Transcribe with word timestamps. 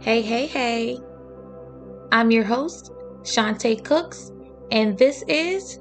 Hey, 0.00 0.22
hey, 0.22 0.46
hey. 0.46 0.98
I'm 2.12 2.30
your 2.30 2.44
host, 2.44 2.92
Shantae 3.22 3.82
Cooks, 3.82 4.30
and 4.70 4.96
this 4.96 5.24
is 5.26 5.80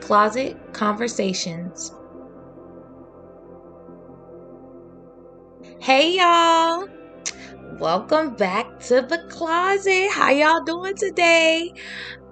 Closet 0.00 0.58
Conversations. 0.74 1.92
Hey, 5.80 6.18
y'all. 6.18 6.86
Welcome 7.78 8.34
back 8.34 8.78
to 8.80 9.00
the 9.00 9.24
closet. 9.30 10.08
How 10.12 10.30
y'all 10.30 10.64
doing 10.64 10.94
today? 10.96 11.72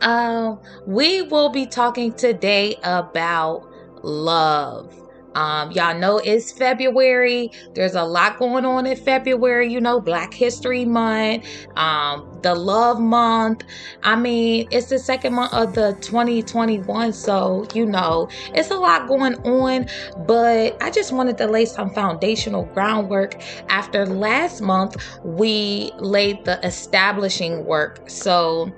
Um, 0.03 0.61
we 0.87 1.23
will 1.23 1.49
be 1.49 1.65
talking 1.65 2.13
today 2.13 2.77
about 2.83 3.67
love. 4.03 5.00
Um, 5.35 5.71
y'all 5.73 5.99
know 5.99 6.19
it's 6.19 6.53
February. 6.53 7.51
There's 7.75 7.95
a 7.95 8.05
lot 8.05 8.39
going 8.39 8.65
on 8.65 8.87
in 8.87 8.97
February, 8.97 9.73
you 9.73 9.81
know, 9.81 10.01
Black 10.01 10.35
History 10.35 10.85
Month, 10.85 11.47
um, 11.77 12.39
the 12.43 12.55
Love 12.55 13.01
Month. 13.01 13.65
I 14.03 14.17
mean, 14.17 14.69
it's 14.71 14.89
the 14.89 14.99
second 14.99 15.35
month 15.35 15.53
of 15.53 15.75
the 15.75 15.97
2021, 16.01 17.13
so 17.13 17.67
you 17.75 17.87
know, 17.87 18.29
it's 18.55 18.71
a 18.71 18.77
lot 18.77 19.07
going 19.09 19.35
on. 19.47 19.87
But 20.27 20.77
I 20.83 20.91
just 20.91 21.13
wanted 21.13 21.39
to 21.39 21.47
lay 21.47 21.65
some 21.65 21.91
foundational 21.91 22.65
groundwork. 22.65 23.41
After 23.69 24.07
last 24.07 24.61
month, 24.61 24.97
we 25.25 25.93
laid 25.99 26.45
the 26.45 26.65
establishing 26.67 27.65
work. 27.65 28.09
So, 28.09 28.73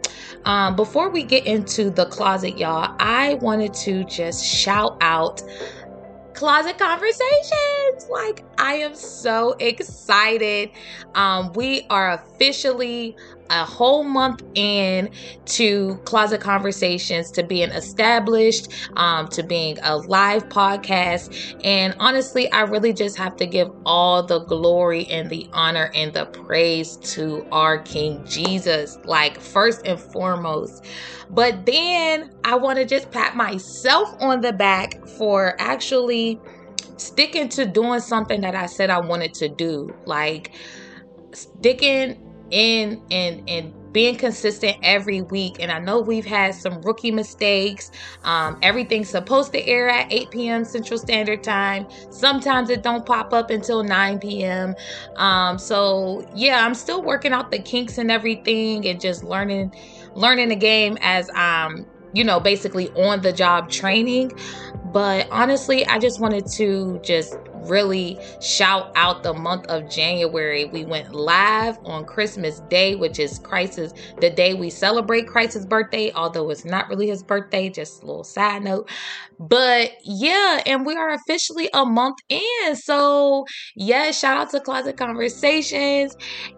um, 0.45 0.77
before 0.77 1.09
we 1.09 1.23
get 1.23 1.47
into 1.47 1.91
the 1.91 2.07
closet, 2.07 2.59
y'all, 2.59 2.95
I 2.99 3.35
wanted 3.35 3.75
to 3.75 4.05
just 4.05 4.45
shout 4.45 4.97
out 5.01 5.43
closet 6.35 6.79
conversations. 6.79 8.09
Like, 8.11 8.45
I 8.59 8.75
am 8.75 8.95
so 8.95 9.53
excited. 9.59 10.71
Um, 11.15 11.53
we 11.55 11.87
are 11.91 12.13
officially 12.13 13.17
a 13.53 13.65
whole 13.65 14.03
month 14.03 14.43
in 14.55 15.11
to 15.45 15.95
closet 16.05 16.41
conversations 16.41 17.31
to 17.31 17.43
being 17.43 17.71
established 17.71 18.69
um, 18.97 19.29
to 19.29 19.43
being 19.43 19.79
a 19.83 19.97
live 19.97 20.49
podcast 20.49 21.57
and 21.65 21.95
honestly 22.01 22.51
i 22.51 22.63
really 22.63 22.93
just 22.93 23.17
have 23.17 23.37
to 23.37 23.47
give 23.47 23.71
all 23.87 24.23
the 24.23 24.41
glory 24.47 25.07
and 25.07 25.31
the 25.31 25.49
honor 25.53 25.91
and 25.95 26.13
the 26.15 26.27
praise 26.27 26.97
to 26.97 27.47
our 27.53 27.79
king 27.79 28.25
jesus 28.27 28.99
like 29.05 29.41
first 29.41 29.87
and 29.87 30.01
foremost 30.01 30.85
but 31.33 31.65
then 31.65 32.31
I 32.45 32.57
want 32.57 32.79
to 32.79 32.85
just 32.85 33.11
pat 33.11 33.35
myself 33.37 34.15
on 34.21 34.43
the 34.43 34.53
back 34.53 35.07
for 35.07 35.57
actually 35.59 36.39
sticking 36.99 37.49
to 37.51 37.65
doing 37.65 38.01
something 38.01 38.43
that 38.43 38.55
I 38.55 38.67
said 38.67 38.91
I 38.91 39.01
wanted 39.01 39.33
to 39.35 39.49
do. 39.49 39.95
Like 40.05 40.53
sticking 41.33 42.21
in 42.53 43.03
and 43.11 43.49
and 43.49 43.75
being 43.93 44.17
consistent 44.17 44.77
every 44.83 45.21
week. 45.21 45.57
And 45.61 45.71
I 45.71 45.79
know 45.79 46.01
we've 46.01 46.25
had 46.25 46.55
some 46.55 46.81
rookie 46.83 47.11
mistakes. 47.11 47.91
Um, 48.25 48.59
everything's 48.63 49.11
supposed 49.11 49.53
to 49.53 49.67
air 49.67 49.89
at 49.89 50.11
8 50.11 50.31
p.m. 50.31 50.65
Central 50.65 50.99
Standard 50.99 51.43
Time. 51.43 51.87
Sometimes 52.11 52.71
it 52.71 52.83
don't 52.83 53.05
pop 53.05 53.35
up 53.35 53.51
until 53.51 53.83
9 53.83 54.19
p.m. 54.19 54.75
Um, 55.17 55.59
so 55.59 56.27
yeah, 56.35 56.65
I'm 56.65 56.75
still 56.75 57.03
working 57.03 57.33
out 57.33 57.51
the 57.51 57.59
kinks 57.59 57.99
and 57.99 58.11
everything 58.11 58.87
and 58.87 59.01
just 59.01 59.25
learning 59.25 59.75
learning 60.15 60.49
the 60.49 60.57
game 60.57 60.97
as 61.01 61.31
I'm, 61.35 61.87
you 62.15 62.25
know 62.25 62.39
basically 62.41 62.91
on 62.91 63.23
the 63.23 63.33
job 63.33 63.71
training 63.71 64.33
but 64.93 65.27
honestly 65.31 65.85
i 65.87 65.99
just 65.99 66.21
wanted 66.21 66.47
to 66.47 67.01
just 67.03 67.37
really 67.69 68.19
shout 68.41 68.93
out 68.97 69.23
the 69.23 69.33
month 69.33 69.67
of 69.67 69.89
January. 69.89 70.65
We 70.65 70.85
went 70.85 71.15
live 71.15 71.79
on 71.85 72.05
Christmas 72.05 72.61
Day, 72.69 72.95
which 72.95 73.19
is 73.19 73.39
Christ's 73.39 73.93
the 74.21 74.31
day 74.31 74.55
we 74.55 74.71
celebrate 74.71 75.27
Christ's 75.27 75.67
birthday, 75.67 76.13
although 76.13 76.51
it's 76.51 76.65
not 76.65 76.89
really 76.89 77.09
his 77.09 77.23
birthday, 77.23 77.69
just 77.69 78.03
a 78.03 78.07
little 78.07 78.25
side 78.25 78.63
note. 78.63 78.89
But 79.39 79.93
yeah, 80.05 80.63
and 80.67 80.87
we 80.87 80.95
are 80.97 81.11
officially 81.11 81.69
a 81.75 81.85
month 81.85 82.19
in. 82.29 82.77
So 82.77 83.45
yeah, 83.75 84.11
shout 84.11 84.37
out 84.37 84.51
to 84.51 84.61
Closet 84.61 84.97
Conversations 84.97 86.15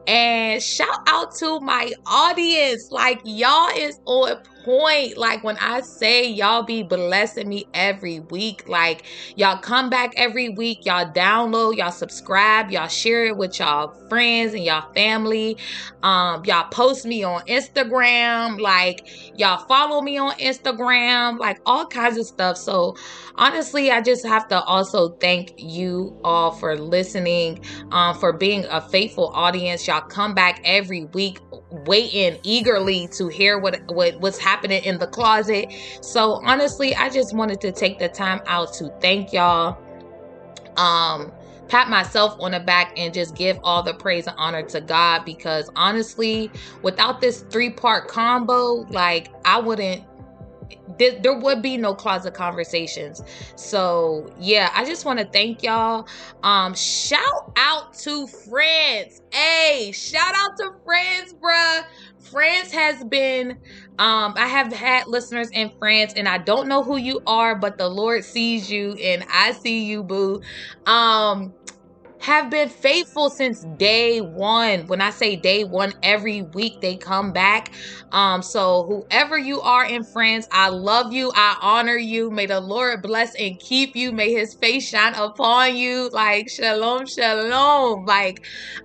and 0.06 0.62
shout 0.62 0.98
out 1.09 1.34
to 1.36 1.60
my 1.60 1.92
audience. 2.06 2.88
Like 2.91 3.20
y'all 3.25 3.70
is 3.76 3.98
on 4.06 4.36
point. 4.64 5.16
Like 5.16 5.44
when 5.44 5.56
I 5.58 5.80
say 5.82 6.28
y'all 6.28 6.62
be 6.62 6.82
blessing 6.82 7.48
me 7.48 7.66
every 7.75 8.20
week, 8.20 8.69
like 8.69 9.04
y'all 9.36 9.58
come 9.58 9.91
back 9.91 10.12
every 10.16 10.48
week, 10.48 10.84
y'all 10.86 11.10
download, 11.12 11.76
y'all 11.76 11.92
subscribe, 11.92 12.70
y'all 12.70 12.88
share 12.88 13.26
it 13.26 13.36
with 13.36 13.58
y'all 13.58 13.94
friends 14.08 14.54
and 14.54 14.64
y'all 14.64 14.92
family. 14.94 15.56
Um, 16.03 16.44
y'all 16.44 16.69
post 16.70 17.06
me 17.06 17.22
on 17.22 17.42
Instagram, 17.42 18.58
like 18.60 19.06
y'all 19.38 19.64
follow 19.66 20.00
me 20.03 20.19
on 20.19 20.32
Instagram, 20.34 21.38
like 21.38 21.60
all 21.66 21.86
kinds 21.86 22.19
of 22.19 22.26
stuff. 22.26 22.56
So 22.56 22.97
honestly, 23.36 23.91
I 23.91 24.00
just 24.00 24.26
have 24.26 24.48
to 24.48 24.62
also 24.62 25.10
thank 25.20 25.53
you 25.58 26.19
all 26.24 26.53
for 26.53 26.76
listening, 26.78 27.64
um, 27.92 28.16
for 28.19 28.32
being 28.32 28.64
a 28.70 28.80
faithful 28.80 29.28
audience. 29.34 29.86
Y'all 29.86 30.00
come 30.00 30.34
back 30.34 30.60
every 30.64 31.04
week 31.06 31.38
waiting 31.86 32.38
eagerly 32.42 33.08
to 33.08 33.28
hear 33.28 33.58
what, 33.58 33.80
what 33.92 34.18
what's 34.20 34.38
happening 34.38 34.82
in 34.84 34.98
the 34.98 35.06
closet. 35.06 35.72
So 36.00 36.40
honestly, 36.44 36.94
I 36.94 37.10
just 37.10 37.34
wanted 37.34 37.60
to 37.62 37.72
take 37.72 37.98
the 37.98 38.08
time 38.08 38.40
out 38.46 38.72
to 38.74 38.92
thank 39.00 39.32
y'all. 39.32 39.78
Um 40.76 41.32
pat 41.68 41.88
myself 41.88 42.36
on 42.40 42.52
the 42.52 42.60
back 42.60 42.92
and 42.98 43.12
just 43.12 43.34
give 43.34 43.58
all 43.64 43.82
the 43.82 43.94
praise 43.94 44.26
and 44.26 44.36
honor 44.38 44.62
to 44.62 44.80
God 44.80 45.24
because 45.24 45.70
honestly, 45.74 46.50
without 46.82 47.22
this 47.22 47.40
three-part 47.50 48.06
combo, 48.06 48.86
like 48.91 49.30
I 49.46 49.58
wouldn't 49.60 50.04
there, 50.98 51.38
would 51.38 51.62
be 51.62 51.76
no 51.76 51.94
closet 51.94 52.34
conversations. 52.34 53.22
So 53.56 54.32
yeah, 54.38 54.70
I 54.75 54.84
just 54.84 55.04
want 55.04 55.19
to 55.19 55.25
thank 55.25 55.62
y'all. 55.62 56.08
Um, 56.42 56.75
shout 56.75 57.52
out 57.56 57.94
to 57.98 58.26
France. 58.26 59.20
Hey, 59.32 59.92
shout 59.92 60.34
out 60.34 60.56
to 60.58 60.72
France, 60.84 61.34
bruh. 61.34 61.84
France 62.30 62.72
has 62.72 63.04
been 63.04 63.53
um 63.98 64.34
I 64.36 64.47
have 64.47 64.72
had 64.72 65.06
listeners 65.06 65.50
in 65.50 65.70
France 65.78 66.14
and 66.16 66.28
I 66.28 66.38
don't 66.38 66.69
know 66.69 66.82
who 66.82 66.97
you 66.97 67.20
are, 67.26 67.54
but 67.54 67.78
the 67.78 67.88
Lord 67.88 68.24
sees 68.24 68.70
you 68.70 68.94
and 68.94 69.24
I 69.30 69.53
see 69.53 69.84
you, 69.84 70.03
boo. 70.03 70.41
Um 70.86 71.54
have 72.24 72.50
been 72.50 72.70
faithful 72.70 73.28
since 73.28 73.62
day 73.76 74.20
one. 74.20 74.86
When 74.86 75.02
I 75.02 75.10
say 75.10 75.36
day 75.36 75.64
one, 75.64 75.92
every 76.02 76.42
week 76.42 76.80
they 76.80 76.96
come 76.96 77.32
back. 77.32 77.70
Um, 78.12 78.42
so 78.42 78.84
whoever 78.88 79.36
you 79.36 79.60
are 79.60 79.84
in 79.84 80.04
France, 80.04 80.46
I 80.50 80.70
love 80.70 81.12
you. 81.12 81.32
I 81.34 81.56
honor 81.60 81.96
you. 81.96 82.30
May 82.30 82.46
the 82.46 82.60
Lord 82.60 83.02
bless 83.02 83.34
and 83.34 83.60
keep 83.60 83.94
you. 83.94 84.10
May 84.12 84.32
his 84.32 84.54
face 84.54 84.88
shine 84.88 85.14
upon 85.14 85.76
you. 85.76 86.08
Like 86.14 86.48
shalom, 86.48 87.06
shalom. 87.06 88.06
Like 88.06 88.41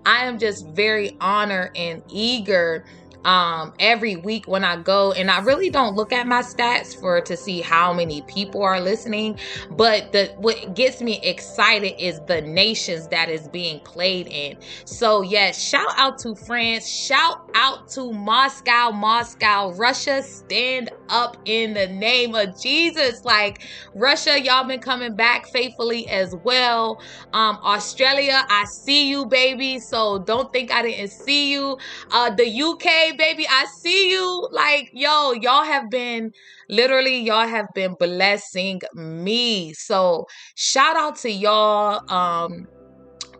I 0.05 0.25
am 0.25 0.37
just 0.37 0.65
very 0.75 1.15
honored 1.21 1.71
and 1.75 2.03
eager 2.09 2.83
um 3.25 3.73
every 3.79 4.15
week 4.15 4.47
when 4.47 4.63
I 4.63 4.77
go 4.77 5.11
and 5.11 5.29
I 5.31 5.39
really 5.41 5.69
don't 5.69 5.95
look 5.95 6.13
at 6.13 6.27
my 6.27 6.41
stats 6.41 6.97
for 6.99 7.21
to 7.21 7.37
see 7.37 7.61
how 7.61 7.93
many 7.93 8.21
people 8.23 8.63
are 8.63 8.79
listening 8.79 9.37
but 9.69 10.11
the 10.11 10.33
what 10.37 10.73
gets 10.75 11.01
me 11.01 11.19
excited 11.23 11.93
is 11.99 12.19
the 12.27 12.41
nations 12.41 13.07
that 13.09 13.29
is 13.29 13.47
being 13.49 13.81
played 13.81 14.27
in. 14.29 14.57
So 14.85 15.21
yes 15.21 15.61
shout 15.61 15.91
out 15.97 16.17
to 16.19 16.35
France 16.35 16.87
shout 16.87 17.37
out 17.53 17.87
to 17.89 18.11
Moscow 18.13 18.91
Moscow 18.91 19.71
Russia 19.73 20.23
stand 20.23 20.89
up 21.09 21.37
in 21.45 21.73
the 21.73 21.87
name 21.87 22.35
of 22.35 22.59
Jesus. 22.59 23.25
Like 23.25 23.61
Russia 23.93 24.41
y'all 24.41 24.67
been 24.67 24.79
coming 24.79 25.15
back 25.15 25.45
faithfully 25.47 26.07
as 26.09 26.35
well. 26.43 26.99
Um 27.33 27.59
Australia 27.63 28.43
I 28.49 28.65
see 28.65 29.09
you 29.09 29.25
baby. 29.25 29.79
So 29.79 30.19
don't 30.19 30.51
think 30.53 30.71
I 30.71 30.81
didn't 30.83 31.11
see 31.11 31.51
you. 31.51 31.77
Uh 32.11 32.29
the 32.35 32.47
UK 32.61 33.08
baby, 33.13 33.47
I 33.49 33.65
see 33.79 34.11
you. 34.11 34.47
Like, 34.51 34.89
yo, 34.93 35.33
y'all 35.33 35.63
have 35.63 35.89
been 35.89 36.31
literally, 36.69 37.19
y'all 37.19 37.47
have 37.47 37.67
been 37.73 37.95
blessing 37.99 38.81
me. 38.93 39.73
So 39.73 40.27
shout 40.55 40.95
out 40.95 41.15
to 41.17 41.31
y'all. 41.31 42.01
Um, 42.11 42.67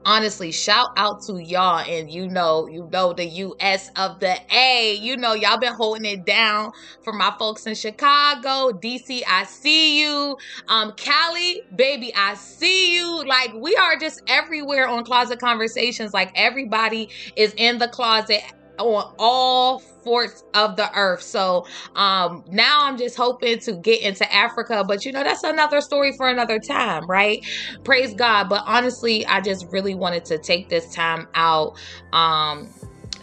honestly 0.06 0.51
shout 0.51 0.89
out 0.98 1.21
to 1.24 1.38
y'all. 1.44 1.80
And 1.80 2.12
you 2.12 2.27
know 2.27 2.68
you 2.68 2.89
know 2.92 3.13
the 3.13 3.27
us 3.60 3.89
of 3.95 4.19
the 4.19 4.38
a. 4.51 4.95
You 4.95 5.18
know 5.18 5.33
y'all 5.33 5.60
been 5.60 5.74
holding 5.74 6.06
it 6.06 6.25
down 6.25 6.71
for 7.04 7.13
my 7.13 7.33
folks 7.38 7.68
in 7.68 7.75
chicago. 7.75 8.71
Dc 8.71 9.21
i 9.27 9.44
see 9.44 10.01
you. 10.01 10.38
Um 10.68 10.94
cali 10.98 11.62
baby 11.75 12.13
i 12.16 12.33
see 12.36 12.95
you. 12.95 13.25
Like 13.25 13.54
we 13.54 13.75
are 13.75 13.98
just 13.98 14.21
everywhere 14.27 14.88
on 14.88 15.04
closet 15.04 15.39
conversations. 15.39 16.13
Like 16.13 16.31
everybody 16.36 17.10
is 17.36 17.54
in 17.57 17.77
the 17.77 17.88
closet 17.88 18.42
on 18.80 19.14
all 19.20 19.80
forts 19.80 20.44
of 20.54 20.76
the 20.76 20.90
earth. 20.98 21.22
So 21.22 21.66
um 21.96 22.44
now 22.50 22.86
I'm 22.86 22.98
just 22.98 23.16
hoping 23.16 23.60
to 23.60 23.74
get 23.74 24.02
into 24.02 24.31
Africa, 24.34 24.84
but 24.88 25.06
you 25.06 25.12
know 25.12 25.24
that's 25.24 25.44
another 25.44 25.81
story 25.81 26.14
for 26.18 26.30
another 26.30 26.60
time, 26.60 27.06
right? 27.08 27.46
Praise 27.84 28.14
God. 28.14 28.50
But 28.50 28.64
honestly, 28.66 29.26
I 29.26 29.42
just 29.42 29.68
really 29.72 29.96
wanted 29.96 30.26
to 30.26 30.38
take 30.38 30.70
this 30.70 30.94
time 30.94 31.28
out 31.36 31.78
um 32.14 32.70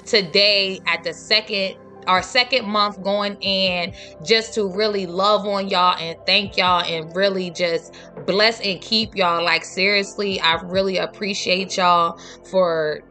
today 0.05 0.81
at 0.87 1.03
the 1.03 1.13
second 1.13 1.77
our 2.07 2.23
second 2.23 2.69
month 2.69 3.03
going 3.03 3.37
in 3.41 3.93
just 4.25 4.55
to 4.55 4.71
really 4.73 5.07
love 5.07 5.45
on 5.47 5.69
y'all 5.69 5.97
and 5.99 6.17
thank 6.27 6.57
y'all 6.57 6.83
and 6.83 7.15
really 7.17 7.51
just 7.51 7.95
bless 8.27 8.61
and 8.61 8.81
keep 8.81 9.15
y'all. 9.15 9.45
Like, 9.45 9.65
seriously, 9.65 10.41
I 10.41 10.55
really 10.63 10.99
appreciate 10.99 11.77
y'all 11.77 12.19
for 12.51 13.03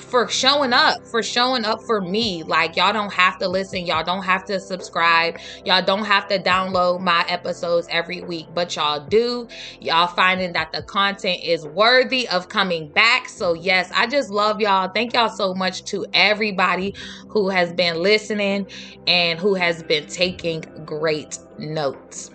for 0.00 0.28
showing 0.28 0.72
up, 0.72 1.06
for 1.06 1.22
showing 1.22 1.64
up 1.64 1.82
for 1.82 2.00
me. 2.00 2.42
Like, 2.42 2.76
y'all 2.76 2.92
don't 2.92 3.12
have 3.12 3.38
to 3.38 3.48
listen, 3.48 3.86
y'all 3.86 4.04
don't 4.04 4.22
have 4.22 4.44
to 4.46 4.58
subscribe, 4.58 5.38
y'all 5.64 5.84
don't 5.84 6.04
have 6.04 6.26
to 6.28 6.38
download 6.38 7.00
my 7.00 7.24
episodes 7.28 7.86
every 7.90 8.22
week, 8.22 8.46
but 8.54 8.74
y'all 8.76 9.06
do. 9.06 9.48
Y'all 9.80 10.06
finding 10.08 10.52
that 10.52 10.72
the 10.72 10.82
content 10.82 11.40
is 11.44 11.66
worthy 11.66 12.28
of 12.28 12.48
coming 12.48 12.88
back. 12.88 13.28
So, 13.28 13.54
yes, 13.54 13.90
I 13.94 14.06
just 14.06 14.30
love 14.30 14.60
y'all. 14.60 14.88
Thank 14.88 15.14
y'all 15.14 15.28
so 15.28 15.54
much 15.54 15.84
to 15.84 16.06
everybody 16.12 16.94
who 17.28 17.48
has 17.48 17.72
been 17.72 18.02
listening 18.02 18.66
and 19.06 19.38
who 19.38 19.54
has 19.54 19.82
been 19.82 20.06
taking 20.06 20.62
great 20.84 21.38
notes. 21.58 22.30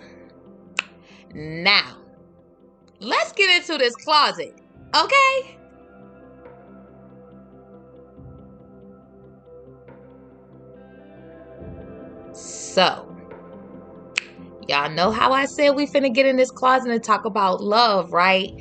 Now, 1.34 1.98
let's 3.00 3.32
get 3.32 3.50
into 3.50 3.78
this 3.78 3.94
closet, 3.96 4.58
okay? 4.94 5.55
So, 12.36 13.16
y'all 14.68 14.90
know 14.90 15.10
how 15.10 15.32
I 15.32 15.46
said 15.46 15.70
we 15.70 15.86
finna 15.86 16.12
get 16.12 16.26
in 16.26 16.36
this 16.36 16.50
closet 16.50 16.90
and 16.90 17.02
talk 17.02 17.24
about 17.24 17.62
love, 17.62 18.12
right? 18.12 18.52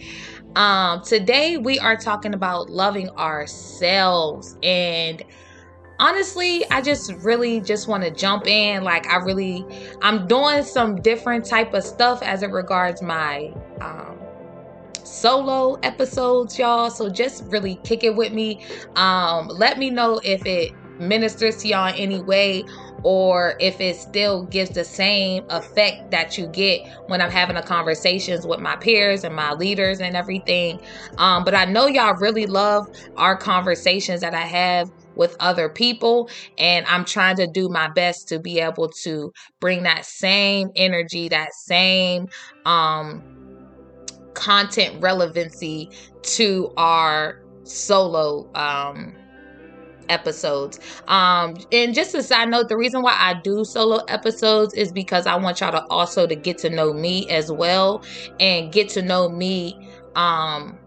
Um, 0.55 1.01
today 1.03 1.57
we 1.57 1.77
are 1.79 1.97
talking 1.97 2.33
about 2.33 2.69
loving 2.69 3.09
ourselves. 3.11 4.57
And 4.63 5.21
honestly 5.97 6.69
i 6.71 6.81
just 6.81 7.13
really 7.23 7.61
just 7.61 7.87
want 7.87 8.03
to 8.03 8.11
jump 8.11 8.47
in. 8.47 8.83
Like 8.83 9.07
i 9.07 9.17
really 9.17 9.65
i'm 10.01 10.27
doing 10.27 10.63
some 10.63 11.01
different 11.01 11.45
type 11.45 11.73
of 11.73 11.83
stuff 11.83 12.21
as 12.21 12.43
it 12.43 12.51
regards 12.51 13.01
my 13.01 13.53
um 13.81 14.19
solo 15.03 15.75
episodes 15.83 16.57
y'all. 16.59 16.89
So 16.89 17.09
just 17.09 17.43
really 17.45 17.75
kick 17.83 18.03
it 18.03 18.15
with 18.15 18.33
me. 18.33 18.61
Um 18.95 19.47
let 19.47 19.77
me 19.79 19.89
know 19.89 20.19
if 20.23 20.45
it 20.45 20.73
ministers 20.99 21.57
to 21.57 21.67
y'all 21.67 21.87
in 21.87 21.95
any 21.95 22.21
way 22.21 22.63
or 23.05 23.53
if 23.59 23.79
it 23.79 23.95
still 23.95 24.47
gives 24.47 24.71
the 24.71 24.83
same 24.83 25.43
effect 25.51 26.09
that 26.09 26.39
you 26.39 26.47
get 26.47 26.81
when 27.05 27.21
I'm 27.21 27.29
having 27.29 27.55
a 27.55 27.61
conversations 27.61 28.47
with 28.47 28.59
my 28.59 28.75
peers 28.77 29.23
and 29.23 29.35
my 29.35 29.53
leaders 29.53 29.99
and 29.99 30.15
everything. 30.15 30.79
Um, 31.19 31.43
but 31.43 31.53
I 31.53 31.65
know 31.65 31.85
y'all 31.85 32.15
really 32.15 32.47
love 32.47 32.83
our 33.17 33.37
conversations 33.37 34.21
that 34.21 34.33
I 34.33 34.41
have 34.41 34.89
with 35.13 35.35
other 35.39 35.69
people 35.69 36.31
and 36.57 36.83
I'm 36.87 37.05
trying 37.05 37.35
to 37.35 37.47
do 37.53 37.69
my 37.69 37.89
best 37.89 38.27
to 38.29 38.39
be 38.39 38.59
able 38.59 38.89
to 39.03 39.31
bring 39.61 39.83
that 39.83 40.05
same 40.05 40.69
energy, 40.75 41.29
that 41.29 41.53
same 41.53 42.25
um 42.65 43.21
content 44.33 44.99
relevancy 44.99 45.89
to 46.23 46.71
our 46.75 47.35
solo 47.65 48.49
um 48.55 49.15
episodes. 50.09 50.79
Um, 51.07 51.55
and 51.71 51.93
just 51.93 52.13
a 52.15 52.23
side 52.23 52.49
note, 52.49 52.69
the 52.69 52.77
reason 52.77 53.01
why 53.01 53.15
I 53.17 53.39
do 53.41 53.63
solo 53.65 54.03
episodes 54.07 54.73
is 54.73 54.91
because 54.91 55.27
I 55.27 55.35
want 55.35 55.61
y'all 55.61 55.71
to 55.71 55.85
also 55.89 56.27
to 56.27 56.35
get 56.35 56.57
to 56.59 56.69
know 56.69 56.93
me 56.93 57.29
as 57.29 57.51
well 57.51 58.03
and 58.39 58.71
get 58.71 58.89
to 58.89 59.01
know 59.01 59.29
me 59.29 59.89
um 60.15 60.77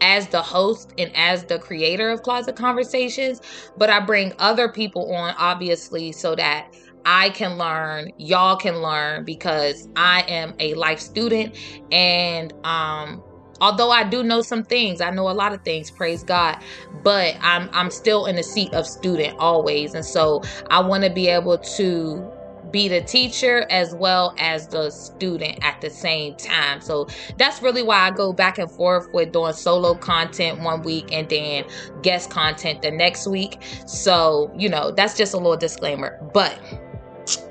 as 0.00 0.28
the 0.28 0.42
host 0.42 0.92
and 0.98 1.10
as 1.16 1.44
the 1.44 1.58
creator 1.58 2.10
of 2.10 2.22
Closet 2.22 2.56
Conversations, 2.56 3.40
but 3.78 3.90
I 3.90 4.00
bring 4.00 4.32
other 4.38 4.68
people 4.68 5.14
on 5.14 5.34
obviously 5.38 6.12
so 6.12 6.34
that 6.34 6.74
I 7.06 7.30
can 7.30 7.56
learn, 7.56 8.10
y'all 8.18 8.56
can 8.56 8.82
learn 8.82 9.24
because 9.24 9.88
I 9.96 10.22
am 10.22 10.54
a 10.58 10.74
life 10.74 10.98
student 11.00 11.56
and 11.92 12.52
um 12.64 13.22
although 13.60 13.90
I 13.90 14.04
do 14.04 14.22
know 14.22 14.42
some 14.42 14.64
things, 14.64 15.00
I 15.00 15.10
know 15.10 15.28
a 15.28 15.32
lot 15.32 15.52
of 15.52 15.62
things, 15.62 15.90
praise 15.90 16.22
God, 16.22 16.56
but 17.02 17.36
I'm 17.40 17.68
I'm 17.72 17.90
still 17.90 18.26
in 18.26 18.36
the 18.36 18.42
seat 18.42 18.72
of 18.74 18.86
student 18.86 19.36
always. 19.38 19.94
And 19.94 20.04
so 20.04 20.42
I 20.68 20.80
want 20.80 21.04
to 21.04 21.10
be 21.10 21.28
able 21.28 21.58
to 21.58 22.32
be 22.70 22.88
the 22.88 23.00
teacher 23.00 23.64
as 23.70 23.94
well 23.94 24.34
as 24.38 24.68
the 24.68 24.90
student 24.90 25.58
at 25.62 25.80
the 25.80 25.90
same 25.90 26.34
time. 26.36 26.80
So 26.80 27.06
that's 27.38 27.62
really 27.62 27.82
why 27.82 27.98
I 28.00 28.10
go 28.10 28.32
back 28.32 28.58
and 28.58 28.70
forth 28.70 29.06
with 29.12 29.32
doing 29.32 29.52
solo 29.52 29.94
content 29.94 30.60
one 30.60 30.82
week 30.82 31.12
and 31.12 31.28
then 31.28 31.64
guest 32.02 32.30
content 32.30 32.82
the 32.82 32.90
next 32.90 33.26
week. 33.26 33.62
So, 33.86 34.52
you 34.56 34.68
know, 34.68 34.90
that's 34.90 35.16
just 35.16 35.34
a 35.34 35.36
little 35.36 35.56
disclaimer. 35.56 36.18
But 36.32 36.60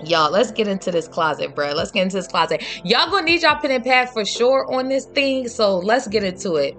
Y'all, 0.04 0.32
let's 0.32 0.52
get 0.52 0.68
into 0.68 0.92
this 0.92 1.08
closet, 1.08 1.56
bro. 1.56 1.72
Let's 1.74 1.92
get 1.92 2.04
into 2.04 2.18
this 2.18 2.28
closet. 2.28 2.64
Y'all 2.84 3.10
gonna 3.10 3.26
need 3.26 3.42
y'all 3.42 3.60
pen 3.60 3.72
and 3.72 3.84
pad 3.84 4.10
for 4.10 4.26
sure 4.26 4.72
on 4.74 4.90
this 4.90 5.06
thing. 5.06 5.48
So 5.48 5.78
let's 5.80 6.08
get 6.08 6.24
into 6.24 6.56
it. 6.56 6.78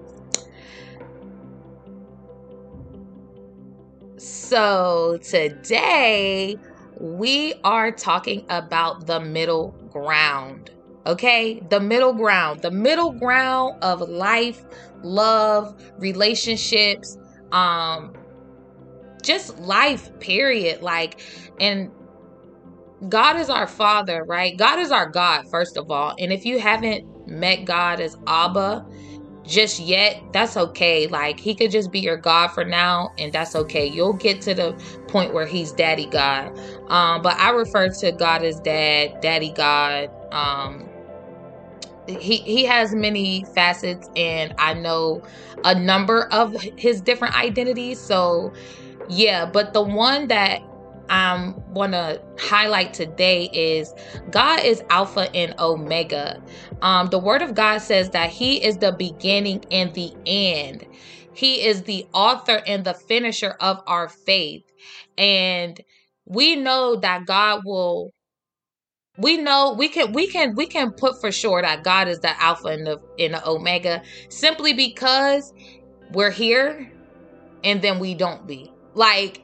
So 4.17 5.19
today 5.21 6.57
we 6.99 7.53
are 7.63 7.91
talking 7.91 8.45
about 8.49 9.05
the 9.05 9.19
middle 9.19 9.69
ground. 9.91 10.71
Okay, 11.05 11.61
the 11.69 11.79
middle 11.79 12.13
ground, 12.13 12.61
the 12.61 12.71
middle 12.71 13.11
ground 13.11 13.81
of 13.81 14.01
life, 14.01 14.65
love, 15.03 15.75
relationships, 15.97 17.17
um, 17.51 18.13
just 19.21 19.57
life, 19.59 20.17
period. 20.19 20.81
Like, 20.81 21.21
and 21.59 21.91
God 23.09 23.37
is 23.37 23.49
our 23.49 23.67
Father, 23.67 24.23
right? 24.27 24.57
God 24.57 24.79
is 24.79 24.91
our 24.91 25.09
God, 25.09 25.43
first 25.51 25.77
of 25.77 25.91
all. 25.91 26.13
And 26.19 26.33
if 26.33 26.45
you 26.45 26.59
haven't 26.59 27.05
met 27.27 27.65
God 27.65 27.99
as 27.99 28.15
Abba 28.27 28.85
just 29.43 29.79
yet, 29.79 30.21
that's 30.33 30.57
okay. 30.57 31.07
Like, 31.07 31.39
He 31.39 31.55
could 31.55 31.71
just 31.71 31.91
be 31.91 31.99
your 31.99 32.17
God 32.17 32.49
for 32.49 32.65
now, 32.65 33.09
and 33.17 33.31
that's 33.31 33.55
okay. 33.55 33.85
You'll 33.85 34.13
get 34.13 34.41
to 34.43 34.53
the 34.53 34.73
point 35.07 35.33
where 35.33 35.45
He's 35.45 35.71
Daddy 35.71 36.07
God. 36.07 36.57
Um, 36.89 37.21
but 37.21 37.37
I 37.37 37.51
refer 37.51 37.89
to 38.01 38.11
God 38.13 38.43
as 38.43 38.59
Dad, 38.59 39.21
Daddy 39.21 39.53
God. 39.53 40.09
Um, 40.31 40.89
he 42.07 42.37
he 42.37 42.63
has 42.65 42.95
many 42.95 43.43
facets 43.53 44.09
and 44.15 44.53
i 44.57 44.73
know 44.73 45.21
a 45.65 45.75
number 45.75 46.27
of 46.31 46.55
his 46.77 47.01
different 47.01 47.35
identities 47.35 47.99
so 47.99 48.53
yeah 49.09 49.45
but 49.45 49.73
the 49.73 49.81
one 49.81 50.27
that 50.27 50.61
I 51.09 51.53
want 51.69 51.93
to 51.93 52.21
highlight 52.39 52.93
today 52.93 53.49
is 53.53 53.93
God 54.29 54.63
is 54.63 54.83
Alpha 54.89 55.33
and 55.35 55.55
Omega. 55.59 56.41
Um, 56.81 57.07
the 57.07 57.19
Word 57.19 57.41
of 57.41 57.55
God 57.55 57.79
says 57.79 58.09
that 58.11 58.29
He 58.29 58.63
is 58.63 58.77
the 58.77 58.91
beginning 58.91 59.63
and 59.71 59.93
the 59.93 60.13
end. 60.25 60.85
He 61.33 61.65
is 61.65 61.83
the 61.83 62.07
author 62.13 62.61
and 62.65 62.83
the 62.83 62.93
finisher 62.93 63.55
of 63.59 63.81
our 63.87 64.09
faith. 64.09 64.63
And 65.17 65.79
we 66.25 66.55
know 66.55 66.95
that 66.97 67.25
God 67.25 67.61
will 67.65 68.11
we 69.17 69.37
know 69.37 69.73
we 69.77 69.89
can 69.89 70.13
we 70.13 70.27
can 70.27 70.55
we 70.55 70.67
can 70.67 70.91
put 70.91 71.19
for 71.19 71.31
sure 71.31 71.61
that 71.61 71.83
God 71.83 72.07
is 72.07 72.19
the 72.19 72.39
alpha 72.41 72.67
and 72.67 72.85
the 72.85 73.01
and 73.17 73.33
the 73.33 73.47
omega 73.47 74.03
simply 74.29 74.73
because 74.73 75.53
we're 76.11 76.31
here 76.31 76.91
and 77.63 77.81
then 77.81 77.99
we 77.99 78.13
don't 78.13 78.47
be. 78.47 78.71
Like 78.93 79.41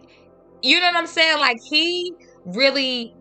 you 0.63 0.79
know 0.79 0.87
what 0.87 0.95
I'm 0.95 1.07
saying? 1.07 1.39
Like 1.39 1.59
he 1.61 2.13
really 2.45 3.13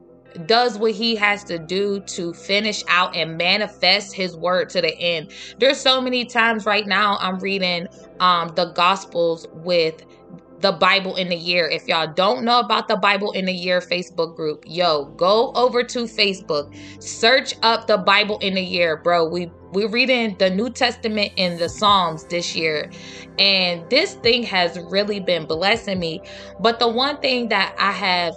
does 0.46 0.78
what 0.78 0.92
he 0.92 1.14
has 1.16 1.44
to 1.44 1.58
do 1.58 2.00
to 2.00 2.32
finish 2.32 2.82
out 2.88 3.14
and 3.14 3.36
manifest 3.36 4.14
his 4.14 4.36
word 4.36 4.70
to 4.70 4.80
the 4.80 4.96
end. 4.98 5.30
There's 5.58 5.78
so 5.78 6.00
many 6.00 6.24
times 6.24 6.64
right 6.64 6.86
now 6.86 7.18
I'm 7.20 7.38
reading 7.38 7.88
um 8.20 8.48
the 8.54 8.72
gospels 8.72 9.46
with 9.52 10.02
the 10.60 10.72
Bible 10.72 11.16
in 11.16 11.28
the 11.28 11.36
year. 11.36 11.68
If 11.68 11.88
y'all 11.88 12.06
don't 12.06 12.44
know 12.44 12.60
about 12.60 12.88
the 12.88 12.96
Bible 12.96 13.32
in 13.32 13.46
the 13.46 13.52
year 13.52 13.80
Facebook 13.80 14.36
group, 14.36 14.64
yo, 14.66 15.06
go 15.16 15.52
over 15.54 15.82
to 15.82 16.04
Facebook, 16.04 16.74
search 17.02 17.54
up 17.62 17.88
the 17.88 17.98
Bible 17.98 18.38
in 18.38 18.54
the 18.54 18.62
year, 18.62 18.96
bro. 18.96 19.28
We 19.28 19.50
we're 19.72 19.88
reading 19.88 20.36
the 20.38 20.50
New 20.50 20.70
Testament 20.70 21.32
and 21.38 21.58
the 21.58 21.68
Psalms 21.68 22.24
this 22.26 22.54
year, 22.54 22.90
and 23.38 23.88
this 23.90 24.14
thing 24.14 24.42
has 24.44 24.78
really 24.90 25.20
been 25.20 25.46
blessing 25.46 25.98
me. 25.98 26.22
But 26.60 26.78
the 26.78 26.88
one 26.88 27.18
thing 27.18 27.48
that 27.48 27.74
I 27.78 27.92
have 27.92 28.34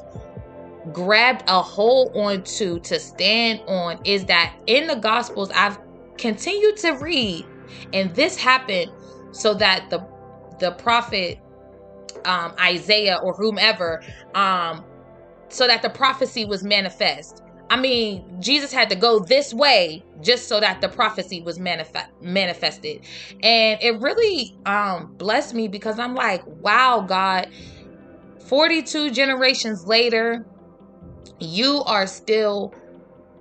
grabbed 0.93 1.43
a 1.47 1.61
hold 1.61 2.15
onto 2.15 2.79
to 2.79 2.99
stand 2.99 3.61
on 3.67 3.99
is 4.05 4.25
that 4.25 4.55
in 4.67 4.87
the 4.87 4.95
Gospels, 4.95 5.51
I've 5.55 5.79
continued 6.17 6.77
to 6.77 6.93
read, 6.93 7.45
and 7.93 8.15
this 8.15 8.37
happened 8.37 8.91
so 9.31 9.53
that 9.55 9.89
the 9.89 10.07
the 10.59 10.71
prophet 10.73 11.39
um, 12.25 12.53
Isaiah 12.59 13.19
or 13.23 13.33
whomever, 13.33 14.01
um, 14.35 14.85
so 15.49 15.67
that 15.67 15.81
the 15.81 15.89
prophecy 15.89 16.45
was 16.45 16.63
manifest. 16.63 17.43
I 17.69 17.77
mean, 17.77 18.41
Jesus 18.41 18.71
had 18.71 18.89
to 18.89 18.95
go 18.95 19.19
this 19.19 19.53
way 19.53 20.03
just 20.21 20.47
so 20.47 20.59
that 20.59 20.81
the 20.81 20.89
prophecy 20.89 21.41
was 21.41 21.59
manifest 21.59 22.09
manifested. 22.21 23.03
And 23.41 23.79
it 23.81 23.99
really 24.01 24.55
um 24.65 25.15
blessed 25.17 25.53
me 25.53 25.67
because 25.67 25.99
I'm 25.99 26.15
like, 26.15 26.43
wow, 26.45 27.03
God, 27.07 27.47
42 28.47 29.11
generations 29.11 29.85
later, 29.85 30.45
you 31.39 31.83
are 31.85 32.07
still 32.07 32.73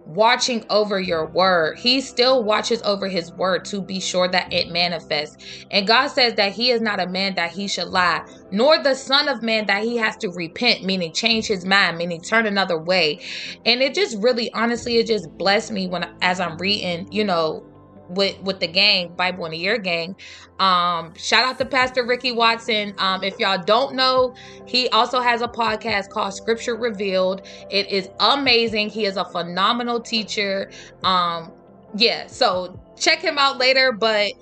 watching 0.07 0.65
over 0.71 1.01
your 1.01 1.27
word. 1.27 1.79
He 1.79 2.01
still 2.01 2.45
watches 2.45 2.83
over 2.83 3.09
his 3.09 3.33
word 3.33 3.65
to 3.67 3.81
be 3.81 4.01
sure 4.01 4.29
that 4.29 4.53
it 4.53 4.71
manifests. 4.71 5.37
And 5.71 5.87
God 5.87 6.09
says 6.09 6.35
that 6.35 6.53
he 6.53 6.71
is 6.71 6.81
not 6.81 7.01
a 7.01 7.07
man 7.07 7.35
that 7.37 7.53
he 7.53 7.69
should 7.69 7.89
lie, 7.89 8.25
nor 8.51 8.83
the 8.83 8.95
son 8.95 9.29
of 9.29 9.43
man 9.43 9.67
that 9.67 9.83
he 9.83 9.97
has 9.97 10.17
to 10.19 10.29
repent, 10.31 10.85
meaning 10.85 11.13
change 11.13 11.47
his 11.47 11.65
mind, 11.65 11.99
meaning 11.99 12.21
turn 12.21 12.47
another 12.47 12.79
way. 12.79 13.21
And 13.65 13.83
it 13.83 13.95
just 13.95 14.17
really 14.23 14.53
honestly 14.53 14.99
it 14.99 15.07
just 15.07 15.31
blessed 15.39 15.73
me 15.73 15.87
when 15.87 16.09
as 16.23 16.41
I'm 16.41 16.57
reading, 16.59 17.09
you 17.11 17.25
know, 17.25 17.65
with 18.09 18.39
with 18.43 18.61
the 18.61 18.67
gang 18.67 19.15
bible 19.15 19.45
in 19.47 19.53
the 19.53 19.59
year 19.59 19.79
gang. 19.79 20.17
Um 20.59 21.15
shout 21.17 21.45
out 21.45 21.59
to 21.59 21.65
pastor 21.65 22.05
ricky 22.05 22.33
watson. 22.33 22.95
Um 22.99 23.23
if 23.23 23.39
y'all 23.39 23.63
don't 23.63 23.95
know 23.95 24.35
he 24.67 24.89
also 24.91 25.21
has 25.21 25.43
a 25.43 25.49
podcast 25.49 26.11
called 26.11 26.35
scripture 26.35 26.77
revealed. 26.77 27.47
It 27.71 27.91
is 27.91 28.09
amazing. 28.21 28.91
He 28.91 29.07
is 29.07 29.17
a 29.17 29.25
phenomenal 29.25 30.01
teacher. 30.01 30.71
Um 31.03 31.53
yeah 31.97 32.27
so 32.27 32.81
check 32.97 33.21
him 33.21 33.39
out 33.39 33.59
later 33.59 33.93
but 33.93 34.33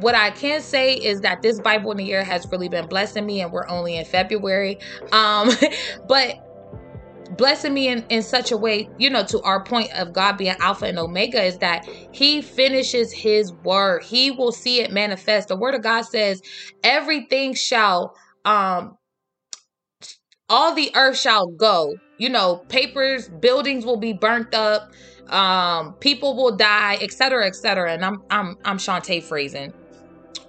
what 0.00 0.14
I 0.14 0.30
can 0.30 0.62
say 0.62 0.94
is 0.94 1.20
that 1.20 1.42
this 1.42 1.60
Bible 1.60 1.90
in 1.90 1.98
the 1.98 2.04
year 2.04 2.24
has 2.24 2.46
really 2.50 2.68
been 2.68 2.86
blessing 2.86 3.26
me, 3.26 3.42
and 3.42 3.52
we're 3.52 3.68
only 3.68 3.96
in 3.96 4.04
February. 4.06 4.78
Um, 5.12 5.50
but 6.08 6.49
blessing 7.36 7.74
me 7.74 7.88
in, 7.88 8.04
in 8.08 8.22
such 8.22 8.52
a 8.52 8.56
way, 8.56 8.88
you 8.98 9.10
know, 9.10 9.24
to 9.24 9.40
our 9.42 9.62
point 9.64 9.90
of 9.94 10.12
God 10.12 10.36
being 10.36 10.56
Alpha 10.60 10.86
and 10.86 10.98
Omega 10.98 11.42
is 11.42 11.58
that 11.58 11.86
He 12.12 12.42
finishes 12.42 13.12
His 13.12 13.52
word. 13.52 14.04
He 14.04 14.30
will 14.30 14.52
see 14.52 14.80
it 14.80 14.92
manifest. 14.92 15.48
The 15.48 15.56
word 15.56 15.74
of 15.74 15.82
God 15.82 16.02
says, 16.02 16.42
everything 16.82 17.54
shall, 17.54 18.14
um, 18.44 18.96
all 20.48 20.74
the 20.74 20.90
earth 20.94 21.18
shall 21.18 21.46
go. 21.48 21.94
You 22.18 22.28
know, 22.28 22.56
papers, 22.68 23.28
buildings 23.28 23.86
will 23.86 23.96
be 23.96 24.12
burnt 24.12 24.54
up, 24.54 24.90
um, 25.28 25.94
people 25.94 26.36
will 26.36 26.56
die, 26.56 26.98
etc., 27.00 27.46
etc. 27.46 27.92
And 27.92 28.04
I'm 28.04 28.22
I'm 28.28 28.56
I'm 28.64 28.78
Shantae 28.78 29.22
phrasing 29.22 29.72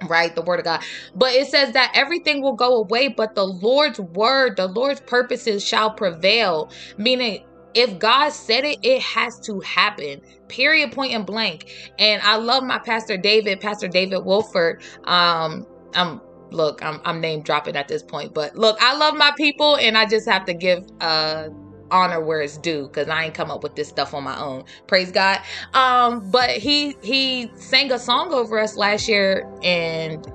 right? 0.07 0.35
The 0.35 0.41
word 0.43 0.59
of 0.59 0.65
god. 0.65 0.81
But 1.15 1.33
it 1.33 1.47
says 1.49 1.73
that 1.73 1.91
everything 1.95 2.41
will 2.41 2.55
go 2.55 2.77
away 2.77 3.09
but 3.09 3.35
the 3.35 3.45
lord's 3.45 3.99
word 3.99 4.57
the 4.57 4.67
lord's 4.67 5.01
purposes 5.01 5.65
shall 5.65 5.91
prevail. 5.91 6.71
Meaning 6.97 7.45
if 7.75 7.99
god 7.99 8.31
said 8.31 8.65
it 8.65 8.79
it 8.83 9.01
has 9.01 9.39
to 9.41 9.59
happen. 9.61 10.21
Period 10.49 10.91
point 10.93 11.13
and 11.13 11.25
blank. 11.25 11.71
And 11.99 12.21
i 12.23 12.37
love 12.37 12.63
my 12.63 12.79
pastor 12.79 13.17
david 13.17 13.61
pastor 13.61 13.87
david 13.87 14.19
wolford. 14.25 14.81
Um 15.05 15.67
i'm 15.95 16.21
look 16.51 16.83
i'm, 16.83 17.01
I'm 17.05 17.21
name 17.21 17.43
dropping 17.43 17.75
at 17.77 17.87
this 17.89 18.03
point 18.03 18.33
but 18.33 18.55
look 18.55 18.77
i 18.81 18.95
love 18.95 19.15
my 19.15 19.33
people 19.37 19.77
and 19.77 19.97
i 19.97 20.05
just 20.05 20.29
have 20.29 20.45
to 20.45 20.53
give 20.53 20.85
uh 21.01 21.49
honor 21.91 22.21
where 22.21 22.41
it's 22.41 22.57
due 22.57 22.87
because 22.87 23.07
I 23.09 23.25
ain't 23.25 23.33
come 23.33 23.51
up 23.51 23.63
with 23.63 23.75
this 23.75 23.89
stuff 23.89 24.13
on 24.13 24.23
my 24.23 24.39
own. 24.39 24.63
Praise 24.87 25.11
God. 25.11 25.39
Um, 25.73 26.29
but 26.31 26.51
he 26.51 26.95
he 27.01 27.51
sang 27.55 27.91
a 27.91 27.99
song 27.99 28.33
over 28.33 28.59
us 28.59 28.77
last 28.77 29.07
year 29.07 29.47
and 29.63 30.25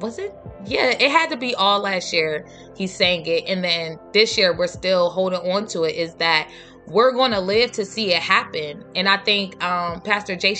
was 0.00 0.18
it? 0.18 0.34
Yeah, 0.64 0.90
it 0.90 1.10
had 1.10 1.30
to 1.30 1.36
be 1.36 1.54
all 1.54 1.80
last 1.80 2.12
year. 2.12 2.46
He 2.76 2.86
sang 2.86 3.26
it, 3.26 3.44
and 3.46 3.62
then 3.62 3.98
this 4.12 4.36
year 4.38 4.56
we're 4.56 4.66
still 4.66 5.10
holding 5.10 5.40
on 5.40 5.66
to 5.68 5.84
it. 5.84 5.94
Is 5.94 6.14
that 6.14 6.50
we're 6.86 7.12
going 7.12 7.32
to 7.32 7.40
live 7.40 7.72
to 7.72 7.84
see 7.84 8.12
it 8.12 8.22
happen? 8.22 8.84
And 8.94 9.08
I 9.08 9.18
think 9.18 9.62
um, 9.62 10.00
Pastor 10.00 10.36
J. 10.36 10.54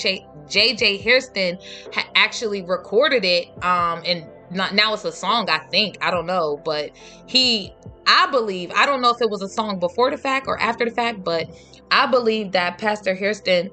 JJ 0.47 1.00
Hairston 1.00 1.59
ha- 1.95 2.09
actually 2.14 2.62
recorded 2.62 3.25
it 3.25 3.49
um, 3.64 4.02
and 4.04 4.26
not 4.50 4.75
now 4.75 4.92
it's 4.95 5.04
a 5.04 5.12
song 5.12 5.49
i 5.50 5.59
think 5.59 5.97
i 6.02 6.11
don't 6.11 6.26
know 6.26 6.61
but 6.64 6.90
he 7.26 7.73
i 8.07 8.28
believe 8.30 8.71
i 8.75 8.87
don't 8.87 9.00
know 9.00 9.11
if 9.11 9.21
it 9.21 9.30
was 9.30 9.42
a 9.42 9.49
song 9.49 9.78
before 9.78 10.11
the 10.11 10.19
fact 10.19 10.47
or 10.47 10.59
after 10.61 10.85
the 10.85 10.90
fact 10.90 11.23
but 11.25 11.49
i 11.90 12.07
believe 12.07 12.52
that 12.52 12.78
pastor 12.78 13.14
hairston 13.14 13.71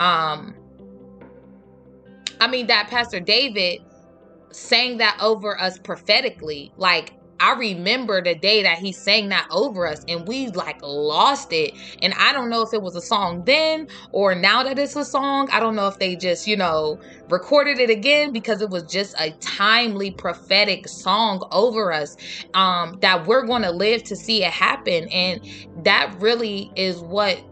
um 0.00 0.54
i 2.40 2.46
mean 2.46 2.66
that 2.66 2.88
pastor 2.88 3.20
david 3.20 3.80
sang 4.52 4.98
that 4.98 5.18
over 5.20 5.60
us 5.60 5.78
prophetically 5.78 6.72
like 6.76 7.14
I 7.40 7.54
remember 7.54 8.22
the 8.22 8.34
day 8.34 8.62
that 8.62 8.78
he 8.78 8.92
sang 8.92 9.28
that 9.30 9.46
over 9.50 9.86
us 9.86 10.04
and 10.08 10.26
we 10.26 10.48
like 10.48 10.80
lost 10.82 11.52
it. 11.52 11.72
And 12.02 12.14
I 12.14 12.32
don't 12.32 12.50
know 12.50 12.62
if 12.62 12.72
it 12.72 12.82
was 12.82 12.96
a 12.96 13.02
song 13.02 13.44
then 13.44 13.88
or 14.12 14.34
now 14.34 14.62
that 14.62 14.78
it's 14.78 14.96
a 14.96 15.04
song. 15.04 15.48
I 15.52 15.60
don't 15.60 15.76
know 15.76 15.88
if 15.88 15.98
they 15.98 16.16
just, 16.16 16.46
you 16.46 16.56
know, 16.56 17.00
recorded 17.28 17.78
it 17.80 17.90
again 17.90 18.32
because 18.32 18.60
it 18.62 18.70
was 18.70 18.84
just 18.84 19.14
a 19.18 19.32
timely 19.40 20.10
prophetic 20.10 20.86
song 20.88 21.46
over 21.52 21.92
us 21.92 22.16
um 22.54 22.98
that 23.00 23.26
we're 23.26 23.46
going 23.46 23.62
to 23.62 23.70
live 23.70 24.02
to 24.04 24.16
see 24.16 24.44
it 24.44 24.52
happen 24.52 25.08
and 25.08 25.40
that 25.84 26.14
really 26.20 26.70
is 26.76 27.00
what 27.00 27.42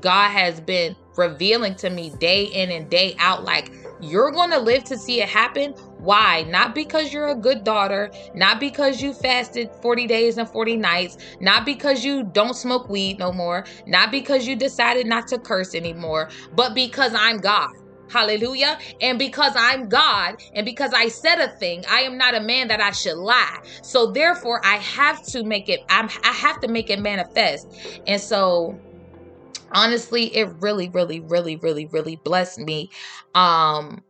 God 0.00 0.30
has 0.30 0.60
been 0.60 0.96
revealing 1.16 1.74
to 1.76 1.90
me 1.90 2.10
day 2.18 2.44
in 2.44 2.70
and 2.70 2.88
day 2.90 3.14
out 3.18 3.44
like 3.44 3.72
you're 4.00 4.30
going 4.30 4.50
to 4.50 4.58
live 4.58 4.84
to 4.84 4.96
see 4.98 5.20
it 5.20 5.28
happen 5.28 5.74
why? 6.02 6.42
Not 6.48 6.74
because 6.74 7.12
you're 7.12 7.28
a 7.28 7.34
good 7.34 7.62
daughter, 7.62 8.10
not 8.34 8.58
because 8.58 9.00
you 9.00 9.14
fasted 9.14 9.70
40 9.80 10.06
days 10.08 10.36
and 10.36 10.48
40 10.48 10.76
nights, 10.76 11.16
not 11.40 11.64
because 11.64 12.04
you 12.04 12.24
don't 12.24 12.54
smoke 12.54 12.88
weed 12.88 13.18
no 13.18 13.32
more, 13.32 13.64
not 13.86 14.10
because 14.10 14.46
you 14.46 14.56
decided 14.56 15.06
not 15.06 15.28
to 15.28 15.38
curse 15.38 15.74
anymore, 15.74 16.28
but 16.54 16.74
because 16.74 17.14
I'm 17.14 17.38
God. 17.38 17.68
Hallelujah. 18.10 18.78
And 19.00 19.18
because 19.18 19.52
I'm 19.56 19.88
God 19.88 20.34
and 20.54 20.66
because 20.66 20.92
I 20.92 21.08
said 21.08 21.38
a 21.38 21.48
thing, 21.48 21.84
I 21.88 22.00
am 22.00 22.18
not 22.18 22.34
a 22.34 22.40
man 22.40 22.68
that 22.68 22.80
I 22.80 22.90
should 22.90 23.16
lie. 23.16 23.58
So 23.82 24.10
therefore 24.10 24.60
I 24.64 24.76
have 24.76 25.22
to 25.28 25.44
make 25.44 25.68
it 25.68 25.80
I'm 25.88 26.10
I 26.22 26.32
have 26.32 26.60
to 26.60 26.68
make 26.68 26.90
it 26.90 27.00
manifest. 27.00 27.66
And 28.06 28.20
so 28.20 28.78
honestly, 29.70 30.24
it 30.36 30.48
really 30.60 30.90
really 30.90 31.20
really 31.20 31.56
really 31.56 31.86
really 31.86 32.16
blessed 32.16 32.58
me. 32.58 32.90
Um 33.34 34.02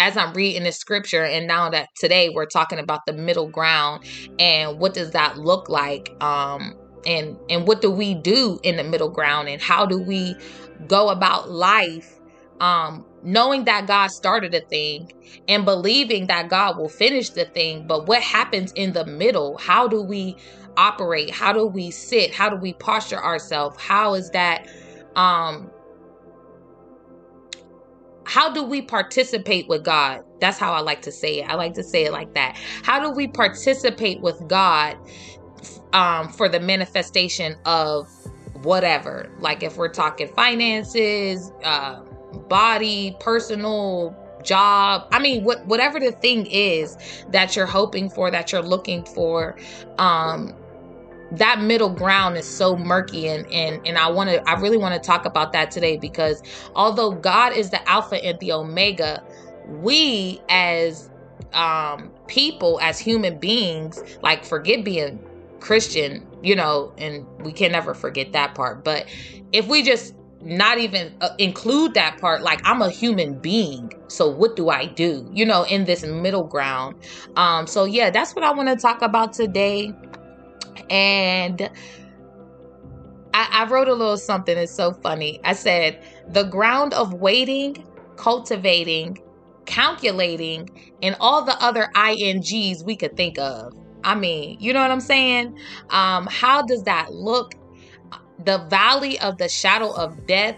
as 0.00 0.16
I'm 0.16 0.32
reading 0.32 0.64
the 0.64 0.72
scripture, 0.72 1.24
and 1.24 1.46
now 1.46 1.68
that 1.68 1.90
today 1.94 2.30
we're 2.30 2.46
talking 2.46 2.78
about 2.78 3.04
the 3.06 3.12
middle 3.12 3.46
ground 3.46 4.02
and 4.38 4.78
what 4.80 4.94
does 4.94 5.10
that 5.10 5.36
look 5.36 5.68
like, 5.68 6.10
um, 6.22 6.74
and 7.06 7.36
and 7.50 7.68
what 7.68 7.82
do 7.82 7.90
we 7.90 8.14
do 8.14 8.58
in 8.62 8.76
the 8.76 8.82
middle 8.82 9.10
ground, 9.10 9.50
and 9.50 9.60
how 9.60 9.84
do 9.84 10.00
we 10.00 10.34
go 10.88 11.10
about 11.10 11.50
life, 11.50 12.18
um, 12.60 13.04
knowing 13.22 13.66
that 13.66 13.86
God 13.86 14.10
started 14.10 14.54
a 14.54 14.62
thing 14.62 15.12
and 15.48 15.66
believing 15.66 16.28
that 16.28 16.48
God 16.48 16.78
will 16.78 16.88
finish 16.88 17.28
the 17.28 17.44
thing, 17.44 17.86
but 17.86 18.06
what 18.08 18.22
happens 18.22 18.72
in 18.72 18.94
the 18.94 19.04
middle? 19.04 19.58
How 19.58 19.86
do 19.86 20.00
we 20.02 20.34
operate? 20.78 21.30
How 21.30 21.52
do 21.52 21.66
we 21.66 21.90
sit? 21.90 22.32
How 22.32 22.48
do 22.48 22.56
we 22.56 22.72
posture 22.72 23.22
ourselves? 23.22 23.76
How 23.78 24.14
is 24.14 24.30
that? 24.30 24.66
Um, 25.14 25.70
how 28.30 28.52
do 28.52 28.62
we 28.62 28.80
participate 28.80 29.66
with 29.66 29.82
God? 29.82 30.22
That's 30.40 30.56
how 30.56 30.72
I 30.72 30.82
like 30.82 31.02
to 31.02 31.10
say 31.10 31.40
it. 31.40 31.50
I 31.50 31.54
like 31.54 31.74
to 31.74 31.82
say 31.82 32.04
it 32.04 32.12
like 32.12 32.32
that. 32.34 32.56
How 32.84 33.00
do 33.00 33.10
we 33.10 33.26
participate 33.26 34.20
with 34.20 34.46
God 34.46 34.96
um, 35.92 36.28
for 36.28 36.48
the 36.48 36.60
manifestation 36.60 37.56
of 37.64 38.08
whatever? 38.62 39.28
Like 39.40 39.64
if 39.64 39.76
we're 39.76 39.88
talking 39.88 40.28
finances, 40.28 41.50
uh, 41.64 42.02
body, 42.48 43.16
personal, 43.18 44.16
job 44.42 45.06
i 45.12 45.18
mean 45.18 45.44
what 45.44 45.66
whatever 45.66 46.00
the 46.00 46.12
thing 46.12 46.46
is 46.46 46.96
that 47.28 47.54
you're 47.54 47.66
hoping 47.66 48.08
for 48.08 48.30
that 48.30 48.50
you're 48.52 48.62
looking 48.62 49.04
for 49.04 49.54
um 49.98 50.54
that 51.32 51.60
middle 51.60 51.90
ground 51.90 52.36
is 52.36 52.46
so 52.46 52.76
murky 52.76 53.28
and 53.28 53.46
and 53.52 53.86
and 53.86 53.98
I 53.98 54.08
want 54.08 54.30
to 54.30 54.48
I 54.48 54.54
really 54.54 54.78
want 54.78 55.00
to 55.00 55.06
talk 55.06 55.24
about 55.24 55.52
that 55.52 55.70
today 55.70 55.96
because 55.96 56.42
although 56.74 57.12
God 57.12 57.52
is 57.52 57.70
the 57.70 57.88
alpha 57.88 58.22
and 58.24 58.38
the 58.40 58.52
omega 58.52 59.22
we 59.66 60.40
as 60.48 61.10
um 61.52 62.10
people 62.26 62.78
as 62.82 62.98
human 62.98 63.38
beings 63.38 64.02
like 64.22 64.44
forget 64.44 64.84
being 64.84 65.24
Christian 65.60 66.26
you 66.42 66.56
know 66.56 66.92
and 66.98 67.26
we 67.44 67.52
can 67.52 67.72
never 67.72 67.94
forget 67.94 68.32
that 68.32 68.54
part. 68.54 68.84
But 68.84 69.06
if 69.52 69.68
we 69.68 69.82
just 69.82 70.14
not 70.42 70.78
even 70.78 71.14
uh, 71.20 71.28
include 71.38 71.92
that 71.92 72.18
part 72.18 72.42
like 72.42 72.60
i'm 72.64 72.80
a 72.80 72.88
human 72.88 73.34
being 73.34 73.92
so 74.08 74.26
what 74.26 74.56
do 74.56 74.70
i 74.70 74.86
do 74.86 75.28
you 75.34 75.44
know 75.44 75.64
in 75.64 75.84
this 75.84 76.02
middle 76.02 76.44
ground? 76.44 76.96
Um 77.36 77.66
so 77.66 77.84
yeah 77.84 78.08
that's 78.08 78.34
what 78.34 78.42
i 78.42 78.50
want 78.50 78.68
to 78.70 78.76
talk 78.76 79.02
about 79.02 79.34
today 79.34 79.92
and 80.88 81.70
I, 83.34 83.48
I 83.50 83.70
wrote 83.70 83.88
a 83.88 83.94
little 83.94 84.16
something. 84.16 84.56
It's 84.56 84.74
so 84.74 84.92
funny. 84.92 85.40
I 85.44 85.52
said, 85.52 86.02
the 86.28 86.44
ground 86.44 86.94
of 86.94 87.14
waiting, 87.14 87.84
cultivating, 88.16 89.18
calculating, 89.66 90.68
and 91.02 91.16
all 91.20 91.44
the 91.44 91.60
other 91.62 91.88
INGs 91.94 92.84
we 92.84 92.96
could 92.96 93.16
think 93.16 93.38
of. 93.38 93.74
I 94.04 94.14
mean, 94.14 94.56
you 94.60 94.72
know 94.72 94.80
what 94.80 94.90
I'm 94.90 95.00
saying? 95.00 95.58
Um, 95.90 96.26
how 96.30 96.62
does 96.62 96.84
that 96.84 97.12
look? 97.12 97.54
The 98.44 98.58
valley 98.70 99.20
of 99.20 99.36
the 99.36 99.48
shadow 99.48 99.92
of 99.92 100.26
death 100.26 100.56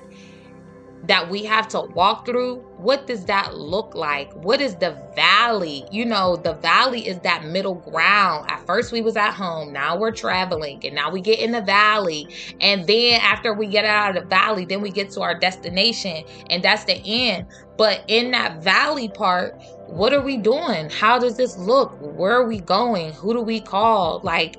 that 1.04 1.28
we 1.28 1.44
have 1.44 1.66
to 1.68 1.80
walk 1.80 2.24
through, 2.26 2.64
what 2.82 3.06
does 3.06 3.24
that 3.26 3.56
look 3.56 3.94
like? 3.94 4.32
What 4.32 4.60
is 4.60 4.74
the 4.74 5.00
valley? 5.14 5.84
You 5.92 6.04
know 6.04 6.34
the 6.36 6.54
valley 6.54 7.06
is 7.06 7.20
that 7.20 7.44
middle 7.44 7.76
ground. 7.76 8.50
At 8.50 8.66
first 8.66 8.90
we 8.90 9.00
was 9.00 9.16
at 9.16 9.32
home. 9.32 9.72
Now 9.72 9.96
we're 9.96 10.10
traveling 10.10 10.84
and 10.84 10.94
now 10.94 11.10
we 11.10 11.20
get 11.20 11.38
in 11.38 11.52
the 11.52 11.60
valley. 11.60 12.26
And 12.60 12.84
then 12.88 13.20
after 13.20 13.54
we 13.54 13.68
get 13.68 13.84
out 13.84 14.16
of 14.16 14.22
the 14.22 14.28
valley 14.28 14.64
then 14.64 14.80
we 14.80 14.90
get 14.90 15.10
to 15.12 15.22
our 15.22 15.38
destination 15.38 16.24
and 16.50 16.62
that's 16.62 16.84
the 16.84 17.00
end. 17.04 17.46
But 17.78 18.04
in 18.08 18.32
that 18.32 18.62
valley 18.62 19.08
part 19.08 19.62
what 19.86 20.12
are 20.12 20.22
we 20.22 20.36
doing? 20.36 20.90
How 20.90 21.18
does 21.20 21.36
this 21.36 21.56
look? 21.56 21.96
Where 22.00 22.32
are 22.32 22.46
we 22.46 22.60
going? 22.60 23.12
Who 23.12 23.32
do 23.32 23.42
we 23.42 23.60
call? 23.60 24.20
Like 24.24 24.56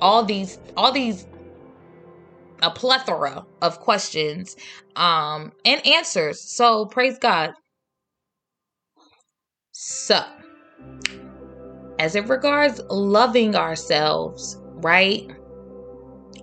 all 0.00 0.24
these 0.24 0.58
all 0.78 0.92
these 0.92 1.26
a 2.62 2.70
plethora 2.70 3.44
of 3.60 3.80
questions 3.80 4.56
um 4.96 5.52
and 5.66 5.86
answers. 5.86 6.40
So 6.40 6.86
praise 6.86 7.18
god 7.18 7.54
so 9.86 10.20
as 12.00 12.16
it 12.16 12.26
regards 12.26 12.80
loving 12.90 13.54
ourselves 13.54 14.60
right? 14.78 15.30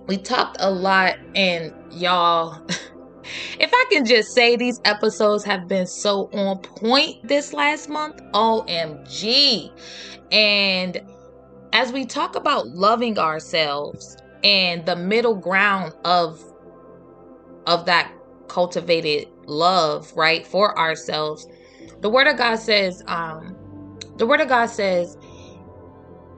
We 0.06 0.16
talked 0.16 0.56
a 0.60 0.70
lot 0.70 1.18
and 1.34 1.72
y'all 1.92 2.58
if 3.58 3.70
i 3.72 3.84
can 3.90 4.04
just 4.06 4.34
say 4.34 4.56
these 4.56 4.80
episodes 4.84 5.44
have 5.44 5.68
been 5.68 5.86
so 5.86 6.30
on 6.32 6.58
point 6.58 7.16
this 7.26 7.52
last 7.52 7.88
month 7.88 8.16
omg 8.32 9.72
and 10.32 11.00
as 11.72 11.92
we 11.92 12.04
talk 12.04 12.36
about 12.36 12.68
loving 12.68 13.18
ourselves 13.18 14.16
and 14.42 14.84
the 14.84 14.96
middle 14.96 15.34
ground 15.34 15.92
of 16.04 16.42
of 17.66 17.86
that 17.86 18.12
cultivated 18.48 19.28
love 19.46 20.12
right 20.16 20.46
for 20.46 20.78
ourselves 20.78 21.46
the 22.04 22.10
word 22.10 22.26
of 22.26 22.36
god 22.36 22.56
says 22.56 23.02
um 23.06 23.56
the 24.18 24.26
word 24.26 24.38
of 24.42 24.48
god 24.48 24.66
says 24.66 25.16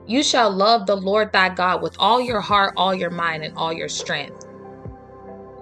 you 0.07 0.23
shall 0.23 0.49
love 0.49 0.85
the 0.85 0.95
lord 0.95 1.29
thy 1.33 1.49
god 1.49 1.81
with 1.81 1.93
all 1.99 2.21
your 2.21 2.39
heart 2.39 2.73
all 2.77 2.95
your 2.95 3.09
mind 3.09 3.43
and 3.43 3.53
all 3.57 3.73
your 3.73 3.89
strength. 3.89 4.47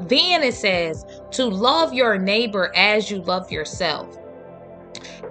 Then 0.02 0.44
it 0.44 0.54
says 0.54 1.04
to 1.32 1.46
love 1.46 1.92
your 1.92 2.20
neighbor 2.20 2.72
as 2.76 3.10
you 3.10 3.24
love 3.24 3.52
yourself. 3.52 4.16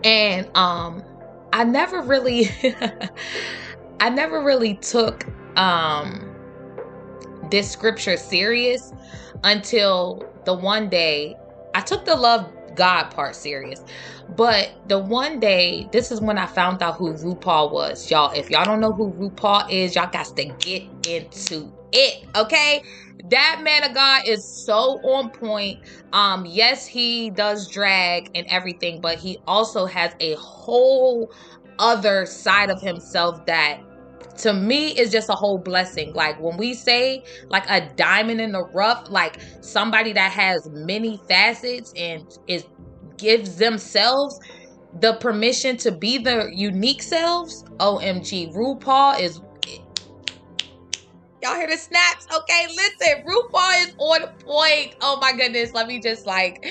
And 0.03 0.51
um 0.57 1.05
i 1.53 1.63
never 1.63 2.03
really 2.03 2.49
i 4.01 4.11
never 4.11 4.43
really 4.43 4.75
took 4.75 5.25
um 5.57 6.35
this 7.49 7.71
scripture 7.71 8.17
serious 8.17 8.93
until 9.45 10.29
the 10.45 10.55
one 10.55 10.89
day 10.89 11.37
I 11.75 11.81
took 11.81 12.05
the 12.05 12.17
love 12.17 12.51
God 12.77 13.05
part 13.11 13.35
serious. 13.35 13.83
But 14.37 14.73
the 14.89 14.99
one 14.99 15.41
day, 15.41 15.89
this 15.93 16.11
is 16.11 16.21
when 16.21 16.39
I 16.39 16.47
found 16.47 16.83
out 16.83 16.97
who 16.97 17.13
RuPaul 17.13 17.73
was. 17.73 18.11
Y'all, 18.11 18.33
if 18.33 18.51
y'all 18.51 18.65
don't 18.65 18.81
know 18.81 18.93
who 18.93 19.13
RuPaul 19.13 19.71
is, 19.71 19.95
y'all 19.95 20.11
got 20.11 20.27
to 20.37 20.45
get 20.45 20.83
into 21.07 21.73
it, 21.93 22.25
okay? 22.37 22.83
That 23.31 23.61
man 23.63 23.85
of 23.85 23.95
God 23.95 24.27
is 24.27 24.45
so 24.45 25.01
on 25.03 25.31
point. 25.31 25.81
Um, 26.13 26.45
yes, 26.47 26.87
he 26.87 27.31
does 27.31 27.69
drag 27.69 28.31
and 28.35 28.47
everything, 28.49 29.01
but 29.01 29.19
he 29.19 29.39
also 29.47 29.87
has 29.87 30.15
a 30.21 30.35
whole 30.35 31.31
other 31.79 32.27
side 32.27 32.71
of 32.71 32.81
himself 32.81 33.45
that 33.47 33.81
to 34.39 34.53
me 34.53 34.89
is 34.99 35.11
just 35.11 35.29
a 35.29 35.35
whole 35.35 35.59
blessing. 35.59 36.13
Like 36.13 36.41
when 36.41 36.57
we 36.57 36.75
say 36.75 37.25
like 37.49 37.69
a 37.69 37.89
diamond 37.95 38.41
in 38.41 38.53
the 38.53 38.65
rough, 38.75 39.09
like 39.11 39.39
somebody 39.61 40.13
that 40.13 40.33
has 40.33 40.69
many 40.71 41.21
facets 41.29 41.93
and 41.97 42.27
is 42.47 42.65
gives 43.17 43.57
themselves 43.57 44.41
the 45.01 45.15
permission 45.15 45.77
to 45.79 45.93
be 45.93 46.19
their 46.19 46.49
unique 46.51 47.03
selves. 47.03 47.65
OMG, 47.79 48.55
RuPaul 48.55 49.21
is 49.21 49.41
Y'all 51.43 51.57
hear 51.57 51.69
the 51.69 51.77
snaps? 51.77 52.27
Okay, 52.35 52.67
listen, 52.69 53.23
RuPaul 53.27 53.87
is 53.87 53.95
on 53.99 54.29
point. 54.39 54.97
Oh 55.03 55.19
my 55.21 55.35
goodness, 55.35 55.75
let 55.75 55.87
me 55.87 56.01
just 56.01 56.25
like, 56.25 56.65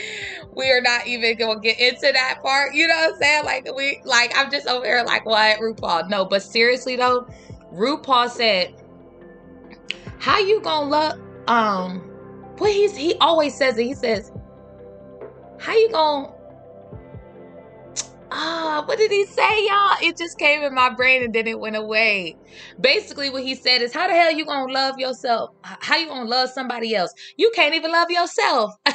we 0.56 0.71
are 0.71 0.82
not 0.82 1.06
even 1.06 1.38
gonna 1.38 1.60
get 1.60 1.80
into 1.80 2.12
that 2.12 2.39
part. 2.41 2.73
You 2.73 2.88
know 2.88 2.95
what 2.95 3.13
I'm 3.13 3.19
saying? 3.19 3.45
Like 3.45 3.76
we, 3.76 4.02
like 4.04 4.34
I'm 4.36 4.49
just 4.49 4.65
over 4.65 4.84
here 4.84 5.04
like, 5.06 5.28
what 5.28 5.60
RuPaul? 5.60 6.10
No, 6.10 6.26
but 6.26 6.41
seriously 6.41 6.95
though, 6.95 7.28
RuPaul 7.74 8.30
said, 8.30 8.74
"How 10.20 10.40
you 10.40 10.62
gonna 10.62 10.90
love?" 10.90 11.20
Um, 11.48 12.00
what 12.58 12.72
he's 12.72 12.96
he 12.96 13.16
always 13.20 13.58
says 13.58 13.78
it. 13.78 13.84
He 13.84 13.96
says, 13.96 14.32
"How 15.60 15.74
you 15.74 15.90
gonna?" 15.92 16.30
Ah, 18.32 18.80
uh, 18.80 18.86
what 18.86 18.98
did 18.98 19.12
he 19.12 19.26
say, 19.26 19.66
y'all? 19.68 19.98
It 20.02 20.18
just 20.18 20.38
came 20.40 20.64
in 20.64 20.74
my 20.74 20.90
brain 20.90 21.24
and 21.24 21.34
then 21.34 21.46
it 21.48 21.60
went 21.60 21.76
away. 21.76 22.38
Basically, 22.80 23.30
what 23.30 23.44
he 23.44 23.56
said 23.56 23.82
is, 23.82 23.94
"How 23.94 24.08
the 24.08 24.14
hell 24.14 24.32
you 24.32 24.46
gonna 24.46 24.72
love 24.72 24.98
yourself? 24.98 25.52
How 25.64 25.98
you 25.98 26.08
gonna 26.08 26.30
love 26.30 26.50
somebody 26.50 26.96
else? 26.96 27.14
You 27.38 27.52
can't 27.56 27.76
even 27.76 27.92
love 27.92 28.12
yourself." 28.12 28.76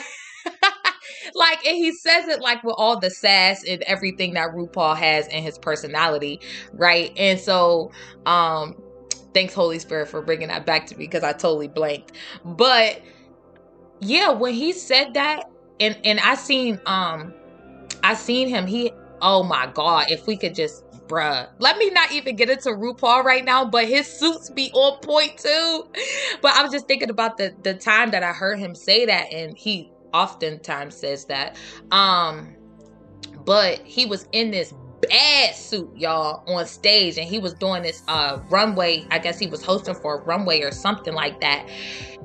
like 1.34 1.64
and 1.66 1.76
he 1.76 1.92
says 1.92 2.28
it 2.28 2.40
like 2.40 2.62
with 2.64 2.74
all 2.78 2.98
the 2.98 3.10
sass 3.10 3.64
and 3.64 3.82
everything 3.82 4.34
that 4.34 4.50
RuPaul 4.50 4.96
has 4.96 5.26
in 5.28 5.42
his 5.42 5.58
personality, 5.58 6.40
right? 6.72 7.12
And 7.16 7.38
so 7.38 7.90
um 8.26 8.76
thanks 9.34 9.54
Holy 9.54 9.78
Spirit 9.78 10.08
for 10.08 10.22
bringing 10.22 10.48
that 10.48 10.66
back 10.66 10.86
to 10.86 10.96
me 10.96 11.06
because 11.06 11.22
I 11.24 11.32
totally 11.32 11.68
blanked. 11.68 12.12
But 12.44 13.00
yeah, 14.00 14.30
when 14.30 14.54
he 14.54 14.72
said 14.72 15.14
that 15.14 15.44
and 15.80 15.98
and 16.04 16.20
I 16.20 16.34
seen 16.34 16.80
um 16.86 17.34
I 18.02 18.14
seen 18.14 18.48
him 18.48 18.66
he 18.66 18.92
oh 19.20 19.42
my 19.42 19.66
god, 19.66 20.10
if 20.10 20.26
we 20.26 20.36
could 20.36 20.54
just 20.54 20.84
bruh. 21.08 21.48
Let 21.58 21.78
me 21.78 21.90
not 21.90 22.12
even 22.12 22.36
get 22.36 22.50
into 22.50 22.68
RuPaul 22.70 23.24
right 23.24 23.44
now, 23.44 23.64
but 23.64 23.88
his 23.88 24.06
suits 24.06 24.50
be 24.50 24.70
on 24.72 25.00
point 25.00 25.38
too. 25.38 25.84
But 26.42 26.54
I 26.54 26.62
was 26.62 26.70
just 26.70 26.86
thinking 26.86 27.10
about 27.10 27.36
the 27.36 27.54
the 27.62 27.74
time 27.74 28.10
that 28.12 28.22
I 28.22 28.32
heard 28.32 28.58
him 28.58 28.74
say 28.74 29.06
that, 29.06 29.32
and 29.32 29.56
he 29.56 29.90
oftentimes 30.12 30.96
says 30.96 31.24
that. 31.26 31.56
Um, 31.90 32.54
but 33.44 33.78
he 33.80 34.06
was 34.06 34.28
in 34.32 34.50
this 34.50 34.74
bad 35.00 35.54
suit, 35.54 35.90
y'all, 35.96 36.42
on 36.52 36.66
stage, 36.66 37.18
and 37.18 37.26
he 37.26 37.38
was 37.38 37.54
doing 37.54 37.82
this 37.82 38.02
uh 38.08 38.38
runway. 38.50 39.06
I 39.10 39.18
guess 39.18 39.38
he 39.38 39.46
was 39.46 39.64
hosting 39.64 39.94
for 39.94 40.18
a 40.18 40.22
runway 40.24 40.62
or 40.62 40.72
something 40.72 41.14
like 41.14 41.40
that. 41.40 41.68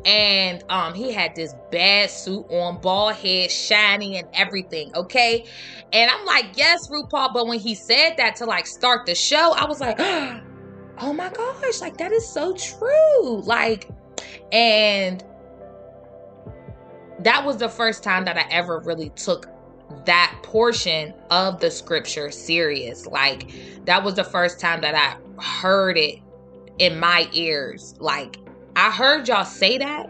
And 0.06 0.63
um, 0.69 0.93
he 0.93 1.13
had 1.13 1.34
this 1.34 1.56
bad 1.72 2.10
suit 2.10 2.46
on, 2.50 2.82
bald 2.82 3.15
head, 3.15 3.50
shiny, 3.50 4.17
and 4.17 4.28
everything. 4.34 4.93
Okay, 4.96 5.46
and 5.93 6.12
I'm 6.12 6.26
like, 6.26 6.58
yes, 6.58 6.89
RuPaul. 6.89 7.34
But 7.34 7.48
when 7.48 7.60
he 7.60 7.76
said 7.76 8.15
that 8.17 8.36
to 8.38 8.46
like 8.46 8.67
start 8.67 9.06
the 9.06 9.15
show, 9.15 9.54
I 9.54 9.65
was 9.65 9.80
like, 9.80 9.96
oh 11.00 11.13
my 11.13 11.30
gosh, 11.30 11.80
like 11.80 11.98
that 11.98 12.12
is 12.12 12.28
so 12.28 12.54
true. 12.54 13.41
Like, 13.43 13.89
and 14.52 15.24
that 17.19 17.45
was 17.45 17.58
the 17.58 17.69
first 17.69 18.04
time 18.04 18.26
that 18.26 18.38
I 18.38 18.45
ever 18.49 18.80
really 18.80 19.10
took 19.12 19.47
that 20.06 20.36
portion 20.43 21.13
of 21.30 21.60
the 21.60 21.69
scripture 21.69 22.32
serious. 22.32 23.06
Like 23.06 23.52
that 23.86 24.04
was 24.04 24.15
the 24.15 24.23
first 24.23 24.60
time 24.60 24.82
that 24.82 24.95
I 24.95 25.41
heard 25.41 25.97
it 25.97 26.19
in 26.80 26.99
my 26.99 27.30
ears. 27.34 27.95
Like 27.99 28.38
I 28.76 28.91
heard 28.91 29.28
y'all 29.28 29.45
say 29.45 29.78
that 29.78 30.10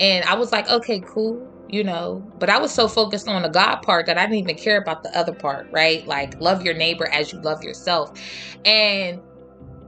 and 0.00 0.24
I 0.24 0.34
was 0.34 0.52
like, 0.52 0.68
okay, 0.68 1.00
cool, 1.00 1.46
you 1.68 1.84
know. 1.84 2.24
But 2.38 2.50
I 2.50 2.58
was 2.58 2.72
so 2.72 2.88
focused 2.88 3.28
on 3.28 3.42
the 3.42 3.48
God 3.48 3.76
part 3.76 4.06
that 4.06 4.18
I 4.18 4.26
didn't 4.26 4.38
even 4.38 4.56
care 4.56 4.78
about 4.78 5.02
the 5.02 5.16
other 5.16 5.32
part, 5.32 5.68
right? 5.70 6.06
Like 6.06 6.40
love 6.40 6.62
your 6.62 6.74
neighbor 6.74 7.06
as 7.08 7.32
you 7.32 7.40
love 7.40 7.62
yourself. 7.62 8.12
And 8.64 9.20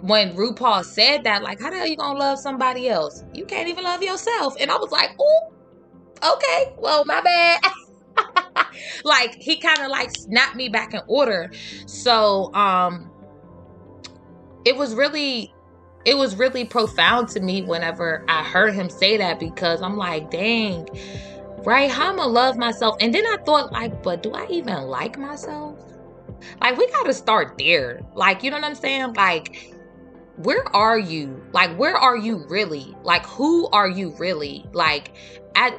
when 0.00 0.34
RuPaul 0.34 0.84
said 0.84 1.24
that, 1.24 1.42
like, 1.42 1.60
how 1.60 1.70
the 1.70 1.76
hell 1.76 1.86
you 1.86 1.96
gonna 1.96 2.18
love 2.18 2.38
somebody 2.38 2.88
else? 2.88 3.24
You 3.34 3.44
can't 3.44 3.68
even 3.68 3.84
love 3.84 4.02
yourself. 4.02 4.54
And 4.60 4.70
I 4.70 4.76
was 4.76 4.92
like, 4.92 5.10
oh, 5.20 5.52
okay, 6.24 6.72
well, 6.78 7.04
my 7.04 7.20
bad. 7.20 7.60
like 9.04 9.34
he 9.40 9.58
kind 9.58 9.80
of 9.80 9.90
like 9.90 10.10
snapped 10.10 10.56
me 10.56 10.68
back 10.68 10.94
in 10.94 11.00
order. 11.06 11.50
So 11.86 12.52
um 12.54 13.10
it 14.64 14.76
was 14.76 14.94
really 14.94 15.52
it 16.04 16.16
was 16.16 16.36
really 16.36 16.64
profound 16.64 17.28
to 17.28 17.40
me 17.40 17.62
whenever 17.62 18.24
I 18.28 18.42
heard 18.42 18.74
him 18.74 18.88
say 18.88 19.16
that 19.18 19.38
because 19.38 19.82
I'm 19.82 19.96
like, 19.96 20.30
dang, 20.30 20.88
right? 21.64 21.90
How 21.90 22.10
am 22.12 22.20
I 22.20 22.24
love 22.24 22.56
myself? 22.56 22.96
And 23.00 23.14
then 23.14 23.26
I 23.26 23.36
thought, 23.44 23.72
like, 23.72 24.02
but 24.02 24.22
do 24.22 24.32
I 24.32 24.46
even 24.48 24.84
like 24.84 25.18
myself? 25.18 25.78
Like, 26.60 26.78
we 26.78 26.88
gotta 26.92 27.12
start 27.12 27.56
there. 27.58 28.00
Like, 28.14 28.42
you 28.42 28.50
know 28.50 28.56
what 28.56 28.64
I'm 28.64 28.74
saying? 28.74 29.14
Like, 29.14 29.74
where 30.36 30.64
are 30.74 30.98
you? 30.98 31.42
Like, 31.52 31.76
where 31.76 31.96
are 31.96 32.16
you 32.16 32.46
really? 32.48 32.96
Like, 33.02 33.26
who 33.26 33.68
are 33.70 33.88
you 33.88 34.14
really? 34.18 34.64
Like, 34.72 35.14
at 35.56 35.78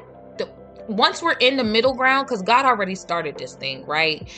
once 0.90 1.22
we're 1.24 1.34
in 1.34 1.58
the 1.58 1.66
middle 1.66 1.96
ground, 1.96 2.28
because 2.28 2.44
God 2.44 2.66
already 2.66 2.96
started 2.96 3.38
this 3.38 3.56
thing, 3.56 3.86
right? 3.88 4.30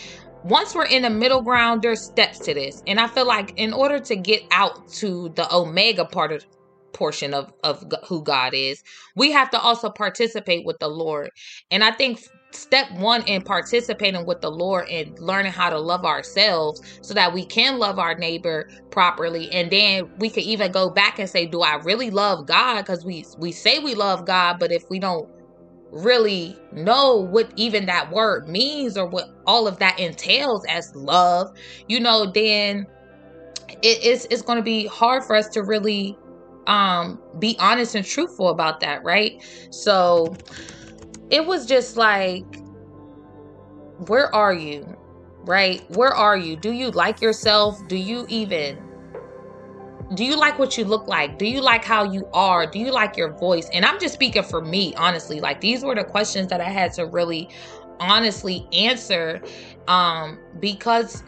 Once 0.44 0.76
we're 0.76 0.86
in 0.86 1.04
the 1.04 1.12
middle 1.12 1.44
ground, 1.44 1.84
there's 1.84 2.04
steps 2.06 2.40
to 2.42 2.54
this. 2.54 2.84
And 2.88 3.00
I 3.00 3.08
feel 3.08 3.28
like 3.28 3.54
in 3.58 3.74
order 3.74 4.00
to 4.02 4.18
get 4.18 4.44
out 4.52 4.88
to 5.00 5.32
the 5.36 5.54
omega 5.56 6.06
part 6.06 6.34
of 6.34 6.46
portion 6.94 7.34
of, 7.34 7.52
of 7.64 7.84
who 8.08 8.24
God 8.24 8.54
is, 8.54 8.84
we 9.16 9.32
have 9.32 9.52
to 9.52 9.60
also 9.60 9.90
participate 9.92 10.66
with 10.66 10.80
the 10.80 10.90
Lord. 10.90 11.32
And 11.72 11.84
I 11.84 11.92
think 11.92 12.22
step 12.54 12.92
one 12.94 13.24
in 13.28 13.44
participating 13.44 14.26
with 14.28 14.42
the 14.42 14.52
Lord 14.52 14.90
and 14.90 15.18
learning 15.20 15.54
how 15.54 15.70
to 15.72 15.80
love 15.80 16.06
ourselves 16.06 16.82
so 17.02 17.14
that 17.16 17.34
we 17.34 17.46
can 17.46 17.80
love 17.80 18.00
our 18.00 18.16
neighbor 18.16 18.68
properly. 18.92 19.52
And 19.52 19.72
then 19.72 20.10
we 20.20 20.32
could 20.32 20.44
even 20.44 20.72
go 20.72 20.90
back 20.92 21.20
and 21.20 21.30
say, 21.30 21.48
Do 21.48 21.62
I 21.62 21.76
really 21.78 22.12
love 22.12 22.48
God? 22.48 22.82
Because 22.82 23.06
we 23.06 23.26
we 23.38 23.54
say 23.54 23.80
we 23.80 23.96
love 23.96 24.26
God, 24.26 24.58
but 24.60 24.72
if 24.72 24.84
we 24.90 25.00
don't 25.00 25.30
really 25.92 26.58
know 26.72 27.18
what 27.18 27.52
even 27.56 27.86
that 27.86 28.10
word 28.12 28.48
means 28.48 28.98
or 28.98 29.06
what 29.06 29.30
all 29.46 29.68
of 29.68 29.78
that 29.80 30.00
entails 30.00 30.66
as 30.66 30.94
love, 30.96 31.56
you 31.88 32.00
know, 32.00 32.32
then 32.32 32.88
it 33.82 34.04
is 34.04 34.28
it's 34.32 34.42
going 34.42 34.58
to 34.58 34.64
be 34.64 34.88
hard 34.88 35.24
for 35.24 35.36
us 35.36 35.48
to 35.50 35.64
really 35.64 36.18
um 36.68 37.20
be 37.40 37.56
honest 37.60 37.96
and 37.96 38.06
truthful 38.06 38.50
about 38.50 38.80
that, 38.80 39.04
right? 39.04 39.42
So 39.72 40.36
it 41.30 41.46
was 41.46 41.66
just 41.66 41.98
like 41.98 42.46
where 44.08 44.34
are 44.34 44.54
you? 44.54 44.98
Right? 45.44 45.84
Where 45.90 46.14
are 46.14 46.38
you? 46.38 46.56
Do 46.56 46.72
you 46.72 46.92
like 46.92 47.22
yourself? 47.22 47.80
Do 47.88 47.96
you 47.96 48.26
even 48.30 48.91
do 50.14 50.26
you 50.26 50.36
like 50.36 50.60
what 50.60 50.78
you 50.78 50.86
look 50.86 51.08
like? 51.08 51.38
Do 51.38 51.46
you 51.46 51.62
like 51.62 51.86
how 51.86 52.04
you 52.04 52.28
are? 52.34 52.66
Do 52.66 52.80
you 52.80 52.92
like 52.92 53.16
your 53.16 53.32
voice? 53.34 53.70
And 53.72 53.86
I'm 53.86 54.00
just 54.00 54.14
speaking 54.14 54.44
for 54.44 54.62
me, 54.62 54.94
honestly. 54.96 55.40
Like 55.40 55.62
these 55.62 55.84
were 55.84 55.96
the 55.96 56.04
questions 56.04 56.48
that 56.48 56.60
I 56.60 56.70
had 56.70 56.94
to 56.94 57.06
really 57.06 57.50
honestly 58.00 58.68
answer 58.74 59.40
um 59.88 60.40
because 60.60 61.24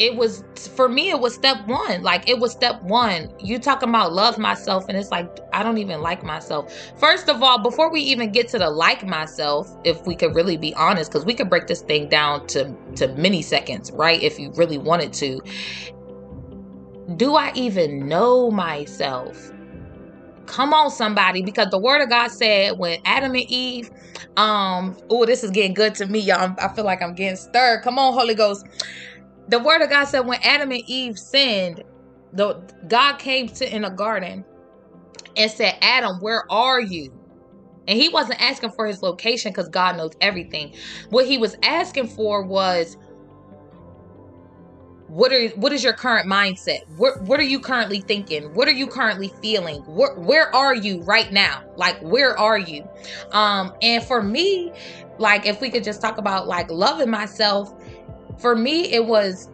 it 0.00 0.16
was 0.16 0.42
for 0.74 0.88
me 0.88 1.10
it 1.10 1.20
was 1.20 1.34
step 1.34 1.64
one 1.68 2.02
like 2.02 2.28
it 2.28 2.40
was 2.40 2.50
step 2.50 2.82
one 2.82 3.32
you 3.38 3.56
talking 3.56 3.88
about 3.88 4.12
love 4.12 4.36
myself 4.36 4.84
and 4.88 4.98
it's 4.98 5.12
like 5.12 5.28
i 5.52 5.62
don't 5.62 5.78
even 5.78 6.00
like 6.00 6.24
myself 6.24 6.74
first 6.98 7.28
of 7.28 7.40
all 7.40 7.58
before 7.62 7.92
we 7.92 8.00
even 8.00 8.32
get 8.32 8.48
to 8.48 8.58
the 8.58 8.68
like 8.68 9.06
myself 9.06 9.70
if 9.84 10.04
we 10.04 10.16
could 10.16 10.34
really 10.34 10.56
be 10.56 10.74
honest 10.74 11.10
because 11.10 11.24
we 11.24 11.34
could 11.34 11.48
break 11.48 11.68
this 11.68 11.82
thing 11.82 12.08
down 12.08 12.44
to 12.48 12.74
to 12.96 13.06
many 13.14 13.42
seconds 13.42 13.92
right 13.92 14.20
if 14.22 14.40
you 14.40 14.50
really 14.56 14.78
wanted 14.78 15.12
to 15.12 15.40
do 17.16 17.36
i 17.36 17.52
even 17.54 18.08
know 18.08 18.50
myself 18.50 19.52
come 20.46 20.74
on 20.74 20.90
somebody 20.90 21.42
because 21.42 21.68
the 21.70 21.78
word 21.80 22.02
of 22.02 22.08
god 22.10 22.28
said 22.30 22.78
when 22.78 22.98
adam 23.06 23.32
and 23.32 23.44
eve 23.50 23.90
um 24.36 24.96
oh 25.10 25.26
this 25.26 25.44
is 25.44 25.50
getting 25.50 25.74
good 25.74 25.94
to 25.94 26.06
me 26.06 26.20
y'all 26.20 26.54
i 26.58 26.68
feel 26.68 26.84
like 26.84 27.02
i'm 27.02 27.14
getting 27.14 27.36
stirred 27.36 27.82
come 27.82 27.98
on 27.98 28.14
holy 28.14 28.34
ghost 28.34 28.56
the 29.48 29.58
word 29.58 29.82
of 29.82 29.90
God 29.90 30.04
said 30.06 30.20
when 30.20 30.40
Adam 30.42 30.70
and 30.70 30.82
Eve 30.86 31.18
sinned, 31.18 31.82
the 32.32 32.62
God 32.88 33.18
came 33.18 33.48
to 33.48 33.74
in 33.76 33.84
a 33.84 33.90
garden 33.94 34.44
and 35.36 35.50
said, 35.50 35.76
Adam, 35.82 36.18
where 36.20 36.44
are 36.50 36.80
you? 36.80 37.12
And 37.88 37.98
he 37.98 38.08
wasn't 38.08 38.42
asking 38.42 38.72
for 38.72 38.86
his 38.86 39.02
location 39.02 39.52
because 39.52 39.68
God 39.68 39.96
knows 39.96 40.12
everything. 40.20 40.72
What 41.10 41.26
he 41.26 41.38
was 41.38 41.56
asking 41.62 42.08
for 42.08 42.44
was 42.44 42.96
what 45.12 45.30
are 45.30 45.48
what 45.50 45.74
is 45.74 45.84
your 45.84 45.92
current 45.92 46.26
mindset? 46.26 46.88
What 46.96 47.20
what 47.24 47.38
are 47.38 47.44
you 47.44 47.60
currently 47.60 48.00
thinking? 48.00 48.54
What 48.54 48.66
are 48.66 48.72
you 48.72 48.86
currently 48.86 49.30
feeling? 49.42 49.82
Where 49.82 50.14
where 50.14 50.54
are 50.56 50.74
you 50.74 51.02
right 51.02 51.30
now? 51.30 51.62
Like 51.76 52.00
where 52.00 52.38
are 52.38 52.56
you? 52.58 52.88
Um 53.30 53.74
and 53.82 54.02
for 54.02 54.22
me, 54.22 54.72
like 55.18 55.44
if 55.44 55.60
we 55.60 55.68
could 55.68 55.84
just 55.84 56.00
talk 56.00 56.16
about 56.16 56.48
like 56.48 56.70
loving 56.70 57.10
myself, 57.10 57.74
for 58.38 58.56
me, 58.56 58.90
it 58.90 59.04
was 59.04 59.50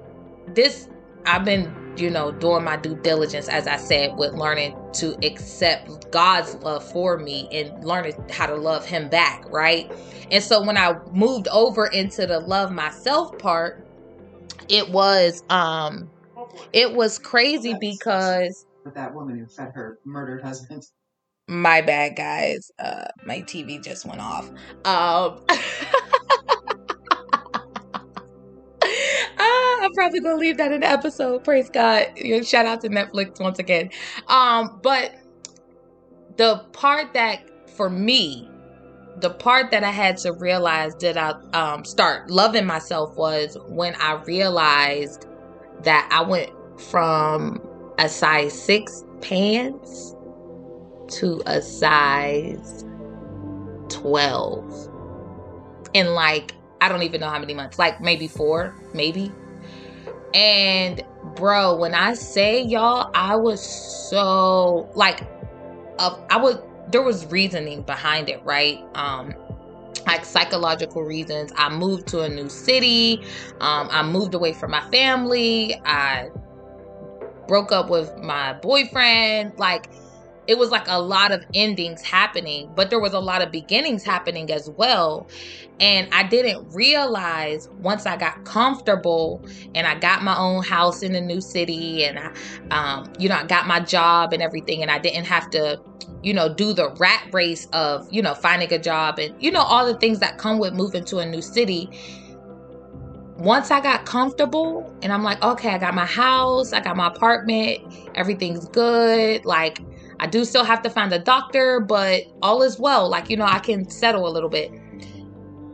this. 0.47 0.89
I've 1.27 1.45
been, 1.45 1.75
you 1.97 2.09
know, 2.09 2.31
doing 2.31 2.63
my 2.63 2.77
due 2.77 2.95
diligence, 2.95 3.49
as 3.49 3.67
I 3.67 3.79
said, 3.79 4.17
with 4.17 4.35
learning 4.35 4.77
to 4.95 5.19
accept 5.27 6.13
God's 6.13 6.55
love 6.63 6.89
for 6.93 7.19
me 7.19 7.49
and 7.51 7.85
learning 7.85 8.15
how 8.31 8.47
to 8.47 8.55
love 8.55 8.87
Him 8.87 9.09
back, 9.09 9.45
right? 9.51 9.91
And 10.31 10.43
so 10.43 10.63
when 10.63 10.77
I 10.79 10.97
moved 11.11 11.49
over 11.49 11.87
into 11.87 12.29
the 12.29 12.39
love 12.39 12.71
myself 12.71 13.37
part, 13.39 13.88
it 14.69 14.91
was, 14.91 15.43
um, 15.51 16.11
it 16.73 16.95
was 16.95 17.19
crazy 17.19 17.75
because 17.81 18.67
with 18.85 18.95
that 18.95 19.15
woman 19.15 19.39
who 19.39 19.47
fed 19.47 19.73
her 19.75 19.99
murdered 20.05 20.43
husband. 20.43 20.83
My 21.47 21.81
bad, 21.81 22.17
guys. 22.17 22.71
Uh, 22.79 23.07
my 23.25 23.41
TV 23.41 23.83
just 23.83 24.05
went 24.05 24.21
off. 24.21 24.51
Um. 24.85 25.41
I'm 29.81 29.93
probably 29.95 30.21
gonna 30.21 30.37
leave 30.37 30.57
that 30.59 30.73
in 30.73 30.81
the 30.81 30.89
episode. 30.89 31.45
Praise 31.45 31.71
God. 31.71 32.07
Shout 32.45 32.67
out 32.67 32.81
to 32.83 32.89
Netflix 32.89 33.41
once 33.41 33.59
again. 33.59 33.91
Um, 34.27 34.81
but 34.83 35.15
the 36.37 36.65
part 36.73 37.15
that 37.15 37.41
for 37.71 37.89
me, 37.89 38.48
the 39.21 39.31
part 39.31 39.71
that 39.71 39.85
I 39.85 39.91
had 39.91 40.17
to 40.19 40.33
realize 40.33 40.95
that 40.97 41.17
I 41.17 41.31
um, 41.53 41.85
start 41.85 42.31
loving 42.31 42.67
myself 42.67 43.17
was 43.17 43.57
when 43.67 43.95
I 43.97 44.15
realized 44.25 45.27
that 45.83 46.09
I 46.13 46.23
went 46.23 46.51
from 46.91 47.61
a 47.99 48.09
size 48.09 48.61
six 48.61 49.05
pants 49.21 50.15
to 51.09 51.43
a 51.47 51.61
size 51.61 52.85
12 53.89 54.89
in 55.95 56.15
like 56.15 56.55
I 56.81 56.89
don't 56.89 57.03
even 57.03 57.21
know 57.21 57.29
how 57.29 57.41
many 57.41 57.55
months, 57.55 57.79
like 57.79 58.01
maybe 58.01 58.29
four, 58.29 58.75
maybe. 58.95 59.33
And 60.33 61.03
bro, 61.35 61.77
when 61.77 61.95
I 61.95 62.15
say 62.15 62.63
y'all, 62.63 63.11
I 63.15 63.35
was 63.35 63.61
so 64.09 64.89
like 64.95 65.23
uh, 65.99 66.17
I 66.31 66.37
was 66.37 66.57
there 66.91 67.03
was 67.03 67.27
reasoning 67.27 67.83
behind 67.83 68.29
it, 68.29 68.43
right? 68.45 68.83
Um 68.95 69.35
like 70.07 70.25
psychological 70.25 71.03
reasons. 71.03 71.53
I 71.57 71.69
moved 71.69 72.07
to 72.09 72.23
a 72.23 72.29
new 72.29 72.49
city. 72.49 73.21
Um, 73.61 73.89
I 73.91 74.03
moved 74.03 74.35
away 74.35 74.55
from 74.55 74.71
my 74.71 74.81
family. 74.91 75.79
I 75.85 76.31
broke 77.47 77.73
up 77.73 77.91
with 77.91 78.17
my 78.17 78.55
boyfriend. 78.55 79.59
Like 79.59 79.91
it 80.47 80.57
was 80.57 80.71
like 80.71 80.89
a 80.89 81.01
lot 81.01 81.31
of 81.31 81.45
endings 81.53 82.01
happening, 82.01 82.71
but 82.75 82.89
there 82.89 82.99
was 82.99 83.13
a 83.13 83.21
lot 83.21 83.43
of 83.43 83.53
beginnings 83.53 84.03
happening 84.03 84.51
as 84.51 84.71
well. 84.71 85.29
And 85.79 86.09
I 86.13 86.23
didn't 86.23 86.75
realize 86.75 87.69
once 87.81 88.07
I 88.07 88.17
got 88.17 88.45
comfortable 88.45 89.45
and 89.75 89.87
I 89.87 89.95
got 89.95 90.25
my 90.25 90.37
own 90.37 90.65
house 90.65 91.03
in 91.03 91.15
a 91.15 91.21
new 91.21 91.43
city 91.43 92.05
and 92.05 92.19
I, 92.19 92.33
um, 92.71 93.13
you 93.19 93.29
know, 93.29 93.37
I 93.37 93.45
got 93.45 93.67
my 93.67 93.79
job 93.79 94.33
and 94.33 94.43
everything, 94.43 94.81
and 94.83 94.91
I 94.91 94.99
didn't 94.99 95.27
have 95.27 95.51
to, 95.51 95.79
you 96.23 96.35
know, 96.35 96.53
do 96.53 96.73
the 96.73 96.91
rat 96.99 97.29
race 97.33 97.67
of, 97.73 98.13
you 98.13 98.23
know, 98.23 98.35
finding 98.35 98.73
a 98.73 98.79
job 98.79 99.19
and, 99.19 99.41
you 99.43 99.51
know, 99.51 99.63
all 99.63 99.87
the 99.87 99.99
things 99.99 100.19
that 100.19 100.39
come 100.39 100.59
with 100.59 100.75
moving 100.75 101.05
to 101.07 101.19
a 101.19 101.27
new 101.27 101.43
city 101.43 101.91
once 103.39 103.71
I 103.71 103.81
got 103.81 104.05
comfortable 104.05 104.93
and 105.01 105.13
I'm 105.13 105.23
like, 105.23 105.43
okay, 105.43 105.71
I 105.71 105.79
got 105.79 105.95
my 105.95 106.05
house, 106.05 106.73
I 106.73 106.81
got 106.81 106.97
my 106.97 107.07
apartment, 107.07 107.79
everything's 108.17 108.69
good. 108.69 109.45
Like, 109.45 109.81
I 110.19 110.27
do 110.27 110.45
still 110.45 110.65
have 110.65 110.83
to 110.83 110.91
find 110.91 111.13
a 111.13 111.21
doctor, 111.21 111.79
but 111.79 112.25
all 112.43 112.63
is 112.63 112.81
well. 112.81 113.09
Like, 113.09 113.31
you 113.31 113.37
know, 113.37 113.45
I 113.45 113.61
can 113.61 113.89
settle 113.89 114.27
a 114.27 114.31
little 114.31 114.49
bit. 114.49 114.73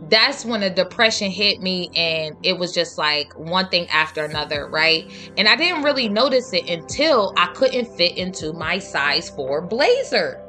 That's 0.08 0.44
when 0.44 0.60
the 0.60 0.70
depression 0.70 1.30
hit 1.30 1.60
me, 1.60 1.90
and 1.96 2.36
it 2.42 2.58
was 2.58 2.72
just 2.72 2.98
like 2.98 3.32
one 3.38 3.68
thing 3.68 3.88
after 3.88 4.24
another, 4.24 4.68
right? 4.68 5.10
And 5.36 5.48
I 5.48 5.56
didn't 5.56 5.82
really 5.82 6.08
notice 6.08 6.52
it 6.52 6.68
until 6.68 7.32
I 7.36 7.46
couldn't 7.54 7.86
fit 7.96 8.16
into 8.18 8.52
my 8.52 8.78
size 8.78 9.30
4 9.30 9.62
blazer. 9.62 10.40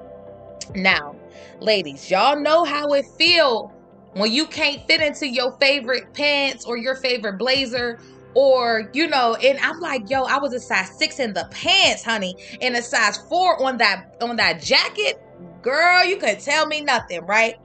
Now, 0.76 1.16
ladies, 1.60 2.10
y'all 2.10 2.40
know 2.40 2.64
how 2.66 2.94
it 2.94 3.06
feel 3.18 3.72
when 4.14 4.32
you 4.32 4.46
can't 4.48 4.86
fit 4.88 5.02
into 5.02 5.28
your 5.28 5.58
favorite 5.60 6.14
pants 6.14 6.66
or 6.66 6.78
your 6.78 6.96
favorite 6.96 7.38
blazer 7.38 8.00
or 8.34 8.90
you 8.94 9.08
know 9.08 9.36
and 9.36 9.58
i'm 9.60 9.80
like 9.80 10.10
yo 10.10 10.24
i 10.24 10.38
was 10.38 10.54
a 10.54 10.60
size 10.60 10.90
six 10.98 11.20
in 11.20 11.34
the 11.34 11.48
pants 11.52 12.04
honey 12.04 12.36
and 12.62 12.76
a 12.76 12.82
size 12.82 13.18
four 13.30 13.62
on 13.64 13.78
that 13.78 14.16
on 14.22 14.36
that 14.36 14.62
jacket 14.62 15.22
girl 15.62 16.04
you 16.06 16.18
could 16.18 16.40
tell 16.40 16.66
me 16.66 16.82
nothing 16.82 17.26
right 17.26 17.56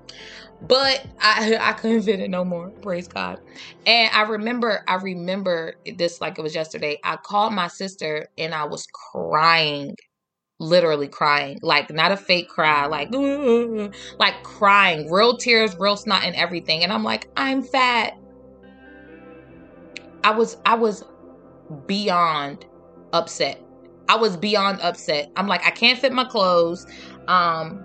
but 0.62 1.07
I 1.20 1.57
I 1.61 1.73
couldn't 1.73 2.03
fit 2.03 2.20
it 2.20 2.31
no 2.31 2.44
more. 2.44 2.73
Praise 2.83 3.09
God. 3.09 3.38
And 3.87 4.11
I 4.14 4.23
remember 4.23 4.83
I 4.88 4.96
remember 4.96 5.75
this 5.96 6.20
like 6.20 6.38
it 6.38 6.42
was 6.42 6.55
yesterday. 6.55 6.99
I 7.05 7.16
called 7.16 7.53
my 7.53 7.68
sister 7.68 8.29
and 8.38 8.55
I 8.55 8.64
was 8.64 8.87
crying, 9.12 9.96
literally 10.59 11.09
crying, 11.09 11.59
like 11.62 11.90
not 11.90 12.12
a 12.12 12.16
fake 12.16 12.49
cry, 12.49 12.87
like 12.87 13.11
like 14.18 14.42
crying, 14.42 15.11
real 15.11 15.37
tears, 15.37 15.75
real 15.79 15.96
snot 15.96 16.25
and 16.25 16.37
everything. 16.37 16.83
And 16.83 16.92
I'm 16.92 17.05
like, 17.05 17.29
I'm 17.37 17.62
fat. 17.62 18.12
I 20.23 20.33
was 20.33 20.57
I 20.66 20.75
was 20.75 21.03
beyond 21.87 22.66
upset. 23.12 23.62
I 24.09 24.16
was 24.16 24.37
beyond 24.37 24.81
upset. 24.83 25.31
I'm 25.37 25.46
like 25.46 25.64
I 25.66 25.70
can't 25.70 25.99
fit 25.99 26.12
my 26.12 26.25
clothes. 26.25 26.85
Um 27.29 27.85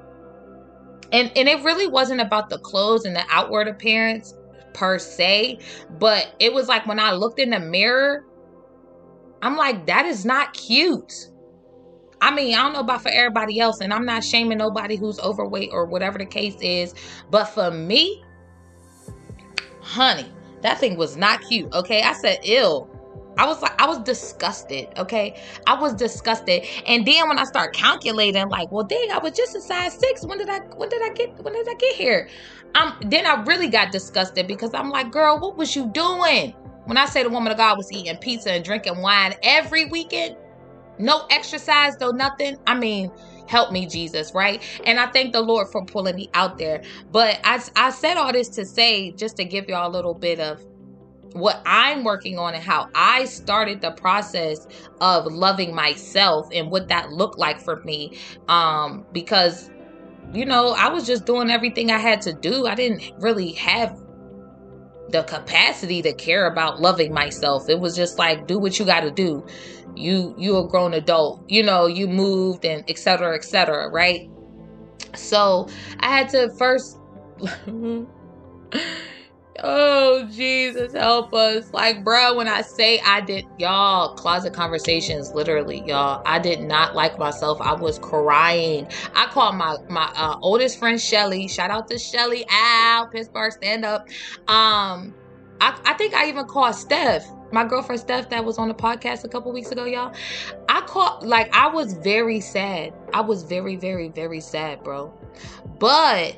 and 1.15 1.32
and 1.38 1.47
it 1.47 1.63
really 1.63 1.88
wasn't 1.88 2.19
about 2.19 2.49
the 2.49 2.60
clothes 2.60 3.06
and 3.06 3.15
the 3.15 3.23
outward 3.30 3.69
appearance 3.69 4.34
per 4.73 4.99
se, 4.99 5.60
but 5.97 6.36
it 6.39 6.54
was 6.54 6.67
like 6.67 6.86
when 6.86 6.99
I 6.99 7.13
looked 7.13 7.39
in 7.39 7.51
the 7.51 7.60
mirror, 7.60 8.25
I'm 9.41 9.56
like 9.56 9.86
that 9.86 10.06
is 10.06 10.25
not 10.25 10.54
cute. 10.54 11.30
I 12.21 12.34
mean, 12.34 12.54
I 12.56 12.63
don't 12.63 12.73
know 12.73 12.80
about 12.80 13.01
for 13.01 13.10
everybody 13.10 13.60
else, 13.60 13.80
and 13.80 13.93
I'm 13.93 14.06
not 14.06 14.23
shaming 14.23 14.58
nobody 14.58 14.97
who's 14.97 15.19
overweight 15.19 15.69
or 15.71 15.86
whatever 15.86 16.17
the 16.17 16.25
case 16.25 16.58
is, 16.60 16.93
but 17.32 17.45
for 17.45 17.71
me, 17.71 18.23
honey, 19.82 20.30
that 20.62 20.80
thing 20.80 20.97
was 20.97 21.15
not 21.15 21.41
cute. 21.41 21.71
Okay. 21.73 22.01
I 22.01 22.13
said, 22.13 22.39
ill. 22.43 22.89
I 23.38 23.45
was 23.45 23.62
like, 23.62 23.80
I 23.82 23.88
was 23.88 24.00
disgusted. 24.00 24.88
Okay. 24.98 25.41
I 25.67 25.80
was 25.80 25.93
disgusted. 25.93 26.65
And 26.86 27.06
then 27.06 27.28
when 27.28 27.39
I 27.39 27.43
start 27.43 27.74
calculating, 27.74 28.48
like, 28.50 28.71
well, 28.71 28.86
dang, 28.86 29.12
I 29.12 29.19
was 29.19 29.34
just 29.34 29.56
a 29.56 29.62
size 29.62 29.93
six. 29.93 30.26
When 30.26 30.38
did 30.38 30.50
I, 30.50 30.60
when 30.76 30.89
did 30.89 31.02
I 31.04 31.13
get, 31.13 31.43
when 31.43 31.54
did 31.54 31.67
I 31.67 31.74
get 31.76 31.95
here? 31.95 32.30
Um, 32.76 32.95
then 33.02 33.26
I 33.26 33.41
really 33.43 33.69
got 33.69 33.91
disgusted 33.91 34.48
because 34.48 34.74
I'm 34.74 34.89
like, 34.89 35.12
girl, 35.12 35.39
what 35.39 35.58
was 35.58 35.76
you 35.76 35.88
doing? 35.91 36.54
When 36.86 36.98
I 36.98 37.06
say 37.06 37.24
the 37.24 37.30
woman 37.30 37.52
of 37.52 37.58
God 37.58 37.78
was 37.78 37.91
eating 37.91 38.15
pizza 38.17 38.52
and 38.52 38.63
drinking 38.63 39.02
wine 39.02 39.34
every 39.43 39.86
weekend, 39.86 40.38
no 41.00 41.26
exercise, 41.30 41.98
though 41.98 42.12
nothing. 42.12 42.58
I 42.67 42.76
mean, 42.76 43.12
help 43.48 43.71
me, 43.71 43.86
Jesus, 43.86 44.34
right? 44.34 44.62
And 44.86 45.00
I 45.00 45.08
thank 45.08 45.34
the 45.34 45.41
Lord 45.41 45.67
for 45.69 45.84
pulling 45.86 46.15
me 46.15 46.30
out 46.34 46.58
there. 46.58 46.84
But 47.12 47.39
I, 47.43 47.62
I 47.76 47.89
said 47.91 48.17
all 48.17 48.32
this 48.32 48.50
to 48.50 48.65
say, 48.65 49.12
just 49.12 49.38
to 49.38 49.45
give 49.45 49.67
y'all 49.67 49.89
a 49.89 49.91
little 49.91 50.13
bit 50.13 50.39
of 50.39 50.63
what 51.36 51.62
I'm 51.65 52.06
working 52.06 52.39
on 52.39 52.54
and 52.54 52.63
how 52.63 52.88
I 52.95 53.26
started 53.26 53.82
the 53.82 53.91
process 53.91 54.65
of 55.02 55.26
loving 55.26 55.76
myself 55.76 56.48
and 56.54 56.71
what 56.71 56.88
that 56.88 57.12
looked 57.12 57.38
like 57.38 57.60
for 57.60 57.82
me. 57.84 58.17
Um, 58.48 59.06
because, 59.12 59.69
you 60.34 60.45
know, 60.45 60.69
I 60.69 60.88
was 60.88 61.06
just 61.06 61.26
doing 61.26 61.50
everything 61.50 61.91
I 61.91 61.98
had 61.98 62.21
to 62.21 62.32
do. 62.32 62.67
I 62.67 62.76
didn't 62.76 63.12
really 63.19 63.52
have 63.52 64.02
the 65.10 65.24
capacity 65.24 66.02
to 66.04 66.13
care 66.13 66.48
about 66.48 66.80
loving 66.80 67.13
myself. 67.13 67.67
It 67.67 67.82
was 67.82 67.98
just 67.98 68.17
like, 68.17 68.48
do 68.48 68.58
what 68.58 68.80
you 68.80 68.86
got 68.86 69.02
to 69.02 69.12
do. 69.12 69.45
You, 69.93 70.36
you 70.38 70.58
a 70.58 70.65
grown 70.65 70.93
adult, 70.93 71.43
you 71.50 71.63
know, 71.63 71.86
you 71.86 72.08
moved 72.08 72.63
and 72.63 72.89
etc. 72.89 73.36
etc. 73.36 73.89
right? 73.89 74.30
So 75.15 75.67
I 76.00 76.17
had 76.17 76.30
to 76.30 76.50
first 76.58 76.98
Oh, 79.67 80.28
Jesus, 80.32 80.93
help 80.93 81.34
us. 81.34 81.73
Like, 81.73 82.04
bro, 82.04 82.36
when 82.36 82.47
I 82.47 82.62
say 82.62 82.99
I 82.99 83.19
did, 83.21 83.45
y'all, 83.58 84.13
closet 84.13 84.54
conversations, 84.54 85.34
literally, 85.34 85.82
y'all, 85.88 86.21
I 86.23 86.38
did 86.38 86.62
not 86.62 86.93
like 86.93 87.17
myself. 87.17 87.60
I 87.62 87.73
was 87.73 87.97
crying. 87.97 88.88
I 89.15 89.25
called 89.25 89.56
my 89.56 89.78
my 89.89 90.12
uh, 90.15 90.38
oldest 90.43 90.78
friend, 90.78 91.01
Shelly. 91.01 91.47
Shout 91.47 91.71
out 91.71 91.88
to 91.88 91.97
Shelly. 91.97 92.45
Ow, 92.47 93.10
Pittsburgh, 93.12 93.51
stand 93.54 93.86
up. 93.86 94.08
Um, 94.47 95.15
I, 95.60 95.80
I 95.84 95.93
think 95.93 96.13
I 96.13 96.28
even 96.30 96.45
called 96.45 96.75
Steph, 96.75 97.25
my 97.51 97.65
girlfriend 97.65 98.01
Steph, 98.01 98.30
that 98.30 98.45
was 98.45 98.60
on 98.60 98.67
the 98.67 98.75
podcast 98.75 99.23
a 99.23 99.30
couple 99.30 99.51
weeks 99.51 99.71
ago, 99.71 99.86
y'all. 99.86 100.13
I 100.69 100.82
called, 100.82 101.25
like, 101.25 101.51
I 101.56 101.67
was 101.69 101.93
very 101.93 102.39
sad. 102.39 102.93
I 103.15 103.21
was 103.21 103.41
very, 103.41 103.78
very, 103.78 104.10
very 104.10 104.41
sad, 104.41 104.84
bro. 104.84 105.12
But 105.80 106.36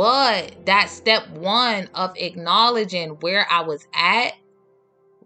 but 0.00 0.64
that 0.64 0.88
step 0.88 1.28
one 1.32 1.86
of 1.94 2.10
acknowledging 2.16 3.10
where 3.20 3.46
I 3.50 3.60
was 3.60 3.86
at 3.92 4.32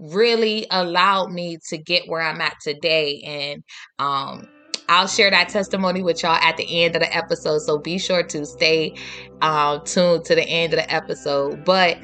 really 0.00 0.66
allowed 0.68 1.30
me 1.30 1.58
to 1.68 1.78
get 1.78 2.08
where 2.08 2.20
I'm 2.20 2.40
at 2.40 2.54
today. 2.60 3.22
And 3.24 3.62
um, 4.00 4.48
I'll 4.88 5.06
share 5.06 5.30
that 5.30 5.48
testimony 5.48 6.02
with 6.02 6.24
y'all 6.24 6.32
at 6.42 6.56
the 6.56 6.82
end 6.82 6.96
of 6.96 7.02
the 7.02 7.16
episode. 7.16 7.60
So 7.60 7.78
be 7.78 7.98
sure 7.98 8.24
to 8.24 8.44
stay 8.44 8.96
uh, 9.42 9.78
tuned 9.78 10.24
to 10.24 10.34
the 10.34 10.42
end 10.42 10.72
of 10.72 10.80
the 10.80 10.92
episode. 10.92 11.64
But 11.64 11.98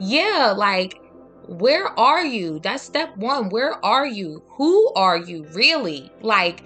yeah, 0.00 0.52
like, 0.56 1.00
where 1.46 1.96
are 1.96 2.24
you? 2.24 2.58
That's 2.58 2.82
step 2.82 3.16
one. 3.16 3.50
Where 3.50 3.74
are 3.86 4.04
you? 4.04 4.42
Who 4.56 4.92
are 4.94 5.16
you 5.16 5.44
really? 5.52 6.10
Like, 6.22 6.64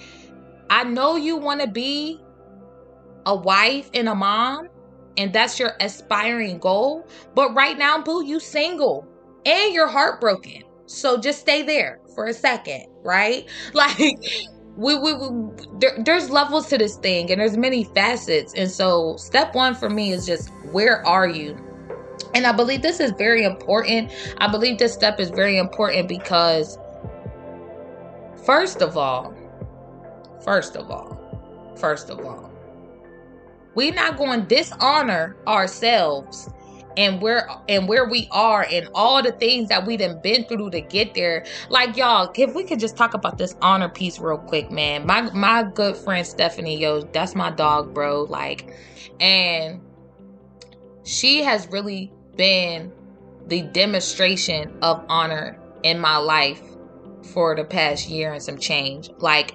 I 0.70 0.84
know 0.84 1.16
you 1.16 1.36
want 1.36 1.60
to 1.60 1.66
be 1.66 2.18
a 3.26 3.36
wife 3.36 3.90
and 3.92 4.08
a 4.08 4.14
mom, 4.14 4.70
and 5.16 5.32
that's 5.32 5.58
your 5.58 5.72
aspiring 5.80 6.58
goal. 6.58 7.06
But 7.34 7.54
right 7.54 7.78
now, 7.78 8.00
boo, 8.02 8.24
you 8.24 8.40
single 8.40 9.06
and 9.46 9.74
you're 9.74 9.88
heartbroken. 9.88 10.64
So 10.86 11.18
just 11.18 11.40
stay 11.40 11.62
there 11.62 12.00
for 12.14 12.26
a 12.26 12.34
second, 12.34 12.86
right? 13.02 13.48
Like 13.74 13.98
we, 14.76 14.96
we, 14.98 15.14
we 15.14 15.28
there, 15.78 15.98
there's 16.04 16.30
levels 16.30 16.68
to 16.68 16.78
this 16.78 16.96
thing 16.96 17.30
and 17.30 17.40
there's 17.40 17.56
many 17.56 17.84
facets. 17.84 18.54
And 18.54 18.70
so 18.70 19.16
step 19.16 19.54
one 19.54 19.74
for 19.74 19.90
me 19.90 20.12
is 20.12 20.26
just 20.26 20.50
where 20.72 21.06
are 21.06 21.28
you? 21.28 21.58
And 22.34 22.46
I 22.46 22.52
believe 22.52 22.82
this 22.82 23.00
is 23.00 23.12
very 23.18 23.44
important. 23.44 24.12
I 24.38 24.50
believe 24.50 24.78
this 24.78 24.94
step 24.94 25.18
is 25.20 25.30
very 25.30 25.58
important 25.58 26.08
because 26.08 26.78
first 28.44 28.82
of 28.82 28.96
all, 28.96 29.34
first 30.44 30.76
of 30.76 30.90
all, 30.90 31.74
first 31.76 32.10
of 32.10 32.20
all, 32.24 32.49
we're 33.80 33.94
not 33.94 34.18
going 34.18 34.42
to 34.42 34.46
dishonor 34.46 35.34
ourselves 35.46 36.50
and 36.98 37.22
where 37.22 37.48
and 37.66 37.88
where 37.88 38.06
we 38.06 38.28
are 38.30 38.66
and 38.70 38.86
all 38.94 39.22
the 39.22 39.32
things 39.32 39.70
that 39.70 39.86
we've 39.86 39.98
been 40.22 40.44
through 40.44 40.68
to 40.68 40.82
get 40.82 41.14
there. 41.14 41.46
Like 41.70 41.96
y'all, 41.96 42.30
if 42.36 42.54
we 42.54 42.64
could 42.64 42.78
just 42.78 42.94
talk 42.98 43.14
about 43.14 43.38
this 43.38 43.56
honor 43.62 43.88
piece 43.88 44.18
real 44.18 44.36
quick, 44.36 44.70
man. 44.70 45.06
My 45.06 45.22
my 45.30 45.62
good 45.62 45.96
friend 45.96 46.26
Stephanie, 46.26 46.78
yo, 46.78 47.00
that's 47.00 47.34
my 47.34 47.50
dog, 47.50 47.94
bro. 47.94 48.24
Like, 48.24 48.70
and 49.18 49.80
she 51.04 51.42
has 51.42 51.66
really 51.68 52.12
been 52.36 52.92
the 53.46 53.62
demonstration 53.62 54.76
of 54.82 55.02
honor 55.08 55.58
in 55.84 55.98
my 55.98 56.18
life 56.18 56.60
for 57.32 57.56
the 57.56 57.64
past 57.64 58.10
year 58.10 58.34
and 58.34 58.42
some 58.42 58.58
change. 58.58 59.08
Like, 59.16 59.54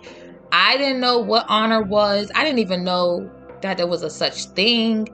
I 0.52 0.78
didn't 0.78 1.00
know 1.00 1.20
what 1.20 1.46
honor 1.48 1.84
was. 1.84 2.32
I 2.34 2.44
didn't 2.44 2.60
even 2.60 2.84
know 2.84 3.30
that 3.66 3.78
there 3.78 3.88
was 3.88 4.04
a 4.04 4.10
such 4.10 4.46
thing. 4.48 5.08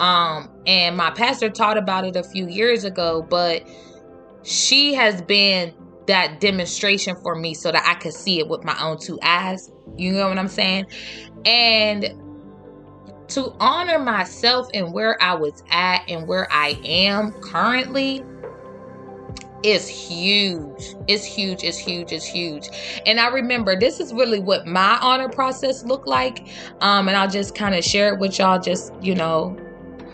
Um, 0.00 0.50
and 0.66 0.96
my 0.96 1.10
pastor 1.10 1.48
taught 1.48 1.78
about 1.78 2.04
it 2.04 2.16
a 2.16 2.22
few 2.22 2.48
years 2.48 2.84
ago, 2.84 3.22
but 3.22 3.62
she 4.42 4.94
has 4.94 5.22
been 5.22 5.72
that 6.06 6.40
demonstration 6.40 7.14
for 7.22 7.34
me 7.34 7.54
so 7.54 7.70
that 7.70 7.84
I 7.86 7.94
could 7.94 8.12
see 8.12 8.40
it 8.40 8.48
with 8.48 8.64
my 8.64 8.76
own 8.82 8.98
two 8.98 9.18
eyes. 9.22 9.70
You 9.96 10.12
know 10.12 10.28
what 10.28 10.38
I'm 10.38 10.48
saying? 10.48 10.86
And 11.44 12.14
to 13.28 13.54
honor 13.60 13.98
myself 13.98 14.68
and 14.74 14.92
where 14.92 15.22
I 15.22 15.34
was 15.34 15.62
at 15.70 16.02
and 16.08 16.26
where 16.26 16.50
I 16.52 16.78
am 16.84 17.32
currently 17.40 18.24
is 19.62 19.88
huge. 19.88 20.94
It's 21.08 21.24
huge. 21.24 21.64
It's 21.64 21.78
huge. 21.78 22.12
It's 22.12 22.24
huge. 22.24 22.68
And 23.06 23.20
I 23.20 23.28
remember 23.28 23.78
this 23.78 24.00
is 24.00 24.12
really 24.12 24.40
what 24.40 24.66
my 24.66 24.98
honor 25.00 25.28
process 25.28 25.84
looked 25.84 26.06
like. 26.06 26.46
Um, 26.80 27.08
and 27.08 27.16
I'll 27.16 27.30
just 27.30 27.54
kind 27.54 27.74
of 27.74 27.84
share 27.84 28.14
it 28.14 28.20
with 28.20 28.38
y'all, 28.38 28.58
just 28.58 28.92
you 29.00 29.14
know, 29.14 29.56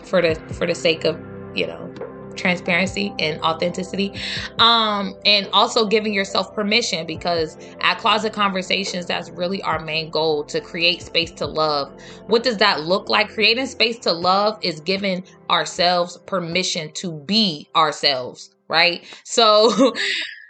for 0.05 0.23
the 0.23 0.35
for 0.55 0.67
the 0.67 0.75
sake 0.75 1.05
of 1.05 1.19
you 1.55 1.67
know 1.67 1.93
transparency 2.37 3.13
and 3.19 3.41
authenticity 3.43 4.13
um 4.61 5.13
and 5.25 5.49
also 5.53 5.87
giving 5.87 6.15
yourself 6.15 6.55
permission 6.55 7.05
because 7.05 7.59
at 7.81 7.99
closet 7.99 8.33
conversations 8.33 9.07
that's 9.07 9.29
really 9.31 9.61
our 9.63 9.81
main 9.81 10.09
goal 10.09 10.45
to 10.45 10.61
create 10.61 11.03
space 11.03 11.33
to 11.33 11.45
love 11.45 11.93
what 12.29 12.45
does 12.45 12.57
that 12.59 12.83
look 12.83 13.09
like 13.09 13.29
creating 13.29 13.67
space 13.67 13.99
to 13.99 14.13
love 14.13 14.57
is 14.63 14.81
giving 14.81 15.25
ourselves 15.51 16.17
permission 16.27 16.93
to 16.93 17.13
be 17.13 17.69
ourselves 17.75 18.55
right? 18.69 19.05
So 19.25 19.95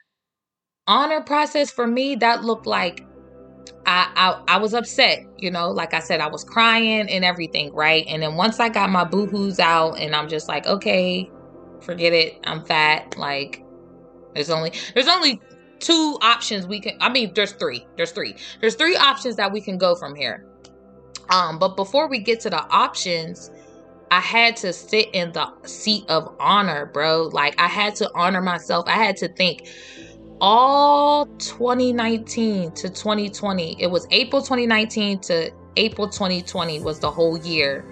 honor 0.87 1.21
process 1.21 1.71
for 1.71 1.87
me 1.87 2.17
that 2.17 2.45
looked 2.45 2.67
like 2.67 3.05
I, 3.87 4.11
I, 4.47 4.55
I 4.55 4.59
was 4.59 4.75
upset, 4.75 5.25
you 5.39 5.51
know, 5.51 5.71
like 5.71 5.95
I 5.95 6.01
said, 6.01 6.21
I 6.21 6.29
was 6.29 6.45
crying 6.45 7.09
and 7.09 7.25
everything, 7.25 7.73
right? 7.73 8.05
And 8.09 8.23
then 8.23 8.37
once 8.37 8.61
I 8.61 8.69
got 8.69 8.91
my 8.91 9.05
boohoo's 9.05 9.59
out 9.59 9.99
and 9.99 10.15
I'm 10.15 10.29
just 10.29 10.49
like, 10.49 10.67
okay, 10.67 11.31
forget 11.81 12.13
it. 12.13 12.39
I'm 12.45 12.65
fat. 12.65 13.17
Like 13.17 13.65
there's 14.35 14.51
only 14.51 14.73
there's 14.95 15.09
only 15.09 15.41
two 15.79 16.19
options 16.23 16.67
we 16.67 16.81
can 16.81 16.97
I 17.01 17.09
mean 17.09 17.33
there's 17.35 17.53
three. 17.53 17.87
There's 17.97 18.13
three. 18.13 18.35
There's 18.61 18.75
three 18.75 18.97
options 18.97 19.37
that 19.37 19.53
we 19.53 19.61
can 19.61 19.79
go 19.79 19.95
from 19.95 20.15
here. 20.15 20.45
Um, 21.31 21.59
but 21.59 21.77
before 21.77 22.09
we 22.09 22.21
get 22.21 22.41
to 22.41 22.51
the 22.51 22.63
options, 22.69 23.51
I 24.11 24.21
had 24.21 24.57
to 24.59 24.73
sit 24.73 25.11
in 25.13 25.33
the 25.33 25.51
seat 25.65 26.05
of 26.09 26.35
honor, 26.41 26.87
bro. 26.87 27.25
Like 27.33 27.61
I 27.61 27.67
had 27.67 27.95
to 27.97 28.11
honor 28.15 28.41
myself. 28.41 28.87
I 28.89 28.93
had 28.93 29.17
to 29.19 29.29
think 29.29 29.69
all 30.41 31.27
2019 31.39 32.73
to 32.73 32.89
2020. 32.89 33.81
It 33.81 33.89
was 33.89 34.07
April 34.11 34.41
2019 34.41 35.21
to 35.21 35.51
April 35.77 36.09
2020 36.09 36.81
was 36.81 37.01
the 37.01 37.11
whole 37.11 37.39
year 37.39 37.85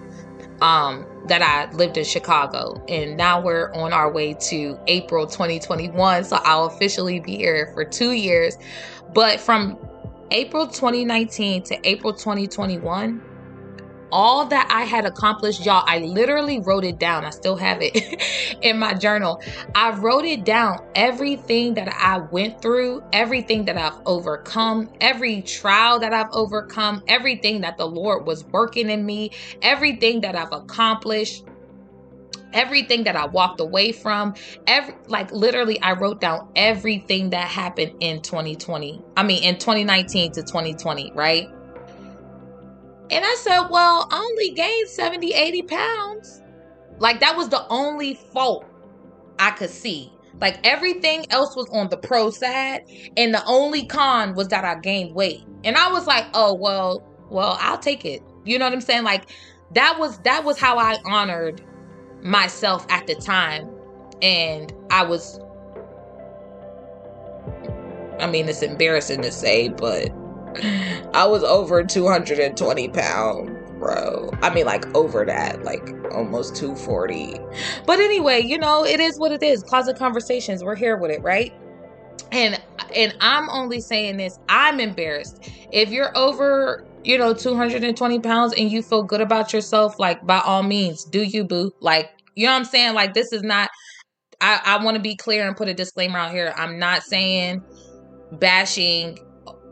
um 0.60 1.06
that 1.26 1.42
I 1.42 1.70
lived 1.72 1.96
in 1.96 2.04
Chicago. 2.04 2.82
And 2.88 3.16
now 3.16 3.40
we're 3.40 3.72
on 3.74 3.92
our 3.92 4.10
way 4.10 4.34
to 4.48 4.78
April 4.86 5.26
2021. 5.26 6.24
So 6.24 6.38
I'll 6.44 6.66
officially 6.66 7.20
be 7.20 7.36
here 7.36 7.70
for 7.74 7.84
2 7.84 8.12
years. 8.12 8.56
But 9.12 9.40
from 9.40 9.78
April 10.30 10.66
2019 10.66 11.62
to 11.64 11.88
April 11.88 12.12
2021, 12.12 13.22
all 14.12 14.46
that 14.46 14.68
I 14.70 14.82
had 14.82 15.04
accomplished, 15.06 15.64
y'all, 15.64 15.84
I 15.86 15.98
literally 15.98 16.60
wrote 16.60 16.84
it 16.84 16.98
down. 16.98 17.24
I 17.24 17.30
still 17.30 17.56
have 17.56 17.78
it 17.80 18.58
in 18.62 18.78
my 18.78 18.94
journal. 18.94 19.40
I 19.74 19.92
wrote 19.92 20.24
it 20.24 20.44
down. 20.44 20.78
Everything 20.94 21.74
that 21.74 21.88
I 21.88 22.18
went 22.18 22.62
through, 22.62 23.02
everything 23.12 23.64
that 23.66 23.76
I've 23.76 23.98
overcome, 24.06 24.90
every 25.00 25.42
trial 25.42 25.98
that 26.00 26.12
I've 26.12 26.30
overcome, 26.32 27.02
everything 27.08 27.62
that 27.62 27.78
the 27.78 27.86
Lord 27.86 28.26
was 28.26 28.44
working 28.46 28.90
in 28.90 29.04
me, 29.04 29.30
everything 29.62 30.20
that 30.22 30.36
I've 30.36 30.52
accomplished. 30.52 31.44
everything 32.52 33.04
that 33.04 33.16
I 33.16 33.26
walked 33.26 33.60
away 33.60 33.92
from, 33.92 34.34
every 34.66 34.94
like 35.08 35.30
literally 35.32 35.80
I 35.82 35.92
wrote 35.92 36.20
down 36.20 36.48
everything 36.56 37.30
that 37.30 37.48
happened 37.48 37.94
in 38.00 38.22
2020. 38.22 39.02
I 39.16 39.22
mean 39.22 39.42
in 39.42 39.56
2019 39.58 40.32
to 40.32 40.42
2020, 40.42 41.12
right? 41.14 41.48
And 43.10 43.24
I 43.24 43.36
said, 43.40 43.68
well, 43.70 44.08
I 44.10 44.18
only 44.18 44.50
gained 44.50 44.88
70, 44.88 45.32
80 45.32 45.62
pounds. 45.62 46.42
Like 46.98 47.20
that 47.20 47.36
was 47.36 47.48
the 47.48 47.66
only 47.68 48.14
fault 48.14 48.64
I 49.38 49.50
could 49.50 49.70
see. 49.70 50.12
Like 50.40 50.58
everything 50.66 51.26
else 51.30 51.56
was 51.56 51.68
on 51.70 51.88
the 51.88 51.96
pro 51.96 52.30
side, 52.30 52.82
and 53.16 53.32
the 53.32 53.42
only 53.46 53.86
con 53.86 54.34
was 54.34 54.48
that 54.48 54.64
I 54.64 54.74
gained 54.80 55.14
weight. 55.14 55.44
And 55.64 55.76
I 55.76 55.90
was 55.90 56.06
like, 56.06 56.26
oh 56.34 56.54
well, 56.54 57.02
well, 57.30 57.56
I'll 57.60 57.78
take 57.78 58.04
it. 58.04 58.22
You 58.44 58.58
know 58.58 58.66
what 58.66 58.74
I'm 58.74 58.80
saying? 58.80 59.04
Like 59.04 59.30
that 59.72 59.98
was 59.98 60.18
that 60.20 60.44
was 60.44 60.58
how 60.58 60.78
I 60.78 60.98
honored 61.04 61.62
myself 62.22 62.86
at 62.90 63.06
the 63.06 63.14
time. 63.14 63.70
And 64.20 64.72
I 64.90 65.04
was 65.04 65.40
I 68.18 68.26
mean, 68.26 68.48
it's 68.48 68.62
embarrassing 68.62 69.22
to 69.22 69.32
say, 69.32 69.68
but 69.68 70.10
I 71.14 71.26
was 71.26 71.42
over 71.42 71.82
220 71.84 72.88
pounds 72.88 73.66
bro. 73.78 74.30
I 74.42 74.52
mean, 74.52 74.66
like 74.66 74.86
over 74.94 75.24
that, 75.24 75.62
like 75.62 75.94
almost 76.12 76.56
240. 76.56 77.38
But 77.86 78.00
anyway, 78.00 78.40
you 78.42 78.58
know, 78.58 78.84
it 78.84 79.00
is 79.00 79.18
what 79.18 79.32
it 79.32 79.42
is. 79.42 79.62
Closet 79.62 79.98
conversations. 79.98 80.64
We're 80.64 80.76
here 80.76 80.96
with 80.96 81.10
it, 81.10 81.22
right? 81.22 81.52
And 82.32 82.60
and 82.94 83.16
I'm 83.20 83.48
only 83.50 83.80
saying 83.80 84.16
this. 84.16 84.38
I'm 84.48 84.80
embarrassed. 84.80 85.48
If 85.72 85.90
you're 85.90 86.16
over, 86.16 86.84
you 87.04 87.18
know, 87.18 87.34
220 87.34 88.20
pounds 88.20 88.54
and 88.54 88.70
you 88.70 88.82
feel 88.82 89.02
good 89.02 89.20
about 89.20 89.52
yourself, 89.52 89.98
like 89.98 90.24
by 90.26 90.40
all 90.40 90.62
means, 90.62 91.04
do 91.04 91.22
you, 91.22 91.44
boo? 91.44 91.72
Like, 91.80 92.10
you 92.34 92.46
know 92.46 92.52
what 92.52 92.58
I'm 92.58 92.64
saying? 92.64 92.94
Like, 92.94 93.14
this 93.14 93.32
is 93.32 93.42
not. 93.42 93.70
I 94.40 94.60
I 94.64 94.84
want 94.84 94.96
to 94.96 95.02
be 95.02 95.16
clear 95.16 95.46
and 95.46 95.56
put 95.56 95.68
a 95.68 95.74
disclaimer 95.74 96.18
out 96.18 96.32
here. 96.32 96.52
I'm 96.56 96.78
not 96.78 97.02
saying 97.02 97.62
bashing 98.32 99.18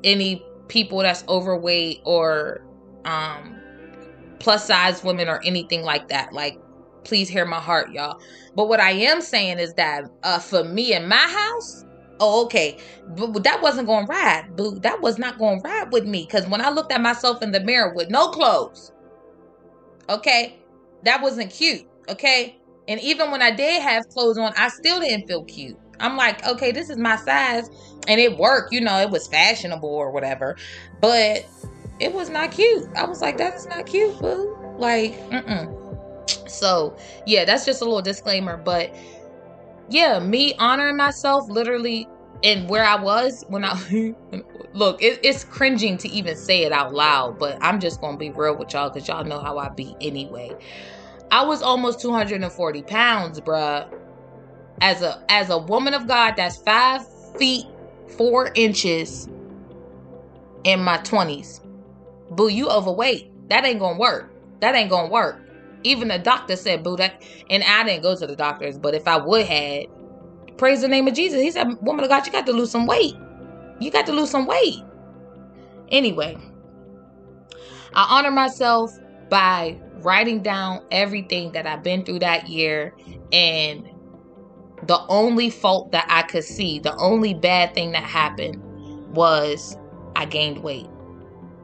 any 0.04 0.44
people 0.68 0.98
that's 0.98 1.24
overweight 1.28 2.00
or 2.04 2.64
um 3.04 3.56
plus 4.38 4.66
size 4.66 5.02
women 5.02 5.28
or 5.28 5.40
anything 5.44 5.82
like 5.82 6.08
that. 6.08 6.32
Like, 6.32 6.58
please 7.04 7.28
hear 7.28 7.46
my 7.46 7.60
heart, 7.60 7.90
y'all. 7.92 8.20
But 8.54 8.68
what 8.68 8.80
I 8.80 8.90
am 8.90 9.20
saying 9.20 9.58
is 9.58 9.74
that 9.74 10.04
uh, 10.22 10.38
for 10.38 10.64
me 10.64 10.92
in 10.92 11.08
my 11.08 11.16
house, 11.16 11.84
oh, 12.20 12.44
okay, 12.44 12.78
but 13.16 13.42
that 13.44 13.62
wasn't 13.62 13.86
going 13.86 14.06
to 14.06 14.12
ride, 14.12 14.54
boo. 14.54 14.78
That 14.80 15.00
was 15.00 15.18
not 15.18 15.38
going 15.38 15.62
to 15.62 15.68
ride 15.68 15.92
with 15.92 16.04
me. 16.04 16.24
Because 16.24 16.46
when 16.46 16.60
I 16.60 16.68
looked 16.70 16.92
at 16.92 17.00
myself 17.00 17.42
in 17.42 17.52
the 17.52 17.60
mirror 17.60 17.94
with 17.94 18.10
no 18.10 18.28
clothes, 18.28 18.92
okay, 20.08 20.58
that 21.04 21.22
wasn't 21.22 21.50
cute, 21.50 21.86
okay? 22.08 22.58
And 22.86 23.00
even 23.00 23.30
when 23.30 23.40
I 23.40 23.50
did 23.50 23.82
have 23.82 24.08
clothes 24.08 24.38
on, 24.38 24.52
I 24.56 24.68
still 24.68 25.00
didn't 25.00 25.26
feel 25.26 25.44
cute. 25.44 25.78
I'm 26.00 26.16
like, 26.16 26.46
okay, 26.46 26.72
this 26.72 26.90
is 26.90 26.96
my 26.96 27.16
size. 27.16 27.70
And 28.06 28.20
it 28.20 28.36
worked, 28.38 28.72
you 28.72 28.80
know, 28.80 29.00
it 29.00 29.10
was 29.10 29.26
fashionable 29.26 29.88
or 29.88 30.10
whatever. 30.10 30.56
But 31.00 31.46
it 32.00 32.12
was 32.12 32.28
not 32.28 32.50
cute. 32.50 32.88
I 32.96 33.04
was 33.06 33.20
like, 33.20 33.38
that 33.38 33.54
is 33.54 33.66
not 33.66 33.86
cute, 33.86 34.18
boo. 34.20 34.56
Like, 34.78 35.14
mm-mm. 35.30 36.50
So, 36.50 36.96
yeah, 37.26 37.44
that's 37.44 37.64
just 37.64 37.80
a 37.80 37.84
little 37.84 38.02
disclaimer. 38.02 38.56
But 38.56 38.94
yeah, 39.88 40.18
me 40.18 40.54
honoring 40.58 40.96
myself 40.96 41.48
literally 41.48 42.08
and 42.42 42.68
where 42.68 42.84
I 42.84 43.00
was 43.00 43.44
when 43.48 43.64
I 43.64 43.74
look, 44.74 45.02
it, 45.02 45.20
it's 45.22 45.44
cringing 45.44 45.96
to 45.98 46.08
even 46.08 46.36
say 46.36 46.62
it 46.64 46.72
out 46.72 46.94
loud, 46.94 47.38
but 47.38 47.58
I'm 47.60 47.80
just 47.80 48.00
gonna 48.00 48.16
be 48.16 48.30
real 48.30 48.56
with 48.56 48.72
y'all 48.72 48.90
because 48.90 49.08
y'all 49.08 49.24
know 49.24 49.40
how 49.40 49.58
I 49.58 49.70
be 49.70 49.96
anyway. 50.00 50.54
I 51.30 51.44
was 51.44 51.62
almost 51.62 52.00
240 52.00 52.82
pounds, 52.82 53.40
bruh. 53.40 53.88
As 54.80 55.02
a 55.02 55.22
as 55.28 55.50
a 55.50 55.58
woman 55.58 55.94
of 55.94 56.06
God 56.06 56.34
that's 56.36 56.56
five 56.56 57.06
feet 57.38 57.66
four 58.16 58.50
inches 58.54 59.28
in 60.64 60.82
my 60.82 60.98
20s 60.98 61.60
boo, 62.30 62.48
you 62.48 62.68
overweight. 62.68 63.30
That 63.48 63.64
ain't 63.64 63.80
gonna 63.80 63.98
work. 63.98 64.30
That 64.60 64.74
ain't 64.74 64.90
gonna 64.90 65.10
work. 65.10 65.40
Even 65.82 66.08
the 66.08 66.18
doctor 66.18 66.56
said, 66.56 66.82
boo, 66.82 66.96
that 66.96 67.22
and 67.50 67.62
I 67.62 67.84
didn't 67.84 68.02
go 68.02 68.16
to 68.16 68.26
the 68.26 68.36
doctors, 68.36 68.78
but 68.78 68.94
if 68.94 69.06
I 69.06 69.18
would 69.18 69.46
had, 69.46 69.86
praise 70.56 70.80
the 70.80 70.88
name 70.88 71.06
of 71.08 71.14
Jesus. 71.14 71.40
He 71.40 71.50
said, 71.50 71.66
Woman 71.82 72.04
of 72.04 72.10
God, 72.10 72.26
you 72.26 72.32
got 72.32 72.46
to 72.46 72.52
lose 72.52 72.70
some 72.70 72.86
weight. 72.86 73.14
You 73.80 73.90
got 73.90 74.06
to 74.06 74.12
lose 74.12 74.30
some 74.30 74.46
weight. 74.46 74.82
Anyway, 75.90 76.38
I 77.92 78.06
honor 78.08 78.30
myself 78.30 78.98
by 79.28 79.78
writing 79.96 80.42
down 80.42 80.84
everything 80.90 81.52
that 81.52 81.66
I've 81.66 81.82
been 81.82 82.04
through 82.04 82.20
that 82.20 82.48
year 82.48 82.94
and 83.32 83.88
the 84.86 85.00
only 85.08 85.50
fault 85.50 85.92
that 85.92 86.06
I 86.08 86.22
could 86.22 86.44
see, 86.44 86.78
the 86.78 86.94
only 86.96 87.34
bad 87.34 87.74
thing 87.74 87.92
that 87.92 88.02
happened 88.02 88.62
was 89.14 89.76
I 90.16 90.24
gained 90.24 90.62
weight. 90.62 90.88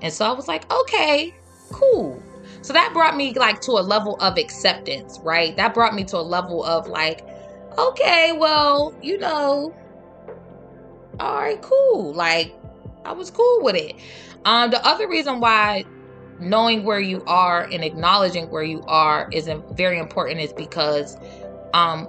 And 0.02 0.12
so 0.12 0.24
I 0.24 0.32
was 0.32 0.48
like, 0.48 0.70
okay, 0.72 1.34
cool. 1.72 2.22
So 2.62 2.72
that 2.72 2.90
brought 2.92 3.16
me 3.16 3.32
like 3.34 3.60
to 3.62 3.72
a 3.72 3.82
level 3.82 4.16
of 4.20 4.38
acceptance, 4.38 5.18
right? 5.22 5.56
That 5.56 5.74
brought 5.74 5.94
me 5.94 6.04
to 6.04 6.16
a 6.16 6.22
level 6.22 6.64
of 6.64 6.86
like, 6.86 7.22
okay, 7.78 8.32
well, 8.38 8.94
you 9.02 9.18
know, 9.18 9.74
all 11.18 11.36
right, 11.36 11.60
cool. 11.60 12.14
Like 12.14 12.54
I 13.04 13.12
was 13.12 13.30
cool 13.30 13.62
with 13.62 13.76
it. 13.76 13.96
Um, 14.44 14.70
the 14.70 14.84
other 14.86 15.08
reason 15.08 15.40
why 15.40 15.84
knowing 16.38 16.84
where 16.84 17.00
you 17.00 17.22
are 17.26 17.64
and 17.64 17.84
acknowledging 17.84 18.48
where 18.50 18.62
you 18.62 18.82
are 18.86 19.28
is 19.32 19.50
very 19.72 19.98
important 19.98 20.40
is 20.40 20.52
because 20.54 21.16
um 21.74 22.08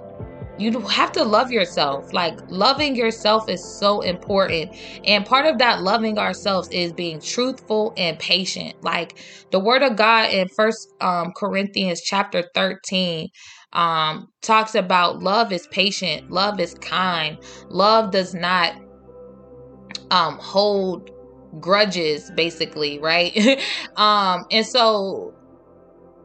you 0.58 0.80
have 0.80 1.12
to 1.12 1.24
love 1.24 1.50
yourself. 1.50 2.12
Like 2.12 2.34
loving 2.48 2.94
yourself 2.94 3.48
is 3.48 3.64
so 3.78 4.00
important. 4.00 4.70
And 5.04 5.24
part 5.24 5.46
of 5.46 5.58
that 5.58 5.82
loving 5.82 6.18
ourselves 6.18 6.68
is 6.70 6.92
being 6.92 7.20
truthful 7.20 7.92
and 7.96 8.18
patient. 8.18 8.74
Like 8.82 9.18
the 9.50 9.60
word 9.60 9.82
of 9.82 9.96
God 9.96 10.30
in 10.30 10.48
First 10.48 10.88
um, 11.00 11.32
Corinthians 11.36 12.02
chapter 12.02 12.44
13 12.54 13.28
um, 13.72 14.28
talks 14.42 14.74
about 14.74 15.22
love 15.22 15.52
is 15.52 15.66
patient, 15.68 16.30
love 16.30 16.60
is 16.60 16.74
kind, 16.74 17.38
love 17.70 18.10
does 18.10 18.34
not 18.34 18.74
um, 20.10 20.38
hold 20.38 21.10
grudges 21.60 22.30
basically 22.34 22.98
right 22.98 23.36
um 23.96 24.44
and 24.50 24.66
so 24.66 25.34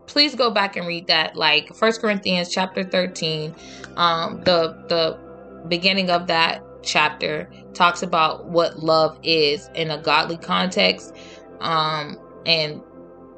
please 0.07 0.35
go 0.35 0.49
back 0.49 0.77
and 0.77 0.87
read 0.87 1.05
that 1.07 1.35
like 1.35 1.67
first 1.75 1.99
corinthians 1.99 2.49
chapter 2.49 2.83
13 2.83 3.53
um 3.97 4.41
the 4.45 4.77
the 4.87 5.19
beginning 5.67 6.09
of 6.09 6.27
that 6.27 6.63
chapter 6.83 7.49
talks 7.73 8.01
about 8.03 8.47
what 8.47 8.79
love 8.79 9.19
is 9.23 9.69
in 9.75 9.91
a 9.91 10.01
godly 10.01 10.37
context 10.37 11.13
um 11.59 12.17
and 12.45 12.81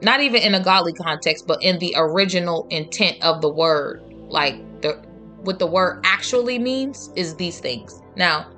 not 0.02 0.22
even 0.22 0.42
in 0.42 0.56
a 0.56 0.60
godly 0.60 0.94
context 0.94 1.46
but 1.48 1.62
in 1.64 1.80
the 1.80 1.94
original 1.98 2.68
intent 2.70 3.22
of 3.24 3.42
the 3.42 3.50
word. 3.50 4.04
Like 4.30 4.82
the 4.82 4.94
what 5.42 5.60
the 5.60 5.68
word 5.68 6.02
actually 6.04 6.60
means 6.60 7.10
is 7.16 7.36
these 7.36 7.60
things. 7.60 8.02
Now 8.16 8.52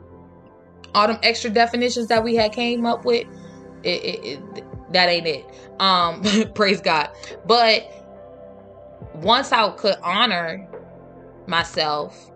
all 0.93 1.07
them 1.07 1.19
extra 1.23 1.49
definitions 1.49 2.07
that 2.07 2.23
we 2.23 2.35
had 2.35 2.51
came 2.51 2.85
up 2.85 3.05
with 3.05 3.27
it, 3.83 4.03
it, 4.03 4.25
it 4.25 4.93
that 4.93 5.09
ain't 5.09 5.27
it. 5.27 5.45
Um 5.79 6.21
praise 6.55 6.81
god. 6.81 7.09
But 7.45 7.83
once 9.15 9.51
I 9.51 9.69
could 9.71 9.95
honor 10.03 10.67
myself 11.47 12.31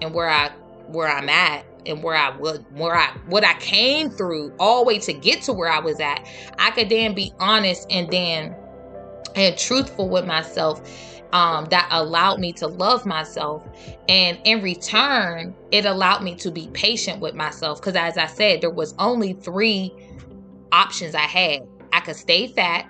and 0.00 0.14
where 0.14 0.28
I 0.28 0.50
where 0.88 1.08
I'm 1.08 1.28
at 1.28 1.64
and 1.86 2.02
where 2.02 2.16
I 2.16 2.36
would 2.36 2.64
where 2.76 2.94
I 2.94 3.08
what 3.26 3.44
I 3.44 3.54
came 3.54 4.10
through 4.10 4.54
all 4.58 4.84
the 4.84 4.88
way 4.88 4.98
to 5.00 5.12
get 5.12 5.42
to 5.42 5.52
where 5.52 5.70
I 5.70 5.80
was 5.80 6.00
at, 6.00 6.26
I 6.58 6.70
could 6.70 6.88
then 6.88 7.14
be 7.14 7.32
honest 7.38 7.86
and 7.90 8.10
then 8.10 8.56
and 9.34 9.56
truthful 9.56 10.08
with 10.08 10.26
myself 10.26 10.82
um, 11.32 11.66
that 11.66 11.88
allowed 11.90 12.40
me 12.40 12.52
to 12.54 12.66
love 12.66 13.04
myself. 13.04 13.62
And 14.08 14.38
in 14.44 14.62
return, 14.62 15.54
it 15.70 15.84
allowed 15.84 16.22
me 16.22 16.34
to 16.36 16.50
be 16.50 16.68
patient 16.68 17.20
with 17.20 17.34
myself. 17.34 17.80
Because 17.80 17.96
as 17.96 18.16
I 18.16 18.26
said, 18.26 18.60
there 18.60 18.70
was 18.70 18.94
only 18.98 19.34
three 19.34 19.94
options 20.72 21.14
I 21.14 21.20
had. 21.20 21.60
I 21.92 22.00
could 22.00 22.16
stay 22.16 22.48
fat, 22.48 22.86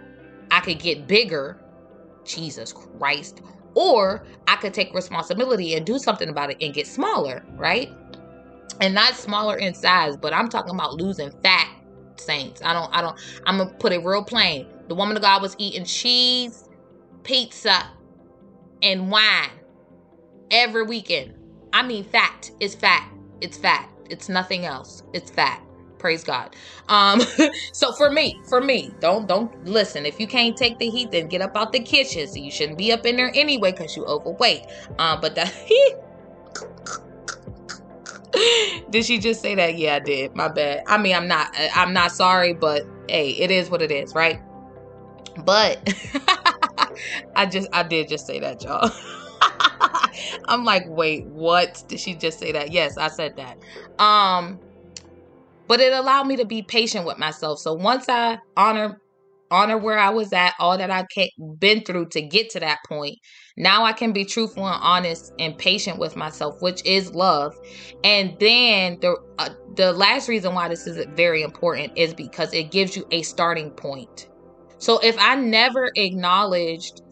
I 0.51 0.61
could 0.61 0.79
get 0.79 1.07
bigger, 1.07 1.57
Jesus 2.25 2.73
Christ. 2.73 3.41
Or 3.75 4.25
I 4.47 4.57
could 4.57 4.75
take 4.75 4.95
responsibility 4.95 5.75
and 5.75 5.87
do 5.87 5.99
something 5.99 6.29
about 6.29 6.51
it 6.51 6.59
and 6.61 6.75
get 6.75 6.87
smaller, 6.87 7.45
right? 7.57 7.93
And 8.81 8.95
not 8.95 9.15
smaller 9.15 9.57
in 9.57 9.75
size, 9.75 10.17
but 10.17 10.33
I'm 10.33 10.49
talking 10.49 10.75
about 10.75 10.95
losing 10.95 11.31
fat, 11.43 11.69
saints. 12.17 12.63
I 12.65 12.73
don't, 12.73 12.95
I 12.95 13.01
don't, 13.01 13.19
I'm 13.47 13.59
gonna 13.59 13.71
put 13.75 13.93
it 13.93 14.05
real 14.05 14.25
plain. 14.25 14.67
The 14.89 14.95
woman 14.95 15.17
of 15.17 15.23
God 15.23 15.43
was 15.43 15.55
eating 15.59 15.85
cheese, 15.85 16.69
pizza, 17.25 17.91
and 18.83 19.11
wine 19.11 19.51
every 20.51 20.85
weekend. 20.85 21.35
I 21.73 21.83
mean, 21.83 22.05
fat 22.05 22.51
is 22.61 22.75
fat. 22.75 23.09
It's 23.41 23.59
fat. 23.59 23.91
It's 24.11 24.29
nothing 24.29 24.65
else. 24.65 25.03
It's 25.13 25.31
fat. 25.31 25.63
Praise 25.99 26.25
God. 26.25 26.55
Um, 26.89 27.21
so 27.73 27.93
for 27.93 28.11
me, 28.11 28.41
for 28.49 28.61
me, 28.61 28.93
don't 29.01 29.27
don't 29.27 29.65
listen. 29.67 30.07
If 30.07 30.21
you 30.21 30.27
can't 30.27 30.57
take 30.57 30.79
the 30.79 30.89
heat, 30.91 31.11
then 31.11 31.29
get 31.29 31.43
up 31.43 31.57
out 31.57 31.73
the 31.73 31.81
kitchen. 31.81 32.27
So 32.29 32.37
you 32.37 32.51
shouldn't 32.51 32.79
be 32.79 32.93
up 32.93 33.05
in 33.07 33.17
there 33.17 33.33
anyway 33.35 33.73
because 33.73 33.97
you 33.97 34.05
overweight. 34.05 34.63
Um, 34.99 35.21
but 35.21 35.35
that 35.35 35.53
did 38.91 39.05
she 39.05 39.19
just 39.19 39.41
say 39.41 39.55
that? 39.55 39.77
Yeah, 39.77 39.97
I 39.97 39.99
did. 40.01 40.35
My 40.35 40.49
bad. 40.49 40.83
I 40.87 40.99
mean, 40.99 41.15
I'm 41.15 41.29
not 41.29 41.49
I'm 41.75 41.93
not 41.93 42.13
sorry, 42.13 42.53
but 42.53 42.83
hey, 43.09 43.31
it 43.31 43.51
is 43.51 43.71
what 43.71 43.83
it 43.83 43.91
is, 43.91 44.15
right? 44.15 44.41
But 45.45 45.93
I 47.37 47.47
just 47.47 47.69
I 47.73 47.83
did 47.83 48.09
just 48.09 48.27
say 48.27 48.39
that, 48.41 48.63
y'all. 48.63 48.91
I'm 50.49 50.65
like, 50.65 50.85
wait, 50.89 51.27
what? 51.27 51.85
Did 51.89 52.01
she 52.01 52.15
just 52.15 52.39
say 52.39 52.53
that? 52.53 52.73
Yes, 52.73 52.97
I 52.97 53.09
said 53.09 53.37
that. 53.37 53.59
Um, 54.03 54.59
but 55.69 55.81
it 55.81 55.93
allowed 55.93 56.27
me 56.27 56.37
to 56.37 56.47
be 56.47 56.63
patient 56.63 57.07
with 57.07 57.19
myself. 57.19 57.61
So 57.61 57.75
once 57.75 58.09
I 58.09 58.39
honor 58.57 59.01
honor 59.51 59.79
where 59.79 59.99
I 59.99 60.11
was 60.11 60.33
at, 60.33 60.55
all 60.59 60.77
that 60.79 60.91
I 60.91 61.07
been 61.59 61.83
through 61.83 62.09
to 62.11 62.23
get 62.23 62.51
to 62.51 62.61
that 62.61 62.79
point. 62.87 63.17
Now 63.57 63.85
I 63.85 63.93
can 63.93 64.13
be 64.13 64.25
truthful 64.25 64.67
and 64.67 64.79
honest 64.83 65.33
and 65.39 65.57
patient 65.57 65.99
with 65.99 66.17
myself, 66.17 66.61
which 66.61 66.85
is 66.85 67.15
love. 67.15 67.55
And 68.05 68.37
then 68.41 68.99
the 69.01 69.17
uh, 69.39 69.51
the 69.77 69.93
last 69.93 70.29
reason 70.29 70.55
why 70.55 70.69
this 70.69 70.87
is 70.87 71.05
very 71.17 71.43
important 71.43 71.93
is 71.97 72.15
because 72.15 72.53
it 72.53 72.71
gives 72.71 72.97
you 72.97 73.07
a 73.11 73.23
starting 73.23 73.71
point. 73.71 74.29
So 74.79 74.99
if 75.01 75.17
I 75.19 75.35
never 75.35 75.91
acknowledged 75.97 77.03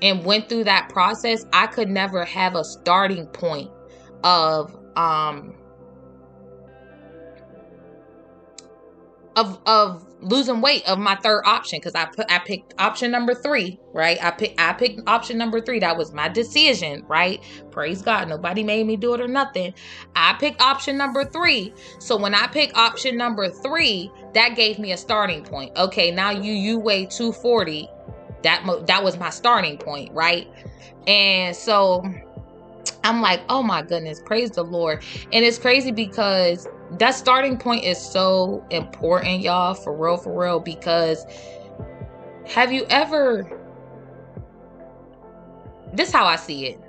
and 0.00 0.24
went 0.24 0.48
through 0.48 0.64
that 0.64 0.88
process, 0.88 1.44
I 1.52 1.68
could 1.68 1.88
never 1.88 2.24
have 2.24 2.56
a 2.56 2.64
starting 2.64 3.26
point 3.26 3.70
of 4.24 4.76
um 4.96 5.54
of 9.36 9.60
of 9.66 10.06
losing 10.20 10.60
weight 10.60 10.88
of 10.88 10.98
my 10.98 11.16
third 11.16 11.42
option 11.44 11.78
because 11.78 11.94
I 11.94 12.04
put 12.06 12.30
I 12.30 12.38
picked 12.38 12.74
option 12.78 13.10
number 13.10 13.34
three, 13.34 13.78
right? 13.92 14.22
I 14.22 14.30
picked 14.30 14.60
I 14.60 14.72
picked 14.72 15.08
option 15.08 15.38
number 15.38 15.60
three. 15.60 15.80
That 15.80 15.96
was 15.96 16.12
my 16.12 16.28
decision, 16.28 17.04
right? 17.08 17.42
Praise 17.70 18.02
God. 18.02 18.28
Nobody 18.28 18.62
made 18.62 18.86
me 18.86 18.96
do 18.96 19.14
it 19.14 19.20
or 19.20 19.28
nothing. 19.28 19.74
I 20.14 20.34
picked 20.34 20.60
option 20.62 20.96
number 20.96 21.24
three. 21.24 21.72
So 21.98 22.16
when 22.16 22.34
I 22.34 22.46
picked 22.46 22.76
option 22.76 23.16
number 23.16 23.48
three, 23.48 24.10
that 24.34 24.56
gave 24.56 24.78
me 24.78 24.92
a 24.92 24.96
starting 24.96 25.44
point. 25.44 25.76
Okay, 25.76 26.10
now 26.10 26.30
you 26.30 26.52
you 26.52 26.78
weigh 26.78 27.06
240. 27.06 27.88
That 28.42 28.86
that 28.86 29.04
was 29.04 29.18
my 29.18 29.30
starting 29.30 29.78
point, 29.78 30.12
right? 30.12 30.48
And 31.06 31.54
so 31.54 32.04
I'm 33.04 33.20
like, 33.20 33.42
oh 33.48 33.62
my 33.62 33.82
goodness, 33.82 34.20
praise 34.24 34.52
the 34.52 34.62
Lord. 34.62 35.02
And 35.32 35.44
it's 35.44 35.58
crazy 35.58 35.90
because 35.90 36.68
that 36.98 37.14
starting 37.14 37.58
point 37.58 37.84
is 37.84 37.98
so 37.98 38.64
important, 38.70 39.40
y'all, 39.40 39.74
for 39.74 39.96
real, 39.96 40.16
for 40.16 40.38
real, 40.38 40.60
because 40.60 41.24
have 42.46 42.72
you 42.72 42.86
ever 42.90 43.58
this 45.92 46.08
is 46.08 46.14
how 46.14 46.24
I 46.24 46.36
see 46.36 46.66
it. 46.66 46.80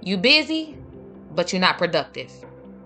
You 0.00 0.16
busy, 0.16 0.76
but 1.34 1.52
you're 1.52 1.60
not 1.60 1.78
productive. 1.78 2.32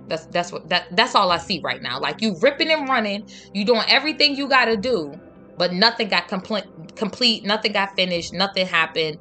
That's 0.08 0.26
that's 0.26 0.50
what 0.50 0.68
that 0.68 0.86
that's 0.96 1.14
all 1.14 1.30
I 1.30 1.38
see 1.38 1.60
right 1.62 1.80
now. 1.82 2.00
Like 2.00 2.20
you 2.20 2.36
ripping 2.40 2.70
and 2.70 2.88
running, 2.88 3.28
you 3.52 3.64
doing 3.64 3.84
everything 3.88 4.36
you 4.36 4.48
gotta 4.48 4.76
do, 4.76 5.18
but 5.58 5.72
nothing 5.72 6.08
got 6.08 6.28
complete 6.28 6.64
complete, 6.96 7.44
nothing 7.44 7.72
got 7.72 7.94
finished, 7.94 8.32
nothing 8.32 8.66
happened. 8.66 9.18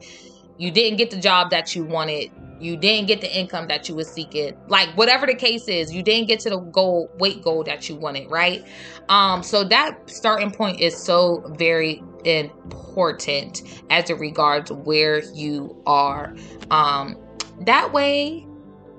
You 0.57 0.71
didn't 0.71 0.97
get 0.97 1.11
the 1.11 1.17
job 1.17 1.49
that 1.51 1.75
you 1.75 1.83
wanted 1.83 2.31
you 2.61 2.77
didn't 2.77 3.07
get 3.07 3.21
the 3.21 3.37
income 3.37 3.67
that 3.67 3.89
you 3.89 3.95
were 3.95 4.03
seeking. 4.03 4.55
Like 4.67 4.89
whatever 4.97 5.25
the 5.25 5.35
case 5.35 5.67
is 5.67 5.93
you 5.93 6.03
didn't 6.03 6.27
get 6.27 6.39
to 6.41 6.49
the 6.49 6.59
goal 6.59 7.09
weight 7.17 7.41
goal 7.41 7.63
that 7.63 7.89
you 7.89 7.95
wanted 7.95 8.29
right? 8.29 8.65
Um 9.09 9.43
so 9.43 9.63
that 9.65 10.09
starting 10.09 10.51
point 10.51 10.79
is 10.79 10.95
so 10.95 11.43
very 11.57 12.03
important 12.23 13.63
as 13.89 14.09
it 14.09 14.19
regards 14.19 14.71
where 14.71 15.23
you 15.33 15.81
are. 15.85 16.35
Um 16.69 17.17
that 17.61 17.91
way 17.91 18.47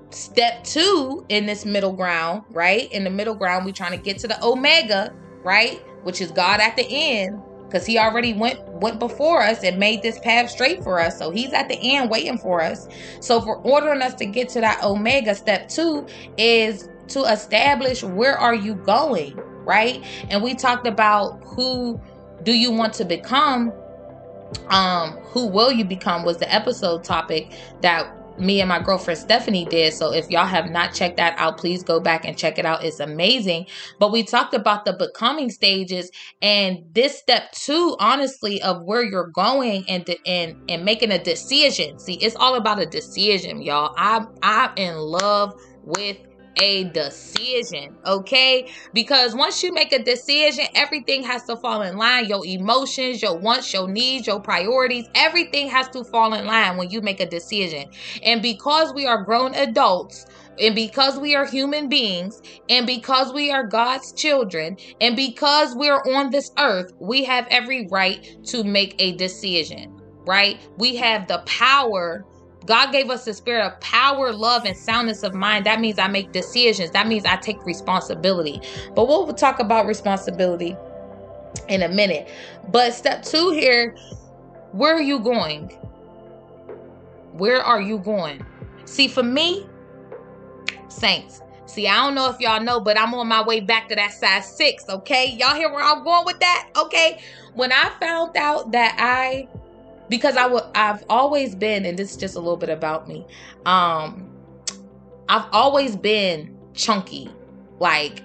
step 0.09 0.63
two 0.63 1.25
in 1.29 1.45
this 1.45 1.65
middle 1.65 1.93
ground 1.93 2.43
right? 2.51 2.91
In 2.91 3.03
the 3.03 3.09
middle 3.09 3.35
ground 3.35 3.65
we 3.65 3.71
trying 3.71 3.97
to 3.97 4.03
get 4.03 4.19
to 4.19 4.27
the 4.27 4.43
omega 4.43 5.13
right? 5.43 5.81
Which 6.03 6.21
is 6.21 6.31
god 6.31 6.59
at 6.59 6.75
the 6.75 6.85
end 6.87 7.41
because 7.73 7.87
he 7.87 7.97
already 7.97 8.33
went 8.33 8.59
went 8.67 8.99
before 8.99 9.41
us 9.41 9.63
and 9.63 9.79
made 9.79 10.03
this 10.03 10.19
path 10.19 10.49
straight 10.49 10.83
for 10.83 10.99
us. 10.99 11.17
So 11.17 11.31
he's 11.31 11.51
at 11.53 11.67
the 11.67 11.77
end 11.81 12.11
waiting 12.11 12.37
for 12.37 12.61
us. 12.61 12.87
So 13.19 13.41
for 13.41 13.57
ordering 13.57 14.03
us 14.03 14.13
to 14.15 14.25
get 14.25 14.49
to 14.49 14.61
that 14.61 14.83
omega 14.83 15.33
step 15.33 15.69
two 15.69 16.05
is 16.37 16.87
to 17.09 17.23
establish 17.23 18.03
where 18.03 18.37
are 18.37 18.53
you 18.53 18.75
going 18.75 19.35
right? 19.65 20.03
And 20.29 20.43
we 20.43 20.53
talked 20.53 20.85
about 20.85 21.41
who 21.45 21.99
do 22.43 22.53
you 22.53 22.71
want 22.71 22.93
to 22.95 23.05
become. 23.05 23.73
Um 24.69 25.13
who 25.23 25.47
will 25.47 25.71
you 25.71 25.83
become 25.83 26.23
was 26.23 26.37
the 26.37 26.53
episode 26.53 27.03
topic 27.03 27.51
that 27.81 28.07
me 28.37 28.61
and 28.61 28.69
my 28.69 28.79
girlfriend 28.79 29.19
Stephanie 29.19 29.65
did. 29.65 29.93
So 29.93 30.13
if 30.13 30.29
y'all 30.29 30.45
have 30.45 30.69
not 30.69 30.93
checked 30.93 31.17
that 31.17 31.37
out, 31.37 31.57
please 31.57 31.83
go 31.83 31.99
back 31.99 32.25
and 32.25 32.37
check 32.37 32.57
it 32.57 32.65
out. 32.65 32.83
It's 32.83 32.99
amazing. 32.99 33.67
But 33.99 34.11
we 34.11 34.23
talked 34.23 34.53
about 34.53 34.85
the 34.85 34.93
becoming 34.93 35.49
stages 35.49 36.11
and 36.41 36.79
this 36.91 37.17
step 37.17 37.51
two, 37.51 37.95
honestly, 37.99 38.61
of 38.61 38.83
where 38.83 39.03
you're 39.03 39.27
going 39.27 39.85
and 39.89 40.07
and 40.25 40.55
and 40.69 40.85
making 40.85 41.11
a 41.11 41.23
decision. 41.23 41.99
See, 41.99 42.15
it's 42.15 42.35
all 42.35 42.55
about 42.55 42.81
a 42.81 42.85
decision, 42.85 43.61
y'all. 43.61 43.93
I'm 43.97 44.27
I'm 44.41 44.71
in 44.77 44.95
love 44.97 45.53
with 45.83 46.17
a 46.57 46.85
decision, 46.85 47.95
okay? 48.05 48.69
Because 48.93 49.35
once 49.35 49.63
you 49.63 49.73
make 49.73 49.91
a 49.91 50.03
decision, 50.03 50.65
everything 50.75 51.23
has 51.23 51.43
to 51.45 51.55
fall 51.57 51.81
in 51.81 51.97
line. 51.97 52.27
Your 52.27 52.45
emotions, 52.45 53.21
your 53.21 53.37
wants, 53.37 53.73
your 53.73 53.87
needs, 53.87 54.27
your 54.27 54.39
priorities, 54.39 55.07
everything 55.15 55.69
has 55.69 55.89
to 55.89 56.03
fall 56.03 56.33
in 56.33 56.45
line 56.45 56.77
when 56.77 56.89
you 56.89 57.01
make 57.01 57.19
a 57.19 57.25
decision. 57.25 57.89
And 58.23 58.41
because 58.41 58.93
we 58.93 59.05
are 59.05 59.23
grown 59.23 59.53
adults, 59.55 60.25
and 60.59 60.75
because 60.75 61.17
we 61.17 61.35
are 61.35 61.47
human 61.47 61.89
beings, 61.89 62.39
and 62.69 62.85
because 62.85 63.33
we 63.33 63.51
are 63.51 63.65
God's 63.65 64.13
children, 64.13 64.77
and 65.01 65.15
because 65.15 65.75
we're 65.75 66.01
on 66.13 66.29
this 66.29 66.51
earth, 66.59 66.91
we 66.99 67.23
have 67.23 67.47
every 67.49 67.87
right 67.91 68.23
to 68.45 68.63
make 68.63 68.95
a 68.99 69.13
decision, 69.13 69.99
right? 70.25 70.59
We 70.77 70.95
have 70.97 71.27
the 71.27 71.39
power 71.45 72.25
God 72.65 72.91
gave 72.91 73.09
us 73.09 73.25
the 73.25 73.33
spirit 73.33 73.65
of 73.65 73.79
power, 73.79 74.31
love, 74.31 74.65
and 74.65 74.75
soundness 74.75 75.23
of 75.23 75.33
mind. 75.33 75.65
That 75.65 75.79
means 75.79 75.99
I 75.99 76.07
make 76.07 76.31
decisions. 76.31 76.91
That 76.91 77.07
means 77.07 77.25
I 77.25 77.35
take 77.37 77.63
responsibility. 77.65 78.61
But 78.95 79.07
we'll 79.07 79.33
talk 79.33 79.59
about 79.59 79.85
responsibility 79.85 80.75
in 81.67 81.81
a 81.81 81.89
minute. 81.89 82.29
But 82.69 82.93
step 82.93 83.23
two 83.23 83.51
here 83.51 83.95
where 84.73 84.95
are 84.95 85.01
you 85.01 85.19
going? 85.19 85.69
Where 87.33 87.61
are 87.61 87.79
you 87.79 87.99
going? 87.99 88.43
See, 88.85 89.07
for 89.07 89.21
me, 89.21 89.67
saints, 90.87 91.41
see, 91.67 91.87
I 91.87 91.97
don't 91.97 92.15
know 92.15 92.27
if 92.29 92.39
y'all 92.39 92.59
know, 92.59 92.79
but 92.79 92.99
I'm 92.99 93.13
on 93.13 93.27
my 93.27 93.43
way 93.43 93.59
back 93.59 93.87
to 93.89 93.95
that 93.95 94.13
size 94.13 94.57
six, 94.57 94.89
okay? 94.89 95.35
Y'all 95.39 95.55
hear 95.55 95.71
where 95.71 95.83
I'm 95.83 96.03
going 96.03 96.25
with 96.25 96.39
that? 96.39 96.69
Okay. 96.75 97.21
When 97.53 97.71
I 97.71 97.91
found 97.99 98.35
out 98.35 98.71
that 98.71 98.95
I 98.97 99.47
because 100.09 100.37
I 100.37 100.47
would 100.47 100.63
I've 100.75 101.03
always 101.09 101.55
been 101.55 101.85
and 101.85 101.97
this 101.97 102.11
is 102.11 102.17
just 102.17 102.35
a 102.35 102.39
little 102.39 102.57
bit 102.57 102.69
about 102.69 103.07
me. 103.07 103.25
Um 103.65 104.29
I've 105.29 105.45
always 105.51 105.95
been 105.95 106.57
chunky. 106.73 107.29
Like 107.79 108.21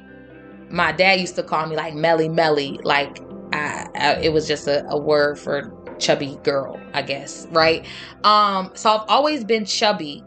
my 0.71 0.93
dad 0.93 1.21
used 1.21 1.37
to 1.37 1.43
call 1.43 1.67
me 1.67 1.77
like 1.77 1.95
Melly 1.95 2.29
Melly. 2.29 2.79
Like 2.83 3.19
I, 3.53 3.87
I, 3.95 4.15
it 4.21 4.33
was 4.33 4.47
just 4.47 4.67
a, 4.67 4.87
a 4.89 4.99
word 4.99 5.39
for 5.39 5.73
chubby 5.99 6.39
girl, 6.43 6.81
I 6.93 7.03
guess, 7.03 7.47
right? 7.51 7.87
Um 8.25 8.73
so 8.75 8.91
I've 8.91 9.09
always 9.09 9.45
been 9.45 9.65
chubby. 9.65 10.23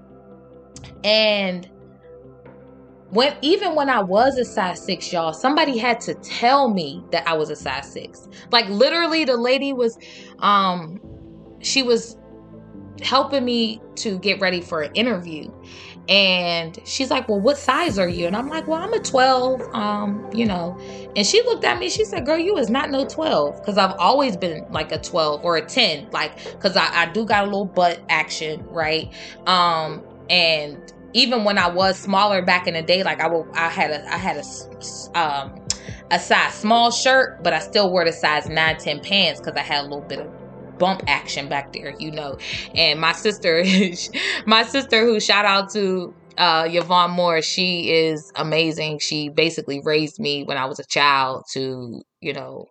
And 1.04 1.70
when 3.12 3.36
even 3.42 3.76
when 3.76 3.90
I 3.90 4.02
was 4.02 4.38
a 4.38 4.46
size 4.46 4.84
six, 4.84 5.12
y'all, 5.12 5.34
somebody 5.34 5.78
had 5.78 6.00
to 6.02 6.14
tell 6.16 6.70
me 6.70 7.04
that 7.12 7.28
I 7.28 7.34
was 7.34 7.50
a 7.50 7.56
size 7.56 7.92
six. 7.92 8.30
Like 8.52 8.68
literally, 8.70 9.26
the 9.26 9.36
lady 9.38 9.74
was 9.74 9.98
um 10.40 11.00
she 11.62 11.84
was 11.84 12.18
helping 13.02 13.44
me 13.44 13.82
to 13.96 14.20
get 14.20 14.40
ready 14.40 14.62
for 14.62 14.82
an 14.82 14.94
interview. 14.94 15.52
And 16.10 16.78
she's 16.84 17.12
like 17.12 17.30
well 17.30 17.40
what 17.40 17.58
size 17.58 18.00
are 18.00 18.10
you? 18.10 18.26
And 18.28 18.36
i'm 18.36 18.50
like 18.50 18.68
well 18.68 18.82
i'm 18.82 18.94
a 18.94 19.00
12 19.00 19.62
um 19.74 20.30
you 20.34 20.46
know. 20.46 20.78
And 21.16 21.26
she 21.26 21.42
looked 21.44 21.64
at 21.64 21.80
me 21.80 21.90
she 21.90 22.06
said 22.06 22.26
girl 22.26 22.38
you 22.38 22.58
is 22.58 22.70
not 22.70 22.90
no 22.90 23.06
12 23.06 23.58
because 23.58 23.78
i've 23.78 23.96
always 23.98 24.36
been 24.36 24.66
like 24.72 24.92
a 24.92 24.98
12 25.00 25.44
or 25.44 25.58
a 25.58 25.66
10 25.66 26.10
like 26.12 26.44
because 26.52 26.76
I, 26.76 27.04
I 27.04 27.06
do 27.12 27.26
got 27.26 27.44
a 27.44 27.46
little 27.46 27.66
butt 27.66 28.02
action 28.10 28.66
right? 28.70 29.12
Um 29.48 30.04
and 30.30 30.94
even 31.14 31.44
when 31.44 31.58
i 31.58 31.68
was 31.68 31.98
smaller 32.00 32.42
back 32.42 32.68
in 32.68 32.74
the 32.74 32.82
day 32.82 33.04
like 33.04 33.20
i 33.20 33.28
will 33.28 33.48
i 33.54 33.68
had 33.68 33.92
a 33.92 34.14
i 34.14 34.18
had 34.18 34.38
a 34.38 35.20
um 35.20 35.54
a 36.10 36.20
size 36.20 36.54
small 36.54 36.90
shirt 36.90 37.44
but 37.44 37.54
i 37.54 37.60
still 37.60 37.92
wore 37.92 38.06
the 38.06 38.14
size 38.14 38.48
9 38.48 38.78
10 38.78 39.00
pants 39.02 39.40
because 39.40 39.56
i 39.58 39.62
had 39.62 39.82
a 39.82 39.84
little 39.84 40.02
bit 40.02 40.20
of 40.20 40.41
bump 40.82 41.04
action 41.06 41.48
back 41.48 41.72
there, 41.74 41.94
you 42.00 42.12
know. 42.12 42.40
And 42.74 43.00
my 43.00 43.12
sister, 43.12 43.64
my 44.48 44.64
sister, 44.64 45.06
who 45.06 45.20
shout 45.20 45.46
out 45.46 45.70
to 45.74 46.12
uh, 46.40 46.68
Yvonne 46.68 47.12
Moore, 47.12 47.44
she 47.44 47.92
is 47.92 48.32
amazing. 48.36 48.98
She 48.98 49.30
basically 49.30 49.80
raised 49.80 50.20
me 50.20 50.44
when 50.44 50.58
I 50.58 50.66
was 50.66 50.80
a 50.80 50.86
child 50.86 51.44
to, 51.54 52.02
you 52.20 52.34
know, 52.34 52.66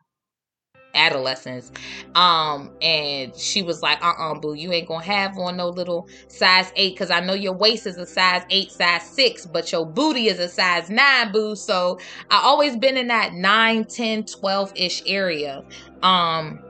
adolescence. 0.92 1.70
Um, 2.16 2.72
and 2.82 3.32
she 3.36 3.62
was 3.62 3.80
like, 3.80 4.02
uh 4.04 4.12
uh 4.18 4.34
boo, 4.34 4.54
you 4.54 4.72
ain't 4.72 4.88
gonna 4.88 5.04
have 5.04 5.38
on 5.38 5.56
no 5.56 5.68
little 5.68 6.08
size 6.26 6.72
eight 6.74 6.94
because 6.94 7.12
I 7.12 7.20
know 7.20 7.34
your 7.34 7.52
waist 7.52 7.86
is 7.86 7.96
a 7.96 8.06
size 8.06 8.42
eight, 8.50 8.72
size 8.72 9.02
six, 9.02 9.46
but 9.46 9.70
your 9.70 9.86
booty 9.86 10.26
is 10.26 10.40
a 10.40 10.48
size 10.48 10.90
nine, 10.90 11.30
boo. 11.30 11.54
So 11.54 12.00
I 12.28 12.40
always 12.42 12.76
been 12.76 12.96
in 12.96 13.06
that 13.06 13.34
9, 13.34 13.84
10, 13.84 14.24
12 14.24 14.72
ish 14.74 15.02
area. 15.06 15.62
Um, 16.02 16.61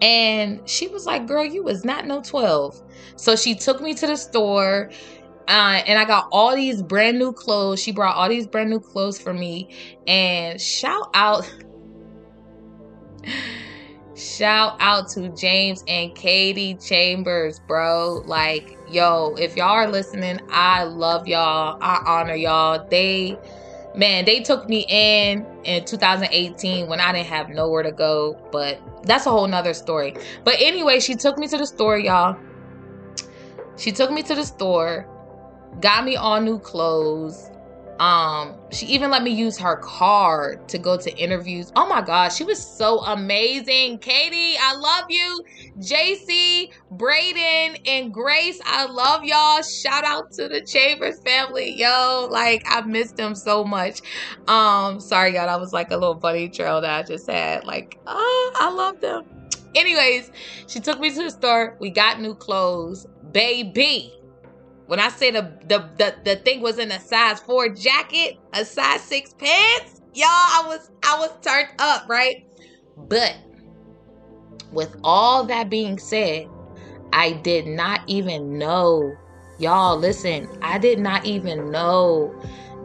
and 0.00 0.68
she 0.68 0.88
was 0.88 1.06
like, 1.06 1.26
girl, 1.26 1.44
you 1.44 1.62
was 1.62 1.84
not 1.84 2.06
no 2.06 2.22
12. 2.22 2.82
So 3.16 3.36
she 3.36 3.54
took 3.54 3.80
me 3.80 3.94
to 3.94 4.06
the 4.06 4.16
store. 4.16 4.90
Uh, 5.46 5.82
and 5.86 5.98
I 5.98 6.04
got 6.04 6.28
all 6.32 6.54
these 6.56 6.82
brand 6.82 7.18
new 7.18 7.32
clothes. 7.32 7.80
She 7.80 7.92
brought 7.92 8.16
all 8.16 8.28
these 8.28 8.46
brand 8.46 8.70
new 8.70 8.80
clothes 8.80 9.18
for 9.18 9.34
me. 9.34 9.68
And 10.06 10.60
shout 10.60 11.10
out 11.14 11.50
Shout 14.16 14.76
out 14.78 15.08
to 15.10 15.28
James 15.30 15.82
and 15.88 16.14
Katie 16.14 16.74
Chambers, 16.74 17.58
bro. 17.58 18.22
Like, 18.26 18.78
yo, 18.88 19.34
if 19.36 19.56
y'all 19.56 19.70
are 19.70 19.88
listening, 19.88 20.38
I 20.50 20.84
love 20.84 21.26
y'all. 21.26 21.78
I 21.80 22.00
honor 22.06 22.36
y'all. 22.36 22.86
They, 22.88 23.36
man, 23.94 24.24
they 24.24 24.40
took 24.40 24.68
me 24.68 24.84
in 24.88 25.46
in 25.64 25.84
2018 25.84 26.86
when 26.86 27.00
I 27.00 27.12
didn't 27.12 27.26
have 27.26 27.48
nowhere 27.48 27.82
to 27.82 27.92
go. 27.92 28.38
But 28.52 28.80
that's 29.04 29.26
a 29.26 29.30
whole 29.30 29.46
nother 29.46 29.74
story. 29.74 30.14
But 30.44 30.56
anyway, 30.58 31.00
she 31.00 31.14
took 31.14 31.38
me 31.38 31.46
to 31.48 31.58
the 31.58 31.66
store, 31.66 31.98
y'all. 31.98 32.36
She 33.76 33.92
took 33.92 34.10
me 34.10 34.22
to 34.22 34.34
the 34.34 34.44
store, 34.44 35.08
got 35.80 36.04
me 36.04 36.16
all 36.16 36.40
new 36.40 36.58
clothes, 36.58 37.50
um, 38.00 38.56
she 38.72 38.86
even 38.86 39.10
let 39.10 39.22
me 39.22 39.30
use 39.30 39.56
her 39.58 39.76
card 39.76 40.68
to 40.68 40.78
go 40.78 40.96
to 40.96 41.16
interviews. 41.16 41.72
Oh 41.76 41.86
my 41.86 42.02
gosh, 42.02 42.34
she 42.36 42.44
was 42.44 42.64
so 42.64 43.00
amazing. 43.00 43.98
Katie, 43.98 44.56
I 44.60 44.74
love 44.74 45.04
you. 45.08 45.44
JC, 45.78 46.72
Braden, 46.90 47.78
and 47.86 48.12
Grace, 48.12 48.60
I 48.64 48.86
love 48.86 49.24
y'all. 49.24 49.62
Shout 49.62 50.04
out 50.04 50.32
to 50.32 50.48
the 50.48 50.60
Chambers 50.62 51.20
family. 51.20 51.72
Yo, 51.72 52.28
like 52.30 52.64
I 52.66 52.80
missed 52.82 53.16
them 53.16 53.34
so 53.34 53.64
much. 53.64 54.00
Um, 54.48 54.98
sorry, 54.98 55.34
y'all. 55.34 55.46
That 55.46 55.60
was 55.60 55.72
like 55.72 55.90
a 55.90 55.96
little 55.96 56.14
bunny 56.14 56.48
trail 56.48 56.80
that 56.80 56.90
I 56.90 57.02
just 57.02 57.30
had. 57.30 57.64
Like, 57.64 57.98
oh, 58.06 58.52
I 58.56 58.70
love 58.70 59.00
them. 59.00 59.24
Anyways, 59.76 60.30
she 60.66 60.80
took 60.80 60.98
me 60.98 61.10
to 61.10 61.22
the 61.24 61.30
store. 61.30 61.76
We 61.80 61.90
got 61.90 62.20
new 62.20 62.34
clothes. 62.34 63.06
Baby 63.32 64.12
when 64.86 65.00
I 65.00 65.08
say 65.08 65.30
the, 65.30 65.52
the 65.66 65.88
the 65.96 66.14
the 66.24 66.36
thing 66.36 66.60
was 66.60 66.78
in 66.78 66.90
a 66.92 67.00
size 67.00 67.40
four 67.40 67.68
jacket, 67.68 68.38
a 68.52 68.64
size 68.64 69.00
six 69.00 69.32
pants, 69.34 70.02
y'all, 70.12 70.26
I 70.28 70.64
was 70.66 70.90
I 71.02 71.18
was 71.18 71.30
turned 71.42 71.68
up, 71.78 72.08
right? 72.08 72.46
But 72.96 73.36
with 74.72 74.94
all 75.02 75.44
that 75.44 75.70
being 75.70 75.98
said, 75.98 76.48
I 77.12 77.32
did 77.32 77.66
not 77.66 78.00
even 78.08 78.58
know, 78.58 79.16
y'all. 79.58 79.96
Listen, 79.96 80.48
I 80.62 80.78
did 80.78 80.98
not 80.98 81.24
even 81.24 81.70
know 81.70 82.34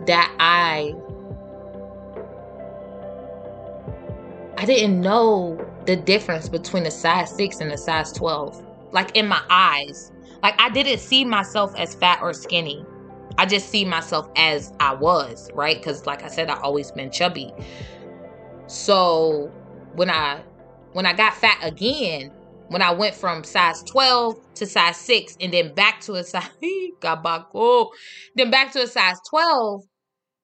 that 0.05 0.33
I 0.39 0.93
I 4.57 4.65
didn't 4.65 5.01
know 5.01 5.65
the 5.85 5.95
difference 5.95 6.47
between 6.47 6.85
a 6.85 6.91
size 6.91 7.35
six 7.35 7.59
and 7.59 7.71
a 7.71 7.77
size 7.77 8.13
twelve. 8.13 8.63
Like 8.91 9.15
in 9.17 9.27
my 9.27 9.41
eyes 9.49 10.11
like 10.41 10.59
I 10.59 10.69
didn't 10.69 10.99
see 10.99 11.25
myself 11.25 11.73
as 11.77 11.95
fat 11.95 12.21
or 12.21 12.33
skinny. 12.33 12.85
I 13.37 13.45
just 13.45 13.69
see 13.69 13.85
myself 13.85 14.29
as 14.35 14.73
I 14.79 14.93
was, 14.93 15.49
right? 15.53 15.77
Because 15.77 16.05
like 16.05 16.23
I 16.23 16.27
said, 16.27 16.49
I 16.49 16.59
always 16.59 16.91
been 16.91 17.11
chubby. 17.11 17.53
So 18.67 19.51
when 19.95 20.09
I 20.09 20.41
when 20.93 21.05
I 21.05 21.13
got 21.13 21.33
fat 21.33 21.59
again, 21.61 22.31
when 22.69 22.81
I 22.81 22.91
went 22.91 23.15
from 23.15 23.43
size 23.43 23.83
12 23.83 24.53
to 24.55 24.65
size 24.65 24.97
6 24.97 25.37
and 25.41 25.53
then 25.53 25.73
back 25.73 26.01
to 26.01 26.13
a 26.15 26.23
size 26.25 26.49
oh, 27.03 27.91
then 28.35 28.51
back 28.51 28.71
to 28.73 28.83
a 28.83 28.87
size 28.87 29.17
12, 29.29 29.83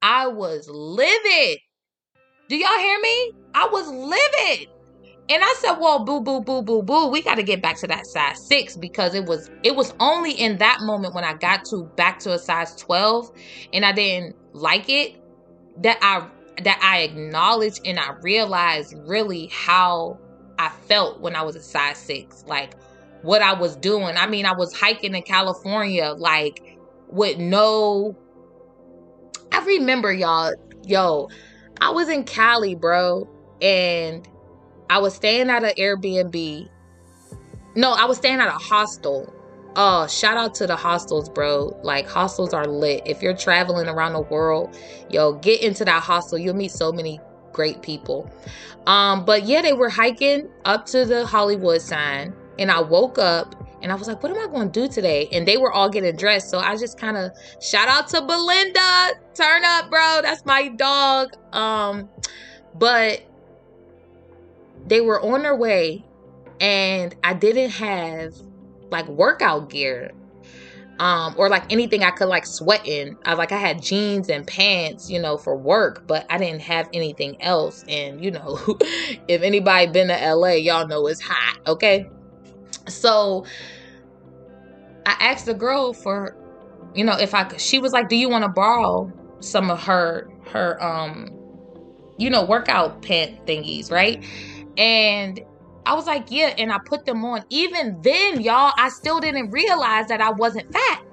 I 0.02 0.28
was 0.28 0.68
livid. 0.70 1.60
Do 2.48 2.58
y'all 2.58 2.80
hear 2.80 3.00
me? 3.00 3.32
I 3.54 3.68
was 3.72 3.88
livid. 3.88 4.70
And 5.28 5.44
I 5.44 5.56
said, 5.60 5.74
well, 5.80 6.06
boo, 6.06 6.22
boo, 6.22 6.42
boo, 6.42 6.62
boo, 6.62 6.84
boo. 6.84 7.08
We 7.08 7.22
got 7.24 7.36
to 7.36 7.44
get 7.44 7.62
back 7.62 7.78
to 7.80 7.88
that 7.88 8.06
size 8.06 8.46
six 8.46 8.78
because 8.78 9.16
it 9.16 9.26
was 9.26 9.50
it 9.64 9.76
was 9.76 9.94
only 10.00 10.32
in 10.32 10.58
that 10.58 10.82
moment 10.82 11.16
when 11.16 11.24
I 11.24 11.34
got 11.34 11.66
to 11.66 11.84
back 11.96 12.20
to 12.20 12.34
a 12.34 12.40
size 12.40 12.76
12 12.76 13.32
and 13.74 13.84
I 13.84 13.92
didn't 13.92 14.36
like 14.54 14.88
it 14.88 15.16
that 15.78 15.98
I 16.02 16.28
that 16.64 16.80
I 16.82 17.02
acknowledged 17.02 17.82
and 17.86 18.00
I 18.00 18.12
realized 18.22 18.96
really 19.00 19.48
how 19.48 20.20
I 20.60 20.70
felt 20.88 21.20
when 21.20 21.36
I 21.36 21.42
was 21.42 21.56
a 21.56 21.62
size 21.62 21.98
six. 21.98 22.44
Like 22.48 22.76
what 23.24 23.42
I 23.42 23.54
was 23.54 23.76
doing. 23.76 24.18
I 24.18 24.28
mean, 24.28 24.46
I 24.46 24.54
was 24.54 24.74
hiking 24.74 25.16
in 25.16 25.24
California, 25.24 26.14
like 26.16 26.78
with 27.10 27.40
no 27.40 28.16
I 29.52 29.64
remember 29.66 30.14
y'all, 30.14 30.54
yo, 30.84 31.30
I 31.82 31.90
was 31.90 32.10
in 32.10 32.26
Cali, 32.26 32.76
bro, 32.76 33.28
and 33.62 34.28
I 34.90 35.00
was 35.00 35.16
staying 35.16 35.50
at 35.50 35.64
an 35.64 35.72
Airbnb. 35.78 36.70
No, 37.76 37.92
I 37.92 38.06
was 38.06 38.18
staying 38.18 38.40
at 38.40 38.48
a 38.48 38.52
hostel. 38.52 39.34
Oh, 39.76 40.08
shout 40.08 40.38
out 40.38 40.56
to 40.56 40.68
the 40.68 40.76
hostels, 40.76 41.28
bro. 41.28 41.78
Like 41.84 42.08
hostels 42.08 42.54
are 42.54 42.66
lit. 42.66 43.04
If 43.06 43.22
you're 43.22 43.36
traveling 43.36 43.88
around 43.88 44.14
the 44.14 44.22
world, 44.22 44.78
yo, 45.10 45.34
get 45.34 45.62
into 45.62 45.84
that 45.86 46.02
hostel. 46.02 46.38
You'll 46.38 46.56
meet 46.56 46.72
so 46.72 46.92
many 46.92 47.20
great 47.52 47.82
people. 47.82 48.32
Um, 48.88 49.26
but 49.26 49.44
yeah, 49.44 49.62
they 49.62 49.74
were 49.74 49.90
hiking 49.90 50.48
up 50.64 50.86
to 50.88 51.06
the 51.06 51.26
Hollywood 51.26 51.82
sign, 51.82 52.34
and 52.60 52.72
I 52.72 52.82
woke 52.82 53.18
up 53.18 53.56
and 53.82 53.92
I 53.92 53.96
was 53.96 54.08
like, 54.08 54.24
what 54.24 54.32
am 54.32 54.40
I 54.40 54.52
going 54.52 54.72
to 54.72 54.88
do 54.88 54.92
today? 54.92 55.28
And 55.32 55.48
they 55.48 55.58
were 55.58 55.72
all 55.72 55.90
getting 55.90 56.16
dressed. 56.16 56.50
So 56.50 56.58
I 56.58 56.76
just 56.76 56.98
kind 56.98 57.18
of 57.18 57.32
shout 57.62 57.88
out 57.88 58.08
to 58.10 58.22
Belinda. 58.22 59.12
Turn 59.36 59.64
up, 59.64 59.90
bro. 59.92 60.22
That's 60.24 60.44
my 60.46 60.70
dog. 60.70 61.34
Um, 61.54 62.10
but 62.74 63.22
they 64.86 65.02
were 65.02 65.22
on 65.22 65.44
their 65.44 65.56
way 65.56 66.06
and 66.60 67.16
I 67.24 67.34
didn't 67.34 67.72
have 67.72 68.34
like 68.92 69.08
workout 69.08 69.70
gear 69.70 70.12
um 71.00 71.36
or 71.38 71.50
like 71.50 71.72
anything 71.72 72.04
I 72.04 72.12
could 72.12 72.28
like 72.30 72.46
sweat 72.46 72.88
in. 72.88 73.18
I 73.26 73.34
like 73.34 73.52
I 73.52 73.58
had 73.58 73.82
jeans 73.82 74.30
and 74.30 74.48
pants, 74.48 75.10
you 75.10 75.20
know, 75.20 75.38
for 75.38 75.56
work, 75.56 76.08
but 76.08 76.26
I 76.30 76.38
didn't 76.38 76.62
have 76.62 76.90
anything 76.94 77.42
else 77.42 77.84
and 77.88 78.24
you 78.24 78.32
know, 78.32 78.60
if 79.28 79.42
anybody 79.42 79.92
been 79.92 80.08
to 80.08 80.34
LA, 80.36 80.52
y'all 80.52 80.88
know 80.88 81.08
it's 81.08 81.22
hot, 81.22 81.60
okay? 81.68 82.10
So 82.88 83.46
I 85.06 85.16
asked 85.20 85.46
the 85.46 85.54
girl 85.54 85.94
for 85.94 86.36
you 86.94 87.04
know, 87.04 87.18
if 87.18 87.34
I 87.34 87.44
could 87.44 87.60
she 87.60 87.80
was 87.80 87.92
like, 87.92 88.08
"Do 88.08 88.16
you 88.16 88.30
want 88.30 88.44
to 88.46 88.50
borrow 88.50 89.12
some 89.42 89.70
of 89.70 89.84
her 89.84 90.30
her 90.52 90.82
um 90.82 91.32
you 92.18 92.30
know, 92.30 92.46
workout 92.46 93.02
pant 93.02 93.46
thingies, 93.46 93.92
right?" 93.92 94.24
And 94.78 95.40
I 95.86 95.94
was 95.94 96.08
like, 96.08 96.32
yeah, 96.32 96.54
and 96.58 96.72
I 96.72 96.80
put 96.84 97.06
them 97.06 97.24
on. 97.26 97.44
Even 97.50 98.02
then, 98.02 98.42
y'all, 98.42 98.74
I 98.78 98.90
still 98.90 99.20
didn't 99.20 99.52
realize 99.52 100.08
that 100.08 100.22
I 100.22 100.32
wasn't 100.32 100.72
fat. 100.72 101.04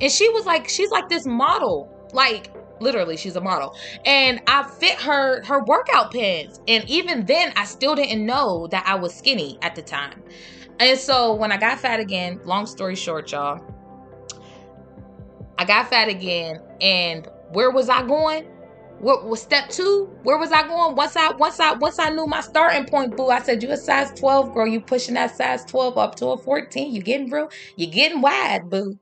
And 0.00 0.10
she 0.10 0.28
was 0.30 0.46
like, 0.46 0.68
she's 0.68 0.90
like 0.90 1.08
this 1.08 1.26
model. 1.26 1.88
Like 2.12 2.54
literally 2.82 3.16
she's 3.16 3.36
a 3.36 3.40
model. 3.40 3.74
And 4.04 4.40
I 4.46 4.64
fit 4.64 5.00
her 5.00 5.42
her 5.44 5.64
workout 5.64 6.12
pants. 6.12 6.60
And 6.68 6.88
even 6.88 7.24
then 7.24 7.52
I 7.56 7.64
still 7.64 7.94
didn't 7.94 8.24
know 8.26 8.66
that 8.68 8.84
I 8.86 8.96
was 8.96 9.14
skinny 9.14 9.58
at 9.62 9.74
the 9.74 9.82
time. 9.82 10.22
And 10.78 10.98
so 10.98 11.34
when 11.34 11.52
I 11.52 11.56
got 11.56 11.78
fat 11.78 12.00
again, 12.00 12.40
long 12.44 12.66
story 12.66 12.96
short, 12.96 13.30
y'all, 13.32 13.62
I 15.58 15.64
got 15.64 15.88
fat 15.88 16.08
again 16.08 16.60
and 16.80 17.28
where 17.52 17.70
was 17.70 17.88
I 17.88 18.04
going? 18.04 18.48
What 19.02 19.24
was 19.24 19.42
step 19.42 19.68
two? 19.68 20.08
Where 20.22 20.38
was 20.38 20.52
I 20.52 20.62
going? 20.66 20.94
Once 20.94 21.16
I 21.16 21.32
once 21.32 21.58
I 21.58 21.72
once 21.72 21.98
I 21.98 22.10
knew 22.10 22.24
my 22.24 22.40
starting 22.40 22.86
point, 22.86 23.16
boo, 23.16 23.30
I 23.30 23.40
said 23.42 23.60
you 23.60 23.70
a 23.72 23.76
size 23.76 24.12
12, 24.12 24.54
girl. 24.54 24.66
You 24.66 24.80
pushing 24.80 25.14
that 25.14 25.36
size 25.36 25.64
12 25.64 25.98
up 25.98 26.14
to 26.16 26.28
a 26.28 26.38
14. 26.38 26.94
You 26.94 27.02
getting 27.02 27.28
real, 27.28 27.48
you 27.76 27.88
getting 27.88 28.20
wide, 28.20 28.70
boo. 28.70 28.94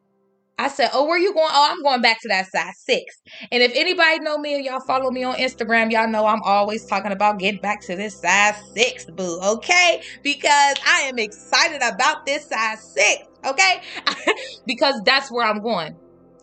I 0.59 0.69
said, 0.69 0.89
Oh, 0.95 1.05
where 1.05 1.19
you 1.19 1.35
going? 1.35 1.51
Oh, 1.51 1.69
I'm 1.71 1.83
going 1.83 2.01
back 2.01 2.19
to 2.23 2.29
that 2.29 2.47
size 2.47 2.79
six. 2.79 3.15
And 3.53 3.63
if 3.63 3.73
anybody 3.75 4.21
know 4.21 4.39
me 4.39 4.55
or 4.55 4.59
y'all 4.59 4.81
follow 4.87 5.11
me 5.11 5.23
on 5.23 5.35
Instagram, 5.37 5.93
y'all 5.93 6.09
know 6.09 6.25
I'm 6.25 6.43
always 6.45 6.87
talking 6.87 7.13
about 7.13 7.39
getting 7.39 7.61
back 7.61 7.83
to 7.83 7.95
this 7.95 8.19
size 8.19 8.57
six, 8.75 9.05
boo, 9.05 9.39
okay? 9.43 10.03
Because 10.23 10.77
I 10.87 11.03
am 11.13 11.19
excited 11.19 11.83
about 11.83 12.25
this 12.25 12.49
size 12.49 12.83
six, 12.95 13.27
okay? 13.45 13.83
because 14.67 14.99
that's 15.05 15.31
where 15.31 15.47
I'm 15.47 15.61
going. 15.61 15.95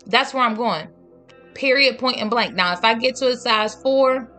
That's 0.05 0.31
where 0.31 0.43
I'm 0.43 0.55
going 0.55 0.89
period, 1.57 1.99
point 1.99 2.17
and 2.17 2.29
blank. 2.29 2.55
Now, 2.55 2.71
if 2.73 2.83
I 2.83 2.93
get 2.93 3.15
to 3.17 3.27
a 3.27 3.35
size 3.35 3.75
four, 3.75 4.31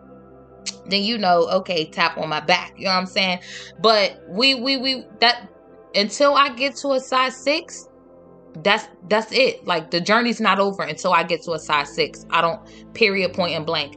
then 0.86 1.02
you 1.02 1.18
know, 1.18 1.48
okay, 1.50 1.84
tap 1.90 2.16
on 2.16 2.28
my 2.28 2.40
back. 2.40 2.74
You 2.78 2.84
know 2.84 2.92
what 2.92 2.98
I'm 2.98 3.06
saying? 3.06 3.40
But 3.80 4.22
we, 4.28 4.54
we, 4.54 4.76
we, 4.76 5.04
that 5.20 5.48
until 5.94 6.34
I 6.34 6.54
get 6.54 6.76
to 6.76 6.92
a 6.92 7.00
size 7.00 7.36
six, 7.36 7.88
that's 8.62 8.88
that's 9.08 9.30
it. 9.32 9.66
Like 9.66 9.90
the 9.90 10.00
journey's 10.00 10.40
not 10.40 10.58
over 10.58 10.82
until 10.82 11.12
I 11.12 11.22
get 11.22 11.42
to 11.42 11.52
a 11.52 11.58
size 11.58 11.94
six. 11.94 12.24
I 12.30 12.40
don't 12.40 12.60
period 12.94 13.34
point 13.34 13.54
and 13.54 13.66
blank. 13.66 13.96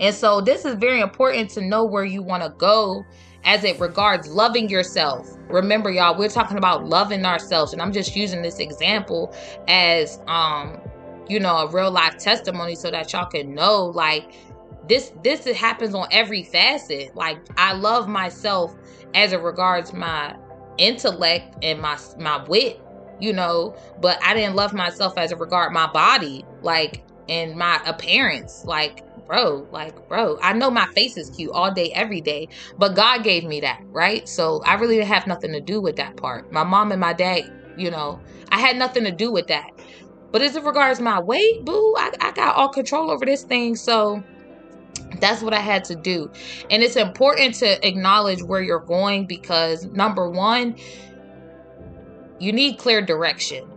And 0.00 0.14
so 0.14 0.40
this 0.40 0.64
is 0.64 0.74
very 0.74 1.00
important 1.00 1.50
to 1.50 1.62
know 1.62 1.84
where 1.84 2.04
you 2.04 2.22
want 2.22 2.42
to 2.42 2.50
go 2.50 3.02
as 3.44 3.64
it 3.64 3.78
regards 3.80 4.28
loving 4.28 4.68
yourself. 4.68 5.28
Remember 5.48 5.90
y'all, 5.90 6.18
we're 6.18 6.28
talking 6.28 6.58
about 6.58 6.86
loving 6.86 7.24
ourselves 7.24 7.72
and 7.72 7.80
I'm 7.80 7.92
just 7.92 8.14
using 8.14 8.42
this 8.42 8.58
example 8.58 9.34
as 9.68 10.20
um 10.26 10.80
you 11.28 11.40
know, 11.40 11.56
a 11.56 11.70
real 11.70 11.90
life 11.90 12.16
testimony 12.18 12.74
so 12.74 12.90
that 12.90 13.12
y'all 13.12 13.26
can 13.26 13.54
know 13.54 13.86
like 13.86 14.32
this 14.88 15.12
this 15.22 15.44
happens 15.56 15.94
on 15.94 16.06
every 16.10 16.42
facet. 16.44 17.14
Like 17.14 17.38
I 17.56 17.72
love 17.72 18.08
myself 18.08 18.74
as 19.14 19.32
it 19.32 19.40
regards 19.40 19.92
my 19.92 20.36
intellect 20.78 21.56
and 21.62 21.80
my 21.80 21.98
my 22.18 22.44
wit, 22.44 22.80
you 23.20 23.32
know, 23.32 23.76
but 24.00 24.18
I 24.22 24.34
didn't 24.34 24.56
love 24.56 24.72
myself 24.72 25.14
as 25.16 25.32
it 25.32 25.38
regard 25.38 25.72
my 25.72 25.86
body, 25.88 26.44
like 26.62 27.04
and 27.28 27.56
my 27.56 27.80
appearance. 27.84 28.64
Like 28.64 29.02
bro, 29.26 29.66
like, 29.70 30.08
bro, 30.08 30.38
I 30.40 30.52
know 30.52 30.70
my 30.70 30.86
face 30.94 31.16
is 31.16 31.30
cute 31.30 31.50
all 31.52 31.72
day, 31.72 31.90
every 31.94 32.20
day, 32.20 32.48
but 32.78 32.94
God 32.94 33.24
gave 33.24 33.44
me 33.44 33.60
that, 33.60 33.82
right? 33.86 34.28
So 34.28 34.62
I 34.64 34.74
really 34.74 34.96
didn't 34.96 35.08
have 35.08 35.26
nothing 35.26 35.52
to 35.52 35.60
do 35.60 35.80
with 35.80 35.96
that 35.96 36.16
part. 36.16 36.50
My 36.52 36.64
mom 36.64 36.92
and 36.92 37.00
my 37.00 37.12
dad, 37.12 37.52
you 37.76 37.90
know, 37.90 38.20
I 38.50 38.60
had 38.60 38.76
nothing 38.76 39.04
to 39.04 39.10
do 39.10 39.32
with 39.32 39.48
that. 39.48 39.70
But 40.32 40.42
as 40.42 40.56
it 40.56 40.64
regards 40.64 41.00
my 41.00 41.20
weight, 41.20 41.64
boo, 41.64 41.94
I, 41.96 42.12
I 42.20 42.32
got 42.32 42.56
all 42.56 42.68
control 42.68 43.10
over 43.10 43.24
this 43.24 43.44
thing. 43.44 43.76
So 43.76 44.22
that's 45.20 45.42
what 45.42 45.54
I 45.54 45.60
had 45.60 45.84
to 45.84 45.94
do. 45.94 46.30
And 46.70 46.82
it's 46.82 46.96
important 46.96 47.54
to 47.56 47.86
acknowledge 47.86 48.42
where 48.42 48.60
you're 48.60 48.80
going 48.80 49.26
because 49.26 49.84
number 49.86 50.28
one, 50.28 50.76
you 52.38 52.52
need 52.52 52.78
clear 52.78 53.00
direction. 53.00 53.68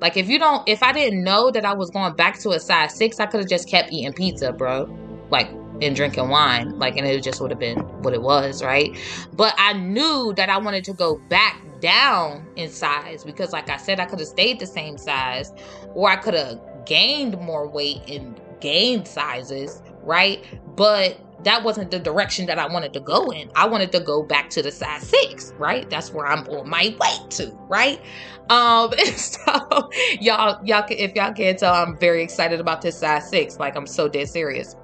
Like 0.00 0.16
if 0.16 0.28
you 0.28 0.38
don't, 0.38 0.68
if 0.68 0.82
I 0.82 0.92
didn't 0.92 1.24
know 1.24 1.50
that 1.50 1.64
I 1.64 1.72
was 1.74 1.90
going 1.90 2.14
back 2.14 2.38
to 2.40 2.50
a 2.50 2.60
size 2.60 2.94
six, 2.94 3.18
I 3.18 3.26
could 3.26 3.40
have 3.40 3.48
just 3.48 3.68
kept 3.68 3.92
eating 3.92 4.12
pizza, 4.12 4.52
bro. 4.52 4.84
Like 5.30 5.48
and 5.82 5.94
drinking 5.94 6.28
wine, 6.28 6.78
like, 6.78 6.96
and 6.96 7.06
it 7.06 7.22
just 7.22 7.40
would 7.40 7.50
have 7.50 7.60
been 7.60 7.78
what 8.02 8.14
it 8.14 8.22
was, 8.22 8.62
right? 8.62 8.96
But 9.32 9.54
I 9.58 9.74
knew 9.74 10.32
that 10.36 10.48
I 10.48 10.58
wanted 10.58 10.84
to 10.84 10.92
go 10.92 11.20
back 11.28 11.62
down 11.80 12.46
in 12.56 12.70
size 12.70 13.24
because, 13.24 13.52
like 13.52 13.68
I 13.70 13.76
said, 13.76 14.00
I 14.00 14.06
could 14.06 14.18
have 14.18 14.28
stayed 14.28 14.58
the 14.58 14.66
same 14.66 14.98
size, 14.98 15.52
or 15.94 16.10
I 16.10 16.16
could 16.16 16.34
have 16.34 16.60
gained 16.84 17.38
more 17.40 17.68
weight 17.68 18.02
and 18.08 18.40
gained 18.60 19.06
sizes, 19.06 19.82
right? 20.02 20.44
But 20.76 21.18
that 21.44 21.62
wasn't 21.62 21.90
the 21.90 21.98
direction 21.98 22.46
that 22.46 22.58
I 22.58 22.66
wanted 22.66 22.92
to 22.94 23.00
go 23.00 23.30
in. 23.30 23.50
I 23.54 23.66
wanted 23.66 23.92
to 23.92 24.00
go 24.00 24.22
back 24.22 24.50
to 24.50 24.62
the 24.62 24.72
size 24.72 25.06
six, 25.06 25.52
right? 25.58 25.88
That's 25.90 26.12
where 26.12 26.26
I'm 26.26 26.46
on 26.48 26.68
my 26.68 26.96
way 26.98 27.28
to, 27.30 27.52
right? 27.68 28.00
Um, 28.48 28.92
so 29.16 29.90
y'all, 30.20 30.64
y'all, 30.64 30.86
if 30.90 31.14
y'all 31.14 31.32
can't 31.32 31.58
tell, 31.58 31.74
I'm 31.74 31.96
very 31.98 32.22
excited 32.22 32.60
about 32.60 32.82
this 32.82 32.98
size 32.98 33.28
six. 33.28 33.58
Like 33.58 33.76
I'm 33.76 33.86
so 33.86 34.08
dead 34.08 34.28
serious. 34.28 34.76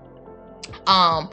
Um, 0.87 1.31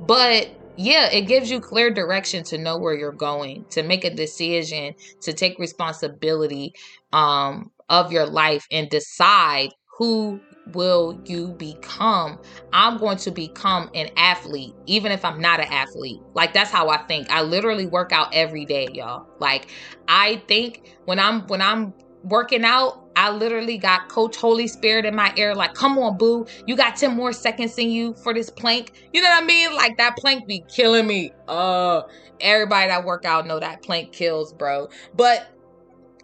but 0.00 0.50
yeah, 0.76 1.08
it 1.10 1.22
gives 1.22 1.50
you 1.50 1.60
clear 1.60 1.90
direction 1.90 2.44
to 2.44 2.58
know 2.58 2.78
where 2.78 2.94
you're 2.94 3.12
going, 3.12 3.66
to 3.70 3.82
make 3.82 4.04
a 4.04 4.14
decision, 4.14 4.94
to 5.22 5.32
take 5.32 5.58
responsibility 5.58 6.72
um 7.12 7.70
of 7.88 8.10
your 8.12 8.26
life 8.26 8.66
and 8.70 8.88
decide 8.88 9.70
who 9.98 10.40
will 10.72 11.20
you 11.26 11.54
become? 11.58 12.38
I'm 12.72 12.96
going 12.98 13.18
to 13.18 13.30
become 13.30 13.90
an 13.94 14.08
athlete, 14.16 14.74
even 14.86 15.12
if 15.12 15.24
I'm 15.24 15.40
not 15.40 15.60
an 15.60 15.66
athlete. 15.70 16.22
Like 16.34 16.52
that's 16.54 16.70
how 16.70 16.88
I 16.88 16.98
think. 17.06 17.28
I 17.30 17.42
literally 17.42 17.86
work 17.86 18.12
out 18.12 18.28
every 18.32 18.64
day, 18.64 18.88
y'all. 18.92 19.26
Like 19.38 19.70
I 20.08 20.42
think 20.48 20.82
when 21.04 21.18
I'm 21.18 21.46
when 21.48 21.60
I'm 21.60 21.94
working 22.22 22.64
out, 22.64 23.01
I 23.16 23.30
literally 23.30 23.78
got 23.78 24.08
Coach 24.08 24.36
Holy 24.36 24.66
Spirit 24.66 25.04
in 25.04 25.14
my 25.14 25.32
ear, 25.36 25.54
like, 25.54 25.74
come 25.74 25.98
on, 25.98 26.16
boo. 26.16 26.46
You 26.66 26.76
got 26.76 26.96
10 26.96 27.14
more 27.14 27.32
seconds 27.32 27.76
in 27.78 27.90
you 27.90 28.14
for 28.14 28.32
this 28.32 28.50
plank. 28.50 28.92
You 29.12 29.20
know 29.20 29.28
what 29.28 29.42
I 29.42 29.46
mean? 29.46 29.74
Like 29.74 29.96
that 29.98 30.16
plank 30.16 30.46
be 30.46 30.64
killing 30.68 31.06
me. 31.06 31.32
Uh 31.48 32.02
everybody 32.40 32.88
that 32.88 33.04
work 33.04 33.24
out 33.24 33.46
know 33.46 33.60
that 33.60 33.82
plank 33.82 34.12
kills, 34.12 34.52
bro. 34.52 34.88
But 35.14 35.48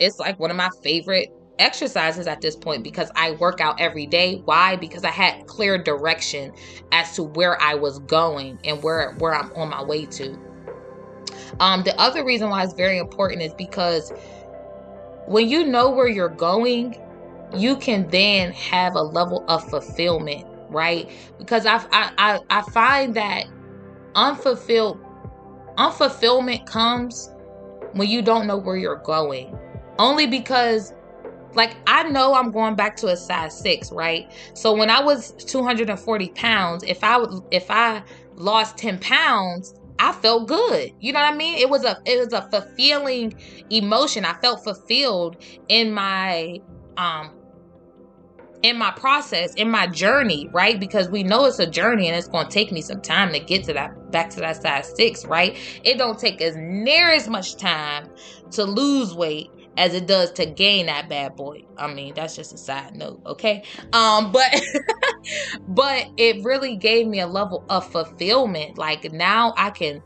it's 0.01 0.19
like 0.19 0.39
one 0.39 0.51
of 0.51 0.57
my 0.57 0.71
favorite 0.83 1.29
exercises 1.59 2.27
at 2.27 2.41
this 2.41 2.57
point 2.57 2.85
because 2.85 3.11
I 3.17 3.33
work 3.33 3.61
out 3.61 3.81
every 3.81 4.07
day. 4.07 4.37
Why? 4.45 4.77
Because 4.77 5.05
I 5.05 5.11
had 5.11 5.47
clear 5.47 5.77
direction 5.77 6.53
as 6.93 7.15
to 7.17 7.23
where 7.23 7.61
I 7.61 7.75
was 7.75 7.99
going 8.01 8.59
and 8.65 8.83
where 8.83 9.13
where 9.19 9.35
I'm 9.35 9.53
on 9.53 9.71
my 9.71 9.83
way 9.83 10.07
to. 10.07 10.39
Um, 11.61 11.83
the 11.83 11.99
other 12.01 12.25
reason 12.25 12.51
why 12.51 12.63
it's 12.63 12.75
very 12.75 12.99
important 12.99 13.43
is 13.43 13.53
because 13.55 14.13
when 15.29 15.49
you 15.49 15.67
know 15.67 15.91
where 15.91 16.09
you're 16.09 16.29
going, 16.31 16.97
you 17.55 17.77
can 17.77 18.09
then 18.09 18.53
have 18.53 18.95
a 18.95 19.03
level 19.03 19.45
of 19.49 19.69
fulfillment, 19.69 20.47
right? 20.71 21.11
Because 21.39 21.67
I 21.67 21.85
I 21.93 22.41
I 22.49 22.63
find 22.71 23.15
that 23.15 23.45
unfulfilled 24.15 24.99
unfulfillment 25.77 26.67
comes 26.67 27.31
when 27.93 28.09
you 28.09 28.23
don't 28.23 28.47
know 28.47 28.57
where 28.57 28.77
you're 28.77 28.97
going. 28.97 29.57
Only 29.99 30.27
because 30.27 30.95
like 31.55 31.77
I 31.87 32.05
know 32.05 32.35
I'm 32.35 32.51
going 32.51 32.75
back 32.75 32.97
to 32.97 33.09
a 33.09 33.17
size 33.17 33.59
six, 33.59 33.93
right? 33.93 34.31
So 34.55 34.75
when 34.75 34.89
I 34.89 35.03
was 35.03 35.33
240 35.33 36.29
pounds, 36.31 36.85
if 36.85 37.05
I 37.05 37.19
would 37.19 37.43
if 37.51 37.71
I 37.71 38.03
lost 38.35 38.79
10 38.79 38.99
pounds, 39.01 39.75
I 39.99 40.13
felt 40.13 40.49
good. 40.49 40.93
You 41.01 41.13
know 41.13 41.21
what 41.21 41.33
I 41.33 41.37
mean? 41.37 41.59
It 41.59 41.69
was 41.69 41.85
a 41.85 41.99
it 42.07 42.19
was 42.19 42.33
a 42.33 42.43
fulfilling 42.51 43.35
emotion. 43.71 44.25
I 44.25 44.35
felt 44.35 44.63
fulfilled 44.65 45.37
in 45.69 45.93
my 45.93 46.61
um 46.97 47.33
in 48.63 48.77
my 48.77 48.91
process, 48.91 49.55
in 49.55 49.71
my 49.71 49.87
journey, 49.87 50.49
right? 50.53 50.81
Because 50.81 51.09
we 51.09 51.23
know 51.23 51.45
it's 51.45 51.61
a 51.61 51.67
journey 51.67 52.09
and 52.09 52.17
it's 52.17 52.29
going 52.29 52.47
to 52.47 52.53
take 52.53 52.73
me 52.73 52.81
some 52.81 53.01
time 53.01 53.33
to 53.33 53.39
get 53.39 53.65
to 53.65 53.73
that 53.73 54.11
back 54.11 54.31
to 54.31 54.41
that 54.41 54.61
size 54.61 54.93
6, 54.97 55.27
right? 55.27 55.57
It 55.85 55.99
don't 55.99 56.19
take 56.19 56.41
as 56.43 56.57
near 56.57 57.11
as 57.11 57.29
much 57.29 57.57
time 57.57 58.11
to 58.53 58.65
lose 58.65 59.15
weight 59.15 59.51
as 59.79 59.95
it 59.95 60.07
does 60.07 60.33
to 60.33 60.45
gain 60.45 60.87
that 60.87 61.09
bad 61.09 61.37
boy. 61.37 61.65
I 61.79 61.93
mean, 61.93 62.13
that's 62.15 62.35
just 62.35 62.53
a 62.53 62.59
side 62.59 62.97
note, 62.97 63.23
okay? 63.25 63.63
Um, 63.93 64.33
but 64.33 64.61
but 65.69 66.09
it 66.17 66.45
really 66.45 66.77
gave 66.77 67.07
me 67.07 67.21
a 67.21 67.27
level 67.27 67.65
of 67.71 67.91
fulfillment. 67.91 68.77
Like 68.77 69.11
now 69.13 69.55
I 69.57 69.71
can 69.71 70.03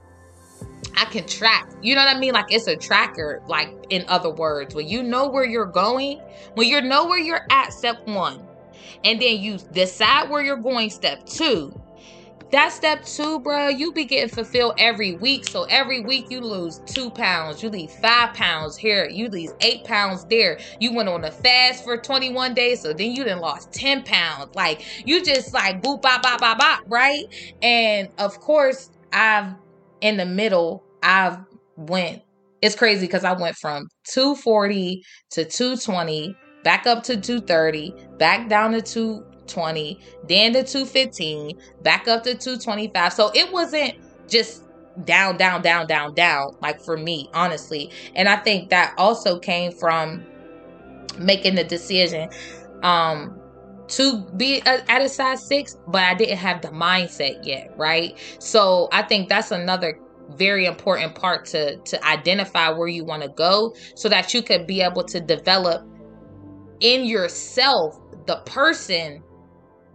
I 0.95 1.07
can 1.07 1.27
track. 1.27 1.71
You 1.81 1.95
know 1.95 2.05
what 2.05 2.15
I 2.15 2.19
mean? 2.19 2.35
Like 2.35 2.53
it's 2.53 2.67
a 2.67 2.77
tracker, 2.77 3.43
like 3.49 3.75
in 3.89 4.05
other 4.09 4.31
words. 4.31 4.75
When 4.75 4.87
you 4.87 5.03
know 5.03 5.29
where 5.29 5.47
you're 5.47 5.65
going, 5.65 6.21
when 6.55 6.69
you 6.69 6.83
know 6.83 7.07
where 7.07 7.19
you're 7.19 7.47
at 7.51 7.73
step 7.73 8.07
one, 8.07 8.47
and 9.05 9.21
then 9.21 9.41
you 9.41 9.57
decide 9.73 10.29
where 10.29 10.43
you're 10.43 10.57
going 10.59 10.91
step 10.91 11.25
two, 11.25 11.73
that 12.53 12.71
step 12.71 13.05
two, 13.05 13.41
bro, 13.41 13.69
you 13.69 13.93
be 13.93 14.05
getting 14.05 14.29
fulfilled 14.29 14.75
every 14.77 15.15
week. 15.17 15.49
So 15.49 15.65
every 15.65 16.01
week 16.01 16.31
you 16.31 16.41
lose 16.43 16.81
two 16.85 17.11
pounds, 17.11 17.63
you 17.63 17.71
leave 17.71 17.91
five 17.91 18.35
pounds 18.35 18.77
here, 18.77 19.09
you 19.09 19.29
lose 19.29 19.55
eight 19.63 19.85
pounds 19.85 20.27
there. 20.27 20.59
You 20.79 20.95
went 20.95 21.09
on 21.09 21.25
a 21.25 21.31
fast 21.31 21.83
for 21.83 21.97
21 21.97 22.53
days, 22.53 22.81
so 22.83 22.93
then 22.93 23.13
you 23.13 23.25
then 23.25 23.41
lost 23.41 23.73
10 23.73 24.05
pounds. 24.05 24.55
Like 24.55 24.85
you 25.07 25.25
just 25.25 25.55
like 25.55 25.83
boop 25.83 26.03
bop 26.03 26.23
bop 26.23 26.41
bop 26.41 26.59
bop, 26.59 26.83
right? 26.87 27.25
And 27.63 28.11
of 28.19 28.39
course, 28.39 28.91
I've 29.13 29.55
in 30.03 30.19
the 30.19 30.27
middle, 30.27 30.85
I've 31.03 31.39
went. 31.77 32.23
It's 32.61 32.77
crazy 32.77 33.07
because 33.07 33.25
I 33.25 33.33
went 33.33 33.57
from 33.57 33.89
240 34.13 35.03
to 35.31 35.45
220, 35.45 36.37
back 36.65 36.87
up 36.87 37.03
to 37.05 37.17
230, 37.17 37.95
back 38.19 38.49
down 38.49 38.73
to 38.73 38.83
2 38.83 39.32
220, 39.53 40.01
then 40.29 40.53
to 40.53 40.63
215, 40.63 41.59
back 41.83 42.09
up 42.09 42.23
to 42.25 42.35
225. 42.35 43.13
So 43.13 43.31
it 43.35 43.53
wasn't 43.53 43.95
just 44.29 44.65
down, 45.05 45.37
down, 45.37 45.63
down, 45.63 45.87
down, 45.87 46.15
down, 46.15 46.57
like 46.61 46.81
for 46.81 46.97
me, 46.97 47.29
honestly. 47.35 47.91
And 48.15 48.29
I 48.29 48.37
think 48.37 48.71
that 48.71 48.95
also 48.99 49.39
came 49.39 49.73
from 49.73 50.25
making 51.19 51.55
the 51.55 51.65
decision 51.65 52.29
um 52.83 53.39
to 53.89 54.23
be 54.37 54.63
at 54.63 55.03
a 55.03 55.09
size 55.09 55.47
six, 55.47 55.77
but 55.87 56.03
I 56.03 56.15
didn't 56.15 56.39
have 56.39 56.63
the 56.63 56.69
mindset 56.69 57.45
yet, 57.47 57.73
right? 57.77 58.17
So 58.39 58.89
I 58.91 59.03
think 59.03 59.29
that's 59.29 59.51
another 59.51 59.99
very 60.31 60.65
important 60.65 61.15
part 61.15 61.45
to 61.47 61.77
to 61.77 62.05
identify 62.07 62.71
where 62.71 62.89
you 62.89 63.05
want 63.05 63.23
to 63.23 63.29
go 63.29 63.75
so 63.95 64.09
that 64.09 64.33
you 64.33 64.43
could 64.43 64.67
be 64.67 64.81
able 64.81 65.05
to 65.05 65.21
develop 65.21 65.87
in 66.81 67.05
yourself 67.05 67.99
the 68.27 68.37
person 68.47 69.23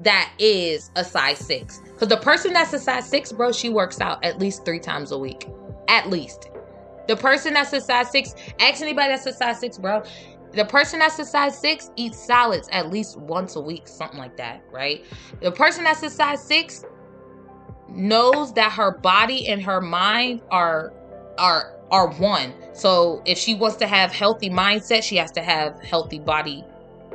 that 0.01 0.31
is 0.37 0.91
a 0.95 1.03
size 1.03 1.39
six. 1.39 1.81
Because 1.93 2.09
the 2.09 2.17
person 2.17 2.53
that's 2.53 2.73
a 2.73 2.79
size 2.79 3.09
six, 3.09 3.31
bro, 3.31 3.51
she 3.51 3.69
works 3.69 3.99
out 3.99 4.23
at 4.23 4.39
least 4.39 4.65
three 4.65 4.79
times 4.79 5.11
a 5.11 5.17
week. 5.17 5.47
At 5.87 6.09
least. 6.09 6.49
The 7.07 7.15
person 7.15 7.53
that's 7.53 7.73
a 7.73 7.81
size 7.81 8.11
six, 8.11 8.35
ask 8.59 8.81
anybody 8.81 9.09
that's 9.09 9.25
a 9.25 9.33
size 9.33 9.59
six, 9.59 9.77
bro. 9.77 10.03
The 10.51 10.65
person 10.65 10.99
that's 10.99 11.17
a 11.19 11.25
size 11.25 11.57
six 11.57 11.89
eats 11.95 12.17
salads 12.17 12.69
at 12.71 12.89
least 12.89 13.17
once 13.17 13.55
a 13.55 13.61
week, 13.61 13.87
something 13.87 14.19
like 14.19 14.37
that, 14.37 14.63
right? 14.71 15.03
The 15.41 15.51
person 15.51 15.83
that's 15.83 16.03
a 16.03 16.09
size 16.09 16.43
six 16.43 16.83
knows 17.89 18.53
that 18.53 18.71
her 18.73 18.91
body 18.91 19.47
and 19.47 19.61
her 19.63 19.81
mind 19.81 20.41
are 20.51 20.93
are 21.37 21.73
are 21.91 22.09
one. 22.09 22.53
So 22.73 23.21
if 23.25 23.37
she 23.37 23.55
wants 23.55 23.77
to 23.77 23.87
have 23.87 24.11
healthy 24.11 24.49
mindset, 24.49 25.03
she 25.03 25.15
has 25.17 25.31
to 25.31 25.41
have 25.41 25.81
healthy 25.81 26.19
body 26.19 26.63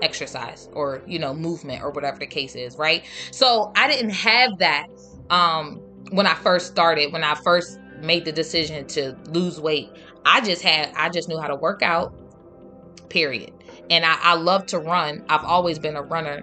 exercise 0.02 0.68
or 0.74 1.02
you 1.06 1.18
know 1.18 1.32
movement 1.32 1.82
or 1.82 1.90
whatever 1.90 2.18
the 2.18 2.26
case 2.26 2.54
is, 2.54 2.76
right? 2.76 3.04
So 3.30 3.72
I 3.76 3.88
didn't 3.88 4.10
have 4.10 4.58
that 4.58 4.86
um 5.30 5.80
when 6.10 6.26
I 6.26 6.34
first 6.34 6.66
started, 6.66 7.12
when 7.12 7.24
I 7.24 7.34
first 7.36 7.78
made 8.00 8.24
the 8.24 8.32
decision 8.32 8.86
to 8.88 9.16
lose 9.28 9.60
weight. 9.60 9.90
I 10.24 10.40
just 10.40 10.62
had 10.62 10.92
I 10.94 11.08
just 11.08 11.28
knew 11.28 11.38
how 11.38 11.48
to 11.48 11.56
work 11.56 11.82
out. 11.82 12.12
Period. 13.08 13.52
And 13.90 14.04
I, 14.04 14.16
I 14.20 14.34
love 14.34 14.66
to 14.66 14.78
run. 14.78 15.24
I've 15.28 15.44
always 15.44 15.78
been 15.78 15.96
a 15.96 16.02
runner. 16.02 16.42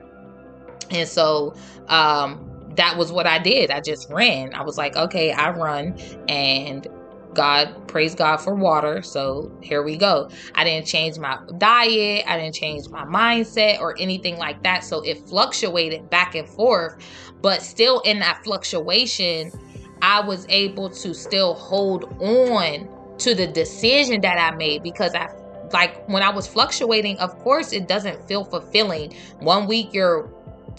And 0.89 1.07
so 1.07 1.55
um 1.88 2.45
that 2.76 2.97
was 2.97 3.12
what 3.12 3.28
I 3.28 3.39
did. 3.39 3.72
I 3.72 3.82
just 3.82 4.10
ran. 4.10 4.53
I 4.53 4.62
was 4.64 4.78
like, 4.78 4.95
okay, 4.95 5.32
I 5.32 5.49
run 5.49 5.97
and 6.30 6.88
God, 7.34 7.88
praise 7.88 8.15
God 8.15 8.38
for 8.38 8.55
water. 8.55 9.01
So 9.01 9.51
here 9.61 9.84
we 9.84 9.97
go. 9.97 10.30
I 10.55 10.63
didn't 10.63 10.88
change 10.88 11.17
my 11.19 11.38
diet, 11.57 12.25
I 12.27 12.38
didn't 12.38 12.55
change 12.55 12.89
my 12.89 13.05
mindset 13.05 13.80
or 13.80 13.95
anything 13.99 14.38
like 14.38 14.63
that. 14.63 14.84
So 14.84 15.01
it 15.01 15.27
fluctuated 15.27 16.09
back 16.09 16.36
and 16.36 16.47
forth, 16.47 16.97
but 17.41 17.61
still 17.61 17.99
in 18.01 18.19
that 18.19 18.43
fluctuation, 18.43 19.51
I 20.01 20.21
was 20.21 20.45
able 20.49 20.89
to 20.89 21.13
still 21.13 21.53
hold 21.53 22.05
on 22.21 22.88
to 23.19 23.36
the 23.36 23.47
decision 23.47 24.21
that 24.21 24.38
I 24.38 24.55
made 24.55 24.82
because 24.82 25.13
I 25.13 25.30
like 25.71 26.07
when 26.07 26.23
I 26.23 26.30
was 26.30 26.47
fluctuating, 26.47 27.17
of 27.19 27.38
course, 27.39 27.73
it 27.73 27.88
doesn't 27.88 28.27
feel 28.27 28.43
fulfilling. 28.43 29.13
One 29.39 29.67
week 29.67 29.93
you're 29.93 30.30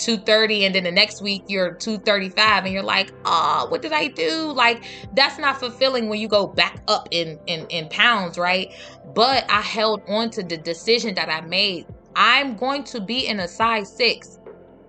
230 0.00 0.64
and 0.64 0.74
then 0.74 0.84
the 0.84 0.92
next 0.92 1.22
week 1.22 1.44
you're 1.48 1.76
235 1.76 2.64
and 2.64 2.72
you're 2.74 2.82
like 2.82 3.12
oh 3.24 3.66
what 3.70 3.82
did 3.82 3.92
i 3.92 4.08
do? 4.08 4.52
Like 4.52 4.84
that's 5.12 5.38
not 5.38 5.58
fulfilling 5.58 6.08
when 6.08 6.20
you 6.20 6.28
go 6.28 6.48
back 6.48 6.82
up 6.88 7.08
in 7.10 7.38
in 7.46 7.66
in 7.70 7.88
pounds 7.90 8.38
right? 8.38 8.68
But 9.04 9.44
i 9.50 9.60
held 9.62 10.02
on 10.08 10.30
to 10.32 10.42
the 10.42 10.58
decision 10.58 11.14
that 11.16 11.28
i 11.30 11.40
made. 11.42 11.84
I'm 12.16 12.56
going 12.56 12.84
to 12.84 13.00
be 13.00 13.26
in 13.26 13.40
a 13.40 13.48
size 13.48 13.94
six 13.96 14.38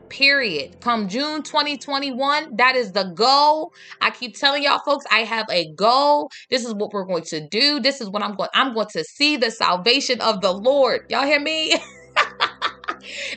period. 0.09 0.69
Come 0.81 1.07
june 1.07 1.43
2021 1.43 2.57
that 2.57 2.75
is 2.75 2.91
the 2.93 3.05
goal. 3.15 3.71
I 4.01 4.11
keep 4.11 4.35
telling 4.37 4.63
y'all 4.63 4.81
folks 4.85 5.05
i 5.11 5.19
have 5.19 5.47
a 5.49 5.73
goal. 5.75 6.29
This 6.49 6.65
is 6.65 6.73
what 6.73 6.93
we're 6.93 7.05
going 7.05 7.23
to 7.25 7.47
do. 7.49 7.79
This 7.79 8.01
is 8.01 8.09
what 8.09 8.23
i'm 8.23 8.35
going 8.35 8.49
i'm 8.53 8.73
going 8.73 8.87
to 8.93 9.03
see 9.03 9.37
the 9.37 9.51
salvation 9.51 10.21
of 10.21 10.41
the 10.41 10.51
lord. 10.51 11.01
Y'all 11.09 11.25
hear 11.25 11.39
me 11.39 11.73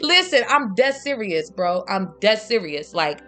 Listen, 0.01 0.43
I'm 0.49 0.75
dead 0.75 0.95
serious, 0.95 1.51
bro. 1.51 1.85
I'm 1.89 2.15
dead 2.21 2.41
serious. 2.41 2.95
Like 2.95 3.21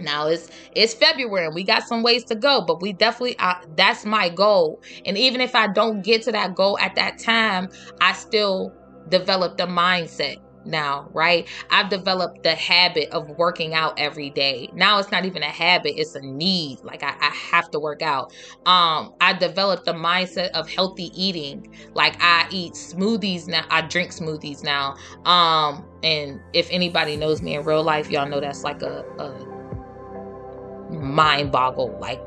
now 0.00 0.26
it's 0.26 0.50
it's 0.72 0.94
February 0.94 1.46
and 1.46 1.54
we 1.54 1.64
got 1.64 1.82
some 1.84 2.02
ways 2.02 2.24
to 2.24 2.34
go, 2.34 2.62
but 2.66 2.80
we 2.82 2.92
definitely 2.92 3.38
uh, 3.38 3.54
that's 3.76 4.04
my 4.04 4.28
goal. 4.28 4.82
And 5.04 5.16
even 5.16 5.40
if 5.40 5.54
I 5.54 5.68
don't 5.68 6.02
get 6.02 6.22
to 6.22 6.32
that 6.32 6.54
goal 6.54 6.78
at 6.78 6.94
that 6.96 7.18
time, 7.18 7.68
I 8.00 8.12
still 8.12 8.72
develop 9.08 9.56
the 9.56 9.66
mindset 9.66 10.36
now, 10.66 11.08
right? 11.12 11.48
I've 11.70 11.88
developed 11.88 12.42
the 12.42 12.54
habit 12.54 13.08
of 13.10 13.28
working 13.30 13.74
out 13.74 13.98
every 13.98 14.30
day. 14.30 14.70
Now 14.74 14.98
it's 14.98 15.10
not 15.10 15.24
even 15.24 15.42
a 15.42 15.46
habit, 15.46 15.94
it's 15.96 16.14
a 16.14 16.20
need. 16.20 16.80
Like 16.82 17.02
I, 17.02 17.14
I 17.20 17.30
have 17.50 17.70
to 17.70 17.78
work 17.78 18.02
out. 18.02 18.32
Um, 18.66 19.14
I 19.20 19.34
developed 19.38 19.84
the 19.84 19.94
mindset 19.94 20.50
of 20.50 20.68
healthy 20.68 21.10
eating. 21.14 21.74
Like 21.94 22.16
I 22.20 22.46
eat 22.50 22.74
smoothies 22.74 23.48
now, 23.48 23.64
I 23.70 23.82
drink 23.82 24.10
smoothies 24.12 24.62
now. 24.62 24.96
Um, 25.24 25.84
and 26.02 26.40
if 26.52 26.68
anybody 26.70 27.16
knows 27.16 27.42
me 27.42 27.54
in 27.54 27.64
real 27.64 27.82
life, 27.82 28.10
y'all 28.10 28.28
know 28.28 28.40
that's 28.40 28.64
like 28.64 28.82
a, 28.82 29.04
a 29.18 30.92
mind 30.92 31.52
boggle, 31.52 31.96
like 32.00 32.20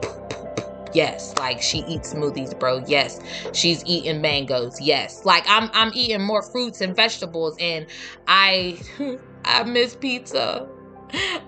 Yes, 0.94 1.34
like 1.38 1.62
she 1.62 1.80
eats 1.80 2.14
smoothies, 2.14 2.58
bro. 2.60 2.84
Yes, 2.88 3.20
she's 3.54 3.84
eating 3.86 4.22
mangoes. 4.22 4.80
Yes, 4.82 5.24
like 5.26 5.44
I'm 5.48 5.70
I'm 5.74 5.92
eating 5.94 6.22
more 6.24 6.42
fruits 6.42 6.82
and 6.82 6.96
vegetables, 6.96 7.56
and 7.60 7.86
I 8.28 8.80
I 9.46 9.64
miss 9.64 9.96
pizza. 9.96 10.68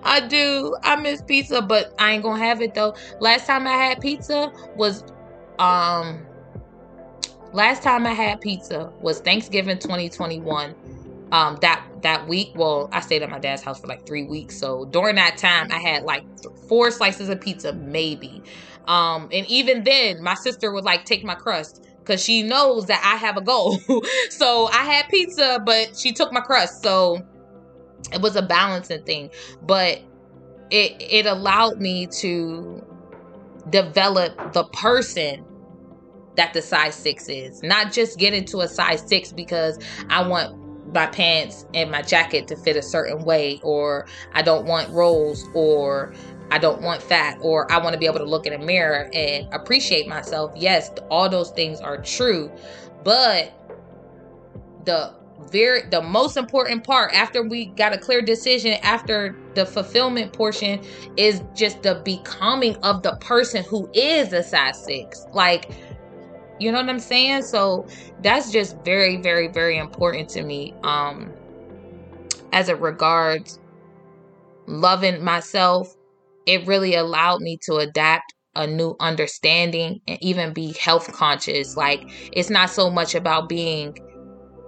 I 0.02 0.26
do. 0.26 0.76
I 0.82 0.96
miss 0.96 1.22
pizza, 1.22 1.62
but 1.62 1.94
I 1.98 2.12
ain't 2.12 2.22
gonna 2.22 2.42
have 2.44 2.60
it 2.62 2.74
though. 2.74 2.94
Last 3.20 3.46
time 3.46 3.66
I 3.66 3.72
had 3.72 4.00
pizza 4.00 4.52
was 4.76 5.04
um 5.58 6.26
last 7.52 7.82
time 7.82 8.06
I 8.06 8.12
had 8.12 8.40
pizza 8.40 8.92
was 9.00 9.20
Thanksgiving 9.20 9.78
2021. 9.78 10.74
Um 11.32 11.56
that 11.62 11.86
that 12.02 12.26
week, 12.28 12.50
well, 12.56 12.88
I 12.92 13.00
stayed 13.00 13.22
at 13.22 13.30
my 13.30 13.38
dad's 13.38 13.62
house 13.62 13.80
for 13.80 13.86
like 13.86 14.06
3 14.06 14.24
weeks. 14.24 14.58
So 14.58 14.84
during 14.86 15.16
that 15.16 15.36
time 15.38 15.68
I 15.70 15.78
had 15.78 16.02
like 16.04 16.24
four 16.68 16.90
slices 16.90 17.28
of 17.28 17.40
pizza 17.40 17.72
maybe. 17.72 18.42
Um, 18.86 19.28
and 19.32 19.46
even 19.46 19.84
then, 19.84 20.22
my 20.22 20.34
sister 20.34 20.72
would 20.72 20.84
like 20.84 21.04
take 21.04 21.24
my 21.24 21.34
crust 21.34 21.86
because 21.98 22.22
she 22.22 22.42
knows 22.42 22.86
that 22.86 23.00
I 23.04 23.16
have 23.16 23.36
a 23.36 23.40
goal. 23.40 23.78
so 24.30 24.66
I 24.66 24.84
had 24.84 25.08
pizza, 25.08 25.62
but 25.64 25.96
she 25.96 26.12
took 26.12 26.32
my 26.32 26.40
crust. 26.40 26.82
So 26.82 27.24
it 28.12 28.20
was 28.20 28.36
a 28.36 28.42
balancing 28.42 29.04
thing. 29.04 29.30
But 29.62 30.00
it 30.70 30.96
it 31.00 31.26
allowed 31.26 31.78
me 31.78 32.06
to 32.20 32.84
develop 33.70 34.52
the 34.52 34.64
person 34.64 35.44
that 36.36 36.52
the 36.54 36.62
size 36.62 36.94
six 36.94 37.28
is. 37.28 37.62
Not 37.62 37.92
just 37.92 38.18
get 38.18 38.32
into 38.32 38.60
a 38.60 38.68
size 38.68 39.04
six 39.06 39.32
because 39.32 39.78
I 40.08 40.26
want 40.26 40.58
my 40.92 41.06
pants 41.06 41.66
and 41.74 41.90
my 41.90 42.02
jacket 42.02 42.48
to 42.48 42.56
fit 42.56 42.76
a 42.76 42.82
certain 42.82 43.24
way 43.24 43.60
or 43.62 44.06
I 44.32 44.42
don't 44.42 44.66
want 44.66 44.90
rolls 44.90 45.46
or 45.54 46.12
I 46.52 46.58
don't 46.58 46.82
want 46.82 47.02
fat 47.02 47.38
or 47.40 47.70
I 47.72 47.78
want 47.78 47.94
to 47.94 47.98
be 47.98 48.04
able 48.04 48.18
to 48.18 48.26
look 48.26 48.44
in 48.44 48.52
a 48.52 48.58
mirror 48.58 49.08
and 49.14 49.48
appreciate 49.54 50.06
myself. 50.06 50.52
Yes, 50.54 50.90
all 51.10 51.30
those 51.30 51.50
things 51.50 51.80
are 51.80 51.96
true. 51.96 52.52
But 53.02 53.54
the 54.84 55.14
very 55.50 55.88
the 55.88 56.02
most 56.02 56.36
important 56.36 56.84
part 56.84 57.14
after 57.14 57.42
we 57.42 57.66
got 57.66 57.94
a 57.94 57.98
clear 57.98 58.20
decision 58.20 58.74
after 58.82 59.34
the 59.54 59.64
fulfillment 59.64 60.34
portion 60.34 60.84
is 61.16 61.42
just 61.54 61.82
the 61.82 62.02
becoming 62.04 62.76
of 62.82 63.02
the 63.02 63.16
person 63.16 63.64
who 63.64 63.90
is 63.94 64.34
a 64.34 64.42
size 64.42 64.84
6. 64.84 65.24
Like 65.32 65.70
you 66.60 66.70
know 66.70 66.82
what 66.82 66.90
I'm 66.90 67.00
saying? 67.00 67.44
So 67.44 67.86
that's 68.20 68.52
just 68.52 68.76
very 68.84 69.16
very 69.16 69.48
very 69.48 69.78
important 69.78 70.28
to 70.30 70.42
me 70.42 70.74
um 70.82 71.32
as 72.52 72.68
it 72.68 72.78
regards 72.78 73.58
loving 74.66 75.24
myself 75.24 75.96
it 76.46 76.66
really 76.66 76.94
allowed 76.94 77.40
me 77.40 77.58
to 77.64 77.76
adapt 77.76 78.34
a 78.54 78.66
new 78.66 78.94
understanding 79.00 80.00
and 80.06 80.18
even 80.22 80.52
be 80.52 80.72
health 80.72 81.12
conscious. 81.12 81.76
Like 81.76 82.08
it's 82.32 82.50
not 82.50 82.70
so 82.70 82.90
much 82.90 83.14
about 83.14 83.48
being 83.48 83.96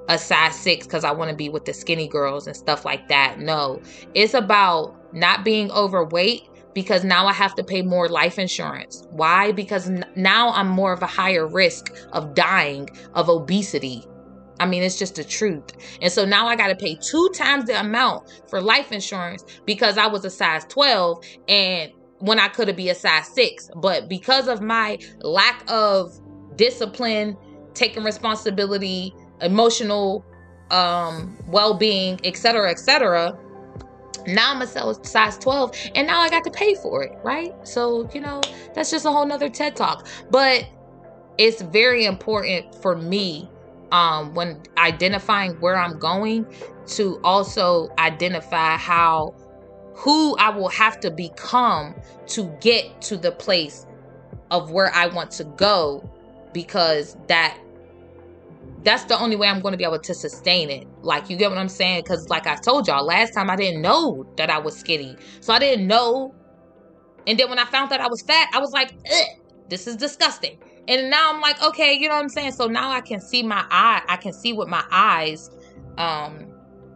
a 0.09 0.19
size 0.19 0.55
six 0.59 0.87
because 0.87 1.05
I 1.05 1.13
want 1.13 1.31
to 1.31 1.37
be 1.37 1.49
with 1.49 1.65
the 1.65 1.73
skinny 1.73 2.09
girls 2.09 2.47
and 2.47 2.57
stuff 2.57 2.85
like 2.85 3.09
that. 3.09 3.39
No, 3.39 3.81
it's 4.15 4.35
about 4.35 4.97
not 5.15 5.45
being 5.45 5.71
overweight 5.71 6.43
because 6.75 7.05
now 7.05 7.27
I 7.27 7.33
have 7.33 7.55
to 7.55 7.65
pay 7.65 7.83
more 7.83 8.09
life 8.09 8.39
insurance. 8.39 9.07
Why? 9.11 9.53
Because 9.53 9.89
n- 9.89 10.05
now 10.17 10.51
I'm 10.51 10.69
more 10.69 10.93
of 10.93 11.03
a 11.03 11.07
higher 11.07 11.47
risk 11.47 11.95
of 12.13 12.35
dying 12.35 12.89
of 13.15 13.29
obesity 13.29 14.07
I 14.61 14.67
mean, 14.67 14.83
it's 14.83 14.99
just 14.99 15.17
the 15.17 15.25
truth. 15.25 15.65
And 16.01 16.13
so 16.13 16.25
now 16.25 16.47
I 16.47 16.57
got 16.57 16.69
to 16.69 16.77
pay 16.77 16.97
two 16.97 17.31
times 17.35 17.65
the 17.67 17.79
amount 17.81 18.43
for 18.49 18.61
life 18.61 18.93
insurance 18.93 19.45
because 19.65 19.99
I 19.99 20.07
was 20.07 20.25
a 20.25 20.31
size 20.31 20.65
12 20.67 21.25
and 21.49 21.93
when 22.19 22.39
I 22.39 22.49
could 22.49 22.69
have 22.69 22.77
been 22.77 22.89
a 22.89 22.95
size 22.95 23.27
6. 23.29 23.71
But 23.77 24.09
because 24.09 24.49
of 24.49 24.63
my 24.63 24.99
lack 25.21 25.65
of 25.69 26.19
discipline, 26.57 27.37
taking 27.75 28.05
responsibility, 28.05 29.15
emotional 29.41 30.25
um 30.71 31.37
well-being, 31.49 32.21
etc., 32.25 32.71
etc., 32.71 33.39
now 34.27 34.55
I'm 34.55 34.63
a 34.63 34.67
size 34.67 35.37
12 35.39 35.77
and 35.95 36.07
now 36.07 36.21
I 36.21 36.31
got 36.31 36.45
to 36.45 36.51
pay 36.51 36.75
for 36.77 37.03
it, 37.03 37.13
right? 37.23 37.53
So, 37.67 38.09
you 38.15 38.21
know, 38.21 38.41
that's 38.75 38.91
just 38.91 39.05
a 39.05 39.11
whole 39.11 39.27
nother 39.27 39.51
TED 39.51 39.77
talk. 39.77 40.07
But 40.31 40.65
it's 41.37 41.61
very 41.61 42.07
important 42.07 42.75
for 42.77 42.97
me 42.97 43.51
um, 43.95 44.35
when 44.35 44.61
identifying 44.77 45.53
where 45.61 45.77
I'm 45.77 46.01
going 46.01 46.53
to 46.89 47.21
also 47.23 47.91
identify 47.97 48.77
how 48.77 49.37
who 49.95 50.37
I 50.37 50.51
will 50.51 50.69
have 50.71 50.99
to 51.01 51.13
become 51.13 51.95
to 52.27 52.53
get 52.61 53.01
to 53.03 53.17
the 53.17 53.31
place 53.31 53.87
of 54.51 54.73
where 54.73 54.93
I 54.93 55.07
want 55.07 55.31
to 55.33 55.45
go 55.45 56.11
because 56.53 57.17
that 57.29 57.57
that's 58.83 59.05
the 59.05 59.17
only 59.19 59.37
way 59.37 59.47
I'm 59.47 59.61
going 59.61 59.73
to 59.73 59.79
be 59.79 59.85
able 59.85 60.01
to 60.01 60.15
sustain 60.15 60.71
it. 60.71 60.89
Like 61.03 61.31
you 61.31 61.37
get 61.37 61.51
what 61.51 61.59
I'm 61.59 61.69
saying 61.69 62.03
cuz 62.03 62.29
like 62.29 62.49
I 62.49 62.57
told 62.57 62.89
y'all 62.89 63.07
last 63.07 63.33
time 63.33 63.49
I 63.49 63.55
didn't 63.55 63.81
know 63.81 64.27
that 64.39 64.51
I 64.51 64.59
was 64.59 64.77
skinny. 64.77 65.17
So 65.41 65.55
I 65.55 65.61
didn't 65.61 65.87
know 65.87 66.35
and 67.29 67.39
then 67.39 67.49
when 67.49 67.61
I 67.61 67.65
found 67.65 67.91
that 67.91 68.01
I 68.01 68.09
was 68.09 68.23
fat, 68.23 68.49
I 68.53 68.59
was 68.59 68.73
like, 68.73 68.93
this 69.69 69.87
is 69.87 69.97
disgusting. 69.97 70.59
And 70.89 71.11
now 71.11 71.33
I'm 71.33 71.41
like, 71.41 71.63
okay, 71.63 71.95
you 71.95 72.09
know 72.09 72.17
what 72.17 72.23
I'm 72.23 72.29
saying? 72.29 72.53
So 72.53 72.67
now 72.67 72.91
I 72.91 73.01
can 73.01 73.21
see 73.21 73.43
my 73.43 73.65
eye, 73.71 74.03
I 74.09 74.17
can 74.17 74.33
see 74.33 74.53
with 74.53 74.69
my 74.69 74.85
eyes 74.91 75.51
um 75.99 76.47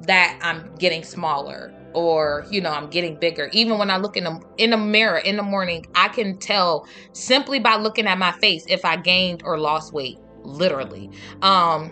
that 0.03 0.39
I'm 0.43 0.74
getting 0.78 1.03
smaller. 1.05 1.72
or 1.95 2.47
you 2.51 2.61
know 2.61 2.70
i'm 2.70 2.89
getting 2.91 3.16
bigger 3.18 3.49
even 3.53 3.78
when 3.78 3.91
i 3.91 3.97
look 3.97 4.16
in 4.16 4.24
the 4.24 4.41
in 4.59 4.70
the 4.70 4.76
mirror 4.76 5.18
in 5.18 5.36
the 5.36 5.43
morning 5.43 5.84
i 5.95 6.09
can 6.09 6.39
tell 6.39 6.86
simply 7.12 7.59
by 7.59 7.76
looking 7.76 8.07
at 8.07 8.18
my 8.18 8.32
face 8.32 8.64
if 8.68 8.84
i 8.84 8.97
gained 8.97 9.43
or 9.45 9.59
lost 9.59 9.93
weight 9.93 10.18
literally 10.45 11.11
um 11.43 11.91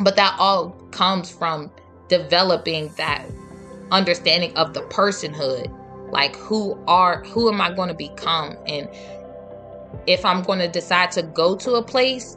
but 0.00 0.16
that 0.16 0.34
all 0.38 0.70
comes 0.92 1.30
from 1.30 1.70
developing 2.08 2.92
that 2.96 3.26
understanding 3.90 4.54
of 4.56 4.74
the 4.74 4.82
personhood 4.82 5.68
like 6.12 6.36
who 6.36 6.78
are 6.86 7.24
who 7.24 7.52
am 7.52 7.60
i 7.60 7.72
going 7.72 7.88
to 7.88 7.94
become 7.94 8.56
and 8.66 8.88
if 10.06 10.24
i'm 10.24 10.42
going 10.42 10.58
to 10.58 10.68
decide 10.68 11.10
to 11.10 11.22
go 11.22 11.56
to 11.56 11.74
a 11.74 11.82
place 11.82 12.36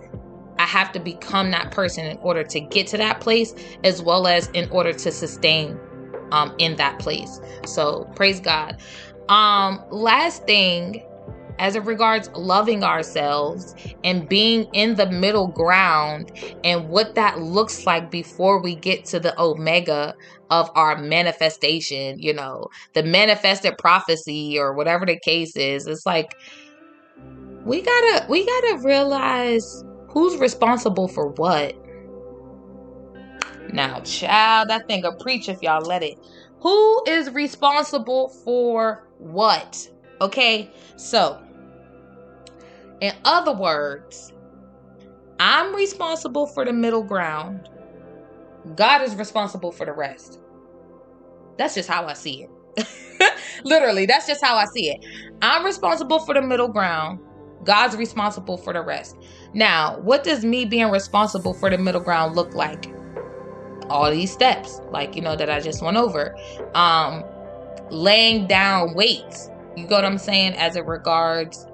i 0.60 0.64
have 0.64 0.92
to 0.92 1.00
become 1.00 1.52
that 1.52 1.72
person 1.72 2.06
in 2.06 2.18
order 2.20 2.44
to 2.44 2.60
get 2.60 2.88
to 2.88 2.98
that 2.98 3.20
place 3.20 3.54
as 3.84 4.02
well 4.02 4.28
as 4.28 4.48
in 4.54 4.70
order 4.70 4.94
to 4.94 5.12
sustain 5.12 5.78
um 6.32 6.54
in 6.58 6.76
that 6.76 6.98
place 7.00 7.40
so 7.66 8.10
praise 8.16 8.40
god 8.40 8.78
um 9.30 9.84
last 9.90 10.46
thing 10.46 11.02
as 11.60 11.76
it 11.76 11.84
regards 11.86 12.30
loving 12.36 12.84
ourselves 12.84 13.74
and 14.04 14.28
being 14.28 14.68
in 14.74 14.96
the 14.96 15.10
middle 15.10 15.48
ground 15.48 16.32
and 16.64 16.90
what 16.90 17.16
that 17.16 17.40
looks 17.40 17.86
like 17.86 18.12
before 18.12 18.62
we 18.62 18.76
get 18.76 19.06
to 19.06 19.20
the 19.20 19.40
omega 19.42 20.14
of 20.50 20.70
our 20.76 20.98
manifestation, 20.98 22.18
you 22.20 22.34
know, 22.34 22.68
the 22.94 23.04
manifested 23.04 23.78
prophecy 23.78 24.60
or 24.60 24.74
whatever 24.74 25.06
the 25.06 25.20
case 25.24 25.56
is. 25.56 25.88
It's 25.88 26.06
like 26.06 26.36
we 27.66 27.82
gotta 27.82 28.26
we 28.30 28.46
gotta 28.46 28.80
realize 28.84 29.84
who's 30.10 30.38
responsible 30.38 31.08
for 31.08 31.30
what. 31.30 31.76
Now, 33.74 34.00
child, 34.02 34.70
that 34.70 34.88
thing 34.88 35.04
a 35.04 35.12
preach 35.14 35.50
if 35.50 35.62
y'all 35.62 35.82
let 35.82 36.04
it. 36.04 36.18
Who 36.60 37.04
is 37.08 37.30
responsible 37.32 38.30
for 38.30 39.08
what? 39.18 39.90
Okay, 40.22 40.72
so 40.96 41.42
in 43.02 43.14
other 43.26 43.54
words, 43.54 44.32
I'm 45.40 45.76
responsible 45.76 46.48
for 46.48 46.66
the 46.66 46.74
middle 46.74 47.04
ground. 47.04 47.70
God 48.76 49.02
is 49.02 49.16
responsible 49.16 49.72
for 49.72 49.86
the 49.86 49.92
rest. 49.94 50.40
That's 51.58 51.76
just 51.76 51.90
how 51.90 52.06
I 52.06 52.14
see 52.14 52.44
it. 52.78 52.88
Literally, 53.64 54.06
that's 54.06 54.28
just 54.28 54.44
how 54.44 54.56
I 54.58 54.66
see 54.66 54.90
it. 54.90 55.06
I'm 55.42 55.66
responsible 55.66 56.20
for 56.20 56.34
the 56.34 56.42
middle 56.42 56.68
ground. 56.68 57.20
God's 57.66 57.98
responsible 57.98 58.58
for 58.58 58.74
the 58.74 58.82
rest. 58.82 59.18
Now, 59.54 60.00
what 60.00 60.24
does 60.24 60.46
me 60.46 60.66
being 60.66 60.90
responsible 60.90 61.54
for 61.54 61.70
the 61.70 61.78
middle 61.78 62.02
ground 62.02 62.36
look 62.36 62.54
like? 62.54 62.94
All 63.90 64.10
these 64.10 64.32
steps, 64.32 64.80
like 64.90 65.16
you 65.16 65.22
know, 65.22 65.36
that 65.36 65.50
I 65.50 65.60
just 65.60 65.82
went 65.82 65.98
over. 65.98 66.36
Um, 66.74 67.24
laying 67.90 68.48
down 68.48 68.94
weights. 68.94 69.50
You 69.76 69.88
go 69.88 69.96
what 69.96 70.06
I'm 70.06 70.18
saying 70.18 70.54
as 70.54 70.76
it 70.76 70.86
regards 70.86 71.68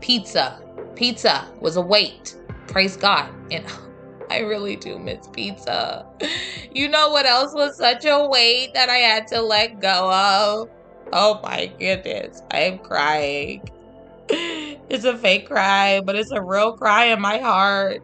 pizza. 0.00 0.60
Pizza 0.94 1.46
was 1.60 1.76
a 1.76 1.80
weight. 1.80 2.36
Praise 2.66 2.96
God. 2.96 3.32
And 3.50 3.64
I 4.30 4.40
really 4.40 4.76
do 4.76 4.98
miss 4.98 5.26
pizza. 5.28 6.06
You 6.70 6.86
know 6.86 7.08
what 7.08 7.24
else 7.24 7.54
was 7.54 7.76
such 7.76 8.04
a 8.04 8.28
weight 8.28 8.74
that 8.74 8.90
I 8.90 8.98
had 8.98 9.26
to 9.28 9.40
let 9.40 9.80
go 9.80 10.12
of? 10.12 10.68
Oh 11.14 11.40
my 11.42 11.72
goodness. 11.78 12.42
I 12.50 12.60
am 12.60 12.78
crying. 12.78 13.66
It's 14.90 15.04
a 15.04 15.18
fake 15.18 15.48
cry, 15.48 16.00
but 16.04 16.16
it's 16.16 16.30
a 16.32 16.42
real 16.42 16.74
cry 16.76 17.06
in 17.06 17.20
my 17.20 17.38
heart. 17.38 18.02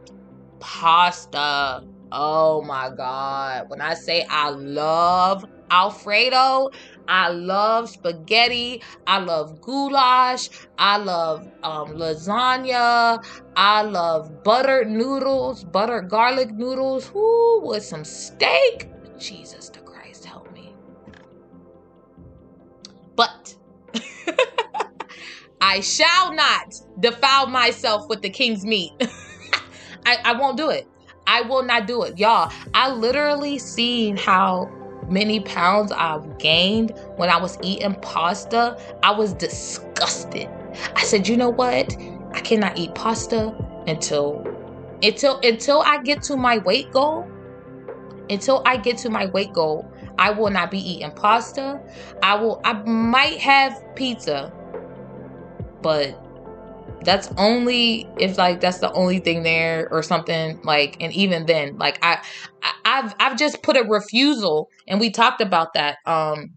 Pasta. 0.60 1.82
Oh 2.12 2.62
my 2.62 2.90
God. 2.96 3.64
When 3.68 3.80
I 3.80 3.94
say 3.94 4.26
I 4.30 4.50
love 4.50 5.44
Alfredo, 5.70 6.70
I 7.08 7.28
love 7.30 7.90
spaghetti. 7.90 8.82
I 9.06 9.18
love 9.20 9.60
goulash. 9.60 10.48
I 10.78 10.98
love 10.98 11.42
um, 11.62 11.88
lasagna. 11.96 13.18
I 13.56 13.82
love 13.82 14.42
buttered 14.44 14.88
noodles, 14.88 15.64
buttered 15.64 16.08
garlic 16.10 16.50
noodles. 16.52 17.10
With 17.14 17.84
some 17.84 18.04
steak. 18.04 18.88
Jesus 19.18 19.70
the 19.70 19.80
I 25.64 25.80
shall 25.80 26.34
not 26.34 26.74
defile 27.00 27.46
myself 27.46 28.06
with 28.10 28.20
the 28.20 28.28
king's 28.28 28.66
meat. 28.66 28.92
I, 30.04 30.18
I 30.22 30.32
won't 30.38 30.58
do 30.58 30.68
it. 30.68 30.86
I 31.26 31.40
will 31.40 31.62
not 31.62 31.86
do 31.86 32.02
it. 32.02 32.18
Y'all, 32.18 32.52
I 32.74 32.92
literally 32.92 33.58
seen 33.58 34.18
how 34.18 34.70
many 35.08 35.40
pounds 35.40 35.90
I've 35.90 36.36
gained 36.36 36.92
when 37.16 37.30
I 37.30 37.38
was 37.38 37.56
eating 37.62 37.94
pasta, 38.02 38.78
I 39.02 39.12
was 39.12 39.32
disgusted. 39.32 40.50
I 40.96 41.02
said, 41.02 41.26
you 41.26 41.34
know 41.34 41.48
what? 41.48 41.96
I 42.34 42.40
cannot 42.40 42.78
eat 42.78 42.94
pasta 42.94 43.56
until 43.86 44.46
until 45.02 45.40
until 45.42 45.80
I 45.80 46.02
get 46.02 46.22
to 46.24 46.36
my 46.36 46.58
weight 46.58 46.92
goal. 46.92 47.26
Until 48.28 48.62
I 48.66 48.76
get 48.76 48.98
to 48.98 49.08
my 49.08 49.26
weight 49.26 49.54
goal, 49.54 49.90
I 50.18 50.30
will 50.30 50.50
not 50.50 50.70
be 50.70 50.78
eating 50.78 51.10
pasta. 51.12 51.80
I 52.22 52.34
will 52.34 52.60
I 52.64 52.74
might 52.82 53.38
have 53.38 53.82
pizza, 53.94 54.52
but 55.84 56.18
that's 57.04 57.28
only 57.36 58.08
if 58.18 58.38
like 58.38 58.60
that's 58.60 58.78
the 58.78 58.90
only 58.92 59.18
thing 59.20 59.42
there 59.42 59.88
or 59.90 60.02
something 60.02 60.58
like 60.64 60.96
and 61.00 61.12
even 61.12 61.46
then 61.46 61.76
like 61.76 61.98
I, 62.02 62.24
I've 62.84 63.14
I've 63.20 63.36
just 63.36 63.62
put 63.62 63.76
a 63.76 63.84
refusal 63.84 64.70
and 64.88 64.98
we 64.98 65.10
talked 65.10 65.42
about 65.42 65.74
that 65.74 65.98
um 66.06 66.56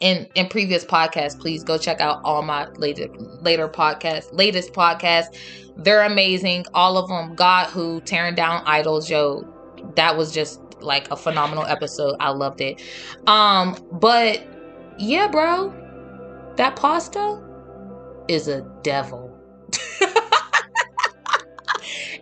in 0.00 0.26
in 0.34 0.48
previous 0.48 0.84
podcasts. 0.84 1.38
Please 1.38 1.64
go 1.64 1.78
check 1.78 2.00
out 2.00 2.20
all 2.24 2.42
my 2.42 2.68
later 2.76 3.08
later 3.40 3.68
podcasts 3.68 4.32
latest 4.32 4.72
podcasts. 4.74 5.34
They're 5.76 6.04
amazing. 6.04 6.66
All 6.74 6.98
of 6.98 7.08
them 7.08 7.34
god 7.34 7.68
who 7.68 8.00
tearing 8.02 8.34
down 8.34 8.62
idols. 8.66 9.08
Yo 9.08 9.48
that 9.96 10.16
was 10.16 10.32
just 10.32 10.60
like 10.80 11.10
a 11.10 11.16
phenomenal 11.16 11.64
episode. 11.64 12.16
I 12.20 12.30
loved 12.30 12.60
it. 12.60 12.82
Um 13.26 13.76
but 13.92 14.46
yeah 14.98 15.28
bro. 15.28 15.72
That 16.56 16.76
pasta 16.76 17.40
is 18.28 18.48
a 18.48 18.62
devil. 18.82 19.38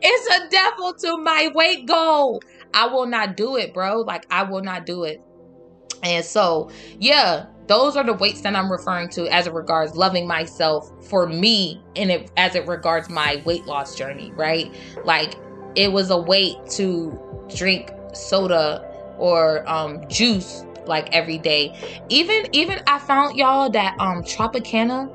it's 0.02 0.36
a 0.36 0.48
devil 0.50 0.94
to 0.94 1.16
my 1.18 1.50
weight 1.54 1.86
goal. 1.86 2.40
I 2.72 2.86
will 2.86 3.06
not 3.06 3.36
do 3.36 3.56
it, 3.56 3.74
bro. 3.74 4.00
Like, 4.00 4.26
I 4.30 4.44
will 4.44 4.62
not 4.62 4.86
do 4.86 5.04
it. 5.04 5.20
And 6.02 6.24
so, 6.24 6.70
yeah, 6.98 7.46
those 7.66 7.96
are 7.96 8.02
the 8.02 8.14
weights 8.14 8.40
that 8.40 8.56
I'm 8.56 8.70
referring 8.70 9.10
to 9.10 9.28
as 9.28 9.46
it 9.46 9.52
regards 9.52 9.94
loving 9.94 10.26
myself 10.26 10.90
for 11.08 11.28
me 11.28 11.80
and 11.94 12.10
it 12.10 12.30
as 12.36 12.56
it 12.56 12.66
regards 12.66 13.08
my 13.08 13.40
weight 13.44 13.64
loss 13.66 13.96
journey, 13.96 14.32
right? 14.32 14.74
Like 15.04 15.36
it 15.76 15.92
was 15.92 16.10
a 16.10 16.18
weight 16.18 16.56
to 16.70 17.16
drink 17.54 17.92
soda 18.12 18.84
or 19.18 19.68
um 19.70 20.06
juice 20.08 20.64
like 20.86 21.14
every 21.14 21.38
day. 21.38 21.78
Even 22.08 22.46
even 22.52 22.80
I 22.88 22.98
found 22.98 23.36
y'all 23.36 23.70
that 23.70 23.94
um 24.00 24.24
Tropicana 24.24 25.08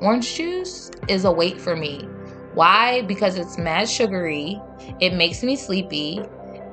orange 0.00 0.34
juice 0.34 0.90
is 1.08 1.24
a 1.24 1.32
weight 1.32 1.60
for 1.60 1.76
me. 1.76 2.08
Why? 2.54 3.02
Because 3.02 3.36
it's 3.36 3.58
mad 3.58 3.88
sugary, 3.88 4.60
it 5.00 5.12
makes 5.12 5.42
me 5.42 5.56
sleepy, 5.56 6.20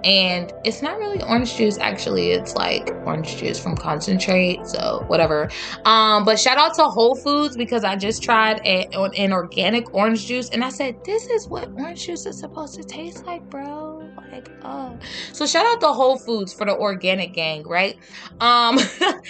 and 0.04 0.52
it's 0.66 0.82
not 0.82 0.98
really 0.98 1.22
orange 1.24 1.56
juice 1.56 1.78
actually. 1.78 2.32
It's 2.32 2.56
like 2.56 2.90
orange 3.06 3.38
juice 3.38 3.60
from 3.60 3.76
concentrate 3.76 4.66
so 4.68 5.04
whatever. 5.08 5.50
Um 5.86 6.26
but 6.26 6.40
shout 6.40 6.58
out 6.58 6.74
to 6.76 6.84
whole 6.84 7.16
foods 7.16 7.56
because 7.56 7.84
i 7.84 7.96
just 7.96 8.22
tried 8.22 8.60
a, 8.66 8.88
an 9.18 9.32
organic 9.32 9.94
orange 9.94 10.26
juice. 10.26 10.50
And 10.50 10.64
i 10.64 10.70
said 10.70 11.04
this 11.06 11.28
is 11.28 11.48
what 11.48 11.70
orange 11.78 12.06
juice 12.06 12.26
is 12.26 12.38
supposed 12.38 12.76
to 12.76 12.84
taste 12.84 13.26
like 13.26 13.50
bro. 13.50 14.10
Like 14.32 14.50
oh 14.64 14.98
so 15.32 15.46
shout 15.46 15.66
out 15.66 15.80
to 15.82 15.88
whole 15.94 16.18
foods 16.18 16.54
for 16.54 16.66
the 16.66 16.76
organic 16.76 17.34
gang 17.34 17.64
right? 17.64 17.98
Um 18.42 18.78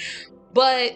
but 0.53 0.93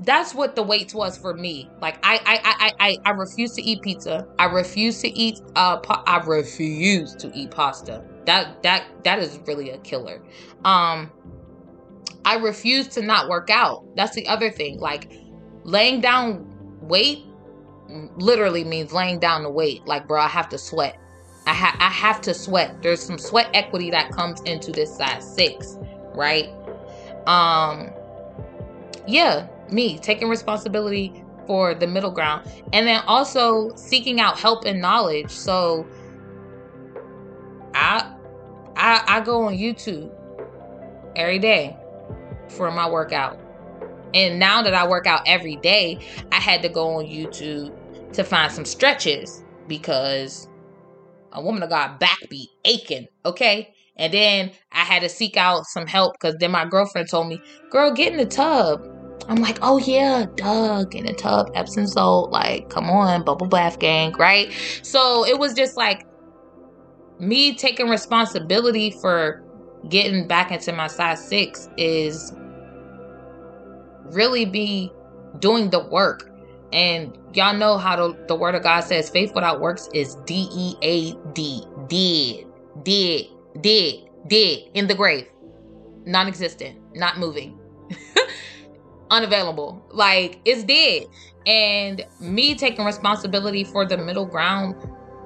that's 0.00 0.34
what 0.34 0.56
the 0.56 0.62
weight 0.62 0.92
was 0.94 1.16
for 1.16 1.32
me. 1.34 1.70
Like 1.80 1.98
I 2.02 2.20
I 2.26 2.40
I 2.44 2.72
I 2.80 2.96
I 3.06 3.10
refuse 3.12 3.52
to 3.54 3.62
eat 3.62 3.82
pizza. 3.82 4.26
I 4.38 4.44
refuse 4.46 5.00
to 5.02 5.08
eat 5.08 5.40
uh 5.54 5.78
pa- 5.78 6.02
I 6.06 6.18
refuse 6.18 7.14
to 7.16 7.30
eat 7.34 7.50
pasta. 7.50 8.04
That 8.26 8.62
that 8.62 8.84
that 9.04 9.18
is 9.20 9.38
really 9.46 9.70
a 9.70 9.78
killer. 9.78 10.22
Um 10.64 11.10
I 12.24 12.36
refuse 12.36 12.88
to 12.88 13.02
not 13.02 13.28
work 13.28 13.48
out. 13.50 13.84
That's 13.96 14.14
the 14.14 14.26
other 14.26 14.50
thing. 14.50 14.78
Like 14.80 15.10
laying 15.64 16.00
down 16.00 16.46
weight 16.82 17.24
literally 18.16 18.64
means 18.64 18.92
laying 18.92 19.18
down 19.18 19.44
the 19.44 19.50
weight. 19.50 19.86
Like 19.86 20.06
bro, 20.06 20.20
I 20.20 20.28
have 20.28 20.50
to 20.50 20.58
sweat. 20.58 21.00
I 21.46 21.54
ha- 21.54 21.76
I 21.80 21.88
have 21.88 22.20
to 22.22 22.34
sweat. 22.34 22.82
There's 22.82 23.00
some 23.00 23.18
sweat 23.18 23.48
equity 23.54 23.90
that 23.92 24.10
comes 24.10 24.42
into 24.42 24.72
this 24.72 24.94
size 24.94 25.34
6, 25.36 25.78
right? 26.14 26.50
Um 27.26 27.90
yeah, 29.06 29.46
me 29.70 29.98
taking 29.98 30.28
responsibility 30.28 31.24
for 31.46 31.74
the 31.74 31.86
middle 31.86 32.10
ground 32.10 32.48
and 32.72 32.86
then 32.86 33.00
also 33.06 33.74
seeking 33.76 34.20
out 34.20 34.38
help 34.38 34.64
and 34.64 34.80
knowledge 34.80 35.30
so 35.30 35.86
i 37.74 38.12
i, 38.76 39.02
I 39.06 39.20
go 39.20 39.44
on 39.44 39.54
youtube 39.54 40.12
every 41.16 41.38
day 41.38 41.76
for 42.48 42.70
my 42.70 42.88
workout. 42.88 43.38
And 44.14 44.38
now 44.38 44.62
that 44.62 44.74
I 44.74 44.86
work 44.86 45.06
out 45.06 45.22
every 45.26 45.56
day, 45.56 45.98
I 46.32 46.36
had 46.36 46.62
to 46.62 46.68
go 46.68 46.96
on 46.96 47.04
YouTube 47.06 47.74
to 48.12 48.24
find 48.24 48.52
some 48.52 48.64
stretches 48.64 49.44
because 49.66 50.48
a 51.32 51.42
woman 51.42 51.62
of 51.62 51.70
God 51.70 51.98
back 51.98 52.18
be 52.30 52.48
aching, 52.64 53.08
okay? 53.24 53.74
And 53.96 54.12
then 54.12 54.52
I 54.72 54.84
had 54.84 55.02
to 55.02 55.08
seek 55.08 55.36
out 55.36 55.64
some 55.66 55.86
help 55.86 56.14
because 56.14 56.36
then 56.38 56.50
my 56.50 56.66
girlfriend 56.66 57.10
told 57.10 57.28
me, 57.28 57.40
girl, 57.70 57.92
get 57.92 58.12
in 58.12 58.18
the 58.18 58.26
tub. 58.26 58.80
I'm 59.28 59.36
like, 59.36 59.58
oh 59.62 59.78
yeah, 59.78 60.26
Doug 60.36 60.94
in 60.94 61.06
the 61.06 61.12
tub, 61.12 61.50
Epsom 61.54 61.86
salt, 61.86 62.30
like, 62.30 62.70
come 62.70 62.88
on, 62.88 63.24
bubble 63.24 63.48
bath 63.48 63.78
gang, 63.78 64.12
right? 64.18 64.52
So 64.82 65.26
it 65.26 65.38
was 65.38 65.54
just 65.54 65.76
like 65.76 66.06
me 67.18 67.54
taking 67.54 67.88
responsibility 67.88 68.90
for 68.90 69.42
getting 69.88 70.26
back 70.26 70.52
into 70.52 70.72
my 70.72 70.86
size 70.86 71.26
six 71.26 71.68
is 71.76 72.32
really 74.06 74.44
be 74.44 74.92
doing 75.38 75.70
the 75.70 75.80
work. 75.80 76.30
And 76.72 77.16
y'all 77.34 77.54
know 77.54 77.78
how 77.78 77.96
the, 77.96 78.24
the 78.26 78.34
word 78.34 78.54
of 78.54 78.62
God 78.62 78.80
says 78.80 79.08
faith 79.08 79.34
without 79.34 79.60
works 79.60 79.88
is 79.94 80.16
D 80.26 80.48
E 80.52 80.76
A 80.82 81.12
D. 81.32 81.64
Dead. 81.88 82.46
Dead. 82.82 83.26
Dead. 83.60 83.94
Dead. 84.28 84.58
In 84.74 84.86
the 84.86 84.94
grave. 84.94 85.28
Non 86.04 86.26
existent. 86.26 86.78
Not 86.94 87.18
moving. 87.18 87.58
Unavailable. 89.10 89.84
Like 89.90 90.40
it's 90.44 90.64
dead. 90.64 91.04
And 91.46 92.04
me 92.20 92.54
taking 92.54 92.84
responsibility 92.84 93.64
for 93.64 93.86
the 93.86 93.96
middle 93.96 94.26
ground 94.26 94.74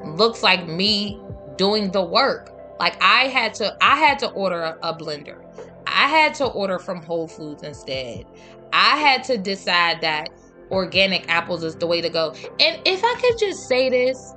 looks 0.04 0.42
like 0.42 0.66
me 0.66 1.20
doing 1.56 1.90
the 1.90 2.02
work. 2.02 2.50
Like 2.78 2.96
I 3.02 3.28
had 3.28 3.54
to 3.54 3.76
I 3.80 3.96
had 3.96 4.18
to 4.20 4.30
order 4.30 4.62
a, 4.62 4.78
a 4.82 4.94
blender. 4.94 5.44
I 5.86 6.08
had 6.08 6.34
to 6.36 6.46
order 6.46 6.78
from 6.78 7.02
Whole 7.02 7.28
Foods 7.28 7.62
instead. 7.62 8.26
I 8.72 8.96
had 8.96 9.24
to 9.24 9.38
decide 9.38 10.00
that 10.02 10.28
organic 10.70 11.28
apples 11.28 11.64
is 11.64 11.74
the 11.76 11.86
way 11.86 12.00
to 12.00 12.08
go. 12.08 12.34
And 12.60 12.80
if 12.86 13.02
I 13.04 13.14
could 13.20 13.38
just 13.38 13.66
say 13.66 13.90
this, 13.90 14.34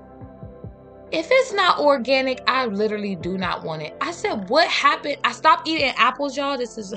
if 1.12 1.28
it's 1.30 1.54
not 1.54 1.80
organic, 1.80 2.42
I 2.48 2.66
literally 2.66 3.16
do 3.16 3.38
not 3.38 3.64
want 3.64 3.84
it. 3.84 3.96
I 4.02 4.12
said, 4.12 4.50
what 4.50 4.68
happened? 4.68 5.18
I 5.24 5.32
stopped 5.32 5.68
eating 5.68 5.94
apples, 5.96 6.36
y'all. 6.36 6.58
This 6.58 6.78
is, 6.78 6.94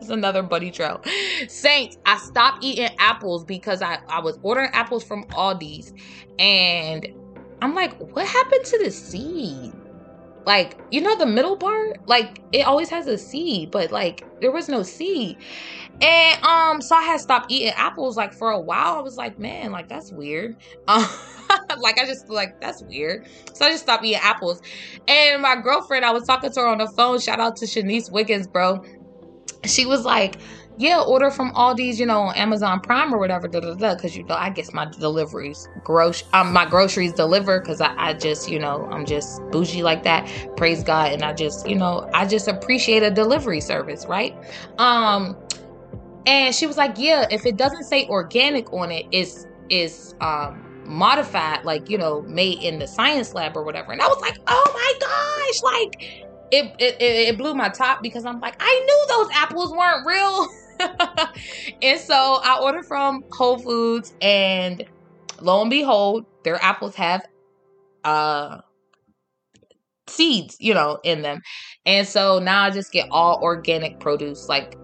is 0.00 0.10
another 0.10 0.42
buddy 0.42 0.70
trail. 0.70 1.02
Saints, 1.48 1.98
I 2.06 2.18
stopped 2.18 2.64
eating 2.64 2.88
apples 2.98 3.44
because 3.44 3.82
I, 3.82 3.98
I 4.08 4.20
was 4.20 4.38
ordering 4.42 4.70
apples 4.72 5.04
from 5.04 5.24
Aldi's. 5.26 5.92
And 6.38 7.06
I'm 7.62 7.74
like, 7.74 7.98
what 8.14 8.26
happened 8.26 8.64
to 8.64 8.78
the 8.84 8.90
seed? 8.90 9.72
Like, 10.46 10.80
you 10.90 11.00
know, 11.00 11.16
the 11.16 11.26
middle 11.26 11.56
part? 11.56 12.06
Like, 12.08 12.40
it 12.52 12.62
always 12.62 12.88
has 12.88 13.06
a 13.06 13.18
seed, 13.18 13.70
but 13.70 13.92
like, 13.92 14.24
there 14.40 14.50
was 14.50 14.68
no 14.68 14.82
seed. 14.82 15.36
And 16.00 16.44
um, 16.44 16.80
so 16.80 16.94
I 16.94 17.02
had 17.02 17.20
stopped 17.20 17.50
eating 17.50 17.72
apples 17.76 18.16
like 18.16 18.32
for 18.32 18.50
a 18.50 18.60
while. 18.60 18.96
I 18.96 19.00
was 19.00 19.16
like, 19.16 19.38
man, 19.38 19.72
like 19.72 19.88
that's 19.88 20.12
weird. 20.12 20.56
Um, 20.88 21.06
like 21.80 21.98
I 21.98 22.04
just 22.04 22.28
like 22.28 22.60
that's 22.60 22.82
weird. 22.82 23.26
So 23.54 23.64
I 23.64 23.70
just 23.70 23.82
stopped 23.82 24.04
eating 24.04 24.20
apples. 24.22 24.60
And 25.06 25.40
my 25.40 25.56
girlfriend, 25.56 26.04
I 26.04 26.10
was 26.10 26.24
talking 26.24 26.52
to 26.52 26.60
her 26.60 26.66
on 26.66 26.78
the 26.78 26.86
phone. 26.88 27.20
Shout 27.20 27.40
out 27.40 27.56
to 27.56 27.64
Shanice 27.64 28.12
Wiggins, 28.12 28.46
bro. 28.46 28.84
She 29.68 29.86
was 29.86 30.04
like, 30.04 30.36
yeah, 30.78 31.00
order 31.00 31.30
from 31.30 31.50
all 31.54 31.74
these, 31.74 31.98
you 31.98 32.06
know, 32.06 32.32
Amazon 32.36 32.80
Prime 32.80 33.12
or 33.12 33.18
whatever, 33.18 33.48
da 33.48 33.60
da 33.60 33.74
da. 33.74 33.94
Because 33.94 34.16
you 34.16 34.24
know, 34.24 34.36
I 34.36 34.50
guess 34.50 34.72
my 34.72 34.84
deliveries, 34.86 35.68
gross, 35.82 36.22
um, 36.32 36.52
my 36.52 36.66
groceries 36.66 37.12
deliver. 37.12 37.60
Because 37.60 37.80
I, 37.80 37.94
I 37.96 38.14
just, 38.14 38.48
you 38.48 38.58
know, 38.58 38.88
I'm 38.90 39.04
just 39.04 39.42
bougie 39.50 39.82
like 39.82 40.04
that. 40.04 40.30
Praise 40.56 40.82
God, 40.84 41.12
and 41.12 41.22
I 41.22 41.32
just, 41.32 41.68
you 41.68 41.74
know, 41.76 42.08
I 42.14 42.26
just 42.26 42.46
appreciate 42.48 43.02
a 43.02 43.10
delivery 43.10 43.60
service, 43.60 44.06
right? 44.06 44.36
Um, 44.78 45.36
and 46.26 46.54
she 46.54 46.66
was 46.66 46.76
like, 46.76 46.94
yeah, 46.96 47.26
if 47.30 47.44
it 47.46 47.56
doesn't 47.56 47.84
say 47.84 48.06
organic 48.06 48.72
on 48.72 48.92
it, 48.92 49.06
it's 49.10 49.46
is 49.70 50.14
um 50.20 50.64
modified, 50.84 51.64
like 51.64 51.90
you 51.90 51.98
know, 51.98 52.22
made 52.22 52.62
in 52.62 52.78
the 52.78 52.86
science 52.86 53.34
lab 53.34 53.56
or 53.56 53.64
whatever. 53.64 53.92
And 53.92 54.00
I 54.00 54.06
was 54.06 54.20
like, 54.20 54.38
oh 54.46 54.70
my 54.74 54.92
gosh, 55.00 55.62
like 55.62 56.27
it, 56.50 56.74
it, 56.78 56.96
it 57.00 57.38
blew 57.38 57.54
my 57.54 57.68
top 57.68 58.02
because 58.02 58.24
I'm 58.24 58.40
like, 58.40 58.56
I 58.60 58.84
knew 58.86 59.16
those 59.16 59.28
apples 59.34 59.72
weren't 59.72 60.06
real. 60.06 60.46
and 61.82 62.00
so 62.00 62.40
I 62.42 62.58
ordered 62.62 62.86
from 62.86 63.22
Whole 63.32 63.58
Foods, 63.58 64.12
and 64.20 64.84
lo 65.40 65.60
and 65.60 65.70
behold, 65.70 66.24
their 66.44 66.62
apples 66.62 66.94
have 66.96 67.22
uh 68.04 68.58
seeds, 70.08 70.56
you 70.58 70.74
know, 70.74 70.98
in 71.04 71.22
them. 71.22 71.42
And 71.84 72.06
so 72.06 72.38
now 72.38 72.64
I 72.64 72.70
just 72.70 72.92
get 72.92 73.08
all 73.10 73.38
organic 73.42 74.00
produce, 74.00 74.48
like 74.48 74.76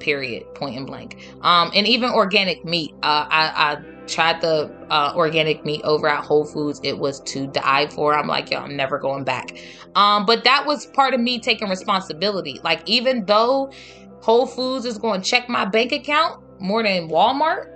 period, 0.00 0.44
point 0.54 0.76
and 0.76 0.86
blank. 0.86 1.16
Um, 1.42 1.70
and 1.74 1.86
even 1.86 2.10
organic 2.10 2.64
meat. 2.64 2.92
Uh, 3.02 3.26
I, 3.30 3.52
I 3.54 3.91
tried 4.06 4.40
the 4.40 4.70
uh, 4.90 5.12
organic 5.14 5.64
meat 5.64 5.80
over 5.84 6.08
at 6.08 6.24
Whole 6.24 6.44
Foods. 6.44 6.80
It 6.82 6.98
was 6.98 7.20
to 7.20 7.46
die 7.46 7.86
for. 7.88 8.14
I'm 8.14 8.26
like, 8.26 8.50
yo, 8.50 8.58
I'm 8.58 8.76
never 8.76 8.98
going 8.98 9.24
back. 9.24 9.56
Um, 9.94 10.26
but 10.26 10.44
that 10.44 10.66
was 10.66 10.86
part 10.86 11.14
of 11.14 11.20
me 11.20 11.38
taking 11.38 11.68
responsibility. 11.68 12.60
Like, 12.62 12.82
even 12.86 13.24
though 13.26 13.70
Whole 14.22 14.46
Foods 14.46 14.84
is 14.84 14.98
going 14.98 15.20
to 15.20 15.28
check 15.28 15.48
my 15.48 15.64
bank 15.64 15.90
account 15.90 16.42
more 16.60 16.82
than 16.82 17.08
Walmart. 17.08 17.68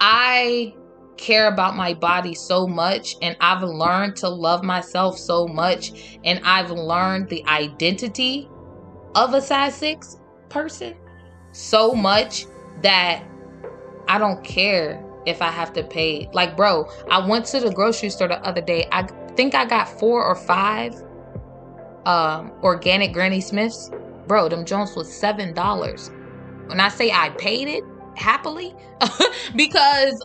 I 0.00 0.72
care 1.16 1.48
about 1.48 1.74
my 1.74 1.94
body 1.94 2.34
so 2.34 2.66
much 2.66 3.16
and 3.22 3.36
I've 3.40 3.62
learned 3.62 4.16
to 4.16 4.28
love 4.28 4.62
myself 4.62 5.18
so 5.18 5.48
much 5.48 6.18
and 6.24 6.40
I've 6.44 6.70
learned 6.70 7.28
the 7.28 7.44
identity 7.46 8.48
of 9.14 9.34
a 9.34 9.40
size 9.40 9.74
6 9.76 10.18
person 10.48 10.94
so 11.52 11.94
much 11.94 12.46
that 12.82 13.24
I 14.08 14.18
don't 14.18 14.42
care 14.44 15.04
if 15.26 15.42
I 15.42 15.50
have 15.50 15.72
to 15.74 15.82
pay. 15.82 16.28
Like, 16.32 16.56
bro, 16.56 16.88
I 17.10 17.26
went 17.26 17.46
to 17.46 17.60
the 17.60 17.70
grocery 17.72 18.10
store 18.10 18.28
the 18.28 18.40
other 18.46 18.60
day. 18.60 18.86
I 18.92 19.02
think 19.36 19.54
I 19.54 19.64
got 19.64 19.88
four 19.88 20.24
or 20.24 20.34
five 20.34 20.94
um, 22.06 22.52
organic 22.62 23.12
Granny 23.12 23.40
Smiths 23.40 23.90
Bro, 24.26 24.48
them 24.48 24.64
Jones 24.64 24.94
was 24.96 25.12
seven 25.12 25.54
dollars. 25.54 26.10
When 26.66 26.80
I 26.80 26.88
say 26.88 27.10
I 27.12 27.30
paid 27.30 27.68
it 27.68 27.84
happily, 28.16 28.74
because 29.56 30.24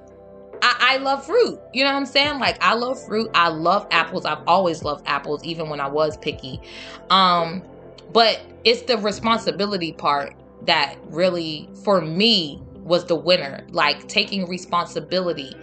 I, 0.61 0.75
I, 0.79 0.97
love 0.97 1.25
fruit. 1.25 1.59
You 1.73 1.84
know 1.84 1.91
what 1.91 1.97
I'm 1.97 2.05
saying? 2.05 2.39
Like 2.39 2.61
I 2.63 2.73
love 2.73 3.03
fruit. 3.05 3.29
I 3.36 3.49
love 3.49 3.88
apples. 3.91 4.25
I've 4.25 4.41
always 4.47 4.84
loved 4.84 5.07
apples, 5.07 5.43
even 5.43 5.69
when 5.69 5.79
I 5.79 5.88
was 5.88 6.17
picky. 6.17 6.59
Um, 7.09 7.61
but 8.11 8.41
it's 8.63 8.82
the 8.84 8.97
responsibility 8.97 9.91
part 9.91 10.34
that 10.65 10.95
really, 11.09 11.69
for 11.84 12.01
me, 12.01 12.61
was 12.91 13.05
the 13.05 13.15
winner. 13.15 13.65
Like 13.71 14.05
taking 14.07 14.47
responsibility 14.49 15.57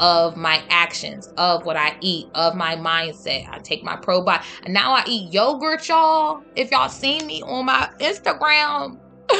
of 0.00 0.36
my 0.36 0.62
actions, 0.68 1.32
of 1.38 1.64
what 1.64 1.76
I 1.76 1.96
eat, 2.02 2.30
of 2.34 2.54
my 2.54 2.76
mindset. 2.76 3.48
I 3.48 3.58
take 3.58 3.82
my 3.82 3.96
probiotic. 3.96 4.44
Now 4.68 4.92
I 4.92 5.02
eat 5.08 5.32
yogurt, 5.32 5.88
y'all. 5.88 6.42
If 6.54 6.70
y'all 6.70 6.90
seen 6.90 7.26
me 7.26 7.42
on 7.42 7.64
my 7.64 7.88
Instagram, 8.00 9.00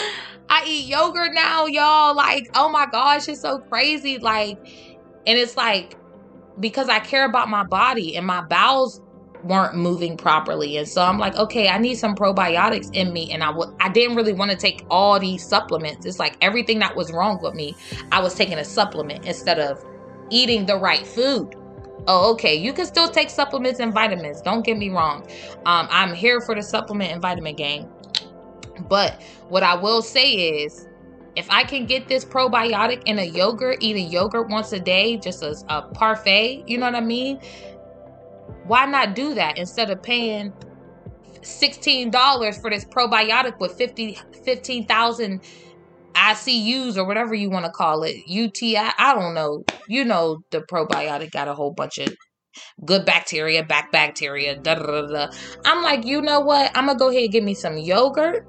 I 0.48 0.64
eat 0.66 0.86
yogurt 0.88 1.34
now, 1.34 1.66
y'all. 1.66 2.16
Like, 2.16 2.48
oh 2.54 2.70
my 2.70 2.86
gosh, 2.90 3.28
it's 3.28 3.42
so 3.42 3.58
crazy. 3.58 4.18
Like, 4.18 4.58
and 5.26 5.38
it's 5.38 5.56
like 5.56 5.98
because 6.58 6.88
I 6.88 7.00
care 7.00 7.26
about 7.26 7.50
my 7.50 7.64
body 7.64 8.16
and 8.16 8.26
my 8.26 8.40
bowels 8.40 9.02
weren't 9.44 9.76
moving 9.76 10.16
properly. 10.16 10.76
And 10.76 10.88
so 10.88 11.02
I'm 11.02 11.18
like, 11.18 11.36
okay, 11.36 11.68
I 11.68 11.78
need 11.78 11.96
some 11.96 12.14
probiotics 12.14 12.90
in 12.94 13.12
me. 13.12 13.30
And 13.32 13.42
I 13.42 13.48
w- 13.48 13.74
I 13.80 13.88
didn't 13.90 14.16
really 14.16 14.32
want 14.32 14.50
to 14.50 14.56
take 14.56 14.84
all 14.90 15.20
these 15.20 15.46
supplements. 15.46 16.06
It's 16.06 16.18
like 16.18 16.36
everything 16.40 16.78
that 16.80 16.96
was 16.96 17.12
wrong 17.12 17.38
with 17.42 17.54
me, 17.54 17.76
I 18.10 18.20
was 18.20 18.34
taking 18.34 18.58
a 18.58 18.64
supplement 18.64 19.26
instead 19.26 19.58
of 19.58 19.84
eating 20.30 20.66
the 20.66 20.76
right 20.76 21.06
food. 21.06 21.54
Oh, 22.06 22.32
okay. 22.32 22.54
You 22.54 22.72
can 22.72 22.86
still 22.86 23.08
take 23.08 23.30
supplements 23.30 23.80
and 23.80 23.92
vitamins. 23.92 24.40
Don't 24.42 24.64
get 24.64 24.76
me 24.76 24.90
wrong. 24.90 25.22
Um, 25.66 25.88
I'm 25.90 26.14
here 26.14 26.40
for 26.40 26.54
the 26.54 26.62
supplement 26.62 27.12
and 27.12 27.22
vitamin 27.22 27.56
game. 27.56 27.88
But 28.88 29.22
what 29.48 29.62
I 29.62 29.74
will 29.74 30.02
say 30.02 30.32
is, 30.32 30.88
if 31.36 31.50
I 31.50 31.64
can 31.64 31.86
get 31.86 32.06
this 32.06 32.24
probiotic 32.24 33.02
in 33.06 33.18
a 33.18 33.24
yogurt, 33.24 33.78
eating 33.80 34.10
yogurt 34.10 34.48
once 34.48 34.72
a 34.72 34.78
day, 34.78 35.16
just 35.16 35.42
a, 35.42 35.56
a 35.68 35.82
parfait, 35.82 36.64
you 36.66 36.78
know 36.78 36.86
what 36.86 36.94
I 36.94 37.00
mean? 37.00 37.40
Why 38.66 38.86
not 38.86 39.14
do 39.14 39.34
that 39.34 39.58
instead 39.58 39.90
of 39.90 40.02
paying 40.02 40.52
$16 41.42 42.60
for 42.60 42.70
this 42.70 42.84
probiotic 42.84 43.58
with 43.60 43.72
50 43.72 44.18
15,000 44.44 45.40
ICUs 46.14 46.96
or 46.96 47.04
whatever 47.04 47.34
you 47.34 47.50
want 47.50 47.66
to 47.66 47.72
call 47.72 48.02
it, 48.04 48.16
UTI, 48.26 48.76
I 48.98 49.14
don't 49.14 49.34
know. 49.34 49.64
You 49.88 50.04
know, 50.04 50.38
the 50.50 50.60
probiotic 50.60 51.30
got 51.32 51.48
a 51.48 51.54
whole 51.54 51.72
bunch 51.72 51.98
of 51.98 52.14
good 52.84 53.04
bacteria, 53.04 53.64
back 53.64 53.90
bacteria, 53.90 54.56
da 54.56 54.76
da 54.76 55.02
da. 55.06 55.28
I'm 55.64 55.82
like, 55.82 56.04
you 56.04 56.22
know 56.22 56.40
what? 56.40 56.70
I'm 56.74 56.86
gonna 56.86 56.98
go 56.98 57.10
ahead 57.10 57.24
and 57.24 57.32
give 57.32 57.44
me 57.44 57.54
some 57.54 57.76
yogurt 57.76 58.46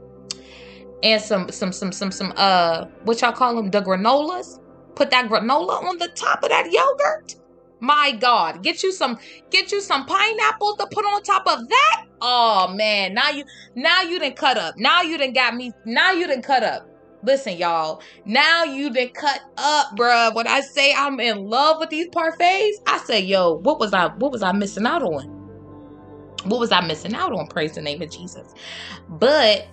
and 1.03 1.21
some 1.21 1.49
some 1.49 1.71
some 1.71 1.91
some 1.91 2.11
some 2.11 2.33
uh 2.37 2.85
what 3.03 3.21
y'all 3.21 3.31
call 3.31 3.55
them 3.55 3.71
the 3.71 3.81
granolas. 3.81 4.59
Put 4.95 5.09
that 5.11 5.27
granola 5.27 5.83
on 5.83 5.97
the 5.97 6.07
top 6.09 6.43
of 6.43 6.49
that 6.49 6.71
yogurt. 6.71 7.35
My 7.81 8.13
God, 8.19 8.63
get 8.63 8.83
you 8.83 8.91
some 8.91 9.17
get 9.51 9.71
you 9.71 9.81
some 9.81 10.05
pineapples 10.05 10.77
to 10.77 10.87
put 10.91 11.05
on 11.05 11.23
top 11.23 11.43
of 11.47 11.59
that 11.67 11.97
Oh 12.21 12.69
man, 12.73 13.13
now 13.13 13.29
you 13.29 13.43
now 13.75 14.01
you 14.01 14.19
didn't 14.19 14.37
cut 14.37 14.57
up. 14.57 14.75
Now 14.77 15.01
you 15.01 15.17
didn't 15.17 15.35
got 15.35 15.55
me. 15.55 15.71
Now 15.85 16.11
you 16.11 16.27
didn't 16.27 16.43
cut 16.45 16.63
up. 16.63 16.83
Listen, 17.23 17.57
y'all. 17.57 18.01
Now 18.25 18.63
you 18.63 18.91
done 18.91 19.09
cut 19.13 19.41
up, 19.57 19.87
bruh. 19.97 20.33
When 20.35 20.47
I 20.47 20.61
say 20.61 20.93
I'm 20.95 21.19
in 21.19 21.37
love 21.37 21.77
with 21.79 21.89
these 21.89 22.07
parfaits, 22.09 22.75
I 22.87 22.99
say, 23.05 23.19
yo, 23.21 23.59
what 23.59 23.79
was 23.79 23.93
I 23.93 24.07
what 24.17 24.31
was 24.31 24.43
I 24.43 24.53
missing 24.53 24.85
out 24.85 25.03
on? 25.03 25.23
What 26.45 26.59
was 26.59 26.71
I 26.71 26.81
missing 26.81 27.15
out 27.15 27.33
on? 27.33 27.47
Praise 27.47 27.73
the 27.73 27.81
name 27.81 28.01
of 28.01 28.09
Jesus. 28.11 28.53
But 29.09 29.67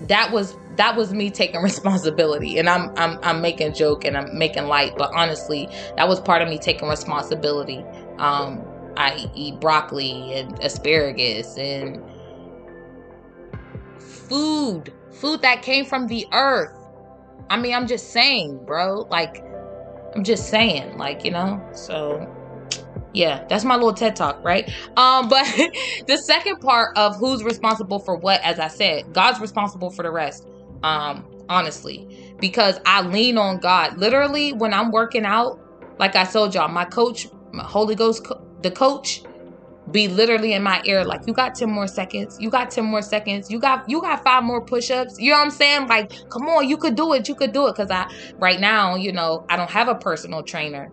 that 0.00 0.32
was 0.32 0.56
that 0.80 0.96
was 0.96 1.12
me 1.12 1.30
taking 1.30 1.60
responsibility 1.62 2.58
and 2.58 2.68
I'm 2.68 2.90
I'm 2.96 3.18
I'm 3.22 3.40
making 3.40 3.74
joke 3.74 4.04
and 4.04 4.16
I'm 4.16 4.36
making 4.36 4.66
light 4.66 4.94
but 4.96 5.10
honestly 5.14 5.68
that 5.96 6.08
was 6.08 6.20
part 6.20 6.42
of 6.42 6.48
me 6.48 6.58
taking 6.58 6.88
responsibility 6.88 7.84
um 8.18 8.64
I 8.96 9.30
eat 9.34 9.60
broccoli 9.60 10.32
and 10.34 10.58
asparagus 10.62 11.56
and 11.56 12.02
food 13.98 14.92
food 15.12 15.42
that 15.42 15.62
came 15.62 15.84
from 15.84 16.06
the 16.06 16.26
earth 16.32 16.74
I 17.50 17.56
mean, 17.56 17.74
I'm 17.74 17.88
just 17.88 18.12
saying, 18.12 18.64
bro. 18.64 19.08
Like, 19.10 19.44
I'm 20.14 20.22
just 20.22 20.48
saying, 20.48 20.96
like, 20.96 21.24
you 21.24 21.32
know. 21.32 21.60
So, 21.72 22.32
yeah, 23.12 23.44
that's 23.48 23.64
my 23.64 23.74
little 23.74 23.92
TED 23.92 24.14
talk, 24.14 24.42
right? 24.44 24.70
Um, 24.96 25.28
but 25.28 25.44
the 26.06 26.16
second 26.16 26.60
part 26.60 26.96
of 26.96 27.16
who's 27.16 27.42
responsible 27.42 27.98
for 27.98 28.16
what, 28.16 28.40
as 28.42 28.60
I 28.60 28.68
said, 28.68 29.12
God's 29.12 29.40
responsible 29.40 29.90
for 29.90 30.04
the 30.04 30.12
rest. 30.12 30.46
Um, 30.82 31.26
honestly, 31.48 32.06
because 32.40 32.80
I 32.86 33.02
lean 33.02 33.38
on 33.38 33.58
God. 33.58 33.98
Literally, 33.98 34.52
when 34.52 34.72
I'm 34.72 34.90
working 34.90 35.24
out, 35.24 35.60
like 35.98 36.16
I 36.16 36.24
told 36.24 36.54
y'all, 36.54 36.68
my 36.68 36.84
coach, 36.84 37.26
my 37.52 37.64
Holy 37.64 37.94
Ghost, 37.94 38.24
co- 38.24 38.40
the 38.62 38.70
coach, 38.70 39.22
be 39.90 40.08
literally 40.08 40.52
in 40.52 40.62
my 40.62 40.80
ear 40.84 41.04
like 41.04 41.20
you 41.26 41.32
got 41.32 41.54
10 41.54 41.70
more 41.70 41.86
seconds. 41.86 42.36
You 42.40 42.50
got 42.50 42.70
10 42.70 42.84
more 42.84 43.02
seconds. 43.02 43.50
You 43.50 43.58
got 43.58 43.88
you 43.88 44.00
got 44.00 44.22
five 44.22 44.44
more 44.44 44.64
push-ups. 44.64 45.16
You 45.18 45.30
know 45.30 45.38
what 45.38 45.44
i'm 45.44 45.50
saying? 45.50 45.88
Like 45.88 46.12
come 46.30 46.48
on 46.48 46.68
you 46.68 46.76
could 46.76 46.94
do 46.94 47.12
it. 47.14 47.28
You 47.28 47.34
could 47.34 47.52
do 47.52 47.66
it. 47.66 47.74
Because 47.74 47.90
i 47.90 48.06
right 48.38 48.60
now 48.60 48.94
you 48.94 49.12
know 49.12 49.44
i 49.48 49.56
don't 49.56 49.70
have 49.70 49.88
a 49.88 49.94
personal 49.94 50.42
trainer. 50.42 50.92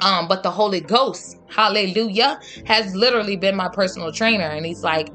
Um 0.00 0.28
but 0.28 0.42
the 0.42 0.50
holy 0.50 0.80
ghost 0.80 1.36
hallelujah 1.48 2.40
has 2.66 2.94
literally 2.94 3.36
been 3.36 3.56
my 3.56 3.68
personal 3.68 4.12
trainer. 4.12 4.48
And 4.48 4.66
he's 4.66 4.82
like 4.82 5.08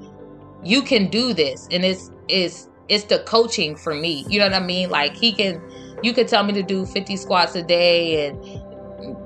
you 0.64 0.82
can 0.84 1.10
do 1.10 1.34
this. 1.34 1.68
And 1.72 1.84
it's 1.84 2.12
it's 2.30 2.70
it's 2.94 3.06
the 3.06 3.20
coaching 3.20 3.76
for 3.76 3.94
me. 3.94 4.26
You 4.28 4.40
know 4.40 4.46
what 4.46 4.54
i 4.54 4.60
mean? 4.60 4.90
Like 4.90 5.16
he 5.16 5.34
can 5.34 5.62
you 6.02 6.14
could 6.14 6.28
tell 6.28 6.44
me 6.44 6.54
to 6.54 6.64
do 6.64 6.86
50 6.86 7.16
squats 7.18 7.56
a 7.56 7.64
day 7.64 8.28
and 8.28 8.38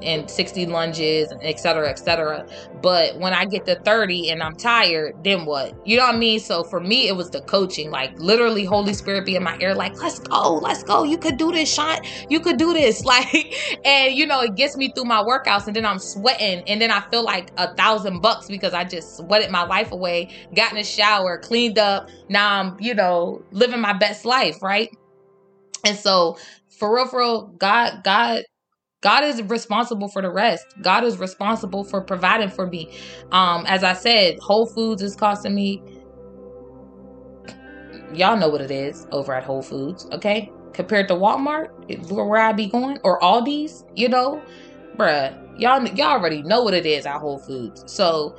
and 0.02 0.30
60 0.30 0.66
lunges, 0.68 1.34
et 1.42 1.60
cetera, 1.60 1.90
et 1.90 2.00
cetera. 2.00 2.46
But 2.82 3.18
when 3.20 3.34
I 3.34 3.46
get 3.46 3.66
to 3.66 3.76
30 3.82 4.30
and 4.30 4.42
I'm 4.44 4.56
tired, 4.56 5.16
then 5.24 5.46
what? 5.46 5.74
You 5.86 5.98
know 5.98 6.06
what 6.06 6.16
I 6.16 6.18
mean? 6.18 6.40
So 6.40 6.64
for 6.64 6.80
me, 6.80 7.08
it 7.08 7.16
was 7.16 7.30
the 7.30 7.42
coaching, 7.42 7.92
like 7.92 8.18
literally 8.20 8.66
Holy 8.66 8.94
Spirit 8.94 9.26
be 9.26 9.36
in 9.36 9.44
my 9.44 9.58
ear, 9.62 9.74
like, 9.76 10.02
let's 10.02 10.20
go, 10.20 10.56
let's 10.56 10.84
go. 10.84 11.04
You 11.04 11.18
could 11.18 11.38
do 11.38 11.52
this, 11.52 11.74
Sean. 11.74 11.98
You 12.30 12.40
could 12.40 12.58
do 12.58 12.74
this. 12.74 13.04
Like, 13.08 13.56
and 13.86 14.14
you 14.14 14.26
know, 14.26 14.42
it 14.42 14.56
gets 14.56 14.76
me 14.76 14.92
through 14.94 15.06
my 15.06 15.24
workouts 15.24 15.66
and 15.68 15.76
then 15.76 15.86
I'm 15.86 16.00
sweating 16.00 16.62
and 16.68 16.82
then 16.82 16.92
I 16.92 17.00
feel 17.10 17.24
like 17.24 17.52
a 17.58 17.74
thousand 17.76 18.20
bucks 18.22 18.48
because 18.48 18.74
I 18.74 18.84
just 18.84 19.18
sweated 19.18 19.50
my 19.50 19.64
life 19.64 19.92
away, 19.94 20.30
got 20.54 20.72
in 20.72 20.78
the 20.78 20.84
shower, 20.84 21.38
cleaned 21.38 21.78
up. 21.80 22.10
Now 22.30 22.60
I'm, 22.60 22.78
you 22.80 22.94
know, 22.94 23.44
living 23.52 23.80
my 23.80 23.94
best 23.94 24.26
life, 24.26 24.62
right? 24.62 24.90
And 25.86 25.98
so 25.98 26.38
for 26.70 26.94
real, 26.96 27.08
for 27.08 27.20
real, 27.20 27.48
God, 27.58 28.04
God 28.04 28.44
God 29.02 29.24
is 29.24 29.41
responsible 29.43 30.08
for 30.08 30.22
the 30.22 30.30
rest. 30.30 30.66
God 30.82 31.04
is 31.04 31.18
responsible 31.18 31.84
for 31.84 32.02
providing 32.02 32.50
for 32.50 32.68
me. 32.68 32.89
Um, 33.32 33.66
as 33.68 33.84
I 33.84 33.93
said, 33.93 34.39
Whole 34.39 34.66
Foods 34.66 35.02
is 35.02 35.16
costing 35.16 35.54
me. 35.54 35.82
Y'all 38.14 38.38
know 38.38 38.50
what 38.50 38.62
it 38.62 38.72
is 38.72 39.06
over 39.12 39.34
at 39.34 39.43
Whole 39.43 39.62
Foods, 39.62 40.08
okay? 40.14 40.52
Compared 40.74 41.08
to 41.10 41.14
Walmart, 41.14 41.70
where 42.12 42.41
I 42.41 42.54
be 42.54 42.68
going, 42.68 42.98
or 43.04 43.20
Aldi's, 43.20 43.86
you 43.95 44.10
know, 44.10 44.41
bruh, 44.95 45.36
y'all 45.60 45.86
y'all 45.89 46.12
already 46.12 46.41
know 46.41 46.64
what 46.64 46.74
it 46.74 46.86
is 46.86 47.06
at 47.06 47.20
Whole 47.20 47.39
Foods. 47.39 47.84
So 47.91 48.36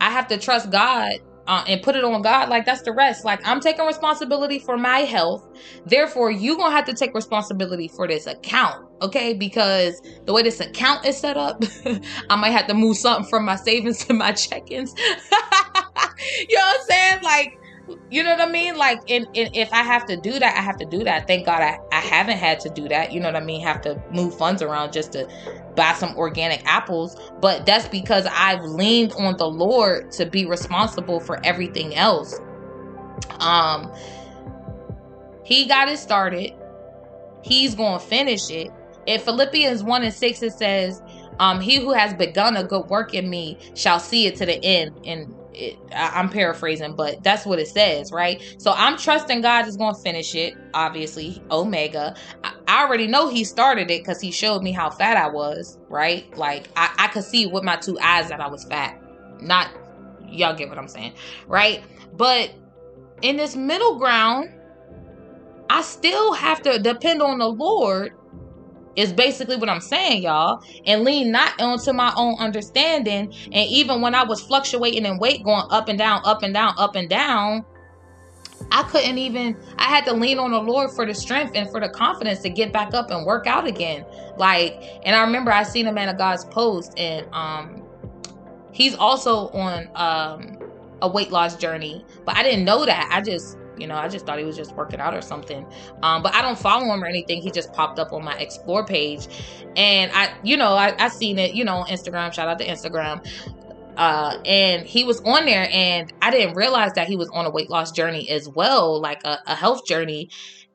I 0.00 0.10
have 0.10 0.26
to 0.28 0.38
trust 0.38 0.70
God 0.70 1.12
uh, 1.46 1.64
and 1.66 1.82
put 1.82 1.96
it 1.96 2.04
on 2.04 2.22
God, 2.22 2.48
like 2.48 2.64
that's 2.64 2.82
the 2.82 2.92
rest. 2.92 3.24
Like 3.24 3.40
I'm 3.46 3.60
taking 3.60 3.84
responsibility 3.86 4.58
for 4.58 4.76
my 4.76 5.00
health. 5.00 5.46
Therefore, 5.86 6.30
you 6.30 6.56
gonna 6.56 6.74
have 6.74 6.84
to 6.86 6.94
take 6.94 7.14
responsibility 7.14 7.88
for 7.88 8.06
this 8.06 8.26
account, 8.26 8.86
okay? 9.02 9.34
Because 9.34 10.00
the 10.24 10.32
way 10.32 10.42
this 10.42 10.60
account 10.60 11.04
is 11.04 11.16
set 11.16 11.36
up, 11.36 11.62
I 12.30 12.36
might 12.36 12.50
have 12.50 12.66
to 12.68 12.74
move 12.74 12.96
something 12.96 13.28
from 13.28 13.44
my 13.44 13.56
savings 13.56 14.04
to 14.06 14.14
my 14.14 14.32
check-ins. 14.32 14.94
you 14.98 16.56
know 16.56 16.62
what 16.62 16.80
I'm 16.80 16.86
saying? 16.86 17.22
Like 17.22 17.58
you 18.10 18.22
know 18.22 18.30
what 18.30 18.40
I 18.40 18.50
mean? 18.50 18.76
Like, 18.76 19.10
and, 19.10 19.26
and, 19.34 19.54
if 19.54 19.72
I 19.72 19.82
have 19.82 20.06
to 20.06 20.16
do 20.16 20.38
that, 20.38 20.56
I 20.56 20.60
have 20.60 20.76
to 20.78 20.84
do 20.84 21.04
that. 21.04 21.26
Thank 21.26 21.46
God 21.46 21.62
I, 21.62 21.78
I 21.90 22.00
haven't 22.00 22.38
had 22.38 22.60
to 22.60 22.70
do 22.70 22.88
that. 22.88 23.12
You 23.12 23.20
know 23.20 23.28
what 23.28 23.36
I 23.36 23.44
mean? 23.44 23.60
Have 23.62 23.80
to 23.82 24.00
move 24.12 24.36
funds 24.36 24.62
around 24.62 24.92
just 24.92 25.12
to 25.12 25.28
buy 25.74 25.92
some 25.94 26.16
organic 26.16 26.64
apples. 26.64 27.18
But 27.40 27.66
that's 27.66 27.88
because 27.88 28.26
I've 28.30 28.62
leaned 28.62 29.12
on 29.14 29.36
the 29.36 29.48
Lord 29.48 30.10
to 30.12 30.26
be 30.26 30.46
responsible 30.46 31.20
for 31.20 31.44
everything 31.44 31.94
else. 31.94 32.38
Um, 33.40 33.92
He 35.44 35.66
got 35.66 35.88
it 35.88 35.98
started. 35.98 36.52
He's 37.42 37.74
going 37.74 37.98
to 37.98 38.06
finish 38.06 38.50
it. 38.50 38.70
In 39.06 39.20
Philippians 39.20 39.82
1 39.82 40.02
and 40.04 40.14
6, 40.14 40.42
it 40.42 40.52
says, 40.52 41.02
um, 41.40 41.60
He 41.60 41.76
who 41.76 41.92
has 41.92 42.14
begun 42.14 42.56
a 42.56 42.64
good 42.64 42.86
work 42.86 43.14
in 43.14 43.28
me 43.28 43.58
shall 43.74 43.98
see 43.98 44.26
it 44.26 44.36
to 44.36 44.46
the 44.46 44.62
end. 44.64 45.00
And 45.04 45.34
it, 45.54 45.78
I'm 45.94 46.28
paraphrasing, 46.28 46.94
but 46.94 47.22
that's 47.22 47.44
what 47.44 47.58
it 47.58 47.68
says, 47.68 48.12
right? 48.12 48.40
So 48.58 48.72
I'm 48.72 48.96
trusting 48.96 49.40
God 49.40 49.66
is 49.66 49.76
going 49.76 49.94
to 49.94 50.00
finish 50.00 50.34
it. 50.34 50.54
Obviously, 50.74 51.42
Omega. 51.50 52.14
I, 52.44 52.54
I 52.68 52.84
already 52.84 53.06
know 53.06 53.28
He 53.28 53.44
started 53.44 53.90
it 53.90 54.00
because 54.02 54.20
He 54.20 54.30
showed 54.30 54.62
me 54.62 54.72
how 54.72 54.90
fat 54.90 55.16
I 55.16 55.28
was, 55.28 55.78
right? 55.88 56.34
Like 56.36 56.68
I, 56.76 56.94
I 56.98 57.08
could 57.08 57.24
see 57.24 57.46
with 57.46 57.64
my 57.64 57.76
two 57.76 57.98
eyes 58.00 58.28
that 58.28 58.40
I 58.40 58.48
was 58.48 58.64
fat. 58.64 59.00
Not 59.40 59.68
y'all 60.28 60.54
get 60.54 60.68
what 60.68 60.78
I'm 60.78 60.88
saying, 60.88 61.14
right? 61.46 61.82
But 62.14 62.52
in 63.22 63.36
this 63.36 63.56
middle 63.56 63.98
ground, 63.98 64.50
I 65.68 65.82
still 65.82 66.32
have 66.34 66.62
to 66.62 66.78
depend 66.78 67.22
on 67.22 67.38
the 67.38 67.48
Lord 67.48 68.12
is 68.96 69.12
basically 69.12 69.56
what 69.56 69.68
I'm 69.68 69.80
saying, 69.80 70.22
y'all. 70.22 70.62
And 70.86 71.04
lean 71.04 71.30
not 71.30 71.60
onto 71.60 71.92
my 71.92 72.12
own 72.16 72.36
understanding. 72.38 73.32
And 73.52 73.68
even 73.68 74.00
when 74.00 74.14
I 74.14 74.24
was 74.24 74.40
fluctuating 74.40 75.04
in 75.04 75.18
weight, 75.18 75.44
going 75.44 75.64
up 75.70 75.88
and 75.88 75.98
down, 75.98 76.22
up 76.24 76.42
and 76.42 76.52
down, 76.52 76.74
up 76.78 76.94
and 76.94 77.08
down, 77.08 77.64
I 78.70 78.82
couldn't 78.84 79.18
even, 79.18 79.56
I 79.76 79.84
had 79.84 80.04
to 80.06 80.12
lean 80.12 80.38
on 80.38 80.52
the 80.52 80.60
Lord 80.60 80.90
for 80.90 81.04
the 81.04 81.14
strength 81.14 81.52
and 81.54 81.68
for 81.70 81.80
the 81.80 81.88
confidence 81.88 82.40
to 82.40 82.50
get 82.50 82.72
back 82.72 82.94
up 82.94 83.10
and 83.10 83.26
work 83.26 83.46
out 83.46 83.66
again. 83.66 84.04
Like, 84.36 84.82
and 85.04 85.16
I 85.16 85.22
remember 85.22 85.50
I 85.50 85.62
seen 85.62 85.86
a 85.86 85.92
man 85.92 86.08
of 86.08 86.16
God's 86.16 86.44
post, 86.46 86.94
and 86.96 87.26
um, 87.34 87.82
he's 88.72 88.94
also 88.94 89.48
on 89.48 89.88
um 89.94 90.58
a 91.02 91.08
weight 91.08 91.32
loss 91.32 91.56
journey, 91.56 92.04
but 92.24 92.36
I 92.36 92.42
didn't 92.42 92.64
know 92.64 92.86
that. 92.86 93.08
I 93.10 93.20
just 93.20 93.58
you 93.78 93.86
know, 93.86 93.96
I 93.96 94.08
just 94.08 94.26
thought 94.26 94.38
he 94.38 94.44
was 94.44 94.56
just 94.56 94.74
working 94.74 95.00
out 95.00 95.14
or 95.14 95.22
something. 95.22 95.66
Um, 96.02 96.22
but 96.22 96.34
I 96.34 96.42
don't 96.42 96.58
follow 96.58 96.92
him 96.92 97.02
or 97.02 97.06
anything. 97.06 97.40
He 97.42 97.50
just 97.50 97.72
popped 97.72 97.98
up 97.98 98.12
on 98.12 98.24
my 98.24 98.34
explore 98.38 98.84
page. 98.84 99.28
And 99.76 100.10
I, 100.14 100.32
you 100.42 100.56
know, 100.56 100.74
I, 100.74 100.94
I 100.98 101.08
seen 101.08 101.38
it, 101.38 101.54
you 101.54 101.64
know, 101.64 101.76
on 101.76 101.86
Instagram, 101.86 102.32
shout 102.32 102.48
out 102.48 102.58
to 102.58 102.66
Instagram. 102.66 103.26
Uh, 103.96 104.38
and 104.46 104.86
he 104.86 105.04
was 105.04 105.20
on 105.20 105.44
there 105.44 105.68
and 105.70 106.10
I 106.22 106.30
didn't 106.30 106.54
realize 106.54 106.92
that 106.94 107.08
he 107.08 107.16
was 107.16 107.28
on 107.34 107.44
a 107.44 107.50
weight 107.50 107.68
loss 107.68 107.92
journey 107.92 108.28
as 108.30 108.48
well, 108.48 109.00
like 109.00 109.22
a, 109.24 109.38
a 109.46 109.54
health 109.54 109.86
journey 109.86 110.30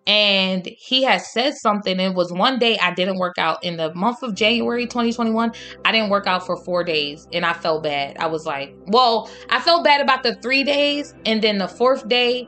and 0.08 0.66
he 0.66 1.04
has 1.04 1.32
said 1.32 1.54
something 1.54 2.00
it 2.00 2.16
was 2.16 2.32
one 2.32 2.58
day 2.58 2.78
i 2.80 2.94
didn't 2.94 3.18
work 3.18 3.38
out 3.38 3.64
in 3.64 3.76
the 3.76 3.94
month 3.94 4.24
of 4.24 4.34
january 4.34 4.86
2021 4.86 5.52
i 5.84 5.92
didn't 5.92 6.10
work 6.10 6.26
out 6.26 6.46
for 6.46 6.56
four 6.64 6.84
days 6.84 7.28
and 7.34 7.46
i 7.46 7.54
felt 7.54 7.84
bad 7.84 8.18
i 8.18 8.26
was 8.26 8.46
like 8.46 8.74
well 8.88 9.30
i 9.50 9.60
felt 9.60 9.84
bad 9.84 10.00
about 10.02 10.24
the 10.24 10.34
three 10.36 10.64
days 10.64 11.14
and 11.26 11.42
then 11.42 11.58
the 11.58 11.68
fourth 11.68 12.08
day 12.08 12.48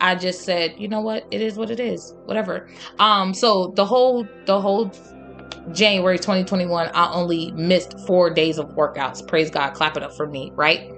I 0.00 0.14
just 0.14 0.42
said, 0.42 0.74
you 0.78 0.88
know 0.88 1.00
what, 1.00 1.26
it 1.30 1.40
is 1.40 1.56
what 1.56 1.70
it 1.70 1.80
is, 1.80 2.14
whatever. 2.24 2.68
Um, 2.98 3.34
so 3.34 3.68
the 3.76 3.84
whole 3.84 4.26
the 4.46 4.60
whole 4.60 4.92
January 5.72 6.18
2021, 6.18 6.90
I 6.94 7.12
only 7.12 7.52
missed 7.52 7.98
four 8.06 8.30
days 8.30 8.58
of 8.58 8.68
workouts. 8.70 9.26
Praise 9.26 9.50
God, 9.50 9.74
clap 9.74 9.96
it 9.96 10.02
up 10.02 10.16
for 10.16 10.26
me, 10.26 10.52
right? 10.54 10.92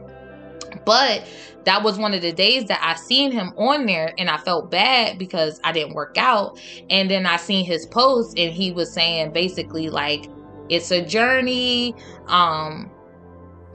But 0.84 1.26
that 1.64 1.82
was 1.82 1.98
one 1.98 2.14
of 2.14 2.22
the 2.22 2.32
days 2.32 2.66
that 2.66 2.80
I 2.82 2.94
seen 2.94 3.32
him 3.32 3.52
on 3.56 3.86
there 3.86 4.14
and 4.18 4.30
I 4.30 4.38
felt 4.38 4.70
bad 4.70 5.18
because 5.18 5.60
I 5.64 5.72
didn't 5.72 5.94
work 5.94 6.16
out. 6.16 6.58
And 6.88 7.10
then 7.10 7.26
I 7.26 7.36
seen 7.36 7.64
his 7.64 7.86
post 7.86 8.38
and 8.38 8.52
he 8.52 8.72
was 8.72 8.92
saying 8.92 9.32
basically 9.32 9.90
like 9.90 10.26
it's 10.68 10.90
a 10.90 11.04
journey. 11.04 11.94
Um 12.28 12.90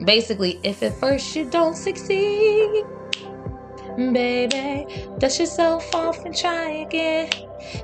basically 0.04 0.58
if 0.62 0.82
at 0.82 0.94
first 0.94 1.34
you 1.36 1.48
don't 1.48 1.74
succeed 1.74 2.84
baby. 3.96 4.86
Dust 5.18 5.40
yourself 5.40 5.94
off 5.94 6.24
and 6.24 6.36
try 6.36 6.86
again. 6.86 7.30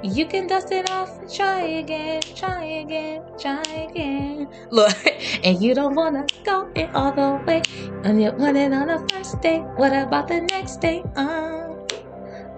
You 0.03 0.27
can 0.27 0.47
dust 0.47 0.71
it 0.71 0.91
off 0.91 1.19
and 1.19 1.33
try 1.33 1.63
again, 1.63 2.21
try 2.35 2.65
again, 2.65 3.23
try 3.39 3.63
again. 3.91 4.49
Look, 4.71 4.95
and 5.45 5.61
you 5.63 5.75
don't 5.75 5.95
wanna 5.95 6.27
go 6.45 6.71
it 6.75 6.95
all 6.95 7.13
the 7.13 7.43
way. 7.47 7.63
And 8.05 8.21
you 8.23 8.33
want 8.33 8.57
it 8.57 8.73
on 8.73 8.89
the 8.89 9.09
first 9.13 9.41
day. 9.41 9.61
What 9.77 9.93
about 9.93 10.29
the 10.29 10.43
next 10.43 10.81
day? 10.81 11.03
Uh, 11.17 11.75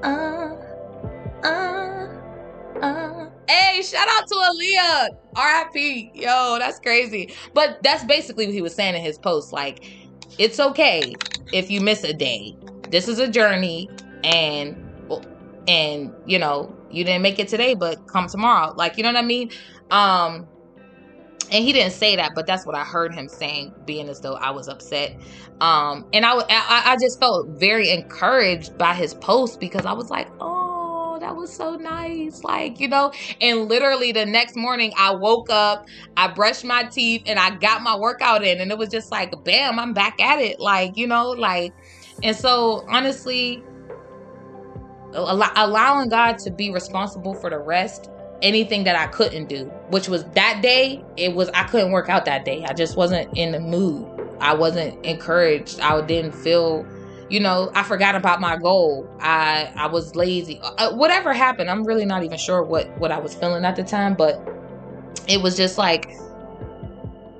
uh, 0.02 0.56
uh, 1.44 2.08
uh. 2.82 3.26
Hey, 3.48 3.82
shout 3.82 4.08
out 4.08 4.26
to 4.26 4.34
Aaliyah. 4.34 5.08
RIP. 5.36 6.10
Yo, 6.14 6.56
that's 6.58 6.78
crazy. 6.80 7.34
But 7.52 7.82
that's 7.82 8.04
basically 8.04 8.46
what 8.46 8.54
he 8.54 8.62
was 8.62 8.74
saying 8.74 8.94
in 8.94 9.02
his 9.02 9.18
post. 9.18 9.52
Like, 9.52 9.84
it's 10.38 10.58
okay 10.58 11.14
if 11.52 11.70
you 11.70 11.80
miss 11.80 12.04
a 12.04 12.12
day. 12.12 12.56
This 12.90 13.08
is 13.08 13.18
a 13.18 13.28
journey 13.28 13.88
and 14.22 14.80
and 15.66 16.12
you 16.26 16.38
know, 16.38 16.74
you 16.90 17.04
didn't 17.04 17.22
make 17.22 17.38
it 17.38 17.48
today, 17.48 17.74
but 17.74 18.06
come 18.06 18.26
tomorrow. 18.28 18.74
Like, 18.76 18.96
you 18.96 19.02
know 19.02 19.10
what 19.10 19.18
I 19.18 19.26
mean? 19.26 19.50
Um 19.90 20.48
and 21.50 21.64
he 21.64 21.72
didn't 21.72 21.92
say 21.92 22.16
that, 22.16 22.32
but 22.34 22.46
that's 22.46 22.66
what 22.66 22.74
I 22.74 22.84
heard 22.84 23.14
him 23.14 23.28
saying, 23.28 23.74
being 23.84 24.08
as 24.08 24.20
though 24.20 24.34
I 24.34 24.50
was 24.50 24.68
upset. 24.68 25.16
Um, 25.60 26.06
and 26.12 26.24
I, 26.24 26.34
I, 26.36 26.82
I 26.92 26.96
just 27.00 27.20
felt 27.20 27.48
very 27.48 27.90
encouraged 27.90 28.76
by 28.78 28.94
his 28.94 29.14
post 29.14 29.60
because 29.60 29.86
I 29.86 29.92
was 29.92 30.10
like, 30.10 30.26
oh, 30.40 31.18
that 31.20 31.36
was 31.36 31.54
so 31.54 31.76
nice, 31.76 32.42
like 32.42 32.80
you 32.80 32.88
know. 32.88 33.12
And 33.40 33.68
literally 33.68 34.10
the 34.10 34.26
next 34.26 34.56
morning, 34.56 34.92
I 34.98 35.14
woke 35.14 35.48
up, 35.50 35.86
I 36.16 36.28
brushed 36.28 36.64
my 36.64 36.84
teeth, 36.84 37.22
and 37.26 37.38
I 37.38 37.50
got 37.56 37.82
my 37.82 37.96
workout 37.96 38.42
in, 38.42 38.60
and 38.60 38.70
it 38.70 38.78
was 38.78 38.88
just 38.88 39.12
like, 39.12 39.32
bam, 39.44 39.78
I'm 39.78 39.92
back 39.92 40.20
at 40.20 40.40
it, 40.40 40.58
like 40.60 40.96
you 40.96 41.06
know, 41.06 41.30
like. 41.30 41.72
And 42.22 42.36
so 42.36 42.84
honestly, 42.88 43.62
allowing 45.12 46.08
God 46.08 46.38
to 46.38 46.50
be 46.50 46.70
responsible 46.70 47.34
for 47.34 47.50
the 47.50 47.58
rest 47.58 48.10
anything 48.42 48.84
that 48.84 48.96
I 48.96 49.06
couldn't 49.06 49.48
do, 49.48 49.64
which 49.88 50.08
was 50.08 50.24
that 50.30 50.60
day, 50.62 51.02
it 51.16 51.34
was 51.34 51.48
I 51.50 51.64
couldn't 51.64 51.92
work 51.92 52.08
out 52.08 52.24
that 52.26 52.44
day. 52.44 52.64
I 52.68 52.74
just 52.74 52.96
wasn't 52.96 53.36
in 53.36 53.52
the 53.52 53.60
mood. 53.60 54.06
I 54.40 54.54
wasn't 54.54 55.04
encouraged. 55.04 55.80
I 55.80 56.00
didn't 56.02 56.32
feel, 56.32 56.86
you 57.30 57.40
know, 57.40 57.70
I 57.74 57.82
forgot 57.82 58.14
about 58.14 58.40
my 58.40 58.56
goal. 58.56 59.08
I 59.20 59.72
I 59.76 59.86
was 59.86 60.14
lazy. 60.14 60.60
Uh, 60.62 60.94
whatever 60.94 61.32
happened, 61.32 61.70
I'm 61.70 61.84
really 61.84 62.04
not 62.04 62.22
even 62.24 62.38
sure 62.38 62.62
what 62.62 62.96
what 62.98 63.10
I 63.10 63.18
was 63.18 63.34
feeling 63.34 63.64
at 63.64 63.76
the 63.76 63.84
time, 63.84 64.14
but 64.14 64.40
it 65.26 65.40
was 65.40 65.56
just 65.56 65.78
like 65.78 66.10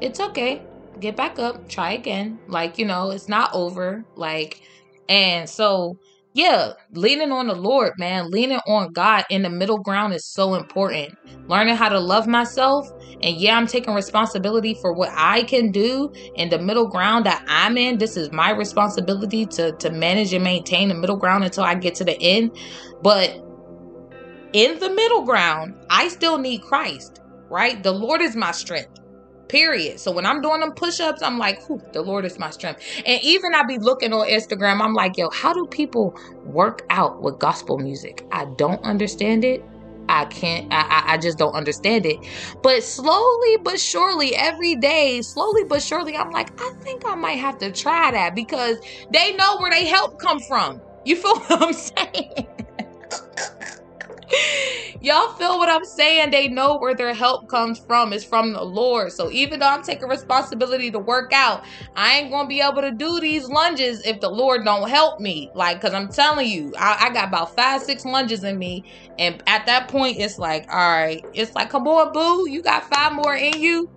it's 0.00 0.20
okay. 0.20 0.62
Get 1.00 1.16
back 1.16 1.38
up, 1.38 1.68
try 1.68 1.92
again. 1.92 2.38
Like, 2.48 2.78
you 2.78 2.86
know, 2.86 3.10
it's 3.10 3.28
not 3.28 3.50
over. 3.52 4.04
Like 4.16 4.60
and 5.08 5.48
so 5.48 5.98
yeah, 6.34 6.72
leaning 6.90 7.30
on 7.30 7.46
the 7.46 7.54
Lord, 7.54 7.92
man, 7.96 8.28
leaning 8.28 8.58
on 8.66 8.92
God 8.92 9.24
in 9.30 9.42
the 9.42 9.50
middle 9.50 9.78
ground 9.78 10.14
is 10.14 10.26
so 10.26 10.54
important. 10.54 11.14
Learning 11.46 11.76
how 11.76 11.88
to 11.88 12.00
love 12.00 12.26
myself. 12.26 12.88
And 13.22 13.36
yeah, 13.36 13.56
I'm 13.56 13.68
taking 13.68 13.94
responsibility 13.94 14.74
for 14.82 14.92
what 14.92 15.10
I 15.14 15.44
can 15.44 15.70
do 15.70 16.10
in 16.34 16.48
the 16.48 16.58
middle 16.58 16.88
ground 16.88 17.26
that 17.26 17.44
I'm 17.46 17.76
in. 17.76 17.98
This 17.98 18.16
is 18.16 18.32
my 18.32 18.50
responsibility 18.50 19.46
to, 19.46 19.72
to 19.78 19.90
manage 19.90 20.32
and 20.32 20.42
maintain 20.42 20.88
the 20.88 20.96
middle 20.96 21.16
ground 21.16 21.44
until 21.44 21.62
I 21.62 21.76
get 21.76 21.94
to 21.96 22.04
the 22.04 22.20
end. 22.20 22.50
But 23.00 23.30
in 24.52 24.80
the 24.80 24.90
middle 24.90 25.24
ground, 25.24 25.74
I 25.88 26.08
still 26.08 26.38
need 26.38 26.62
Christ, 26.62 27.20
right? 27.48 27.80
The 27.80 27.92
Lord 27.92 28.20
is 28.20 28.34
my 28.34 28.50
strength. 28.50 29.03
Period. 29.48 30.00
So 30.00 30.10
when 30.10 30.24
I'm 30.26 30.40
doing 30.40 30.60
them 30.60 30.72
push-ups, 30.72 31.22
I'm 31.22 31.38
like, 31.38 31.60
the 31.92 32.02
Lord 32.02 32.24
is 32.24 32.38
my 32.38 32.50
strength. 32.50 32.82
And 33.04 33.22
even 33.22 33.54
I 33.54 33.62
be 33.64 33.78
looking 33.78 34.12
on 34.12 34.26
Instagram, 34.26 34.80
I'm 34.80 34.94
like, 34.94 35.16
yo, 35.18 35.30
how 35.30 35.52
do 35.52 35.66
people 35.66 36.16
work 36.44 36.84
out 36.90 37.22
with 37.22 37.38
gospel 37.38 37.78
music? 37.78 38.26
I 38.32 38.46
don't 38.56 38.82
understand 38.82 39.44
it. 39.44 39.64
I 40.08 40.26
can't 40.26 40.66
I, 40.70 41.14
I 41.14 41.18
just 41.18 41.38
don't 41.38 41.54
understand 41.54 42.06
it. 42.06 42.18
But 42.62 42.82
slowly 42.82 43.56
but 43.62 43.80
surely, 43.80 44.34
every 44.34 44.74
day, 44.76 45.22
slowly 45.22 45.64
but 45.64 45.82
surely, 45.82 46.16
I'm 46.16 46.30
like, 46.30 46.50
I 46.60 46.72
think 46.80 47.02
I 47.06 47.14
might 47.14 47.38
have 47.38 47.58
to 47.58 47.72
try 47.72 48.10
that 48.10 48.34
because 48.34 48.78
they 49.10 49.34
know 49.36 49.56
where 49.58 49.70
they 49.70 49.86
help 49.86 50.18
come 50.18 50.40
from. 50.40 50.80
You 51.04 51.16
feel 51.16 51.38
what 51.46 51.62
I'm 51.62 51.72
saying? 51.72 52.48
Y'all 55.00 55.28
feel 55.34 55.58
what 55.58 55.68
I'm 55.68 55.84
saying? 55.84 56.30
They 56.30 56.48
know 56.48 56.78
where 56.78 56.94
their 56.94 57.14
help 57.14 57.48
comes 57.48 57.78
from. 57.86 58.12
It's 58.12 58.24
from 58.24 58.52
the 58.52 58.64
Lord. 58.64 59.12
So 59.12 59.30
even 59.30 59.60
though 59.60 59.68
I'm 59.68 59.82
taking 59.82 60.08
responsibility 60.08 60.90
to 60.92 60.98
work 60.98 61.32
out, 61.32 61.62
I 61.96 62.16
ain't 62.16 62.30
gonna 62.30 62.48
be 62.48 62.60
able 62.60 62.82
to 62.82 62.92
do 62.92 63.20
these 63.20 63.48
lunges 63.48 64.04
if 64.06 64.20
the 64.20 64.30
Lord 64.30 64.64
don't 64.64 64.88
help 64.88 65.20
me. 65.20 65.50
Like, 65.54 65.80
cause 65.80 65.94
I'm 65.94 66.08
telling 66.08 66.48
you, 66.48 66.74
I, 66.78 67.08
I 67.08 67.12
got 67.12 67.28
about 67.28 67.54
five, 67.54 67.82
six 67.82 68.04
lunges 68.04 68.44
in 68.44 68.58
me. 68.58 68.84
And 69.18 69.42
at 69.46 69.66
that 69.66 69.88
point, 69.88 70.18
it's 70.18 70.38
like, 70.38 70.66
all 70.70 70.78
right, 70.78 71.26
it's 71.34 71.54
like, 71.54 71.70
come 71.70 71.86
on, 71.86 72.12
boo, 72.12 72.50
you 72.50 72.62
got 72.62 72.84
five 72.94 73.12
more 73.12 73.34
in 73.34 73.60
you 73.60 73.88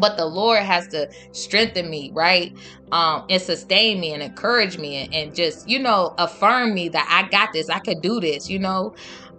but 0.00 0.16
the 0.16 0.26
lord 0.26 0.62
has 0.62 0.86
to 0.88 1.08
strengthen 1.32 1.88
me 1.90 2.10
right 2.14 2.52
um 2.92 3.24
and 3.30 3.40
sustain 3.40 4.00
me 4.00 4.12
and 4.12 4.22
encourage 4.22 4.78
me 4.78 4.96
and, 4.96 5.14
and, 5.14 5.34
just 5.34 5.68
you 5.68 5.78
know 5.78 6.14
affirm 6.18 6.74
me 6.74 6.88
that 6.88 7.06
i 7.10 7.28
got 7.30 7.50
this 7.52 7.68
i 7.70 7.78
could 7.80 8.00
do 8.02 8.20
this 8.20 8.48
you 8.48 8.58
know 8.58 8.92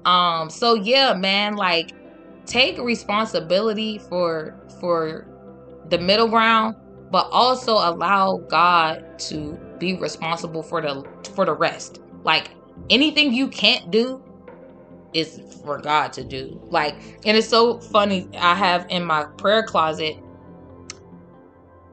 um, 0.05 0.49
so 0.49 0.75
yeah, 0.75 1.13
man, 1.13 1.55
like 1.55 1.91
take 2.45 2.77
responsibility 2.79 3.97
for 3.97 4.55
for 4.79 5.27
the 5.89 5.97
middle 5.97 6.27
ground, 6.27 6.75
but 7.11 7.27
also 7.31 7.73
allow 7.73 8.37
God 8.49 9.19
to 9.19 9.59
be 9.79 9.95
responsible 9.95 10.63
for 10.63 10.81
the 10.81 11.03
for 11.33 11.45
the 11.45 11.53
rest. 11.53 12.01
Like 12.23 12.51
anything 12.89 13.33
you 13.33 13.47
can't 13.47 13.91
do 13.91 14.23
is 15.13 15.41
for 15.63 15.79
God 15.79 16.13
to 16.13 16.23
do. 16.23 16.61
Like, 16.69 16.95
and 17.25 17.37
it's 17.37 17.47
so 17.47 17.79
funny. 17.79 18.27
I 18.37 18.53
have 18.53 18.85
in 18.89 19.03
my 19.03 19.23
prayer 19.23 19.63
closet, 19.63 20.17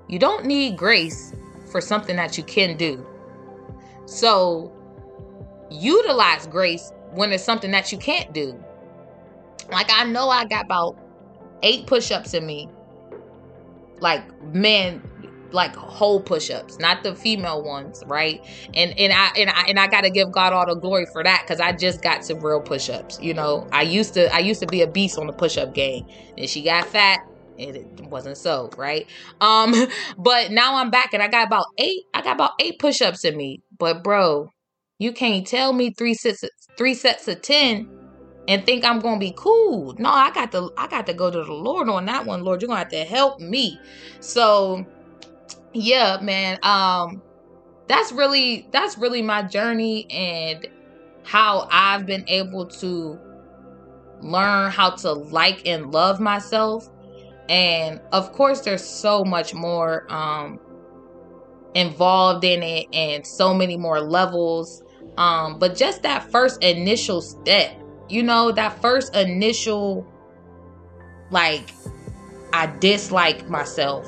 you 0.09 0.19
don't 0.19 0.45
need 0.45 0.77
grace 0.77 1.33
for 1.71 1.81
something 1.81 2.17
that 2.17 2.37
you 2.37 2.45
can 2.45 2.77
do. 2.77 3.07
So 4.07 4.73
utilize 5.71 6.47
grace 6.47 6.93
when 7.13 7.33
it's 7.33 7.45
something 7.45 7.71
that 7.71 7.93
you 7.93 7.99
can't 7.99 8.33
do. 8.33 8.63
Like 9.71 9.91
I 9.91 10.05
know 10.05 10.29
I 10.29 10.45
got 10.45 10.65
about 10.65 10.99
eight 11.63 11.87
push-ups 11.87 12.35
in 12.35 12.47
me. 12.47 12.69
Like 14.01 14.25
men 14.53 15.03
like 15.53 15.77
whole 15.77 16.21
push-ups, 16.21 16.79
not 16.79 17.03
the 17.03 17.15
female 17.15 17.63
ones, 17.63 18.03
right? 18.07 18.45
And 18.75 18.99
and 18.99 19.13
I 19.13 19.31
and 19.37 19.51
I 19.51 19.65
and 19.69 19.79
I 19.79 19.87
got 19.87 20.03
to 20.03 20.11
give 20.11 20.33
God 20.33 20.53
all 20.53 20.67
the 20.67 20.75
glory 20.75 21.07
for 21.13 21.23
that 21.23 21.47
cuz 21.47 21.61
I 21.61 21.73
just 21.73 22.03
got 22.03 22.25
some 22.25 22.41
real 22.41 22.61
push-ups, 22.61 23.19
you 23.21 23.35
know. 23.35 23.67
I 23.73 23.83
used 23.83 24.15
to 24.15 24.35
I 24.35 24.39
used 24.39 24.61
to 24.61 24.67
be 24.67 24.83
a 24.83 24.87
beast 24.87 25.19
on 25.19 25.27
the 25.27 25.33
push-up 25.33 25.75
game. 25.75 26.07
And 26.37 26.49
she 26.49 26.63
got 26.63 26.87
fat 26.87 27.21
and 27.59 27.77
it 27.77 28.01
wasn't 28.09 28.39
so, 28.39 28.71
right? 28.77 29.07
Um 29.41 29.75
but 30.19 30.51
now 30.51 30.77
I'm 30.77 30.91
back 30.91 31.13
and 31.13 31.23
I 31.23 31.29
got 31.29 31.47
about 31.47 31.67
8 31.79 32.03
I 32.15 32.23
got 32.23 32.35
about 32.37 32.53
8 32.61 32.79
push-ups 32.79 33.25
in 33.25 33.37
me. 33.37 33.63
But 33.79 34.03
bro, 34.03 34.51
you 35.03 35.13
can't 35.13 35.47
tell 35.47 35.73
me 35.73 35.91
three 35.91 36.15
sets 36.15 36.45
three 36.77 36.95
sets 36.95 37.29
of 37.29 37.43
10 37.43 37.89
and 38.49 38.65
think 38.67 38.85
I'm 38.85 38.99
gonna 38.99 39.19
be 39.21 39.35
cool. 39.37 39.95
No, 39.99 40.11
I 40.11 40.31
got 40.33 40.53
to 40.53 40.71
I 40.77 40.87
got 40.89 41.07
to 41.07 41.15
go 41.15 41.31
to 41.31 41.45
the 41.45 41.53
Lord 41.53 41.89
on 41.89 42.07
that 42.07 42.27
one, 42.27 42.43
Lord. 42.43 42.61
You're 42.61 42.69
gonna 42.69 42.81
have 42.81 42.89
to 42.89 43.05
help 43.05 43.41
me. 43.41 43.79
So 44.21 44.85
yeah, 45.73 46.19
man. 46.21 46.59
Um 46.63 47.23
that's 47.89 48.13
really 48.13 48.69
that's 48.71 48.99
really 48.99 49.23
my 49.23 49.43
journey 49.43 50.07
and 50.11 50.67
how 51.25 51.69
I've 51.71 52.07
been 52.07 52.25
able 52.29 52.67
to 52.67 53.19
learn 54.21 54.71
how 54.71 54.91
to 54.91 55.13
like 55.13 55.67
and 55.67 55.93
love 55.93 56.21
myself. 56.21 56.89
And 57.49 58.01
of 58.13 58.33
course 58.33 58.61
there's 58.61 58.85
so 58.85 59.25
much 59.25 59.55
more 59.55 60.07
um 60.13 60.59
involved 61.75 62.45
in 62.45 62.63
it 62.63 62.87
and 62.93 63.27
so 63.27 63.55
many 63.55 63.77
more 63.77 64.01
levels 64.01 64.82
um, 65.17 65.59
but 65.59 65.77
just 65.77 66.03
that 66.03 66.31
first 66.31 66.63
initial 66.63 67.21
step, 67.21 67.73
you 68.09 68.23
know, 68.23 68.53
that 68.53 68.81
first 68.81 69.15
initial, 69.15 70.07
like, 71.31 71.71
I 72.53 72.67
dislike 72.67 73.49
myself. 73.49 74.07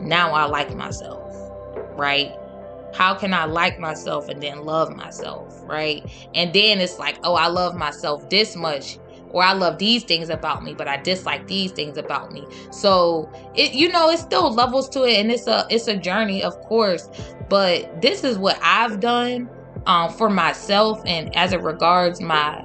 Now 0.00 0.32
I 0.32 0.44
like 0.44 0.74
myself, 0.74 1.34
right? 1.96 2.32
How 2.94 3.14
can 3.14 3.34
I 3.34 3.44
like 3.44 3.78
myself 3.78 4.28
and 4.28 4.42
then 4.42 4.64
love 4.64 4.94
myself, 4.94 5.62
right? 5.64 6.02
And 6.34 6.52
then 6.52 6.80
it's 6.80 6.98
like, 6.98 7.18
oh, 7.24 7.34
I 7.34 7.48
love 7.48 7.74
myself 7.74 8.28
this 8.30 8.56
much 8.56 8.98
or 9.30 9.42
I 9.42 9.52
love 9.52 9.78
these 9.78 10.04
things 10.04 10.30
about 10.30 10.64
me, 10.64 10.72
but 10.72 10.88
I 10.88 10.96
dislike 10.96 11.46
these 11.46 11.70
things 11.70 11.98
about 11.98 12.32
me. 12.32 12.46
So 12.70 13.30
it 13.54 13.74
you 13.74 13.90
know, 13.90 14.08
it's 14.08 14.22
still 14.22 14.50
levels 14.50 14.88
to 14.90 15.04
it 15.04 15.18
and 15.18 15.30
it's 15.30 15.46
a 15.46 15.66
it's 15.68 15.86
a 15.88 15.96
journey, 15.96 16.42
of 16.42 16.58
course. 16.62 17.10
But 17.48 18.00
this 18.00 18.24
is 18.24 18.38
what 18.38 18.58
I've 18.62 19.00
done 19.00 19.50
um, 19.88 20.12
for 20.12 20.30
myself 20.30 21.02
and 21.04 21.34
as 21.36 21.52
it 21.52 21.60
regards 21.60 22.20
my 22.20 22.64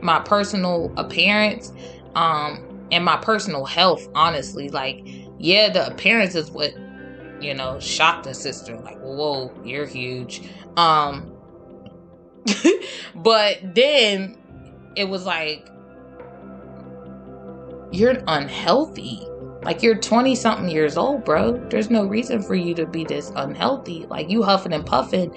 my 0.00 0.20
personal 0.20 0.92
appearance 0.96 1.72
um, 2.14 2.86
and 2.92 3.04
my 3.04 3.16
personal 3.16 3.64
health 3.64 4.08
honestly 4.14 4.68
like 4.68 5.02
yeah 5.38 5.68
the 5.68 5.84
appearance 5.86 6.36
is 6.36 6.50
what 6.52 6.72
you 7.40 7.52
know 7.54 7.80
shocked 7.80 8.24
the 8.24 8.34
sister 8.34 8.78
like 8.78 8.98
whoa 9.00 9.52
you're 9.64 9.86
huge 9.86 10.48
um 10.76 11.32
but 13.14 13.58
then 13.74 14.36
it 14.96 15.08
was 15.08 15.26
like, 15.26 15.68
you're 17.92 18.22
unhealthy. 18.26 19.26
Like 19.62 19.82
you're 19.82 19.96
20 19.96 20.34
something 20.36 20.68
years 20.68 20.96
old, 20.96 21.24
bro. 21.24 21.52
There's 21.68 21.90
no 21.90 22.06
reason 22.06 22.42
for 22.42 22.54
you 22.54 22.74
to 22.76 22.86
be 22.86 23.04
this 23.04 23.30
unhealthy. 23.36 24.06
Like 24.08 24.30
you 24.30 24.42
huffing 24.42 24.72
and 24.72 24.86
puffing 24.86 25.36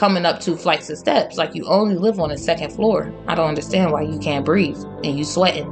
coming 0.00 0.24
up 0.24 0.40
two 0.40 0.56
flights 0.56 0.88
of 0.88 0.96
steps. 0.96 1.36
Like 1.36 1.54
you 1.54 1.66
only 1.66 1.94
live 1.94 2.18
on 2.18 2.30
the 2.30 2.38
second 2.38 2.72
floor. 2.72 3.12
I 3.28 3.34
don't 3.34 3.48
understand 3.48 3.92
why 3.92 4.00
you 4.00 4.18
can't 4.18 4.46
breathe 4.46 4.82
and 5.04 5.18
you 5.18 5.26
sweating. 5.26 5.70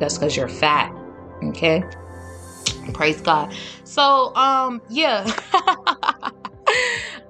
That's 0.00 0.18
because 0.18 0.36
you're 0.36 0.48
fat. 0.48 0.92
Okay. 1.44 1.84
Praise 2.92 3.20
God. 3.20 3.54
So 3.84 4.34
um 4.34 4.82
yeah. 4.88 5.20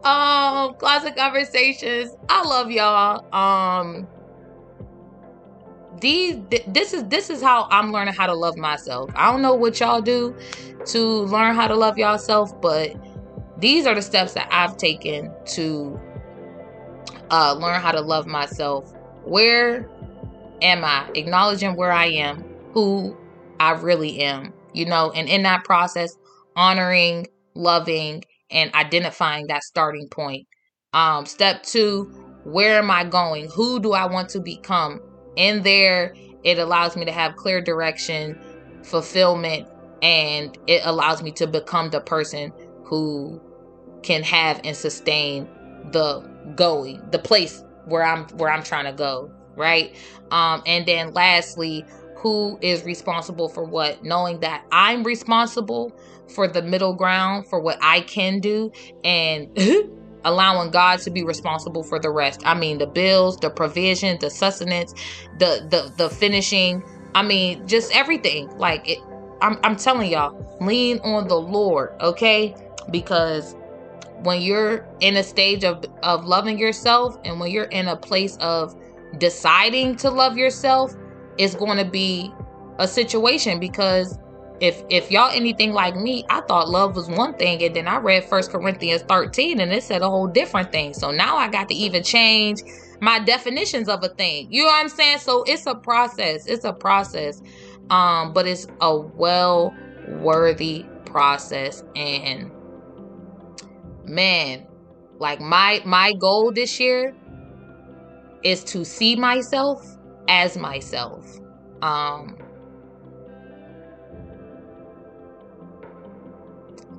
um 0.05 0.75
closet 0.77 1.17
conversations. 1.17 2.17
I 2.31 2.43
love 2.49 2.71
y'all. 2.71 3.27
Um 3.35 4.09
these 6.01 6.39
this 6.67 6.95
is 6.95 7.05
this 7.09 7.29
is 7.29 7.43
how 7.43 7.69
I'm 7.71 7.93
learning 7.93 8.15
how 8.15 8.25
to 8.25 8.35
love 8.35 8.57
myself. 8.57 9.11
I 9.15 9.31
don't 9.31 9.43
know 9.43 9.55
what 9.55 9.79
y'all 9.81 10.01
do 10.01 10.35
to 10.87 11.25
learn 11.25 11.55
how 11.57 11.69
to 11.69 11.75
love 11.77 11.99
yourself, 11.99 12.59
but 12.63 12.97
these 13.59 13.87
are 13.87 13.95
the 13.95 14.01
steps 14.01 14.33
that 14.33 14.49
I've 14.51 14.79
taken 14.79 15.31
to 15.49 16.01
uh, 17.33 17.55
learn 17.59 17.81
how 17.81 17.91
to 17.91 18.01
love 18.01 18.27
myself. 18.27 18.93
Where 19.25 19.89
am 20.61 20.85
I? 20.85 21.11
Acknowledging 21.15 21.75
where 21.75 21.91
I 21.91 22.07
am, 22.07 22.45
who 22.73 23.17
I 23.59 23.73
really 23.73 24.21
am, 24.21 24.53
you 24.73 24.85
know, 24.85 25.11
and 25.11 25.29
in 25.29 25.43
that 25.43 25.65
process, 25.65 26.17
honoring, 26.55 27.27
loving, 27.55 28.25
and 28.51 28.73
identifying 28.75 29.47
that 29.47 29.63
starting 29.65 30.09
point. 30.09 30.47
Um, 30.93 31.25
step 31.25 31.63
two, 31.63 32.05
where 32.45 32.79
am 32.79 32.91
I 32.91 33.05
going? 33.05 33.49
Who 33.51 33.81
do 33.81 33.93
I 33.93 34.07
want 34.07 34.29
to 34.31 34.41
become? 34.41 35.01
In 35.37 35.63
there, 35.63 36.15
it 36.45 36.59
allows 36.59 36.97
me 36.97 37.07
to 37.07 37.13
have 37.13 37.37
clear 37.37 37.63
direction, 37.63 38.39
fulfillment, 38.83 39.69
and 40.03 40.59
it 40.67 40.83
allows 40.85 41.23
me 41.23 41.31
to 41.33 41.47
become 41.47 41.91
the 41.91 42.01
person 42.01 42.53
who 42.85 43.41
can 44.03 44.23
have 44.23 44.61
and 44.65 44.77
sustain 44.77 45.49
the 45.93 46.32
going, 46.56 47.02
the 47.10 47.19
place 47.19 47.64
where 47.86 48.02
I'm 48.02 48.24
where 48.36 48.51
I'm 48.51 48.62
trying 48.62 48.85
to 48.85 48.93
go, 48.93 49.31
right? 49.56 49.94
Um 50.31 50.62
and 50.66 50.86
then 50.86 51.12
lastly, 51.12 51.85
who 52.16 52.59
is 52.60 52.85
responsible 52.85 53.48
for 53.48 53.64
what? 53.64 54.05
Knowing 54.05 54.40
that 54.40 54.64
I'm 54.70 55.02
responsible 55.02 55.93
for 56.28 56.48
the 56.48 56.62
middle 56.62 56.94
ground 56.94 57.48
for 57.48 57.60
what 57.60 57.78
I 57.82 58.01
can 58.02 58.39
do 58.39 58.70
and 59.05 59.48
allowing 60.24 60.70
God 60.70 61.01
to 61.01 61.10
be 61.10 61.24
responsible 61.24 61.82
for 61.82 61.98
the 61.98 62.10
rest. 62.10 62.43
I 62.44 62.55
mean 62.55 62.78
the 62.78 62.86
bills, 62.86 63.36
the 63.39 63.51
provision, 63.51 64.19
the 64.20 64.31
sustenance, 64.31 64.94
the 65.39 65.66
the 65.69 65.93
the 65.97 66.10
finishing, 66.10 66.82
I 67.14 67.23
mean 67.23 67.66
just 67.66 67.94
everything. 67.94 68.48
Like 68.56 68.89
it 68.89 68.98
I'm 69.43 69.59
I'm 69.64 69.77
telling 69.77 70.10
y'all, 70.10 70.56
lean 70.60 71.01
on 71.01 71.27
the 71.27 71.36
Lord, 71.36 71.90
okay? 72.01 72.55
Because 72.90 73.56
when 74.23 74.40
you're 74.40 74.86
in 75.01 75.16
a 75.16 75.23
stage 75.23 75.65
of 75.65 75.85
of 76.03 76.24
loving 76.24 76.59
yourself 76.59 77.16
and 77.24 77.40
when 77.40 77.51
you're 77.51 77.65
in 77.65 77.89
a 77.89 77.97
place 77.97 78.36
of 78.39 78.74
deciding 79.19 79.97
to 79.97 80.11
love 80.11 80.36
yourself 80.36 80.94
it's 81.39 81.55
going 81.55 81.78
to 81.78 81.85
be 81.85 82.32
a 82.78 82.89
situation 82.89 83.59
because 83.61 84.19
if 84.61 84.82
if 84.90 85.11
y'all 85.11 85.31
anything 85.32 85.73
like 85.73 85.97
me 85.97 86.24
i 86.31 86.40
thought 86.43 86.69
love 86.69 86.94
was 86.94 87.09
one 87.09 87.35
thing 87.35 87.62
and 87.62 87.74
then 87.74 87.89
i 87.89 87.97
read 87.97 88.24
first 88.24 88.51
corinthians 88.51 89.03
13 89.03 89.61
and 89.61 89.73
it 89.73 89.82
said 89.82 90.03
a 90.03 90.09
whole 90.09 90.28
different 90.28 90.70
thing. 90.70 90.94
So 90.94 91.11
now 91.11 91.36
i 91.36 91.49
got 91.49 91.69
to 91.69 91.74
even 91.74 92.03
change 92.03 92.62
my 93.01 93.19
definitions 93.19 93.89
of 93.89 94.05
a 94.05 94.09
thing. 94.11 94.47
You 94.53 94.62
know 94.62 94.69
what 94.69 94.81
i'm 94.81 94.89
saying? 94.89 95.19
So 95.19 95.43
it's 95.44 95.66
a 95.66 95.74
process. 95.74 96.47
It's 96.47 96.65
a 96.65 96.73
process. 96.73 97.43
Um 97.90 98.32
but 98.32 98.47
it's 98.47 98.66
a 98.81 98.97
well 98.97 99.74
worthy 100.07 100.86
process 101.07 101.82
and 101.97 102.51
man, 104.05 104.66
like 105.19 105.41
my 105.41 105.83
my 105.85 106.12
goal 106.20 106.53
this 106.55 106.81
year 106.81 107.15
is 108.43 108.65
to 108.65 108.85
see 108.85 109.16
myself 109.16 109.81
as 110.29 110.57
myself. 110.57 111.39
Um 111.83 112.37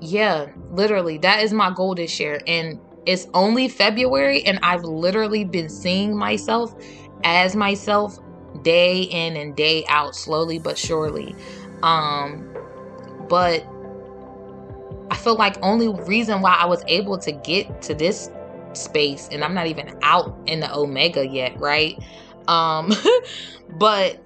Yeah, 0.02 0.48
literally 0.70 1.18
that 1.20 1.44
is 1.44 1.54
my 1.54 1.72
goal 1.72 1.96
this 1.96 2.20
year 2.20 2.42
and 2.48 2.80
it's 3.06 3.28
only 3.34 3.68
February 3.68 4.44
and 4.46 4.60
I've 4.64 4.84
literally 4.84 5.44
been 5.46 5.70
seeing 5.70 6.18
myself 6.18 6.74
as 7.24 7.56
myself 7.56 8.18
day 8.62 9.02
in 9.02 9.36
and 9.38 9.56
day 9.56 9.86
out 9.90 10.16
slowly 10.16 10.60
but 10.60 10.78
surely. 10.78 11.36
Um 11.84 12.48
but 13.30 13.66
I 15.14 15.16
feel 15.16 15.36
like 15.36 15.58
only 15.62 15.90
reason 15.90 16.42
why 16.42 16.56
I 16.56 16.66
was 16.66 16.84
able 16.88 17.20
to 17.20 17.32
get 17.32 17.84
to 17.84 17.94
this 17.94 18.32
space 18.74 19.30
and 19.32 19.44
I'm 19.44 19.54
not 19.54 19.68
even 19.68 19.96
out 20.02 20.36
in 20.48 20.60
the 20.60 20.76
omega 20.76 21.28
yet, 21.28 21.56
right? 21.60 22.00
Um 22.48 22.92
but 23.78 24.20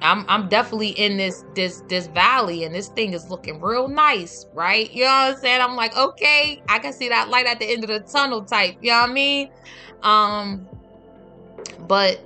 I'm 0.00 0.24
I'm 0.26 0.48
definitely 0.48 0.88
in 0.88 1.18
this 1.18 1.44
this 1.54 1.82
this 1.88 2.06
valley 2.06 2.64
and 2.64 2.74
this 2.74 2.88
thing 2.88 3.12
is 3.12 3.28
looking 3.28 3.60
real 3.60 3.88
nice, 3.88 4.46
right? 4.54 4.90
You 4.90 5.04
know 5.04 5.10
what 5.10 5.34
I'm 5.34 5.36
saying? 5.36 5.60
I'm 5.60 5.76
like, 5.76 5.94
okay, 5.94 6.62
I 6.66 6.78
can 6.78 6.94
see 6.94 7.10
that 7.10 7.28
light 7.28 7.44
at 7.44 7.58
the 7.58 7.66
end 7.66 7.84
of 7.84 7.88
the 7.88 8.00
tunnel 8.00 8.42
type, 8.42 8.76
you 8.80 8.92
know 8.92 9.02
what 9.02 9.10
I 9.10 9.12
mean? 9.12 9.50
Um 10.02 10.66
but 11.80 12.24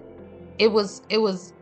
it 0.61 0.71
was 0.71 1.03
it 1.09 1.19
was 1.19 1.53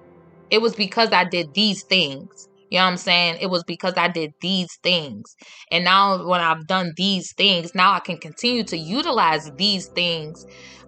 it 0.51 0.61
was 0.61 0.77
because 0.77 1.11
I 1.11 1.25
did 1.25 1.55
these 1.55 1.85
things 1.85 2.48
you 2.71 2.79
know 2.79 2.85
what 2.85 2.91
I'm 2.91 2.97
saying? 2.99 3.39
It 3.41 3.49
was 3.49 3.65
because 3.65 3.95
I 3.97 4.09
did 4.09 4.33
these 4.41 4.69
things. 4.83 5.35
And 5.71 5.85
now 5.85 6.27
when 6.27 6.41
I've 6.41 6.67
done 6.67 6.93
these 6.97 7.33
things, 7.37 7.75
now 7.75 7.93
I 7.93 8.01
can 8.01 8.19
continue 8.19 8.65
to 8.65 8.77
utilize 8.79 9.51
these 9.57 9.89
things 9.95 10.45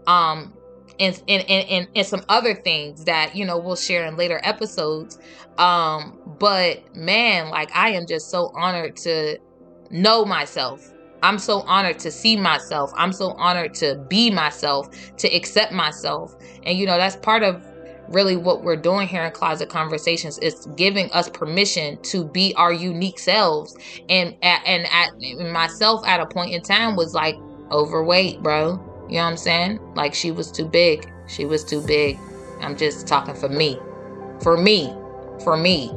um 0.07 0.55
and 0.99 1.21
and, 1.29 1.43
and, 1.49 1.89
and 1.95 2.07
some 2.07 2.23
other 2.29 2.55
things 2.55 3.05
that, 3.05 3.35
you 3.35 3.45
know, 3.45 3.59
we'll 3.59 3.77
share 3.77 4.05
in 4.07 4.17
later 4.17 4.41
episodes. 4.45 5.17
Um, 5.59 6.19
but 6.27 6.79
man, 6.95 7.49
like 7.51 7.71
I 7.75 7.91
am 7.93 8.05
just 8.09 8.31
so 8.31 8.51
honored 8.55 8.97
to 9.05 9.39
know 9.91 10.25
myself. 10.25 10.81
I'm 11.23 11.39
so 11.39 11.63
honored 11.67 11.99
to 12.01 12.11
see 12.11 12.37
myself. 12.37 12.91
I'm 12.97 13.13
so 13.13 13.33
honored 13.39 13.75
to 13.75 13.97
be 14.09 14.31
myself, 14.31 14.87
to 15.19 15.29
accept 15.35 15.73
myself. 15.73 16.33
And 16.65 16.79
you 16.79 16.87
know, 16.87 16.97
that's 16.99 17.17
part 17.17 17.43
of 17.43 17.63
really 18.11 18.37
what 18.37 18.63
we're 18.63 18.77
doing 18.77 19.07
here 19.09 19.25
in 19.25 19.33
closet 19.33 19.69
conversations 19.69 20.39
is 20.39 20.67
giving 20.77 21.11
us 21.13 21.29
permission 21.31 22.01
to 22.03 22.25
be 22.25 22.53
our 22.57 22.73
unique 22.73 23.19
selves. 23.19 23.77
And 24.09 24.37
and 24.43 24.87
at 24.87 25.11
myself 25.51 26.07
at 26.07 26.21
a 26.21 26.27
point 26.27 26.53
in 26.53 26.63
time 26.63 26.97
was 26.97 27.15
like 27.15 27.37
overweight 27.71 28.43
bro. 28.43 28.73
You 29.09 29.17
know 29.17 29.25
what 29.25 29.31
i'm 29.31 29.37
saying? 29.37 29.81
Like 29.95 30.15
she 30.15 30.31
was 30.31 30.51
too 30.51 30.67
big. 30.67 31.11
She 31.29 31.45
was 31.45 31.65
too 31.65 31.81
big. 31.81 32.19
I'm 32.61 32.77
just 32.77 33.07
talking 33.07 33.35
for 33.35 33.49
me. 33.49 33.79
For 34.43 34.57
me. 34.57 34.95
For 35.45 35.57
me. 35.57 35.91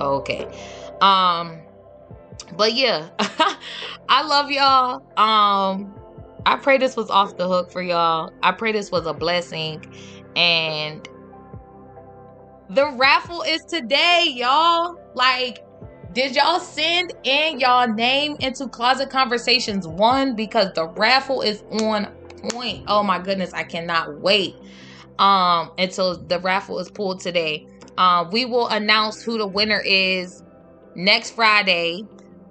Okay. 0.00 0.46
Um 1.00 1.60
but 2.56 2.72
yeah 2.72 3.08
i 4.08 4.22
love 4.22 4.50
y'all. 4.50 5.02
Um 5.16 5.94
i 6.46 6.56
pray 6.56 6.78
this 6.78 6.96
was 6.96 7.10
off 7.10 7.36
the 7.36 7.48
hook 7.48 7.70
for 7.72 7.82
y'all. 7.82 8.32
I 8.42 8.52
pray 8.52 8.72
this 8.72 8.90
was 8.90 9.06
a 9.06 9.12
blessing. 9.12 9.84
And 10.36 11.08
the 12.70 12.90
raffle 12.92 13.42
is 13.42 13.64
today, 13.64 14.26
y'all. 14.28 14.96
Like, 15.14 15.64
did 16.12 16.36
y'all 16.36 16.60
send 16.60 17.12
in 17.24 17.60
y'all 17.60 17.88
name 17.88 18.36
into 18.40 18.68
Closet 18.68 19.10
Conversations 19.10 19.86
1? 19.86 20.36
Because 20.36 20.72
the 20.74 20.88
raffle 20.88 21.42
is 21.42 21.62
on 21.82 22.06
point. 22.50 22.84
Oh 22.88 23.02
my 23.02 23.18
goodness, 23.18 23.52
I 23.52 23.64
cannot 23.64 24.20
wait 24.20 24.54
um 25.18 25.70
until 25.76 26.16
the 26.16 26.38
raffle 26.40 26.78
is 26.78 26.90
pulled 26.90 27.20
today. 27.20 27.66
Um, 27.98 28.30
we 28.30 28.44
will 28.46 28.68
announce 28.68 29.22
who 29.22 29.36
the 29.36 29.46
winner 29.46 29.82
is 29.84 30.42
next 30.94 31.32
Friday. 31.32 32.04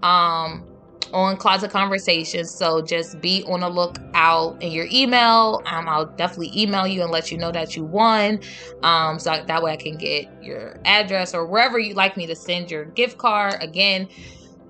Um, 0.04 0.69
on 1.14 1.38
Closet 1.38 1.72
Conversations. 1.72 2.52
So 2.52 2.82
just 2.82 3.20
be 3.22 3.44
on 3.44 3.62
the 3.62 3.70
lookout 3.70 4.62
in 4.62 4.72
your 4.72 4.88
email. 4.92 5.62
Um, 5.66 5.88
I'll 5.88 6.06
definitely 6.06 6.52
email 6.56 6.88
you 6.88 7.02
and 7.02 7.12
let 7.12 7.32
you 7.32 7.38
know 7.38 7.52
that 7.52 7.76
you 7.76 7.84
won. 7.84 8.40
Um, 8.84 9.20
so 9.20 9.44
that 9.46 9.64
way 9.64 9.72
I 9.72 9.78
can 9.78 9.98
get 9.98 10.28
your 10.42 10.78
address 10.86 11.34
or 11.34 11.46
wherever 11.46 11.80
you'd 11.80 11.98
like 11.98 12.18
me 12.18 12.28
to 12.28 12.36
send 12.36 12.70
your 12.70 12.86
gift 12.86 13.18
card. 13.18 13.56
Again, 13.60 14.08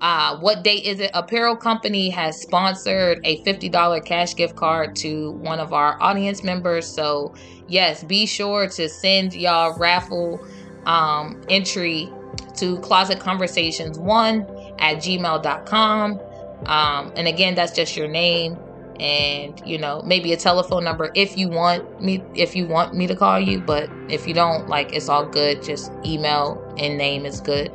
uh, 0.00 0.38
what 0.38 0.64
date 0.64 0.84
is 0.84 0.98
it? 1.00 1.10
Apparel 1.12 1.56
Company 1.56 2.08
has 2.08 2.40
sponsored 2.40 3.20
a 3.24 3.42
$50 3.42 4.04
cash 4.04 4.34
gift 4.34 4.56
card 4.56 4.96
to 4.96 5.32
one 5.32 5.60
of 5.60 5.74
our 5.74 6.02
audience 6.02 6.42
members. 6.42 6.86
So, 6.86 7.34
yes, 7.68 8.02
be 8.04 8.24
sure 8.24 8.66
to 8.68 8.88
send 8.88 9.34
y'all 9.34 9.76
raffle 9.78 10.42
um, 10.86 11.42
entry 11.50 12.08
to 12.56 12.78
Closet 12.78 13.20
Conversations 13.20 13.98
1 13.98 14.46
at 14.80 14.96
gmail.com. 14.98 16.20
Um, 16.66 17.12
and 17.16 17.28
again, 17.28 17.54
that's 17.54 17.72
just 17.72 17.96
your 17.96 18.08
name 18.08 18.58
and 19.00 19.62
you 19.66 19.78
know 19.78 20.02
maybe 20.04 20.30
a 20.34 20.36
telephone 20.36 20.84
number 20.84 21.10
if 21.14 21.38
you 21.38 21.48
want 21.48 22.02
me 22.02 22.22
if 22.34 22.54
you 22.54 22.66
want 22.66 22.94
me 22.94 23.06
to 23.06 23.16
call 23.16 23.40
you 23.40 23.58
but 23.58 23.88
if 24.10 24.28
you 24.28 24.34
don't 24.34 24.68
like 24.68 24.92
it's 24.92 25.08
all 25.08 25.24
good. 25.24 25.62
Just 25.62 25.90
email 26.04 26.62
and 26.76 26.98
name 26.98 27.24
is 27.24 27.40
good. 27.40 27.72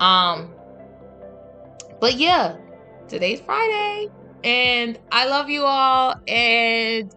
Um 0.00 0.52
but 2.00 2.14
yeah 2.14 2.56
today's 3.06 3.40
friday 3.40 4.08
and 4.42 4.98
i 5.12 5.26
love 5.26 5.48
you 5.48 5.62
all 5.62 6.14
and 6.26 7.14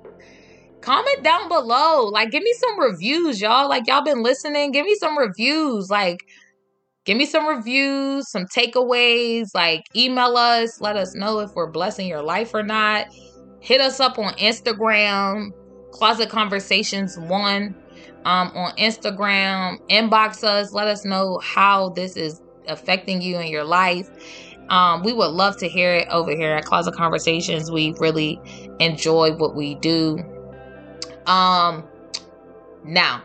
comment 0.87 1.23
down 1.23 1.49
below. 1.49 2.05
Like 2.05 2.31
give 2.31 2.43
me 2.43 2.53
some 2.53 2.79
reviews 2.79 3.41
y'all. 3.41 3.67
Like 3.67 3.87
y'all 3.87 4.03
been 4.03 4.23
listening. 4.23 4.71
Give 4.71 4.85
me 4.85 4.95
some 4.95 5.17
reviews. 5.17 5.89
Like 5.89 6.25
give 7.07 7.17
me 7.17 7.25
some 7.25 7.47
reviews 7.47 8.29
some 8.29 8.45
takeaways 8.45 9.47
like 9.55 9.83
email 9.95 10.37
us 10.37 10.79
let 10.79 10.95
us 10.95 11.15
know 11.15 11.39
if 11.39 11.55
we're 11.55 11.71
blessing 11.71 12.07
your 12.07 12.21
life 12.21 12.53
or 12.53 12.61
not 12.61 13.07
hit 13.59 13.81
us 13.81 13.99
up 13.99 14.17
on 14.17 14.33
Instagram, 14.35 15.51
Closet 15.91 16.29
Conversations 16.29 17.17
One, 17.17 17.75
um, 18.25 18.51
on 18.55 18.75
Instagram. 18.77 19.77
Inbox 19.89 20.43
us. 20.43 20.71
Let 20.73 20.87
us 20.87 21.05
know 21.05 21.39
how 21.43 21.89
this 21.89 22.15
is 22.15 22.41
affecting 22.67 23.21
you 23.21 23.37
in 23.39 23.47
your 23.47 23.63
life. 23.63 24.09
Um, 24.69 25.03
we 25.03 25.13
would 25.13 25.31
love 25.31 25.57
to 25.57 25.67
hear 25.67 25.93
it 25.93 26.07
over 26.09 26.31
here 26.31 26.53
at 26.53 26.65
Closet 26.65 26.93
Conversations. 26.93 27.71
We 27.71 27.93
really 27.99 28.39
enjoy 28.79 29.33
what 29.33 29.55
we 29.55 29.75
do. 29.75 30.19
Um, 31.25 31.87
now, 32.83 33.23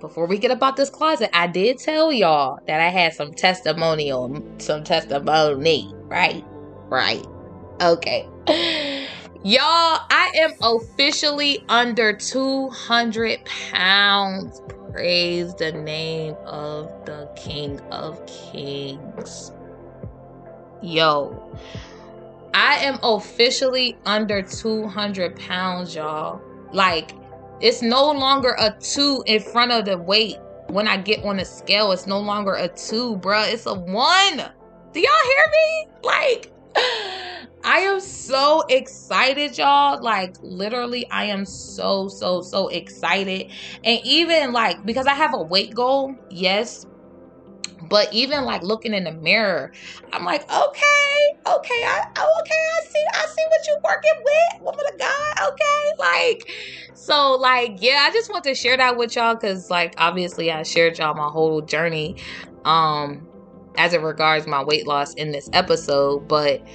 before 0.00 0.26
we 0.26 0.38
get 0.38 0.50
about 0.50 0.76
this 0.76 0.90
closet, 0.90 1.30
I 1.32 1.46
did 1.46 1.78
tell 1.78 2.12
y'all 2.12 2.58
that 2.66 2.80
I 2.80 2.88
had 2.88 3.14
some 3.14 3.32
testimonial, 3.32 4.42
some 4.58 4.82
testimony, 4.82 5.92
right? 6.04 6.44
Right. 6.88 7.24
Okay. 7.80 8.28
Y'all, 9.42 9.98
I 10.10 10.32
am 10.34 10.50
officially 10.60 11.64
under 11.70 12.12
200 12.12 13.42
pounds. 13.46 14.60
Praise 14.92 15.54
the 15.54 15.72
name 15.72 16.34
of 16.44 16.90
the 17.06 17.26
King 17.36 17.80
of 17.90 18.20
Kings. 18.26 19.52
Yo, 20.82 21.58
I 22.52 22.76
am 22.80 22.98
officially 23.02 23.96
under 24.04 24.42
200 24.42 25.36
pounds, 25.36 25.94
y'all. 25.94 26.42
Like, 26.72 27.12
it's 27.60 27.82
no 27.82 28.10
longer 28.10 28.56
a 28.58 28.74
two 28.80 29.22
in 29.26 29.40
front 29.40 29.72
of 29.72 29.84
the 29.84 29.98
weight. 29.98 30.36
When 30.68 30.86
I 30.86 30.96
get 30.96 31.24
on 31.24 31.36
the 31.36 31.44
scale, 31.44 31.92
it's 31.92 32.06
no 32.06 32.20
longer 32.20 32.54
a 32.54 32.68
two, 32.68 33.16
bruh. 33.18 33.52
It's 33.52 33.66
a 33.66 33.74
one. 33.74 34.36
Do 34.92 35.00
y'all 35.00 35.10
hear 35.24 35.50
me? 35.52 35.86
Like, 36.02 36.52
I 37.64 37.80
am 37.80 38.00
so 38.00 38.62
excited, 38.68 39.58
y'all. 39.58 40.02
Like, 40.02 40.36
literally, 40.40 41.08
I 41.10 41.24
am 41.24 41.44
so, 41.44 42.08
so, 42.08 42.40
so 42.40 42.68
excited. 42.68 43.50
And 43.84 44.00
even 44.04 44.52
like, 44.52 44.84
because 44.86 45.06
I 45.06 45.14
have 45.14 45.34
a 45.34 45.42
weight 45.42 45.74
goal, 45.74 46.14
yes. 46.30 46.86
But 47.88 48.12
even 48.12 48.44
like 48.44 48.62
looking 48.62 48.94
in 48.94 49.04
the 49.04 49.12
mirror, 49.12 49.72
I'm 50.12 50.24
like, 50.24 50.42
okay, 50.42 51.36
okay, 51.46 51.82
I 51.84 52.04
oh, 52.18 52.40
okay, 52.40 52.54
I 52.54 52.80
see, 52.86 53.04
I 53.14 53.26
see 53.26 53.44
what 53.48 53.66
you're 53.66 53.80
working 53.84 54.24
with, 54.24 54.62
woman 54.62 54.84
of 54.92 54.98
God. 54.98 55.52
Okay. 55.52 55.92
Like, 55.98 56.50
so 56.94 57.34
like, 57.34 57.78
yeah, 57.80 58.06
I 58.08 58.12
just 58.12 58.30
want 58.30 58.44
to 58.44 58.54
share 58.54 58.76
that 58.76 58.96
with 58.96 59.16
y'all 59.16 59.34
because 59.34 59.70
like 59.70 59.94
obviously 59.98 60.50
I 60.50 60.62
shared 60.62 60.98
y'all 60.98 61.14
my 61.14 61.28
whole 61.28 61.60
journey 61.62 62.16
um 62.64 63.26
as 63.76 63.94
it 63.94 64.00
regards 64.02 64.46
my 64.46 64.62
weight 64.62 64.86
loss 64.86 65.14
in 65.14 65.32
this 65.32 65.48
episode, 65.52 66.28
but 66.28 66.66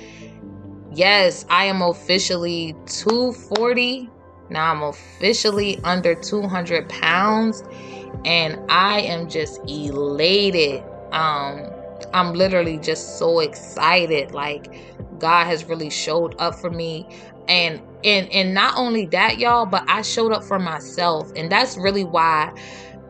yes, 0.94 1.46
I 1.50 1.66
am 1.66 1.82
officially 1.82 2.76
240. 2.88 4.10
Now 4.50 4.72
I'm 4.72 4.84
officially 4.84 5.80
under 5.84 6.16
200 6.16 6.88
pounds 6.90 7.64
and 8.26 8.60
I 8.70 9.02
am 9.02 9.30
just 9.30 9.60
elated. 9.68 10.84
Um 11.16 11.72
I'm 12.14 12.34
literally 12.34 12.78
just 12.78 13.18
so 13.18 13.40
excited 13.40 14.32
like 14.32 14.74
God 15.20 15.46
has 15.46 15.66
really 15.66 15.90
showed 15.90 16.36
up 16.40 16.56
for 16.56 16.70
me 16.70 17.08
and 17.48 17.82
and 18.04 18.30
and 18.32 18.54
not 18.54 18.78
only 18.78 19.06
that 19.08 19.38
y'all, 19.40 19.66
but 19.66 19.84
I 19.88 20.02
showed 20.02 20.32
up 20.32 20.44
for 20.44 20.60
myself 20.60 21.32
and 21.36 21.52
that's 21.52 21.78
really 21.78 22.04
why 22.04 22.54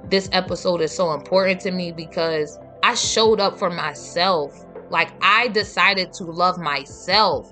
this 0.10 0.30
episode 0.32 0.82
is 0.82 0.92
so 0.92 1.14
important 1.14 1.62
to 1.62 1.72
me 1.72 1.92
because 1.92 2.60
I 2.84 2.94
showed 2.96 3.40
up 3.40 3.58
for 3.58 3.70
myself. 3.70 4.66
Like 4.90 5.12
I 5.22 5.48
decided 5.48 6.14
to 6.14 6.26
love 6.26 6.60
myself. 6.60 7.52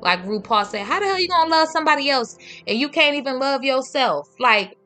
Like 0.00 0.24
RuPaul 0.24 0.66
said, 0.66 0.84
how 0.84 0.98
the 0.98 1.06
hell 1.06 1.20
you 1.20 1.28
gonna 1.28 1.50
love 1.50 1.68
somebody 1.68 2.10
else 2.10 2.36
and 2.66 2.78
you 2.78 2.88
can't 2.88 3.16
even 3.16 3.38
love 3.38 3.62
yourself? 3.62 4.28
Like 4.40 4.76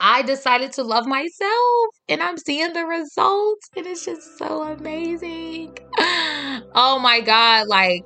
I 0.00 0.22
decided 0.22 0.72
to 0.72 0.82
love 0.82 1.06
myself 1.06 1.86
and 2.08 2.22
I'm 2.22 2.36
seeing 2.36 2.72
the 2.72 2.84
results 2.84 3.70
and 3.76 3.86
it's 3.86 4.04
just 4.04 4.38
so 4.38 4.62
amazing. 4.62 5.76
oh 5.98 6.98
my 7.00 7.20
god, 7.20 7.68
like 7.68 8.02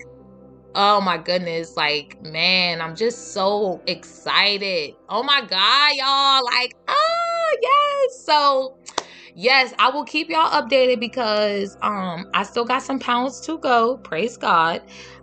oh 0.74 1.00
my 1.00 1.18
goodness, 1.18 1.76
like 1.76 2.20
man, 2.22 2.80
I'm 2.80 2.94
just 2.94 3.32
so 3.32 3.82
excited. 3.86 4.94
Oh 5.08 5.22
my 5.22 5.40
god, 5.40 5.92
y'all, 5.94 6.44
like 6.44 6.76
oh 6.88 7.56
yes. 7.62 8.24
So 8.24 8.78
yes, 9.34 9.72
I 9.78 9.90
will 9.90 10.04
keep 10.04 10.28
y'all 10.28 10.50
updated 10.50 11.00
because 11.00 11.76
um 11.80 12.26
I 12.34 12.42
still 12.42 12.64
got 12.64 12.82
some 12.82 12.98
pounds 12.98 13.40
to 13.42 13.58
go. 13.58 13.96
Praise 13.98 14.36
God. 14.36 14.82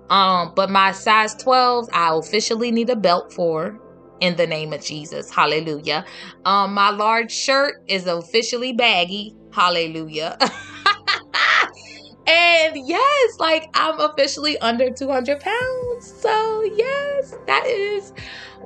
Um, 0.10 0.54
but 0.56 0.70
my 0.70 0.92
size 0.92 1.36
12s, 1.36 1.90
I 1.92 2.16
officially 2.16 2.70
need 2.72 2.92
a 2.92 2.96
belt 2.96 3.34
for 3.34 3.80
in 4.20 4.36
the 4.36 4.48
name 4.48 4.74
of 4.74 4.82
Jesus. 4.82 5.30
Hallelujah. 5.30 6.06
Um, 6.46 6.74
my 6.74 6.90
large 6.90 7.32
shirt 7.32 7.76
is 7.88 8.08
officially 8.08 8.74
baggy. 8.74 9.36
Hallelujah. 9.52 10.38
and 12.28 12.76
yes, 12.76 13.40
like 13.40 13.68
I'm 13.74 14.00
officially 14.00 14.58
under 14.60 14.90
200 14.90 15.40
pounds. 15.40 16.14
So, 16.22 16.64
yes, 16.76 17.36
that 17.48 17.66
is 17.66 18.14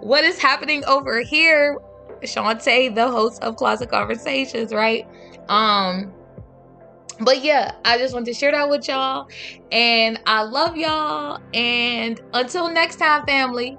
what 0.01 0.23
is 0.23 0.39
happening 0.39 0.83
over 0.85 1.21
here. 1.21 1.77
Shantae, 2.23 2.93
the 2.93 3.09
host 3.09 3.41
of 3.43 3.55
Closet 3.55 3.89
Conversations, 3.89 4.73
right? 4.73 5.05
Um, 5.47 6.13
but 7.21 7.43
yeah, 7.43 7.71
I 7.85 7.97
just 7.97 8.13
want 8.13 8.25
to 8.27 8.33
share 8.33 8.51
that 8.51 8.69
with 8.69 8.87
y'all. 8.87 9.27
And 9.71 10.19
I 10.25 10.43
love 10.43 10.77
y'all. 10.77 11.39
And 11.53 12.19
until 12.33 12.71
next 12.71 12.97
time, 12.97 13.25
family. 13.25 13.77